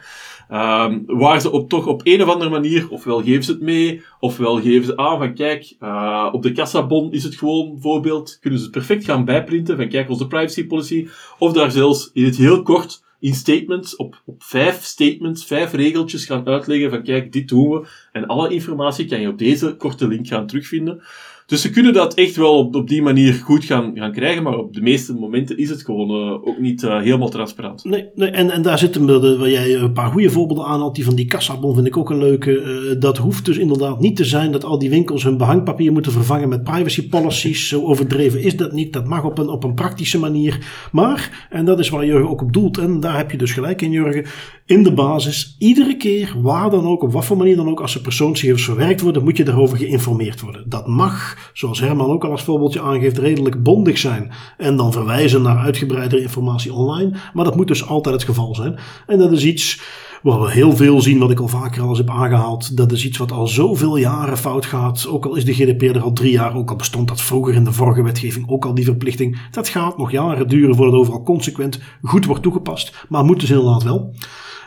Um, 0.52 1.04
waar 1.06 1.40
ze 1.40 1.50
op, 1.50 1.68
toch 1.68 1.86
op 1.86 2.00
een 2.04 2.22
of 2.22 2.28
andere 2.28 2.50
manier, 2.50 2.90
ofwel 2.90 3.22
geven 3.22 3.42
ze 3.42 3.52
het 3.52 3.60
mee, 3.60 4.02
ofwel 4.20 4.60
geven 4.60 4.84
ze 4.84 4.96
aan 4.96 5.18
van 5.18 5.34
kijk, 5.34 5.76
uh, 5.80 6.28
op 6.32 6.42
de 6.42 6.52
kassabon 6.52 7.12
is 7.12 7.24
het 7.24 7.34
gewoon 7.34 7.72
bijvoorbeeld, 7.72 8.38
kunnen 8.40 8.58
ze 8.58 8.64
het 8.64 8.74
perfect 8.74 9.04
gaan 9.04 9.24
bijprinten 9.24 9.76
van 9.76 9.88
kijk, 9.88 10.08
onze 10.08 10.26
privacy 10.26 10.66
policy, 10.66 11.08
of 11.38 11.52
daar 11.52 11.70
zelfs 11.70 12.10
in 12.12 12.24
het 12.24 12.36
heel 12.36 12.62
kort 12.62 13.02
in 13.20 13.34
statements, 13.34 13.96
op, 13.96 14.22
op 14.24 14.42
vijf 14.42 14.82
statements, 14.82 15.44
vijf 15.44 15.72
regeltjes 15.72 16.24
gaan 16.24 16.46
uitleggen 16.46 16.90
van 16.90 17.02
kijk, 17.02 17.32
dit 17.32 17.48
doen 17.48 17.70
we, 17.70 17.88
en 18.12 18.26
alle 18.26 18.52
informatie 18.52 19.06
kan 19.06 19.20
je 19.20 19.28
op 19.28 19.38
deze 19.38 19.76
korte 19.76 20.08
link 20.08 20.26
gaan 20.26 20.46
terugvinden. 20.46 21.02
Dus 21.48 21.60
ze 21.60 21.70
kunnen 21.70 21.92
dat 21.92 22.14
echt 22.14 22.36
wel 22.36 22.58
op, 22.58 22.74
op 22.74 22.88
die 22.88 23.02
manier 23.02 23.32
goed 23.32 23.64
gaan, 23.64 23.92
gaan 23.94 24.12
krijgen, 24.12 24.42
maar 24.42 24.58
op 24.58 24.74
de 24.74 24.80
meeste 24.80 25.14
momenten 25.14 25.58
is 25.58 25.70
het 25.70 25.82
gewoon 25.82 26.10
uh, 26.10 26.32
ook 26.32 26.58
niet 26.58 26.82
uh, 26.82 27.00
helemaal 27.00 27.28
transparant. 27.28 27.84
Nee, 27.84 28.06
nee 28.14 28.30
en, 28.30 28.50
en 28.50 28.62
daar 28.62 28.78
zitten 28.78 29.06
we, 29.06 29.36
waar 29.38 29.50
jij 29.50 29.74
een 29.74 29.92
paar 29.92 30.10
goede 30.10 30.30
voorbeelden 30.30 30.64
aan 30.64 30.80
had. 30.80 30.94
Die 30.94 31.04
van 31.04 31.14
die 31.14 31.26
kassabon 31.26 31.74
vind 31.74 31.86
ik 31.86 31.96
ook 31.96 32.10
een 32.10 32.18
leuke. 32.18 32.50
Uh, 32.50 33.00
dat 33.00 33.18
hoeft 33.18 33.44
dus 33.44 33.56
inderdaad 33.56 34.00
niet 34.00 34.16
te 34.16 34.24
zijn 34.24 34.52
dat 34.52 34.64
al 34.64 34.78
die 34.78 34.90
winkels 34.90 35.22
hun 35.22 35.36
behangpapier 35.36 35.92
moeten 35.92 36.12
vervangen 36.12 36.48
met 36.48 36.64
privacy 36.64 37.08
policies. 37.08 37.68
Zo 37.68 37.82
overdreven 37.82 38.42
is 38.42 38.56
dat 38.56 38.72
niet. 38.72 38.92
Dat 38.92 39.06
mag 39.06 39.24
op 39.24 39.38
een, 39.38 39.48
op 39.48 39.64
een 39.64 39.74
praktische 39.74 40.18
manier. 40.18 40.88
Maar, 40.92 41.46
en 41.50 41.64
dat 41.64 41.78
is 41.78 41.88
waar 41.88 42.06
Jurgen 42.06 42.30
ook 42.30 42.42
op 42.42 42.52
doelt, 42.52 42.78
en 42.78 43.00
daar 43.00 43.16
heb 43.16 43.30
je 43.30 43.36
dus 43.36 43.52
gelijk 43.52 43.82
in, 43.82 43.90
Jurgen. 43.90 44.24
In 44.68 44.82
de 44.82 44.92
basis, 44.92 45.56
iedere 45.58 45.96
keer, 45.96 46.34
waar 46.42 46.70
dan 46.70 46.86
ook, 46.86 47.02
op 47.02 47.12
wat 47.12 47.24
voor 47.24 47.36
manier 47.36 47.56
dan 47.56 47.68
ook, 47.68 47.80
als 47.80 47.94
er 47.94 48.00
persoonsgegevens 48.00 48.64
verwerkt 48.64 49.00
worden, 49.00 49.24
moet 49.24 49.36
je 49.36 49.44
daarover 49.44 49.76
geïnformeerd 49.76 50.40
worden. 50.40 50.68
Dat 50.68 50.86
mag 50.86 51.36
zoals 51.52 51.80
Herman 51.80 52.10
ook 52.10 52.24
al 52.24 52.30
als 52.30 52.42
voorbeeldje 52.42 52.80
aangeeft, 52.80 53.18
redelijk 53.18 53.62
bondig 53.62 53.98
zijn. 53.98 54.32
En 54.56 54.76
dan 54.76 54.92
verwijzen 54.92 55.42
naar 55.42 55.58
uitgebreidere 55.58 56.22
informatie 56.22 56.72
online. 56.72 57.16
Maar 57.32 57.44
dat 57.44 57.56
moet 57.56 57.68
dus 57.68 57.86
altijd 57.86 58.14
het 58.14 58.24
geval 58.24 58.54
zijn. 58.54 58.78
En 59.06 59.18
dat 59.18 59.32
is 59.32 59.44
iets 59.44 59.80
wat 60.22 60.40
we 60.40 60.50
heel 60.50 60.76
veel 60.76 61.00
zien, 61.00 61.18
wat 61.18 61.30
ik 61.30 61.40
al 61.40 61.48
vaker 61.48 61.82
al 61.82 61.88
eens 61.88 61.98
heb 61.98 62.10
aangehaald. 62.10 62.76
Dat 62.76 62.92
is 62.92 63.04
iets 63.04 63.18
wat 63.18 63.32
al 63.32 63.46
zoveel 63.46 63.96
jaren 63.96 64.38
fout 64.38 64.66
gaat. 64.66 65.06
Ook 65.08 65.26
al 65.26 65.34
is 65.34 65.44
de 65.44 65.54
GDPR 65.54 65.84
er 65.84 66.00
al 66.00 66.12
drie 66.12 66.32
jaar, 66.32 66.54
ook 66.54 66.70
al 66.70 66.76
bestond 66.76 67.08
dat 67.08 67.20
vroeger 67.20 67.54
in 67.54 67.64
de 67.64 67.72
vorige 67.72 68.02
wetgeving 68.02 68.48
ook 68.48 68.64
al 68.64 68.74
die 68.74 68.84
verplichting. 68.84 69.40
Dat 69.50 69.68
gaat 69.68 69.98
nog 69.98 70.10
jaren 70.10 70.48
duren 70.48 70.74
voordat 70.74 70.94
het 70.94 71.02
overal 71.02 71.22
consequent 71.22 71.80
goed 72.02 72.24
wordt 72.24 72.42
toegepast. 72.42 73.06
Maar 73.08 73.24
moet 73.24 73.40
dus 73.40 73.50
inderdaad 73.50 73.82
wel. 73.82 74.14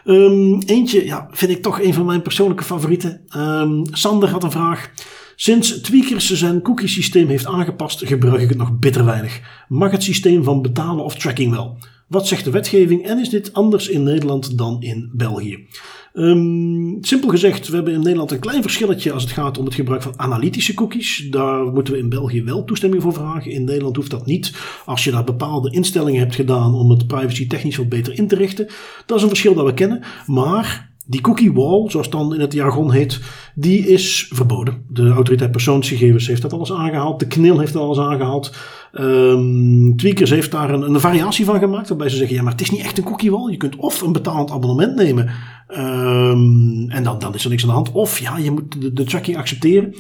Um, 0.06 0.60
eentje, 0.66 1.06
ja, 1.06 1.28
vind 1.32 1.52
ik 1.52 1.62
toch 1.62 1.82
een 1.82 1.94
van 1.94 2.06
mijn 2.06 2.22
persoonlijke 2.22 2.64
favorieten. 2.64 3.22
Um, 3.38 3.84
Sander 3.92 4.30
had 4.30 4.44
een 4.44 4.52
vraag. 4.52 4.92
Sinds 5.36 5.82
Tweakers 5.82 6.32
zijn 6.32 6.62
cookie 6.62 6.88
systeem 6.88 7.28
heeft 7.28 7.46
aangepast, 7.46 8.08
gebruik 8.08 8.42
ik 8.42 8.50
het 8.50 8.58
nog 8.58 8.80
bitter 8.80 9.06
weinig. 9.06 9.42
Mag 9.68 9.92
het 9.92 10.04
systeem 10.04 10.44
van 10.44 10.62
betalen 10.62 11.04
of 11.04 11.16
tracking 11.16 11.52
wel? 11.52 11.78
Wat 12.12 12.28
zegt 12.28 12.44
de 12.44 12.52
wetgeving 12.52 13.06
en 13.06 13.20
is 13.20 13.30
dit 13.30 13.54
anders 13.54 13.88
in 13.88 14.04
Nederland 14.04 14.58
dan 14.58 14.82
in 14.82 15.10
België? 15.14 15.68
Um, 16.14 16.98
simpel 17.02 17.30
gezegd, 17.30 17.68
we 17.68 17.76
hebben 17.76 17.94
in 17.94 18.02
Nederland 18.02 18.32
een 18.32 18.40
klein 18.40 18.62
verschilletje 18.62 19.12
als 19.12 19.24
het 19.24 19.32
gaat 19.32 19.58
om 19.58 19.66
het 19.66 19.74
gebruik 19.74 20.02
van 20.02 20.20
analytische 20.20 20.74
cookies. 20.74 21.28
Daar 21.30 21.66
moeten 21.66 21.94
we 21.94 22.00
in 22.00 22.10
België 22.10 22.44
wel 22.44 22.64
toestemming 22.64 23.02
voor 23.02 23.14
vragen. 23.14 23.52
In 23.52 23.64
Nederland 23.64 23.96
hoeft 23.96 24.12
dat 24.12 24.26
niet. 24.26 24.54
Als 24.86 25.04
je 25.04 25.12
daar 25.12 25.24
bepaalde 25.24 25.72
instellingen 25.72 26.20
hebt 26.20 26.36
gedaan 26.36 26.74
om 26.74 26.90
het 26.90 27.08
privacy 27.08 27.48
technisch 27.48 27.76
wat 27.76 27.90
beter 27.90 28.18
in 28.18 28.28
te 28.28 28.36
richten. 28.36 28.68
Dat 29.06 29.18
is 29.18 29.24
een 29.24 29.30
verschil 29.30 29.54
dat 29.54 29.66
we 29.66 29.74
kennen. 29.74 30.04
Maar 30.26 30.91
die 31.06 31.22
cookie 31.22 31.54
wall, 31.54 31.90
zoals 31.90 32.06
het 32.06 32.16
dan 32.16 32.34
in 32.34 32.40
het 32.40 32.54
jargon 32.54 32.92
heet, 32.92 33.20
die 33.56 33.88
is 33.88 34.30
verboden. 34.34 34.86
De 34.90 35.10
autoriteit 35.10 35.52
persoonsgegevens 35.52 36.28
heeft 36.28 36.42
dat 36.42 36.54
alles 36.54 36.72
aangehaald. 36.72 37.20
De 37.20 37.28
KNIL 37.28 37.60
heeft 37.60 37.74
dat 37.74 37.82
alles 37.82 38.00
aangehaald. 38.00 38.56
Um, 38.94 39.98
Tweakers 39.98 40.30
heeft 40.30 40.52
daar 40.52 40.70
een, 40.70 40.82
een, 40.82 41.00
variatie 41.00 41.46
van 41.46 41.60
gemaakt. 41.60 41.90
Waarbij 41.90 42.10
ze 42.10 42.16
zeggen, 42.16 42.36
ja, 42.36 42.42
maar 42.42 42.52
het 42.52 42.62
is 42.62 42.70
niet 42.70 42.82
echt 42.82 42.98
een 42.98 43.04
cookie 43.04 43.32
wall. 43.32 43.52
Je 43.52 43.58
kunt 43.58 43.76
of 43.76 44.02
een 44.02 44.12
betaald 44.12 44.52
abonnement 44.52 44.96
nemen. 44.96 45.30
Um, 45.70 46.90
en 46.90 47.04
dan, 47.04 47.20
dan 47.20 47.34
is 47.34 47.44
er 47.44 47.50
niks 47.50 47.62
aan 47.62 47.70
de 47.70 47.76
hand. 47.76 47.92
Of 47.92 48.20
ja, 48.20 48.38
je 48.38 48.52
moet 48.52 48.96
de, 48.96 49.04
tracking 49.04 49.38
accepteren. 49.38 49.96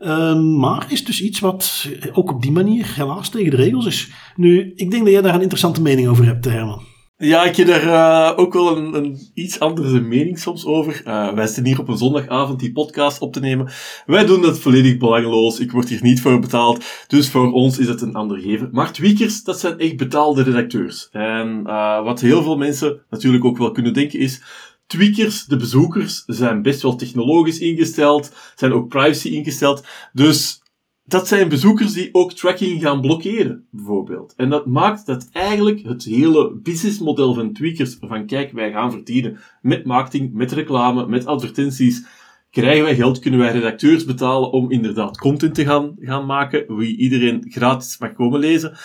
Um, 0.00 0.58
maar 0.58 0.86
is 0.88 1.04
dus 1.04 1.22
iets 1.22 1.40
wat 1.40 1.88
ook 2.12 2.30
op 2.30 2.42
die 2.42 2.52
manier 2.52 2.92
helaas 2.94 3.28
tegen 3.28 3.50
de 3.50 3.56
regels 3.56 3.86
is. 3.86 4.10
Nu, 4.36 4.72
ik 4.76 4.90
denk 4.90 5.02
dat 5.04 5.12
jij 5.12 5.22
daar 5.22 5.34
een 5.34 5.40
interessante 5.40 5.82
mening 5.82 6.08
over 6.08 6.24
hebt, 6.24 6.44
Herman. 6.44 6.82
Ja, 7.18 7.44
ik 7.44 7.56
heb 7.56 7.66
daar 7.66 7.84
uh, 7.84 8.38
ook 8.38 8.52
wel 8.52 8.76
een, 8.76 8.94
een, 8.94 9.18
iets 9.34 9.60
andere 9.60 10.00
mening 10.00 10.38
soms 10.38 10.64
over. 10.64 11.02
Uh, 11.06 11.32
wij 11.32 11.46
zitten 11.46 11.64
hier 11.64 11.80
op 11.80 11.88
een 11.88 11.96
zondagavond 11.96 12.60
die 12.60 12.72
podcast 12.72 13.20
op 13.20 13.32
te 13.32 13.40
nemen. 13.40 13.68
Wij 14.06 14.26
doen 14.26 14.42
dat 14.42 14.58
volledig 14.58 14.96
belangloos. 14.96 15.60
Ik 15.60 15.70
word 15.70 15.88
hier 15.88 16.02
niet 16.02 16.20
voor 16.20 16.38
betaald. 16.38 16.84
Dus 17.06 17.30
voor 17.30 17.52
ons 17.52 17.78
is 17.78 17.88
het 17.88 18.00
een 18.00 18.14
ander 18.14 18.38
geven. 18.38 18.68
Maar 18.72 18.92
tweakers, 18.92 19.44
dat 19.44 19.60
zijn 19.60 19.78
echt 19.78 19.96
betaalde 19.96 20.42
redacteurs. 20.42 21.08
En 21.12 21.62
uh, 21.66 22.04
wat 22.04 22.20
heel 22.20 22.42
veel 22.42 22.56
mensen 22.56 23.00
natuurlijk 23.10 23.44
ook 23.44 23.58
wel 23.58 23.70
kunnen 23.70 23.94
denken 23.94 24.18
is... 24.18 24.42
Tweakers, 24.86 25.44
de 25.44 25.56
bezoekers, 25.56 26.22
zijn 26.26 26.62
best 26.62 26.82
wel 26.82 26.96
technologisch 26.96 27.58
ingesteld, 27.58 28.32
zijn 28.54 28.72
ook 28.72 28.88
privacy 28.88 29.28
ingesteld. 29.28 29.84
Dus 30.12 30.62
dat 31.06 31.28
zijn 31.28 31.48
bezoekers 31.48 31.92
die 31.92 32.08
ook 32.12 32.32
tracking 32.32 32.82
gaan 32.82 33.00
blokkeren, 33.00 33.66
bijvoorbeeld. 33.70 34.34
En 34.36 34.50
dat 34.50 34.66
maakt 34.66 35.06
dat 35.06 35.28
eigenlijk 35.32 35.82
het 35.82 36.04
hele 36.04 36.54
businessmodel 36.62 37.34
van 37.34 37.52
tweakers, 37.52 37.96
van 38.00 38.26
kijk, 38.26 38.52
wij 38.52 38.70
gaan 38.70 38.90
verdienen 38.90 39.38
met 39.62 39.84
marketing, 39.84 40.32
met 40.32 40.52
reclame, 40.52 41.06
met 41.06 41.26
advertenties, 41.26 42.06
krijgen 42.50 42.84
wij 42.84 42.94
geld, 42.94 43.18
kunnen 43.18 43.40
wij 43.40 43.52
redacteurs 43.52 44.04
betalen 44.04 44.52
om 44.52 44.70
inderdaad 44.70 45.18
content 45.18 45.54
te 45.54 45.64
gaan, 45.64 45.96
gaan 45.98 46.26
maken, 46.26 46.76
wie 46.76 46.96
iedereen 46.96 47.44
gratis 47.48 47.98
mag 47.98 48.12
komen 48.12 48.40
lezen. 48.40 48.76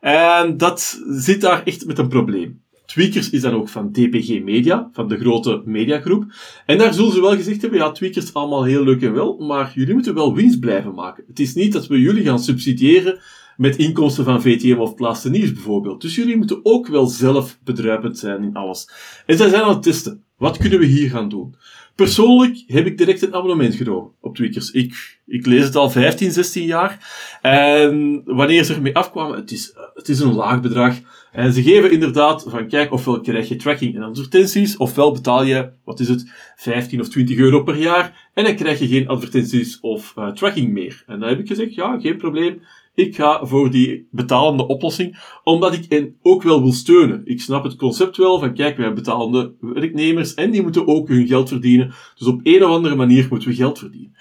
En 0.00 0.56
dat 0.56 1.02
zit 1.08 1.40
daar 1.40 1.62
echt 1.62 1.86
met 1.86 1.98
een 1.98 2.08
probleem. 2.08 2.62
Tweakers 2.88 3.30
is 3.30 3.40
dan 3.40 3.54
ook 3.54 3.68
van 3.68 3.92
DPG 3.92 4.42
Media, 4.42 4.88
van 4.92 5.08
de 5.08 5.18
grote 5.18 5.62
mediagroep. 5.64 6.24
En 6.66 6.78
daar 6.78 6.94
zullen 6.94 7.12
ze 7.12 7.20
wel 7.20 7.36
gezegd 7.36 7.60
hebben, 7.60 7.78
ja, 7.78 7.90
Tweakers 7.90 8.34
allemaal 8.34 8.64
heel 8.64 8.84
leuk 8.84 9.02
en 9.02 9.12
wel, 9.12 9.38
maar 9.38 9.72
jullie 9.74 9.94
moeten 9.94 10.14
wel 10.14 10.34
winst 10.34 10.60
blijven 10.60 10.94
maken. 10.94 11.24
Het 11.28 11.38
is 11.38 11.54
niet 11.54 11.72
dat 11.72 11.86
we 11.86 12.00
jullie 12.00 12.24
gaan 12.24 12.38
subsidiëren 12.38 13.20
met 13.56 13.76
inkomsten 13.76 14.24
van 14.24 14.42
VTM 14.42 14.78
of 14.78 14.94
Plaatste 14.94 15.30
bijvoorbeeld. 15.30 16.00
Dus 16.00 16.14
jullie 16.14 16.36
moeten 16.36 16.60
ook 16.62 16.86
wel 16.86 17.06
zelf 17.06 17.58
bedruipend 17.64 18.18
zijn 18.18 18.42
in 18.42 18.54
alles. 18.54 18.90
En 19.26 19.36
zij 19.36 19.48
zijn 19.48 19.62
aan 19.62 19.74
het 19.74 19.82
testen. 19.82 20.22
Wat 20.36 20.56
kunnen 20.56 20.78
we 20.78 20.86
hier 20.86 21.10
gaan 21.10 21.28
doen? 21.28 21.54
Persoonlijk 21.98 22.64
heb 22.66 22.86
ik 22.86 22.98
direct 22.98 23.22
een 23.22 23.34
abonnement 23.34 23.74
genomen 23.74 24.10
op 24.20 24.34
Tweakers. 24.34 24.70
Ik, 24.70 25.18
ik 25.26 25.46
lees 25.46 25.64
het 25.64 25.76
al 25.76 25.90
15, 25.90 26.32
16 26.32 26.64
jaar. 26.64 26.98
En 27.42 28.22
wanneer 28.24 28.64
ze 28.64 28.74
ermee 28.74 28.94
afkwamen, 28.94 29.36
het 29.36 29.50
is, 29.50 29.74
het 29.94 30.08
is 30.08 30.20
een 30.20 30.34
laag 30.34 30.60
bedrag. 30.60 30.96
En 31.32 31.52
ze 31.52 31.62
geven 31.62 31.90
inderdaad 31.90 32.44
van, 32.48 32.68
kijk, 32.68 32.92
ofwel 32.92 33.20
krijg 33.20 33.48
je 33.48 33.56
tracking 33.56 33.94
en 33.94 34.02
advertenties, 34.02 34.76
ofwel 34.76 35.12
betaal 35.12 35.42
je, 35.42 35.70
wat 35.84 36.00
is 36.00 36.08
het, 36.08 36.32
15 36.56 37.00
of 37.00 37.08
20 37.08 37.36
euro 37.36 37.62
per 37.62 37.76
jaar. 37.76 38.30
En 38.34 38.44
dan 38.44 38.54
krijg 38.54 38.78
je 38.78 38.88
geen 38.88 39.08
advertenties 39.08 39.80
of 39.80 40.14
uh, 40.18 40.30
tracking 40.30 40.72
meer. 40.72 41.02
En 41.06 41.20
dan 41.20 41.28
heb 41.28 41.38
ik 41.38 41.48
gezegd, 41.48 41.74
ja, 41.74 42.00
geen 42.00 42.16
probleem. 42.16 42.60
Ik 42.98 43.14
ga 43.14 43.46
voor 43.46 43.70
die 43.70 44.08
betalende 44.10 44.66
oplossing, 44.66 45.18
omdat 45.44 45.74
ik 45.74 45.84
hen 45.88 46.16
ook 46.22 46.42
wel 46.42 46.62
wil 46.62 46.72
steunen. 46.72 47.22
Ik 47.24 47.40
snap 47.40 47.64
het 47.64 47.76
concept 47.76 48.16
wel 48.16 48.38
van, 48.38 48.54
kijk, 48.54 48.76
we 48.76 48.82
hebben 48.82 49.02
betalende 49.02 49.54
werknemers 49.60 50.34
en 50.34 50.50
die 50.50 50.62
moeten 50.62 50.86
ook 50.86 51.08
hun 51.08 51.26
geld 51.26 51.48
verdienen. 51.48 51.94
Dus 52.14 52.26
op 52.26 52.40
een 52.42 52.64
of 52.64 52.70
andere 52.70 52.94
manier 52.94 53.26
moeten 53.30 53.48
we 53.48 53.54
geld 53.54 53.78
verdienen. 53.78 54.16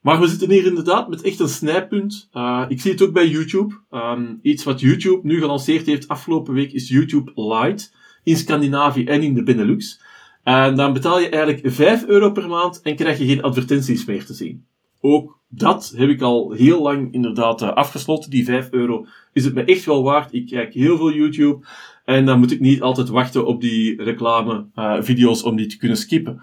Maar 0.00 0.20
we 0.20 0.26
zitten 0.26 0.50
hier 0.50 0.66
inderdaad 0.66 1.08
met 1.08 1.22
echt 1.22 1.40
een 1.40 1.48
snijpunt. 1.48 2.28
Uh, 2.32 2.64
ik 2.68 2.80
zie 2.80 2.90
het 2.90 3.02
ook 3.02 3.12
bij 3.12 3.28
YouTube. 3.28 3.74
Um, 3.90 4.38
iets 4.42 4.64
wat 4.64 4.80
YouTube 4.80 5.20
nu 5.22 5.40
gelanceerd 5.40 5.86
heeft 5.86 6.08
afgelopen 6.08 6.54
week 6.54 6.72
is 6.72 6.88
YouTube 6.88 7.32
Lite. 7.34 7.88
In 8.22 8.36
Scandinavië 8.36 9.04
en 9.04 9.22
in 9.22 9.34
de 9.34 9.42
Benelux. 9.42 10.00
En 10.42 10.76
dan 10.76 10.92
betaal 10.92 11.20
je 11.20 11.28
eigenlijk 11.28 11.74
5 11.74 12.06
euro 12.06 12.32
per 12.32 12.48
maand 12.48 12.80
en 12.80 12.96
krijg 12.96 13.18
je 13.18 13.26
geen 13.26 13.42
advertenties 13.42 14.04
meer 14.04 14.24
te 14.24 14.34
zien. 14.34 14.66
Ook 15.00 15.40
dat 15.56 15.94
heb 15.96 16.08
ik 16.08 16.22
al 16.22 16.52
heel 16.52 16.82
lang 16.82 17.12
inderdaad 17.12 17.62
uh, 17.62 17.72
afgesloten. 17.72 18.30
Die 18.30 18.44
5 18.44 18.68
euro 18.70 19.06
is 19.32 19.44
het 19.44 19.54
me 19.54 19.64
echt 19.64 19.84
wel 19.84 20.02
waard. 20.02 20.32
Ik 20.32 20.46
kijk 20.46 20.74
heel 20.74 20.96
veel 20.96 21.12
YouTube. 21.12 21.66
En 22.04 22.26
dan 22.26 22.38
moet 22.38 22.50
ik 22.50 22.60
niet 22.60 22.82
altijd 22.82 23.08
wachten 23.08 23.46
op 23.46 23.60
die 23.60 24.02
reclame 24.02 24.66
uh, 24.76 24.96
video's 25.00 25.42
om 25.42 25.56
die 25.56 25.66
te 25.66 25.76
kunnen 25.76 25.96
skippen. 25.96 26.42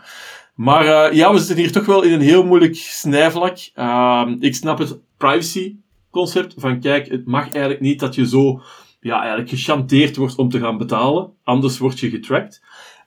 Maar 0.56 0.86
uh, 0.86 1.18
ja, 1.18 1.32
we 1.32 1.38
zitten 1.38 1.58
hier 1.58 1.72
toch 1.72 1.86
wel 1.86 2.02
in 2.02 2.14
een 2.14 2.22
heel 2.22 2.46
moeilijk 2.46 2.76
snijvlak. 2.76 3.58
Uh, 3.76 4.32
ik 4.40 4.56
snap 4.56 4.78
het 4.78 5.00
privacy 5.18 5.76
concept 6.12 6.54
van 6.58 6.80
kijk, 6.80 7.10
het 7.10 7.26
mag 7.26 7.44
eigenlijk 7.44 7.82
niet 7.82 8.00
dat 8.00 8.16
je 8.16 8.28
zo 8.28 8.62
ja, 9.00 9.20
eigenlijk 9.20 9.50
gechanteerd 9.50 10.16
wordt 10.16 10.36
om 10.36 10.50
te 10.50 10.60
gaan 10.60 10.78
betalen. 10.78 11.32
Anders 11.44 11.78
word 11.78 12.00
je 12.00 12.10
getracked. 12.10 12.62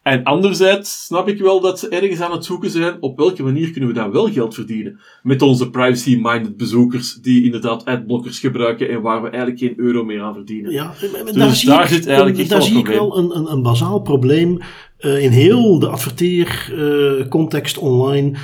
En 0.06 0.22
anderzijds 0.22 1.04
snap 1.04 1.28
ik 1.28 1.38
wel 1.38 1.60
dat 1.60 1.78
ze 1.78 1.88
ergens 1.88 2.20
aan 2.20 2.32
het 2.32 2.44
zoeken 2.44 2.70
zijn 2.70 2.96
op 3.00 3.16
welke 3.18 3.42
manier 3.42 3.70
kunnen 3.70 3.88
we 3.90 3.96
dan 3.96 4.12
wel 4.12 4.32
geld 4.32 4.54
verdienen. 4.54 5.00
Met 5.22 5.42
onze 5.42 5.70
privacy-minded 5.70 6.56
bezoekers 6.56 7.14
die 7.14 7.44
inderdaad 7.44 7.84
adblockers 7.84 8.38
gebruiken 8.38 8.88
en 8.88 9.02
waar 9.02 9.22
we 9.22 9.28
eigenlijk 9.28 9.58
geen 9.58 9.74
euro 9.76 10.04
meer 10.04 10.22
aan 10.22 10.34
verdienen. 10.34 10.72
Ja, 10.72 10.94
dus 11.00 11.32
daar, 11.32 11.54
zie 11.54 11.68
daar 11.68 11.82
ik, 11.82 11.88
zit 11.88 12.06
eigenlijk 12.06 12.38
echt 12.38 12.48
daar 12.48 12.62
zie 12.62 12.78
ik 12.78 12.86
wel 12.86 13.18
een, 13.18 13.36
een, 13.36 13.52
een 13.52 13.62
bazaal 13.62 14.00
probleem 14.00 14.58
uh, 15.00 15.22
in 15.22 15.30
heel 15.30 15.78
de 15.78 15.88
adverteercontext 15.88 17.76
uh, 17.76 17.82
online. 17.82 18.38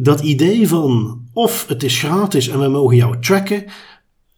Dat 0.00 0.20
idee 0.20 0.68
van 0.68 1.20
of 1.32 1.66
het 1.68 1.82
is 1.82 1.98
gratis 1.98 2.48
en 2.48 2.60
we 2.60 2.68
mogen 2.68 2.96
jou 2.96 3.20
tracken 3.20 3.64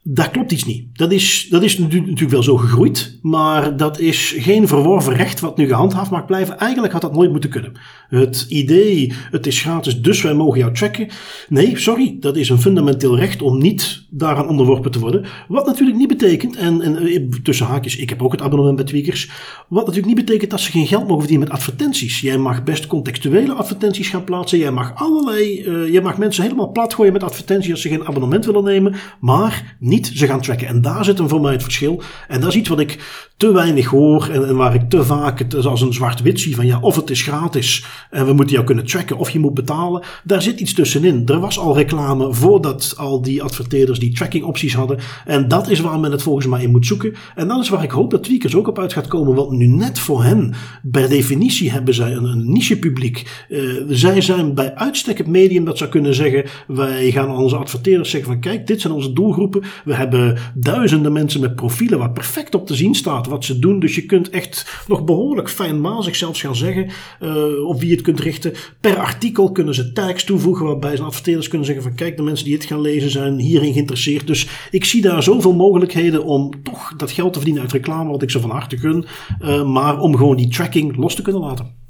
daar 0.03 0.31
klopt 0.31 0.53
iets 0.53 0.65
niet. 0.65 0.99
Dat 0.99 1.13
is, 1.13 1.47
dat 1.51 1.63
is 1.63 1.79
natuurlijk 1.79 2.31
wel 2.31 2.43
zo 2.43 2.57
gegroeid, 2.57 3.19
maar 3.23 3.77
dat 3.77 3.99
is 3.99 4.35
geen 4.37 4.69
verworven 4.69 5.15
recht 5.15 5.41
wat 5.41 5.57
nu 5.57 5.67
gehandhaafd 5.67 6.11
mag 6.11 6.27
blijven. 6.27 6.59
Eigenlijk 6.59 6.93
had 6.93 7.03
dat 7.03 7.15
nooit 7.15 7.31
moeten 7.31 7.51
kunnen. 7.51 7.73
Het 8.21 8.47
idee, 8.49 9.13
het 9.31 9.47
is 9.47 9.61
gratis, 9.61 10.01
dus 10.01 10.23
wij 10.23 10.35
mogen 10.35 10.59
jou 10.59 10.75
tracken. 10.75 11.09
Nee, 11.49 11.79
sorry, 11.79 12.17
dat 12.21 12.37
is 12.37 12.49
een 12.49 12.61
fundamenteel 12.61 13.19
recht 13.19 13.43
om 13.43 13.59
niet 13.59 14.03
daaraan 14.11 14.49
onderworpen 14.49 14.91
te 14.91 14.99
worden. 14.99 15.25
Wat 15.49 15.67
natuurlijk 15.67 15.99
niet 15.99 16.09
betekent, 16.09 16.57
en, 16.57 16.81
en 16.83 16.97
eh, 16.97 17.23
tussen 17.43 17.67
haakjes, 17.67 17.97
ik 17.97 18.09
heb 18.09 18.23
ook 18.23 18.33
het 18.33 18.43
abonnement 18.43 18.77
bij 18.77 18.85
Tweakers. 18.85 19.31
Wat 19.69 19.87
natuurlijk 19.87 20.15
niet 20.15 20.25
betekent 20.27 20.51
dat 20.51 20.61
ze 20.61 20.71
geen 20.71 20.87
geld 20.87 21.03
mogen 21.03 21.19
verdienen 21.19 21.49
met 21.49 21.57
advertenties. 21.57 22.21
Jij 22.21 22.39
mag 22.39 22.65
best 22.65 22.87
contextuele 22.87 23.53
advertenties 23.53 24.09
gaan 24.09 24.25
plaatsen. 24.25 24.59
Jij 24.59 24.71
mag 24.71 24.93
allerlei, 24.95 25.65
uh, 25.65 25.93
jij 25.93 26.03
mag 26.03 26.19
mensen 26.19 26.43
helemaal 26.43 26.73
plat 26.73 26.95
gooien 26.95 27.13
met 27.13 27.23
advertenties 27.23 27.71
als 27.71 27.81
ze 27.81 27.89
geen 27.89 28.07
abonnement 28.07 28.45
willen 28.45 28.65
nemen. 28.65 28.95
Maar 29.21 29.77
niet 29.79 30.11
ze 30.15 30.27
gaan 30.27 30.41
tracken. 30.41 30.67
En 30.67 30.81
daar 30.81 31.05
zit 31.05 31.19
hem 31.19 31.29
voor 31.29 31.41
mij 31.41 31.53
het 31.53 31.63
verschil. 31.63 32.03
En 32.29 32.41
dat 32.41 32.51
is 32.51 32.57
iets 32.57 32.69
wat 32.69 32.81
ik 32.81 32.99
te 33.43 33.53
weinig 33.53 33.87
hoor 33.87 34.29
en, 34.29 34.57
waar 34.57 34.75
ik 34.75 34.89
te 34.89 35.05
vaak 35.05 35.39
het 35.39 35.67
als 35.67 35.81
een 35.81 35.93
zwart-wit 35.93 36.41
zie 36.41 36.55
van 36.55 36.67
ja, 36.67 36.79
of 36.81 36.97
het 36.97 37.11
is 37.11 37.23
gratis 37.23 37.85
en 38.11 38.27
we 38.27 38.33
moeten 38.33 38.55
jou 38.55 38.67
kunnen 38.67 38.87
tracken 38.87 39.17
of 39.17 39.31
je 39.31 39.39
moet 39.39 39.55
betalen. 39.55 40.03
Daar 40.25 40.43
zit 40.43 40.61
iets 40.61 40.75
tussenin. 40.75 41.23
Er 41.27 41.41
was 41.41 41.59
al 41.59 41.77
reclame 41.77 42.35
voordat 42.35 42.95
al 42.97 43.23
die 43.23 43.43
adverteerders 43.43 43.99
die 43.99 44.15
tracking 44.15 44.45
opties 44.45 44.75
hadden. 44.75 44.99
En 45.25 45.49
dat 45.49 45.69
is 45.69 45.81
waar 45.81 46.01
men 46.01 46.13
het 46.13 46.23
volgens 46.23 46.47
mij 46.47 46.63
in 46.63 46.71
moet 46.71 46.87
zoeken. 46.87 47.15
En 47.35 47.49
dat 47.49 47.63
is 47.63 47.69
waar 47.69 47.83
ik 47.83 47.91
hoop 47.91 48.11
dat 48.11 48.23
Tweakers 48.23 48.55
ook 48.55 48.69
op 48.69 48.79
uit 48.79 48.93
gaat 48.93 49.07
komen. 49.07 49.35
Want 49.35 49.51
nu 49.51 49.67
net 49.67 49.99
voor 49.99 50.23
hen, 50.23 50.55
per 50.91 51.09
definitie 51.09 51.71
hebben 51.71 51.95
zij 51.95 52.13
een, 52.13 52.25
een 52.25 52.53
niche 52.53 52.79
publiek. 52.79 53.45
Uh, 53.49 53.83
zij 53.89 54.21
zijn 54.21 54.55
bij 54.55 54.75
uitstek 54.75 55.19
het 55.19 55.27
medium 55.27 55.65
dat 55.65 55.79
zou 55.79 55.91
kunnen 55.91 56.15
zeggen, 56.15 56.45
wij 56.67 57.11
gaan 57.11 57.29
aan 57.29 57.37
onze 57.37 57.57
adverteerders 57.57 58.11
zeggen 58.11 58.31
van 58.31 58.41
kijk, 58.41 58.67
dit 58.67 58.81
zijn 58.81 58.93
onze 58.93 59.13
doelgroepen. 59.13 59.63
We 59.85 59.95
hebben 59.95 60.37
duizenden 60.55 61.13
mensen 61.13 61.41
met 61.41 61.57
profielen 61.57 61.99
waar 61.99 62.13
perfect 62.13 62.55
op 62.55 62.67
te 62.67 62.75
zien 62.75 62.95
staat 62.95 63.31
wat 63.33 63.45
ze 63.45 63.59
doen. 63.59 63.81
Dus 63.81 63.95
je 63.95 64.07
kunt 64.07 64.31
echt 64.31 64.85
nog 64.89 65.05
behoorlijk 65.05 65.51
fijnmazig 65.51 66.17
zelfs 66.17 66.41
gaan 66.41 66.57
zeggen 66.57 66.91
uh, 67.21 67.65
op 67.65 67.79
wie 67.79 67.89
je 67.89 67.95
het 67.95 68.05
kunt 68.05 68.21
richten. 68.21 68.53
Per 68.81 68.97
artikel 68.97 69.53
kunnen 69.53 69.75
ze 69.75 69.93
tags 69.93 70.25
toevoegen 70.25 70.67
waarbij 70.67 70.97
ze 70.97 71.03
adverteerders 71.03 71.49
kunnen 71.49 71.67
zeggen 71.67 71.85
van 71.85 71.95
kijk 71.95 72.17
de 72.17 72.23
mensen 72.23 72.45
die 72.45 72.55
het 72.55 72.65
gaan 72.65 72.81
lezen 72.81 73.11
zijn 73.11 73.39
hierin 73.39 73.73
geïnteresseerd. 73.73 74.27
Dus 74.27 74.49
ik 74.71 74.85
zie 74.85 75.03
daar 75.03 75.23
zoveel 75.23 75.55
mogelijkheden 75.55 76.25
om 76.25 76.63
toch 76.63 76.95
dat 76.97 77.11
geld 77.11 77.33
te 77.33 77.39
verdienen 77.39 77.63
uit 77.63 77.73
reclame 77.73 78.11
wat 78.11 78.23
ik 78.23 78.31
ze 78.31 78.41
van 78.41 78.51
harte 78.51 78.79
gun. 78.79 79.05
Uh, 79.43 79.65
maar 79.65 80.01
om 80.01 80.17
gewoon 80.17 80.37
die 80.37 80.49
tracking 80.49 80.97
los 80.97 81.15
te 81.15 81.23
kunnen 81.23 81.43
laten. 81.43 81.81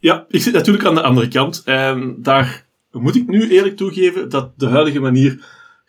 Ja, 0.00 0.24
ik 0.28 0.42
zit 0.42 0.52
natuurlijk 0.54 0.84
aan 0.84 0.94
de 0.94 1.02
andere 1.02 1.28
kant. 1.28 1.62
En 1.64 2.16
daar 2.18 2.66
moet 2.90 3.16
ik 3.16 3.26
nu 3.26 3.50
eerlijk 3.50 3.76
toegeven 3.76 4.28
dat 4.28 4.52
de 4.56 4.66
huidige 4.66 5.00
manier 5.00 5.44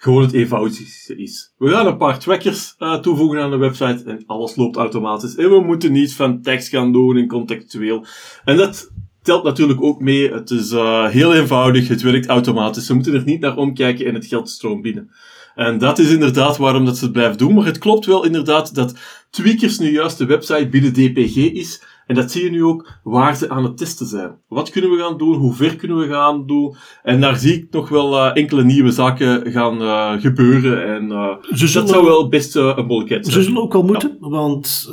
gewoon 0.05 0.21
het 0.21 0.33
eenvoudigste 0.33 1.15
is. 1.17 1.53
We 1.57 1.69
gaan 1.69 1.87
een 1.87 1.97
paar 1.97 2.19
trackers 2.19 2.75
uh, 2.79 2.95
toevoegen 2.95 3.41
aan 3.41 3.51
de 3.51 3.57
website 3.57 4.03
en 4.05 4.23
alles 4.25 4.55
loopt 4.55 4.75
automatisch. 4.75 5.35
En 5.35 5.49
we 5.49 5.59
moeten 5.59 5.91
niet 5.91 6.13
van 6.13 6.41
tekst 6.41 6.69
gaan 6.69 6.91
doen 6.91 7.17
in 7.17 7.27
contextueel. 7.27 8.05
En 8.43 8.57
dat 8.57 8.91
telt 9.21 9.43
natuurlijk 9.43 9.81
ook 9.81 10.01
mee. 10.01 10.31
Het 10.31 10.49
is 10.49 10.71
uh, 10.71 11.07
heel 11.07 11.33
eenvoudig, 11.33 11.87
het 11.87 12.01
werkt 12.01 12.27
automatisch. 12.27 12.87
We 12.87 12.93
moeten 12.93 13.13
er 13.13 13.23
niet 13.23 13.39
naar 13.39 13.57
omkijken 13.57 14.05
en 14.05 14.13
het 14.13 14.25
geld 14.25 14.49
stroomt 14.49 14.81
binnen. 14.81 15.11
En 15.55 15.77
dat 15.77 15.99
is 15.99 16.11
inderdaad 16.11 16.57
waarom 16.57 16.85
dat 16.85 16.97
ze 16.97 17.03
het 17.03 17.13
blijven 17.13 17.37
doen. 17.37 17.53
Maar 17.53 17.65
het 17.65 17.77
klopt 17.77 18.05
wel 18.05 18.25
inderdaad 18.25 18.75
dat 18.75 18.97
Tweakers 19.29 19.79
nu 19.79 19.91
juist 19.91 20.17
de 20.17 20.25
website 20.25 20.67
binnen 20.69 20.93
DPG 20.93 21.35
is 21.35 21.83
en 22.05 22.15
dat 22.15 22.31
zie 22.31 22.43
je 22.43 22.49
nu 22.49 22.63
ook 22.63 22.99
waar 23.03 23.35
ze 23.35 23.49
aan 23.49 23.63
het 23.63 23.77
testen 23.77 24.07
zijn. 24.07 24.37
Wat 24.47 24.69
kunnen 24.69 24.91
we 24.91 24.97
gaan 24.97 25.17
doen? 25.17 25.35
Hoe 25.35 25.53
ver 25.53 25.75
kunnen 25.75 25.97
we 25.97 26.07
gaan 26.07 26.45
doen? 26.45 26.75
En 27.03 27.21
daar 27.21 27.37
zie 27.37 27.53
ik 27.53 27.67
nog 27.71 27.89
wel 27.89 28.13
uh, 28.13 28.31
enkele 28.33 28.63
nieuwe 28.63 28.91
zaken 28.91 29.51
gaan 29.51 29.81
uh, 29.81 30.21
gebeuren. 30.21 30.95
En 30.95 31.03
uh, 31.03 31.73
dat 31.73 31.89
zou 31.89 32.05
wel 32.05 32.27
best 32.29 32.55
een 32.55 32.85
mogelijkheid 32.85 33.25
zijn. 33.25 33.37
Ze 33.37 33.43
zullen 33.43 33.61
ook 33.61 33.73
wel 33.73 33.83
moeten, 33.83 34.17
ja. 34.21 34.29
want 34.29 34.89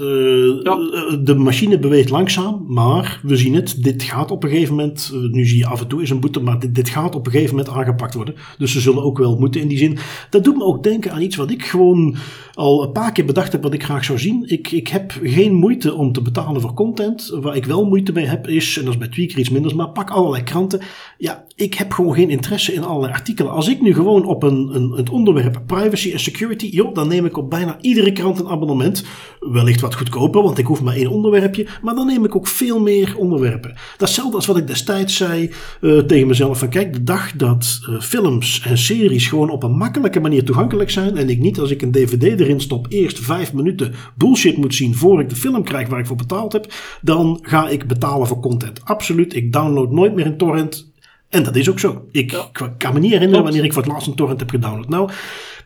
ja. 0.62 0.76
de 1.22 1.34
machine 1.34 1.78
beweegt 1.78 2.10
langzaam. 2.10 2.64
Maar 2.68 3.20
we 3.22 3.36
zien 3.36 3.54
het, 3.54 3.82
dit 3.82 4.02
gaat 4.02 4.30
op 4.30 4.44
een 4.44 4.50
gegeven 4.50 4.74
moment, 4.74 5.10
nu 5.30 5.46
zie 5.46 5.58
je 5.58 5.66
af 5.66 5.80
en 5.80 5.88
toe 5.88 6.02
is 6.02 6.10
een 6.10 6.20
boete, 6.20 6.40
maar 6.40 6.58
dit, 6.58 6.74
dit 6.74 6.88
gaat 6.88 7.14
op 7.14 7.26
een 7.26 7.32
gegeven 7.32 7.56
moment 7.56 7.74
aangepakt 7.74 8.14
worden. 8.14 8.34
Dus 8.58 8.72
ze 8.72 8.80
zullen 8.80 9.02
ook 9.02 9.18
wel 9.18 9.36
moeten 9.38 9.60
in 9.60 9.68
die 9.68 9.78
zin. 9.78 9.98
Dat 10.30 10.44
doet 10.44 10.56
me 10.56 10.64
ook 10.64 10.82
denken 10.82 11.12
aan 11.12 11.22
iets 11.22 11.36
wat 11.36 11.50
ik 11.50 11.64
gewoon 11.64 12.16
al 12.54 12.82
een 12.82 12.92
paar 12.92 13.12
keer 13.12 13.24
bedacht 13.24 13.52
heb 13.52 13.62
wat 13.62 13.74
ik 13.74 13.84
graag 13.84 14.04
zou 14.04 14.18
zien. 14.18 14.44
Ik, 14.46 14.70
ik 14.70 14.88
heb 14.88 15.18
geen 15.22 15.54
moeite 15.54 15.94
om 15.94 16.12
te 16.12 16.22
betalen 16.22 16.60
voor 16.60 16.74
content. 16.74 17.00
Waar 17.40 17.56
ik 17.56 17.64
wel 17.64 17.84
moeite 17.84 18.12
mee 18.12 18.26
heb 18.26 18.48
is, 18.48 18.76
en 18.76 18.84
dat 18.84 18.92
is 18.92 18.98
bij 18.98 19.08
Tweaker 19.08 19.38
iets 19.38 19.50
minder, 19.50 19.76
maar 19.76 19.88
pak 19.88 20.10
allerlei 20.10 20.42
kranten. 20.42 20.80
Ja, 21.18 21.44
ik 21.56 21.74
heb 21.74 21.92
gewoon 21.92 22.14
geen 22.14 22.30
interesse 22.30 22.72
in 22.72 22.84
allerlei 22.84 23.12
artikelen. 23.12 23.52
Als 23.52 23.68
ik 23.68 23.80
nu 23.80 23.94
gewoon 23.94 24.24
op 24.24 24.42
een, 24.42 24.70
een, 24.74 24.90
het 24.90 25.10
onderwerp 25.10 25.62
privacy 25.66 26.12
en 26.12 26.20
security, 26.20 26.66
joh, 26.66 26.94
dan 26.94 27.08
neem 27.08 27.24
ik 27.24 27.36
op 27.36 27.50
bijna 27.50 27.78
iedere 27.80 28.12
krant 28.12 28.40
een 28.40 28.48
abonnement. 28.48 29.04
Wellicht 29.40 29.80
wat 29.80 29.94
goedkoper, 29.94 30.42
want 30.42 30.58
ik 30.58 30.66
hoef 30.66 30.82
maar 30.82 30.94
één 30.94 31.10
onderwerpje. 31.10 31.66
Maar 31.82 31.94
dan 31.94 32.06
neem 32.06 32.24
ik 32.24 32.36
ook 32.36 32.46
veel 32.46 32.80
meer 32.80 33.14
onderwerpen. 33.16 33.74
Datzelfde 33.96 34.36
als 34.36 34.46
wat 34.46 34.56
ik 34.56 34.66
destijds 34.66 35.16
zei 35.16 35.50
uh, 35.80 35.98
tegen 35.98 36.26
mezelf. 36.26 36.58
Van 36.58 36.68
kijk, 36.68 36.92
de 36.92 37.02
dag 37.02 37.32
dat 37.32 37.80
uh, 37.88 38.00
films 38.00 38.62
en 38.64 38.78
series 38.78 39.26
gewoon 39.26 39.50
op 39.50 39.62
een 39.62 39.76
makkelijke 39.76 40.20
manier 40.20 40.44
toegankelijk 40.44 40.90
zijn. 40.90 41.16
En 41.16 41.28
ik 41.28 41.38
niet 41.38 41.58
als 41.58 41.70
ik 41.70 41.82
een 41.82 41.92
dvd 41.92 42.40
erin 42.40 42.60
stop 42.60 42.86
eerst 42.88 43.18
vijf 43.18 43.52
minuten 43.52 43.94
bullshit 44.16 44.56
moet 44.56 44.74
zien 44.74 44.94
voor 44.94 45.20
ik 45.20 45.28
de 45.28 45.36
film 45.36 45.64
krijg 45.64 45.88
waar 45.88 46.00
ik 46.00 46.06
voor 46.06 46.16
betaald 46.16 46.52
heb. 46.52 46.72
Dan 47.02 47.38
ga 47.42 47.68
ik 47.68 47.86
betalen 47.86 48.26
voor 48.26 48.40
content. 48.40 48.84
Absoluut. 48.84 49.34
Ik 49.34 49.52
download 49.52 49.90
nooit 49.90 50.14
meer 50.14 50.26
een 50.26 50.36
torrent. 50.36 50.91
En 51.32 51.42
dat 51.42 51.56
is 51.56 51.70
ook 51.70 51.78
zo. 51.78 52.04
Ik 52.10 52.30
ja. 52.30 52.72
kan 52.78 52.92
me 52.92 52.98
niet 53.00 53.12
herinneren 53.12 53.44
wanneer 53.44 53.64
ik 53.64 53.72
voor 53.72 53.82
het 53.82 53.90
laatst 53.90 54.06
een 54.06 54.14
torrent 54.14 54.40
heb 54.40 54.50
gedownload. 54.50 54.88
Nou, 54.88 55.10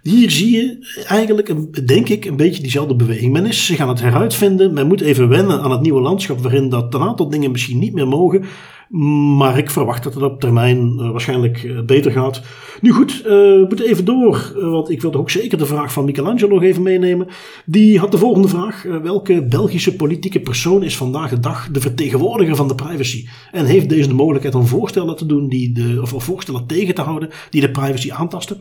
Hier 0.02 0.30
zie 0.30 0.56
je 0.56 0.86
eigenlijk, 1.06 1.48
een, 1.48 1.70
denk 1.84 2.08
ik, 2.08 2.24
een 2.24 2.36
beetje 2.36 2.62
diezelfde 2.62 2.96
beweging. 2.96 3.32
Men 3.32 3.46
is 3.46 3.66
zich 3.66 3.80
aan 3.80 3.88
het 3.88 4.00
heruitvinden. 4.00 4.72
Men 4.72 4.86
moet 4.86 5.00
even 5.00 5.28
wennen 5.28 5.60
aan 5.60 5.70
het 5.70 5.80
nieuwe 5.80 6.00
landschap 6.00 6.40
waarin 6.40 6.68
dat 6.68 6.94
een 6.94 7.00
aantal 7.00 7.28
dingen 7.28 7.50
misschien 7.50 7.78
niet 7.78 7.92
meer 7.92 8.08
mogen. 8.08 8.44
Maar 8.88 9.58
ik 9.58 9.70
verwacht 9.70 10.02
dat 10.02 10.14
het 10.14 10.22
op 10.22 10.40
termijn 10.40 10.92
uh, 10.98 11.10
waarschijnlijk 11.10 11.62
uh, 11.62 11.80
beter 11.80 12.12
gaat. 12.12 12.42
Nu 12.80 12.92
goed, 12.92 13.18
uh, 13.18 13.24
we 13.26 13.64
moeten 13.68 13.86
even 13.86 14.04
door, 14.04 14.52
want 14.60 14.90
ik 14.90 15.02
wilde 15.02 15.18
ook 15.18 15.30
zeker 15.30 15.58
de 15.58 15.66
vraag 15.66 15.92
van 15.92 16.04
Michelangelo 16.04 16.54
nog 16.54 16.62
even 16.62 16.82
meenemen. 16.82 17.26
Die 17.64 17.98
had 17.98 18.10
de 18.12 18.18
volgende 18.18 18.48
vraag. 18.48 18.82
welke 19.02 19.42
Belgische 19.42 19.96
politieke 19.96 20.40
persoon 20.40 20.82
is 20.82 20.96
vandaag 20.96 21.30
de 21.30 21.40
dag 21.40 21.68
de 21.70 21.80
vertegenwoordiger 21.80 22.56
van 22.56 22.68
de 22.68 22.74
privacy? 22.74 23.26
En 23.52 23.64
heeft 23.64 23.88
deze 23.88 24.08
de 24.08 24.14
mogelijkheid 24.14 24.54
om 24.54 24.66
voorstellen 24.66 25.16
te 25.16 25.26
doen, 25.26 25.48
die 25.48 25.72
de, 25.72 25.98
of, 26.02 26.24
voorstellen 26.24 26.66
tegen 26.66 26.94
te 26.94 27.02
houden, 27.02 27.30
die 27.50 27.60
de 27.60 27.70
privacy 27.70 28.12
aantasten? 28.12 28.58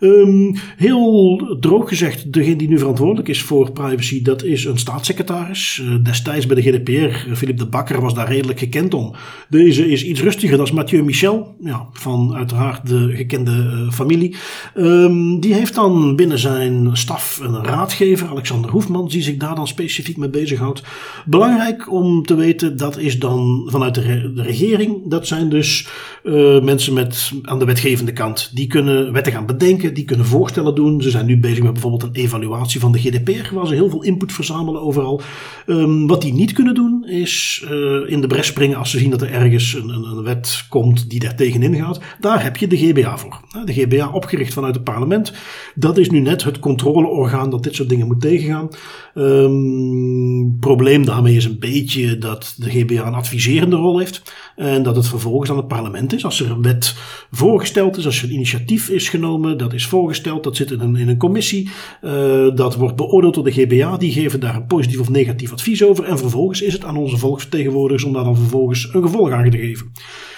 Um, 0.00 0.54
heel 0.76 1.56
droog 1.60 1.88
gezegd, 1.88 2.32
degene 2.32 2.56
die 2.56 2.68
nu 2.68 2.78
verantwoordelijk 2.78 3.28
is 3.28 3.42
voor 3.42 3.72
privacy, 3.72 4.22
dat 4.22 4.42
is 4.44 4.64
een 4.64 4.78
staatssecretaris. 4.78 5.82
destijds 6.02 6.46
bij 6.46 6.56
de 6.56 6.70
GDPR, 6.70 7.34
Philip 7.34 7.58
de 7.58 7.66
Bakker, 7.66 8.00
was 8.00 8.14
daar 8.14 8.28
redelijk 8.28 8.58
gekend 8.58 8.94
om. 8.94 9.14
De 9.48 9.63
deze 9.64 9.90
is 9.90 10.04
iets 10.04 10.22
rustiger 10.22 10.56
dan 10.56 10.68
Mathieu 10.74 11.02
Michel, 11.02 11.54
ja, 11.60 11.86
van 11.92 12.34
uiteraard 12.34 12.88
de 12.88 13.16
gekende 13.16 13.50
uh, 13.50 13.92
familie. 13.92 14.36
Um, 14.76 15.40
die 15.40 15.54
heeft 15.54 15.74
dan 15.74 16.16
binnen 16.16 16.38
zijn 16.38 16.90
staf 16.92 17.40
een 17.42 17.64
raadgever, 17.64 18.28
Alexander 18.28 18.70
Hoefman, 18.70 19.08
die 19.08 19.22
zich 19.22 19.36
daar 19.36 19.54
dan 19.54 19.68
specifiek 19.68 20.16
mee 20.16 20.28
bezighoudt. 20.28 20.82
Belangrijk 21.24 21.92
om 21.92 22.22
te 22.22 22.34
weten, 22.34 22.76
dat 22.76 22.98
is 22.98 23.18
dan 23.18 23.68
vanuit 23.70 23.94
de, 23.94 24.00
re 24.00 24.32
de 24.32 24.42
regering. 24.42 25.10
Dat 25.10 25.26
zijn 25.26 25.48
dus 25.48 25.88
uh, 26.24 26.60
mensen 26.60 26.94
met 26.94 27.32
aan 27.42 27.58
de 27.58 27.64
wetgevende 27.64 28.12
kant. 28.12 28.50
Die 28.54 28.66
kunnen 28.66 29.12
wetten 29.12 29.32
gaan 29.32 29.46
bedenken, 29.46 29.94
die 29.94 30.04
kunnen 30.04 30.26
voorstellen 30.26 30.74
doen. 30.74 31.02
Ze 31.02 31.10
zijn 31.10 31.26
nu 31.26 31.38
bezig 31.38 31.62
met 31.62 31.72
bijvoorbeeld 31.72 32.02
een 32.02 32.22
evaluatie 32.22 32.80
van 32.80 32.92
de 32.92 32.98
GDPR, 32.98 33.54
waar 33.54 33.66
ze 33.66 33.74
heel 33.74 33.90
veel 33.90 34.02
input 34.02 34.32
verzamelen 34.32 34.82
overal. 34.82 35.20
Um, 35.66 36.06
wat 36.06 36.22
die 36.22 36.32
niet 36.32 36.52
kunnen 36.52 36.74
doen, 36.74 37.04
is 37.08 37.64
uh, 37.64 38.10
in 38.10 38.20
de 38.20 38.26
bres 38.26 38.46
springen 38.46 38.78
als 38.78 38.90
ze 38.90 38.98
zien 38.98 39.10
dat 39.10 39.22
er 39.22 39.32
ergens 39.32 39.53
een, 39.54 39.88
een, 39.88 40.04
een, 40.04 40.22
wet 40.22 40.66
komt 40.68 41.10
die 41.10 41.20
daar 41.20 41.34
tegenin 41.34 41.74
gaat, 41.74 42.00
daar 42.20 42.42
heb 42.42 42.56
je 42.56 42.66
de 42.66 42.76
GBA 42.76 43.18
voor. 43.18 43.40
De 43.64 43.72
GBA, 43.72 44.08
opgericht 44.08 44.52
vanuit 44.52 44.74
het 44.74 44.84
parlement, 44.84 45.32
dat 45.74 45.98
is 45.98 46.10
nu 46.10 46.20
net 46.20 46.44
het 46.44 46.58
controleorgaan 46.58 47.50
dat 47.50 47.62
dit 47.62 47.74
soort 47.74 47.88
dingen 47.88 48.06
moet 48.06 48.20
tegengaan. 48.20 48.68
Um, 49.14 50.33
probleem 50.60 51.04
daarmee 51.04 51.36
is 51.36 51.44
een 51.44 51.58
beetje 51.58 52.18
dat 52.18 52.54
de 52.56 52.70
GBA 52.70 53.06
een 53.06 53.14
adviserende 53.14 53.76
rol 53.76 53.98
heeft 53.98 54.22
en 54.56 54.82
dat 54.82 54.96
het 54.96 55.08
vervolgens 55.08 55.50
aan 55.50 55.56
het 55.56 55.68
parlement 55.68 56.14
is. 56.14 56.24
Als 56.24 56.40
er 56.40 56.50
een 56.50 56.62
wet 56.62 56.94
voorgesteld 57.30 57.96
is, 57.96 58.06
als 58.06 58.18
er 58.18 58.24
een 58.24 58.34
initiatief 58.34 58.88
is 58.88 59.08
genomen, 59.08 59.58
dat 59.58 59.72
is 59.72 59.86
voorgesteld, 59.86 60.44
dat 60.44 60.56
zit 60.56 60.70
in 60.70 60.80
een, 60.80 60.96
in 60.96 61.08
een 61.08 61.16
commissie, 61.16 61.68
uh, 62.02 62.10
dat 62.54 62.74
wordt 62.74 62.96
beoordeeld 62.96 63.34
door 63.34 63.44
de 63.44 63.52
GBA, 63.52 63.96
die 63.96 64.12
geven 64.12 64.40
daar 64.40 64.54
een 64.54 64.66
positief 64.66 65.00
of 65.00 65.08
negatief 65.08 65.52
advies 65.52 65.84
over 65.84 66.04
en 66.04 66.18
vervolgens 66.18 66.62
is 66.62 66.72
het 66.72 66.84
aan 66.84 66.96
onze 66.96 67.16
volksvertegenwoordigers 67.16 68.04
om 68.04 68.12
daar 68.12 68.24
dan 68.24 68.36
vervolgens 68.36 68.88
een 68.92 69.02
gevolg 69.02 69.30
aan 69.30 69.50
te 69.50 69.58
geven. 69.58 69.92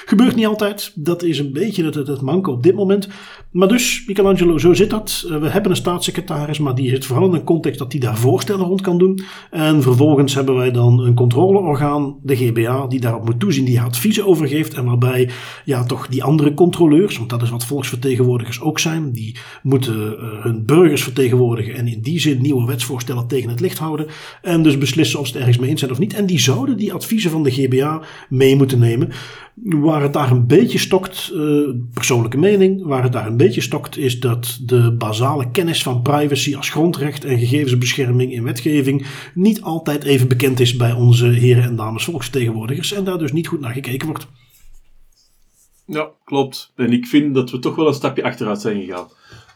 Gebeurt 0.08 0.34
niet 0.34 0.46
altijd. 0.46 0.92
Dat 0.94 1.22
is 1.22 1.38
een 1.38 1.52
beetje 1.52 1.84
het, 1.84 1.94
het, 1.94 2.06
het 2.06 2.46
op 2.46 2.62
dit 2.62 2.74
moment. 2.74 3.08
Maar 3.50 3.68
dus, 3.68 4.04
Michelangelo, 4.06 4.58
zo 4.58 4.74
zit 4.74 4.90
dat. 4.90 5.26
We 5.40 5.48
hebben 5.48 5.70
een 5.70 5.76
staatssecretaris, 5.76 6.58
maar 6.58 6.74
die 6.74 6.88
zit 6.88 7.04
vooral 7.04 7.28
in 7.28 7.34
een 7.34 7.44
context 7.44 7.78
dat 7.78 7.92
hij 7.92 8.00
daar 8.00 8.18
voorstellen 8.18 8.64
rond 8.66 8.80
kan 8.80 8.98
doen. 8.98 9.20
En 9.50 9.82
vervolgens 9.82 10.34
hebben 10.34 10.56
wij 10.56 10.70
dan 10.70 11.00
een 11.00 11.14
controleorgaan, 11.14 12.16
de 12.22 12.36
GBA, 12.36 12.86
die 12.86 13.00
daarop 13.00 13.24
moet 13.24 13.40
toezien, 13.40 13.64
die 13.64 13.80
adviezen 13.80 14.26
overgeeft. 14.26 14.74
En 14.74 14.84
waarbij 14.84 15.30
ja, 15.64 15.84
toch 15.84 16.08
die 16.08 16.22
andere 16.22 16.54
controleurs, 16.54 17.18
want 17.18 17.30
dat 17.30 17.42
is 17.42 17.50
wat 17.50 17.64
volksvertegenwoordigers 17.64 18.60
ook 18.60 18.78
zijn, 18.78 19.12
die 19.12 19.36
moeten 19.62 19.96
uh, 19.96 20.42
hun 20.42 20.64
burgers 20.66 21.02
vertegenwoordigen 21.02 21.74
en 21.74 21.86
in 21.86 22.00
die 22.00 22.20
zin 22.20 22.42
nieuwe 22.42 22.66
wetsvoorstellen 22.66 23.26
tegen 23.26 23.50
het 23.50 23.60
licht 23.60 23.78
houden. 23.78 24.06
En 24.42 24.62
dus 24.62 24.78
beslissen 24.78 25.18
of 25.18 25.26
ze 25.26 25.32
het 25.32 25.40
ergens 25.40 25.58
mee 25.58 25.70
eens 25.70 25.80
zijn 25.80 25.92
of 25.92 25.98
niet. 25.98 26.14
En 26.14 26.26
die 26.26 26.40
zouden 26.40 26.76
die 26.76 26.92
adviezen 26.92 27.30
van 27.30 27.42
de 27.42 27.50
GBA 27.50 28.02
mee 28.28 28.56
moeten 28.56 28.78
nemen. 28.78 29.10
Waar 29.62 30.02
het 30.02 30.12
daar 30.12 30.30
een 30.30 30.46
beetje 30.46 30.78
stokt, 30.78 31.30
uh, 31.34 31.70
persoonlijke 31.94 32.36
mening, 32.36 32.84
waar 32.84 33.02
het 33.02 33.12
daar 33.12 33.26
een 33.26 33.36
beetje 33.36 33.60
stokt, 33.60 33.96
is 33.96 34.20
dat 34.20 34.58
de 34.62 34.92
basale 34.92 35.50
kennis 35.50 35.82
van 35.82 36.02
privacy 36.02 36.56
als 36.56 36.70
grondrecht 36.70 37.24
en 37.24 37.38
gegevensbescherming 37.38 38.32
in 38.32 38.42
wetgeving 38.42 39.06
niet 39.34 39.62
altijd 39.62 40.04
even 40.04 40.28
bekend 40.28 40.60
is 40.60 40.76
bij 40.76 40.92
onze 40.92 41.26
heren 41.26 41.62
en 41.62 41.76
dames 41.76 42.04
volksvertegenwoordigers 42.04 42.92
en 42.92 43.04
daar 43.04 43.18
dus 43.18 43.32
niet 43.32 43.46
goed 43.46 43.60
naar 43.60 43.72
gekeken 43.72 44.06
wordt. 44.06 44.26
Ja, 45.86 46.10
klopt. 46.24 46.72
En 46.76 46.92
ik 46.92 47.06
vind 47.06 47.34
dat 47.34 47.50
we 47.50 47.58
toch 47.58 47.74
wel 47.74 47.86
een 47.86 47.94
stapje 47.94 48.22
achteruit 48.22 48.60
zijn 48.60 48.80
gegaan. 48.80 49.08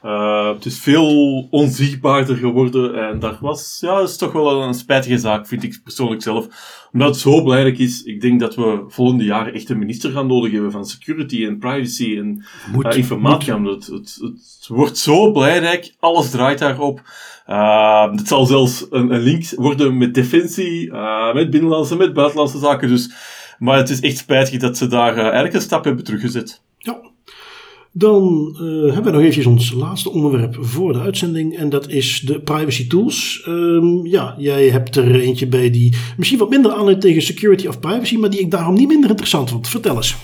Uh, 0.05 0.49
het 0.49 0.65
is 0.65 0.79
veel 0.79 1.47
onzichtbaarder 1.51 2.37
geworden 2.37 3.09
en 3.09 3.19
dat 3.19 3.39
was, 3.41 3.79
ja, 3.81 3.99
dat 3.99 4.09
is 4.09 4.17
toch 4.17 4.33
wel 4.33 4.63
een 4.63 4.75
spijtige 4.75 5.19
zaak, 5.19 5.47
vind 5.47 5.63
ik 5.63 5.81
persoonlijk 5.83 6.23
zelf. 6.23 6.47
Omdat 6.93 7.09
het 7.09 7.19
zo 7.19 7.43
belangrijk 7.43 7.79
is, 7.79 8.03
ik 8.03 8.21
denk 8.21 8.41
dat 8.41 8.55
we 8.55 8.85
volgende 8.89 9.25
jaar 9.25 9.53
echt 9.53 9.69
een 9.69 9.79
minister 9.79 10.11
gaan 10.11 10.27
nodig 10.27 10.53
hebben 10.53 10.71
van 10.71 10.85
security 10.85 11.47
en 11.47 11.59
privacy 11.59 12.17
en 12.19 12.45
moet, 12.73 12.85
uh, 12.85 12.97
informatie. 12.97 13.53
Het, 13.53 13.87
het, 13.87 14.19
het, 14.21 14.67
wordt 14.69 14.99
zo 14.99 15.33
belangrijk, 15.33 15.95
alles 15.99 16.31
draait 16.31 16.59
daarop. 16.59 17.03
Uh, 17.49 18.11
het 18.11 18.29
zal 18.29 18.47
zelfs 18.47 18.87
een, 18.91 19.15
een 19.15 19.23
link 19.23 19.45
worden 19.57 19.99
met 19.99 20.15
defensie, 20.15 20.93
met 21.35 21.51
binnenlandse, 21.51 21.97
met 21.97 22.13
buitenlandse 22.13 22.59
zaken. 22.59 22.89
Dus, 22.89 23.11
maar 23.59 23.77
het 23.77 23.91
is 23.91 24.01
echt 24.01 24.17
spijtig 24.17 24.61
dat 24.61 24.77
ze 24.77 24.87
daar 24.87 25.17
eigenlijk 25.17 25.55
een 25.55 25.61
stap 25.61 25.85
hebben 25.85 26.05
teruggezet. 26.05 26.63
Dan 27.93 28.57
uh, 28.61 28.93
hebben 28.93 29.05
we 29.05 29.11
nog 29.11 29.21
eventjes 29.21 29.47
ons 29.47 29.73
laatste 29.73 30.11
onderwerp 30.11 30.57
voor 30.61 30.93
de 30.93 30.99
uitzending. 30.99 31.57
En 31.57 31.69
dat 31.69 31.89
is 31.89 32.21
de 32.21 32.41
privacy 32.41 32.87
tools. 32.87 33.45
Um, 33.49 34.07
ja, 34.07 34.35
jij 34.39 34.69
hebt 34.69 34.97
er 34.97 35.21
eentje 35.21 35.47
bij 35.47 35.71
die 35.71 35.97
misschien 36.17 36.39
wat 36.39 36.51
minder 36.51 36.73
aanleunt 36.73 37.01
tegen 37.01 37.23
security 37.23 37.67
of 37.67 37.81
privacy. 37.81 38.17
Maar 38.17 38.31
die 38.31 38.41
ik 38.41 38.51
daarom 38.51 38.75
niet 38.75 38.89
minder 38.89 39.11
interessant 39.11 39.51
vond. 39.51 39.69
Vertel 39.69 39.97
eens. 39.97 40.17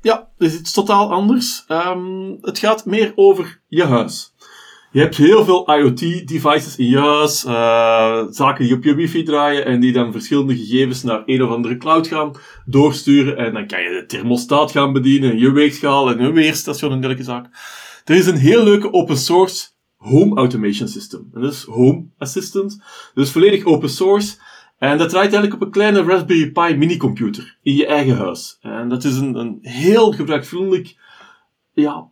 Ja, 0.00 0.28
dit 0.38 0.60
is 0.62 0.72
totaal 0.72 1.12
anders. 1.12 1.64
Um, 1.68 2.38
het 2.40 2.58
gaat 2.58 2.84
meer 2.84 3.12
over 3.14 3.62
je 3.68 3.84
huis. 3.84 4.34
Je 4.96 5.02
hebt 5.02 5.16
heel 5.16 5.44
veel 5.44 5.78
IoT-devices 5.78 6.76
in 6.76 6.88
je 6.88 6.98
huis, 6.98 7.44
uh, 7.44 8.22
zaken 8.30 8.64
die 8.64 8.74
op 8.74 8.84
je 8.84 8.94
wifi 8.94 9.22
draaien 9.22 9.64
en 9.64 9.80
die 9.80 9.92
dan 9.92 10.12
verschillende 10.12 10.56
gegevens 10.56 11.02
naar 11.02 11.22
een 11.26 11.42
of 11.42 11.50
andere 11.50 11.76
cloud 11.76 12.06
gaan 12.06 12.32
doorsturen. 12.64 13.36
En 13.36 13.52
dan 13.52 13.66
kan 13.66 13.82
je 13.82 13.88
de 13.88 14.06
thermostaat 14.06 14.70
gaan 14.70 14.92
bedienen, 14.92 15.38
je 15.38 15.50
weegschaal 15.50 16.10
en 16.10 16.20
een 16.20 16.32
weerstation 16.32 16.92
en 16.92 17.00
dergelijke 17.00 17.30
zaken. 17.30 17.50
Er 18.04 18.14
is 18.14 18.26
een 18.26 18.36
heel 18.36 18.64
leuke 18.64 18.92
open 18.92 19.16
source 19.16 19.66
home 19.96 20.36
automation 20.36 20.88
system. 20.88 21.30
En 21.34 21.40
dat 21.40 21.52
is 21.52 21.62
Home 21.62 22.06
Assistant. 22.18 22.82
Dus 23.14 23.30
volledig 23.30 23.64
open 23.64 23.90
source. 23.90 24.36
En 24.78 24.98
dat 24.98 25.08
draait 25.08 25.32
eigenlijk 25.32 25.54
op 25.54 25.60
een 25.60 25.70
kleine 25.70 26.02
Raspberry 26.02 26.50
Pi 26.50 26.76
minicomputer 26.76 27.58
in 27.62 27.74
je 27.74 27.86
eigen 27.86 28.16
huis. 28.16 28.58
En 28.60 28.88
dat 28.88 29.04
is 29.04 29.16
een, 29.16 29.34
een 29.34 29.58
heel 29.60 30.12
gebruikvriendelijk 30.12 30.96
ja, 31.72 32.08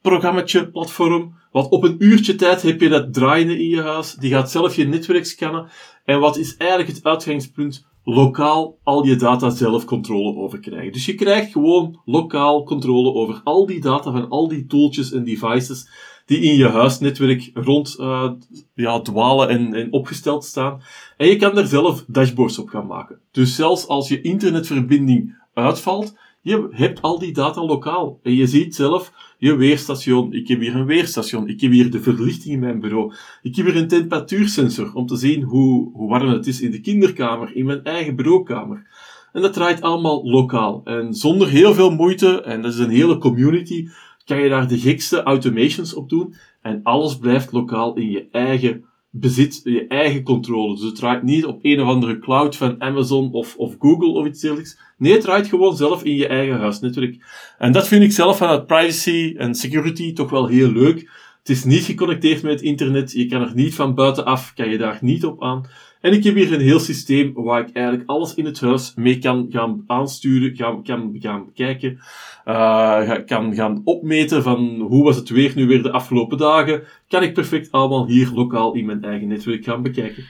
programmaatje, 0.00 0.70
platform. 0.70 1.37
Want 1.52 1.68
op 1.68 1.84
een 1.84 1.96
uurtje 1.98 2.34
tijd 2.34 2.62
heb 2.62 2.80
je 2.80 2.88
dat 2.88 3.14
draaiende 3.14 3.58
in 3.58 3.68
je 3.68 3.82
huis. 3.82 4.14
Die 4.14 4.30
gaat 4.30 4.50
zelf 4.50 4.76
je 4.76 4.86
netwerk 4.86 5.26
scannen. 5.26 5.68
En 6.04 6.20
wat 6.20 6.36
is 6.36 6.56
eigenlijk 6.56 6.90
het 6.90 7.04
uitgangspunt? 7.04 7.86
Lokaal 8.04 8.78
al 8.82 9.04
je 9.04 9.16
data 9.16 9.50
zelf 9.50 9.84
controle 9.84 10.36
over 10.36 10.58
krijgen. 10.60 10.92
Dus 10.92 11.06
je 11.06 11.14
krijgt 11.14 11.52
gewoon 11.52 12.00
lokaal 12.04 12.64
controle 12.64 13.12
over 13.12 13.40
al 13.44 13.66
die 13.66 13.80
data 13.80 14.10
van 14.12 14.28
al 14.28 14.48
die 14.48 14.66
tooltjes 14.66 15.12
en 15.12 15.24
devices 15.24 15.88
die 16.28 16.40
in 16.40 16.56
je 16.56 16.68
huisnetwerk 16.68 17.50
rond 17.54 17.96
uh, 18.00 18.30
ja, 18.74 19.00
dwalen 19.00 19.48
en, 19.48 19.74
en 19.74 19.92
opgesteld 19.92 20.44
staan. 20.44 20.80
En 21.16 21.26
je 21.26 21.36
kan 21.36 21.54
daar 21.54 21.66
zelf 21.66 22.04
dashboards 22.06 22.58
op 22.58 22.68
gaan 22.68 22.86
maken. 22.86 23.20
Dus 23.30 23.54
zelfs 23.54 23.86
als 23.86 24.08
je 24.08 24.20
internetverbinding 24.20 25.36
uitvalt, 25.54 26.14
je 26.48 26.68
hebt 26.70 27.02
al 27.02 27.18
die 27.18 27.32
data 27.32 27.64
lokaal. 27.64 28.18
En 28.22 28.34
je 28.34 28.46
ziet 28.46 28.74
zelf 28.74 29.12
je 29.38 29.56
weerstation. 29.56 30.32
Ik 30.32 30.48
heb 30.48 30.60
hier 30.60 30.74
een 30.74 30.86
weerstation. 30.86 31.48
Ik 31.48 31.60
heb 31.60 31.70
hier 31.70 31.90
de 31.90 32.00
verlichting 32.00 32.54
in 32.54 32.60
mijn 32.60 32.80
bureau. 32.80 33.12
Ik 33.42 33.56
heb 33.56 33.66
hier 33.66 33.76
een 33.76 33.88
temperatuursensor 33.88 34.94
om 34.94 35.06
te 35.06 35.16
zien 35.16 35.42
hoe, 35.42 35.90
warm 36.08 36.28
het 36.28 36.46
is 36.46 36.60
in 36.60 36.70
de 36.70 36.80
kinderkamer, 36.80 37.56
in 37.56 37.66
mijn 37.66 37.84
eigen 37.84 38.16
bureaukamer. 38.16 38.86
En 39.32 39.42
dat 39.42 39.52
draait 39.52 39.80
allemaal 39.80 40.30
lokaal. 40.30 40.80
En 40.84 41.14
zonder 41.14 41.48
heel 41.48 41.74
veel 41.74 41.90
moeite, 41.90 42.42
en 42.42 42.62
dat 42.62 42.72
is 42.72 42.78
een 42.78 42.90
hele 42.90 43.18
community, 43.18 43.88
kan 44.24 44.40
je 44.40 44.48
daar 44.48 44.68
de 44.68 44.78
gekste 44.78 45.22
automations 45.22 45.94
op 45.94 46.08
doen. 46.08 46.34
En 46.62 46.80
alles 46.82 47.18
blijft 47.18 47.52
lokaal 47.52 47.96
in 47.96 48.10
je 48.10 48.28
eigen 48.30 48.84
bezit, 49.10 49.60
je 49.64 49.86
eigen 49.86 50.22
controle. 50.22 50.74
Dus 50.74 50.84
het 50.84 50.96
draait 50.96 51.22
niet 51.22 51.46
op 51.46 51.58
een 51.62 51.80
of 51.80 51.88
andere 51.88 52.18
cloud 52.18 52.56
van 52.56 52.82
Amazon 52.82 53.32
of, 53.32 53.56
of 53.56 53.76
Google 53.78 54.08
of 54.08 54.26
iets 54.26 54.40
dergelijks. 54.40 54.78
Nee, 54.98 55.18
draait 55.18 55.46
gewoon 55.46 55.76
zelf 55.76 56.04
in 56.04 56.14
je 56.14 56.26
eigen 56.26 56.58
huisnetwerk. 56.58 57.16
En 57.58 57.72
dat 57.72 57.88
vind 57.88 58.02
ik 58.02 58.12
zelf 58.12 58.36
vanuit 58.36 58.66
privacy 58.66 59.34
en 59.36 59.54
security 59.54 60.12
toch 60.12 60.30
wel 60.30 60.46
heel 60.46 60.72
leuk. 60.72 61.10
Het 61.38 61.48
is 61.56 61.64
niet 61.64 61.84
geconnecteerd 61.84 62.42
met 62.42 62.52
het 62.52 62.62
internet. 62.62 63.12
Je 63.12 63.26
kan 63.26 63.40
er 63.40 63.54
niet 63.54 63.74
van 63.74 63.94
buitenaf, 63.94 64.54
kan 64.54 64.68
je 64.68 64.78
daar 64.78 64.98
niet 65.00 65.24
op 65.24 65.42
aan. 65.42 65.66
En 66.00 66.12
ik 66.12 66.24
heb 66.24 66.34
hier 66.34 66.52
een 66.52 66.60
heel 66.60 66.78
systeem 66.80 67.32
waar 67.34 67.60
ik 67.60 67.74
eigenlijk 67.74 68.08
alles 68.08 68.34
in 68.34 68.44
het 68.44 68.60
huis 68.60 68.92
mee 68.94 69.18
kan 69.18 69.46
gaan 69.50 69.84
aansturen, 69.86 70.56
gaan, 70.56 70.82
kan 70.82 71.16
gaan 71.18 71.44
bekijken, 71.44 71.98
uh, 72.46 73.12
kan 73.26 73.54
gaan 73.54 73.80
opmeten 73.84 74.42
van 74.42 74.80
hoe 74.80 75.04
was 75.04 75.16
het 75.16 75.28
weer 75.28 75.52
nu 75.54 75.66
weer 75.66 75.82
de 75.82 75.92
afgelopen 75.92 76.38
dagen. 76.38 76.82
Kan 77.08 77.22
ik 77.22 77.34
perfect 77.34 77.72
allemaal 77.72 78.06
hier 78.06 78.30
lokaal 78.34 78.74
in 78.74 78.86
mijn 78.86 79.04
eigen 79.04 79.28
netwerk 79.28 79.64
gaan 79.64 79.82
bekijken. 79.82 80.24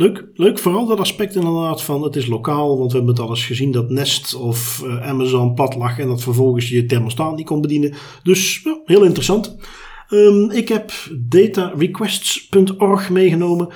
Leuk, 0.00 0.24
leuk. 0.34 0.58
Vooral 0.58 0.86
dat 0.86 0.98
aspect 0.98 1.34
inderdaad 1.34 1.82
van 1.82 2.02
het 2.02 2.16
is 2.16 2.26
lokaal. 2.26 2.78
Want 2.78 2.90
we 2.90 2.96
hebben 2.96 3.14
het 3.14 3.24
al 3.24 3.30
eens 3.30 3.44
gezien 3.44 3.72
dat 3.72 3.90
Nest 3.90 4.34
of 4.34 4.82
uh, 4.84 5.08
Amazon 5.08 5.54
plat 5.54 5.74
lag 5.74 5.98
en 5.98 6.08
dat 6.08 6.22
vervolgens 6.22 6.68
je 6.68 6.86
thermostaat 6.86 7.36
niet 7.36 7.46
kon 7.46 7.60
bedienen. 7.60 7.94
Dus 8.22 8.66
heel 8.84 9.04
interessant. 9.04 9.56
Um, 10.10 10.50
ik 10.50 10.68
heb 10.68 10.92
datarequests.org 11.18 13.10
meegenomen. 13.10 13.68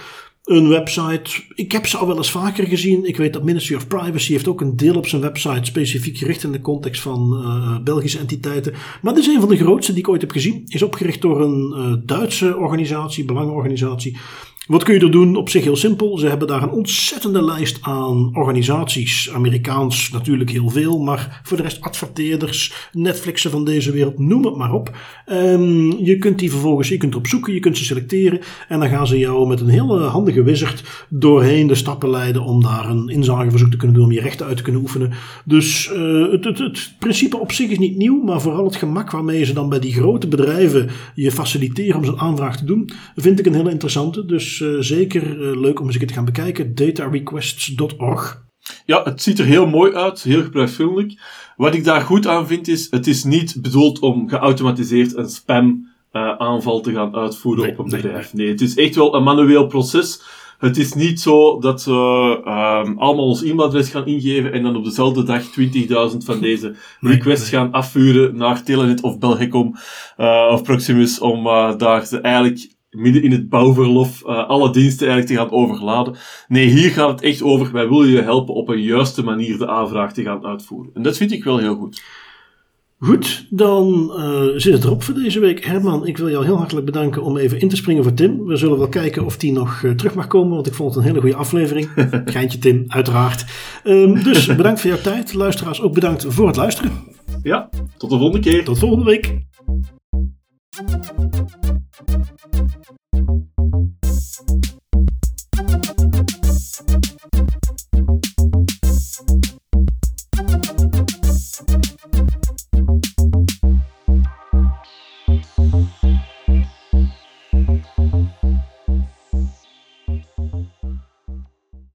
Een 0.44 0.68
website. 0.68 1.30
Ik 1.54 1.72
heb 1.72 1.86
ze 1.86 1.96
al 1.96 2.06
wel 2.06 2.16
eens 2.16 2.30
vaker 2.30 2.66
gezien. 2.66 3.04
Ik 3.04 3.16
weet 3.16 3.32
dat 3.32 3.44
Ministry 3.44 3.76
of 3.76 3.86
Privacy 3.86 4.32
heeft 4.32 4.48
ook 4.48 4.60
een 4.60 4.76
deel 4.76 4.96
op 4.96 5.06
zijn 5.06 5.22
website 5.22 5.64
specifiek 5.64 6.18
gericht 6.18 6.44
in 6.44 6.52
de 6.52 6.60
context 6.60 7.02
van 7.02 7.42
uh, 7.42 7.78
Belgische 7.82 8.18
entiteiten. 8.18 8.74
Maar 9.02 9.14
dit 9.14 9.22
is 9.22 9.34
een 9.34 9.40
van 9.40 9.48
de 9.48 9.56
grootste 9.56 9.92
die 9.92 10.00
ik 10.00 10.08
ooit 10.08 10.20
heb 10.20 10.30
gezien. 10.30 10.62
Is 10.66 10.82
opgericht 10.82 11.22
door 11.22 11.40
een 11.40 11.74
uh, 11.76 11.94
Duitse 12.04 12.56
organisatie, 12.56 13.24
belangenorganisatie. 13.24 14.16
Wat 14.66 14.82
kun 14.82 14.94
je 14.94 15.00
er 15.00 15.10
doen? 15.10 15.36
Op 15.36 15.48
zich 15.48 15.64
heel 15.64 15.76
simpel. 15.76 16.18
Ze 16.18 16.26
hebben 16.26 16.48
daar 16.48 16.62
een 16.62 16.70
ontzettende 16.70 17.44
lijst 17.44 17.78
aan 17.80 18.30
organisaties. 18.36 19.30
Amerikaans 19.30 20.10
natuurlijk 20.10 20.50
heel 20.50 20.68
veel, 20.68 20.98
maar 20.98 21.40
voor 21.42 21.56
de 21.56 21.62
rest 21.62 21.80
adverteerders, 21.80 22.88
Netflixen 22.92 23.50
van 23.50 23.64
deze 23.64 23.92
wereld, 23.92 24.18
noem 24.18 24.44
het 24.44 24.56
maar 24.56 24.72
op. 24.72 24.96
Um, 25.32 26.04
je 26.04 26.18
kunt 26.18 26.38
die 26.38 26.50
vervolgens, 26.50 26.88
je 26.88 26.96
kunt 26.96 27.12
erop 27.12 27.26
zoeken, 27.26 27.54
je 27.54 27.60
kunt 27.60 27.78
ze 27.78 27.84
selecteren 27.84 28.40
en 28.68 28.78
dan 28.78 28.88
gaan 28.88 29.06
ze 29.06 29.18
jou 29.18 29.48
met 29.48 29.60
een 29.60 29.68
hele 29.68 30.00
handige 30.00 30.42
wizard 30.42 31.06
doorheen 31.08 31.66
de 31.66 31.74
stappen 31.74 32.10
leiden 32.10 32.42
om 32.42 32.62
daar 32.62 32.90
een 32.90 33.08
inzageverzoek 33.08 33.70
te 33.70 33.76
kunnen 33.76 33.96
doen, 33.96 34.04
om 34.06 34.12
je 34.12 34.20
rechten 34.20 34.46
uit 34.46 34.56
te 34.56 34.62
kunnen 34.62 34.80
oefenen. 34.80 35.12
Dus 35.44 35.90
uh, 35.94 36.30
het, 36.30 36.44
het, 36.44 36.58
het 36.58 36.94
principe 36.98 37.38
op 37.38 37.52
zich 37.52 37.70
is 37.70 37.78
niet 37.78 37.96
nieuw, 37.96 38.22
maar 38.22 38.40
vooral 38.40 38.64
het 38.64 38.76
gemak 38.76 39.10
waarmee 39.10 39.44
ze 39.44 39.52
dan 39.52 39.68
bij 39.68 39.80
die 39.80 39.92
grote 39.92 40.28
bedrijven 40.28 40.90
je 41.14 41.32
faciliteren 41.32 41.96
om 41.96 42.04
zo'n 42.04 42.20
aanvraag 42.20 42.56
te 42.56 42.64
doen, 42.64 42.90
vind 43.16 43.38
ik 43.38 43.46
een 43.46 43.54
hele 43.54 43.70
interessante. 43.70 44.24
Dus 44.24 44.53
uh, 44.60 44.80
zeker 44.80 45.22
uh, 45.22 45.60
leuk 45.60 45.80
om 45.80 45.86
eens 45.86 45.94
een 45.94 45.98
keer 45.98 46.08
te 46.08 46.14
gaan 46.14 46.24
bekijken. 46.24 46.74
datarequests.org. 46.74 48.42
Ja, 48.86 49.02
het 49.02 49.22
ziet 49.22 49.38
er 49.38 49.44
heel 49.44 49.66
mooi 49.66 49.94
uit, 49.94 50.22
heel 50.22 50.42
gebruiksvriendelijk. 50.42 51.20
Wat 51.56 51.74
ik 51.74 51.84
daar 51.84 52.00
goed 52.00 52.26
aan 52.26 52.46
vind 52.46 52.68
is, 52.68 52.86
het 52.90 53.06
is 53.06 53.24
niet 53.24 53.56
bedoeld 53.62 53.98
om 53.98 54.28
geautomatiseerd 54.28 55.16
een 55.16 55.28
spam 55.28 55.88
uh, 56.12 56.36
aanval 56.36 56.80
te 56.80 56.92
gaan 56.92 57.14
uitvoeren 57.14 57.62
nee, 57.62 57.72
op 57.72 57.78
een 57.78 57.90
bedrijf. 57.90 58.32
Nee, 58.32 58.48
het 58.48 58.60
is 58.60 58.76
echt 58.76 58.94
wel 58.94 59.14
een 59.14 59.22
manueel 59.22 59.66
proces. 59.66 60.22
Het 60.58 60.76
is 60.76 60.92
niet 60.92 61.20
zo 61.20 61.58
dat 61.60 61.84
we 61.84 61.92
um, 62.44 62.98
allemaal 62.98 63.26
ons 63.26 63.42
e-mailadres 63.42 63.88
gaan 63.88 64.06
ingeven 64.06 64.52
en 64.52 64.62
dan 64.62 64.76
op 64.76 64.84
dezelfde 64.84 65.22
dag 65.22 65.42
20.000 66.12 66.16
van 66.18 66.40
deze 66.40 66.74
requests 67.00 67.48
gaan 67.48 67.72
afvuren 67.72 68.36
naar 68.36 68.62
Telenet 68.62 69.00
of 69.00 69.18
Belgicom 69.18 69.76
uh, 70.18 70.48
of 70.52 70.62
Proximus 70.62 71.18
om 71.18 71.46
uh, 71.46 71.76
daar 71.78 72.06
ze 72.06 72.20
eigenlijk 72.20 72.73
midden 72.96 73.22
in 73.22 73.32
het 73.32 73.48
bouwverlof 73.48 74.22
uh, 74.26 74.48
alle 74.48 74.72
diensten 74.72 75.08
eigenlijk 75.08 75.40
te 75.40 75.46
gaan 75.46 75.58
overladen. 75.60 76.16
Nee, 76.48 76.66
hier 76.66 76.90
gaat 76.90 77.10
het 77.10 77.22
echt 77.22 77.42
over, 77.42 77.72
wij 77.72 77.88
willen 77.88 78.08
je 78.08 78.22
helpen 78.22 78.54
op 78.54 78.68
een 78.68 78.82
juiste 78.82 79.24
manier 79.24 79.58
de 79.58 79.68
aanvraag 79.68 80.12
te 80.12 80.22
gaan 80.22 80.44
uitvoeren. 80.44 80.90
En 80.94 81.02
dat 81.02 81.16
vind 81.16 81.32
ik 81.32 81.44
wel 81.44 81.58
heel 81.58 81.76
goed. 81.76 82.02
Goed, 82.98 83.46
dan 83.50 84.12
uh, 84.16 84.42
zit 84.56 84.72
het 84.72 84.84
erop 84.84 85.02
voor 85.02 85.14
deze 85.14 85.40
week. 85.40 85.64
Herman, 85.64 86.06
ik 86.06 86.16
wil 86.16 86.30
jou 86.30 86.44
heel 86.44 86.56
hartelijk 86.56 86.86
bedanken 86.86 87.22
om 87.22 87.36
even 87.36 87.60
in 87.60 87.68
te 87.68 87.76
springen 87.76 88.02
voor 88.02 88.14
Tim. 88.14 88.44
We 88.44 88.56
zullen 88.56 88.78
wel 88.78 88.88
kijken 88.88 89.24
of 89.24 89.36
die 89.36 89.52
nog 89.52 89.82
uh, 89.82 89.92
terug 89.92 90.14
mag 90.14 90.26
komen, 90.26 90.54
want 90.54 90.66
ik 90.66 90.74
vond 90.74 90.94
het 90.94 90.98
een 90.98 91.08
hele 91.08 91.20
goede 91.20 91.36
aflevering. 91.36 91.88
Geintje 92.24 92.58
Tim, 92.58 92.84
uiteraard. 92.88 93.44
Um, 93.84 94.22
dus 94.22 94.46
bedankt 94.56 94.80
voor 94.80 94.90
jouw 94.90 95.00
tijd. 95.00 95.34
Luisteraars 95.34 95.80
ook 95.80 95.94
bedankt 95.94 96.26
voor 96.28 96.46
het 96.46 96.56
luisteren. 96.56 96.92
Ja, 97.42 97.68
tot 97.96 98.10
de 98.10 98.18
volgende 98.18 98.50
keer. 98.50 98.64
Tot 98.64 98.78
volgende 98.78 99.04
week. 99.04 99.34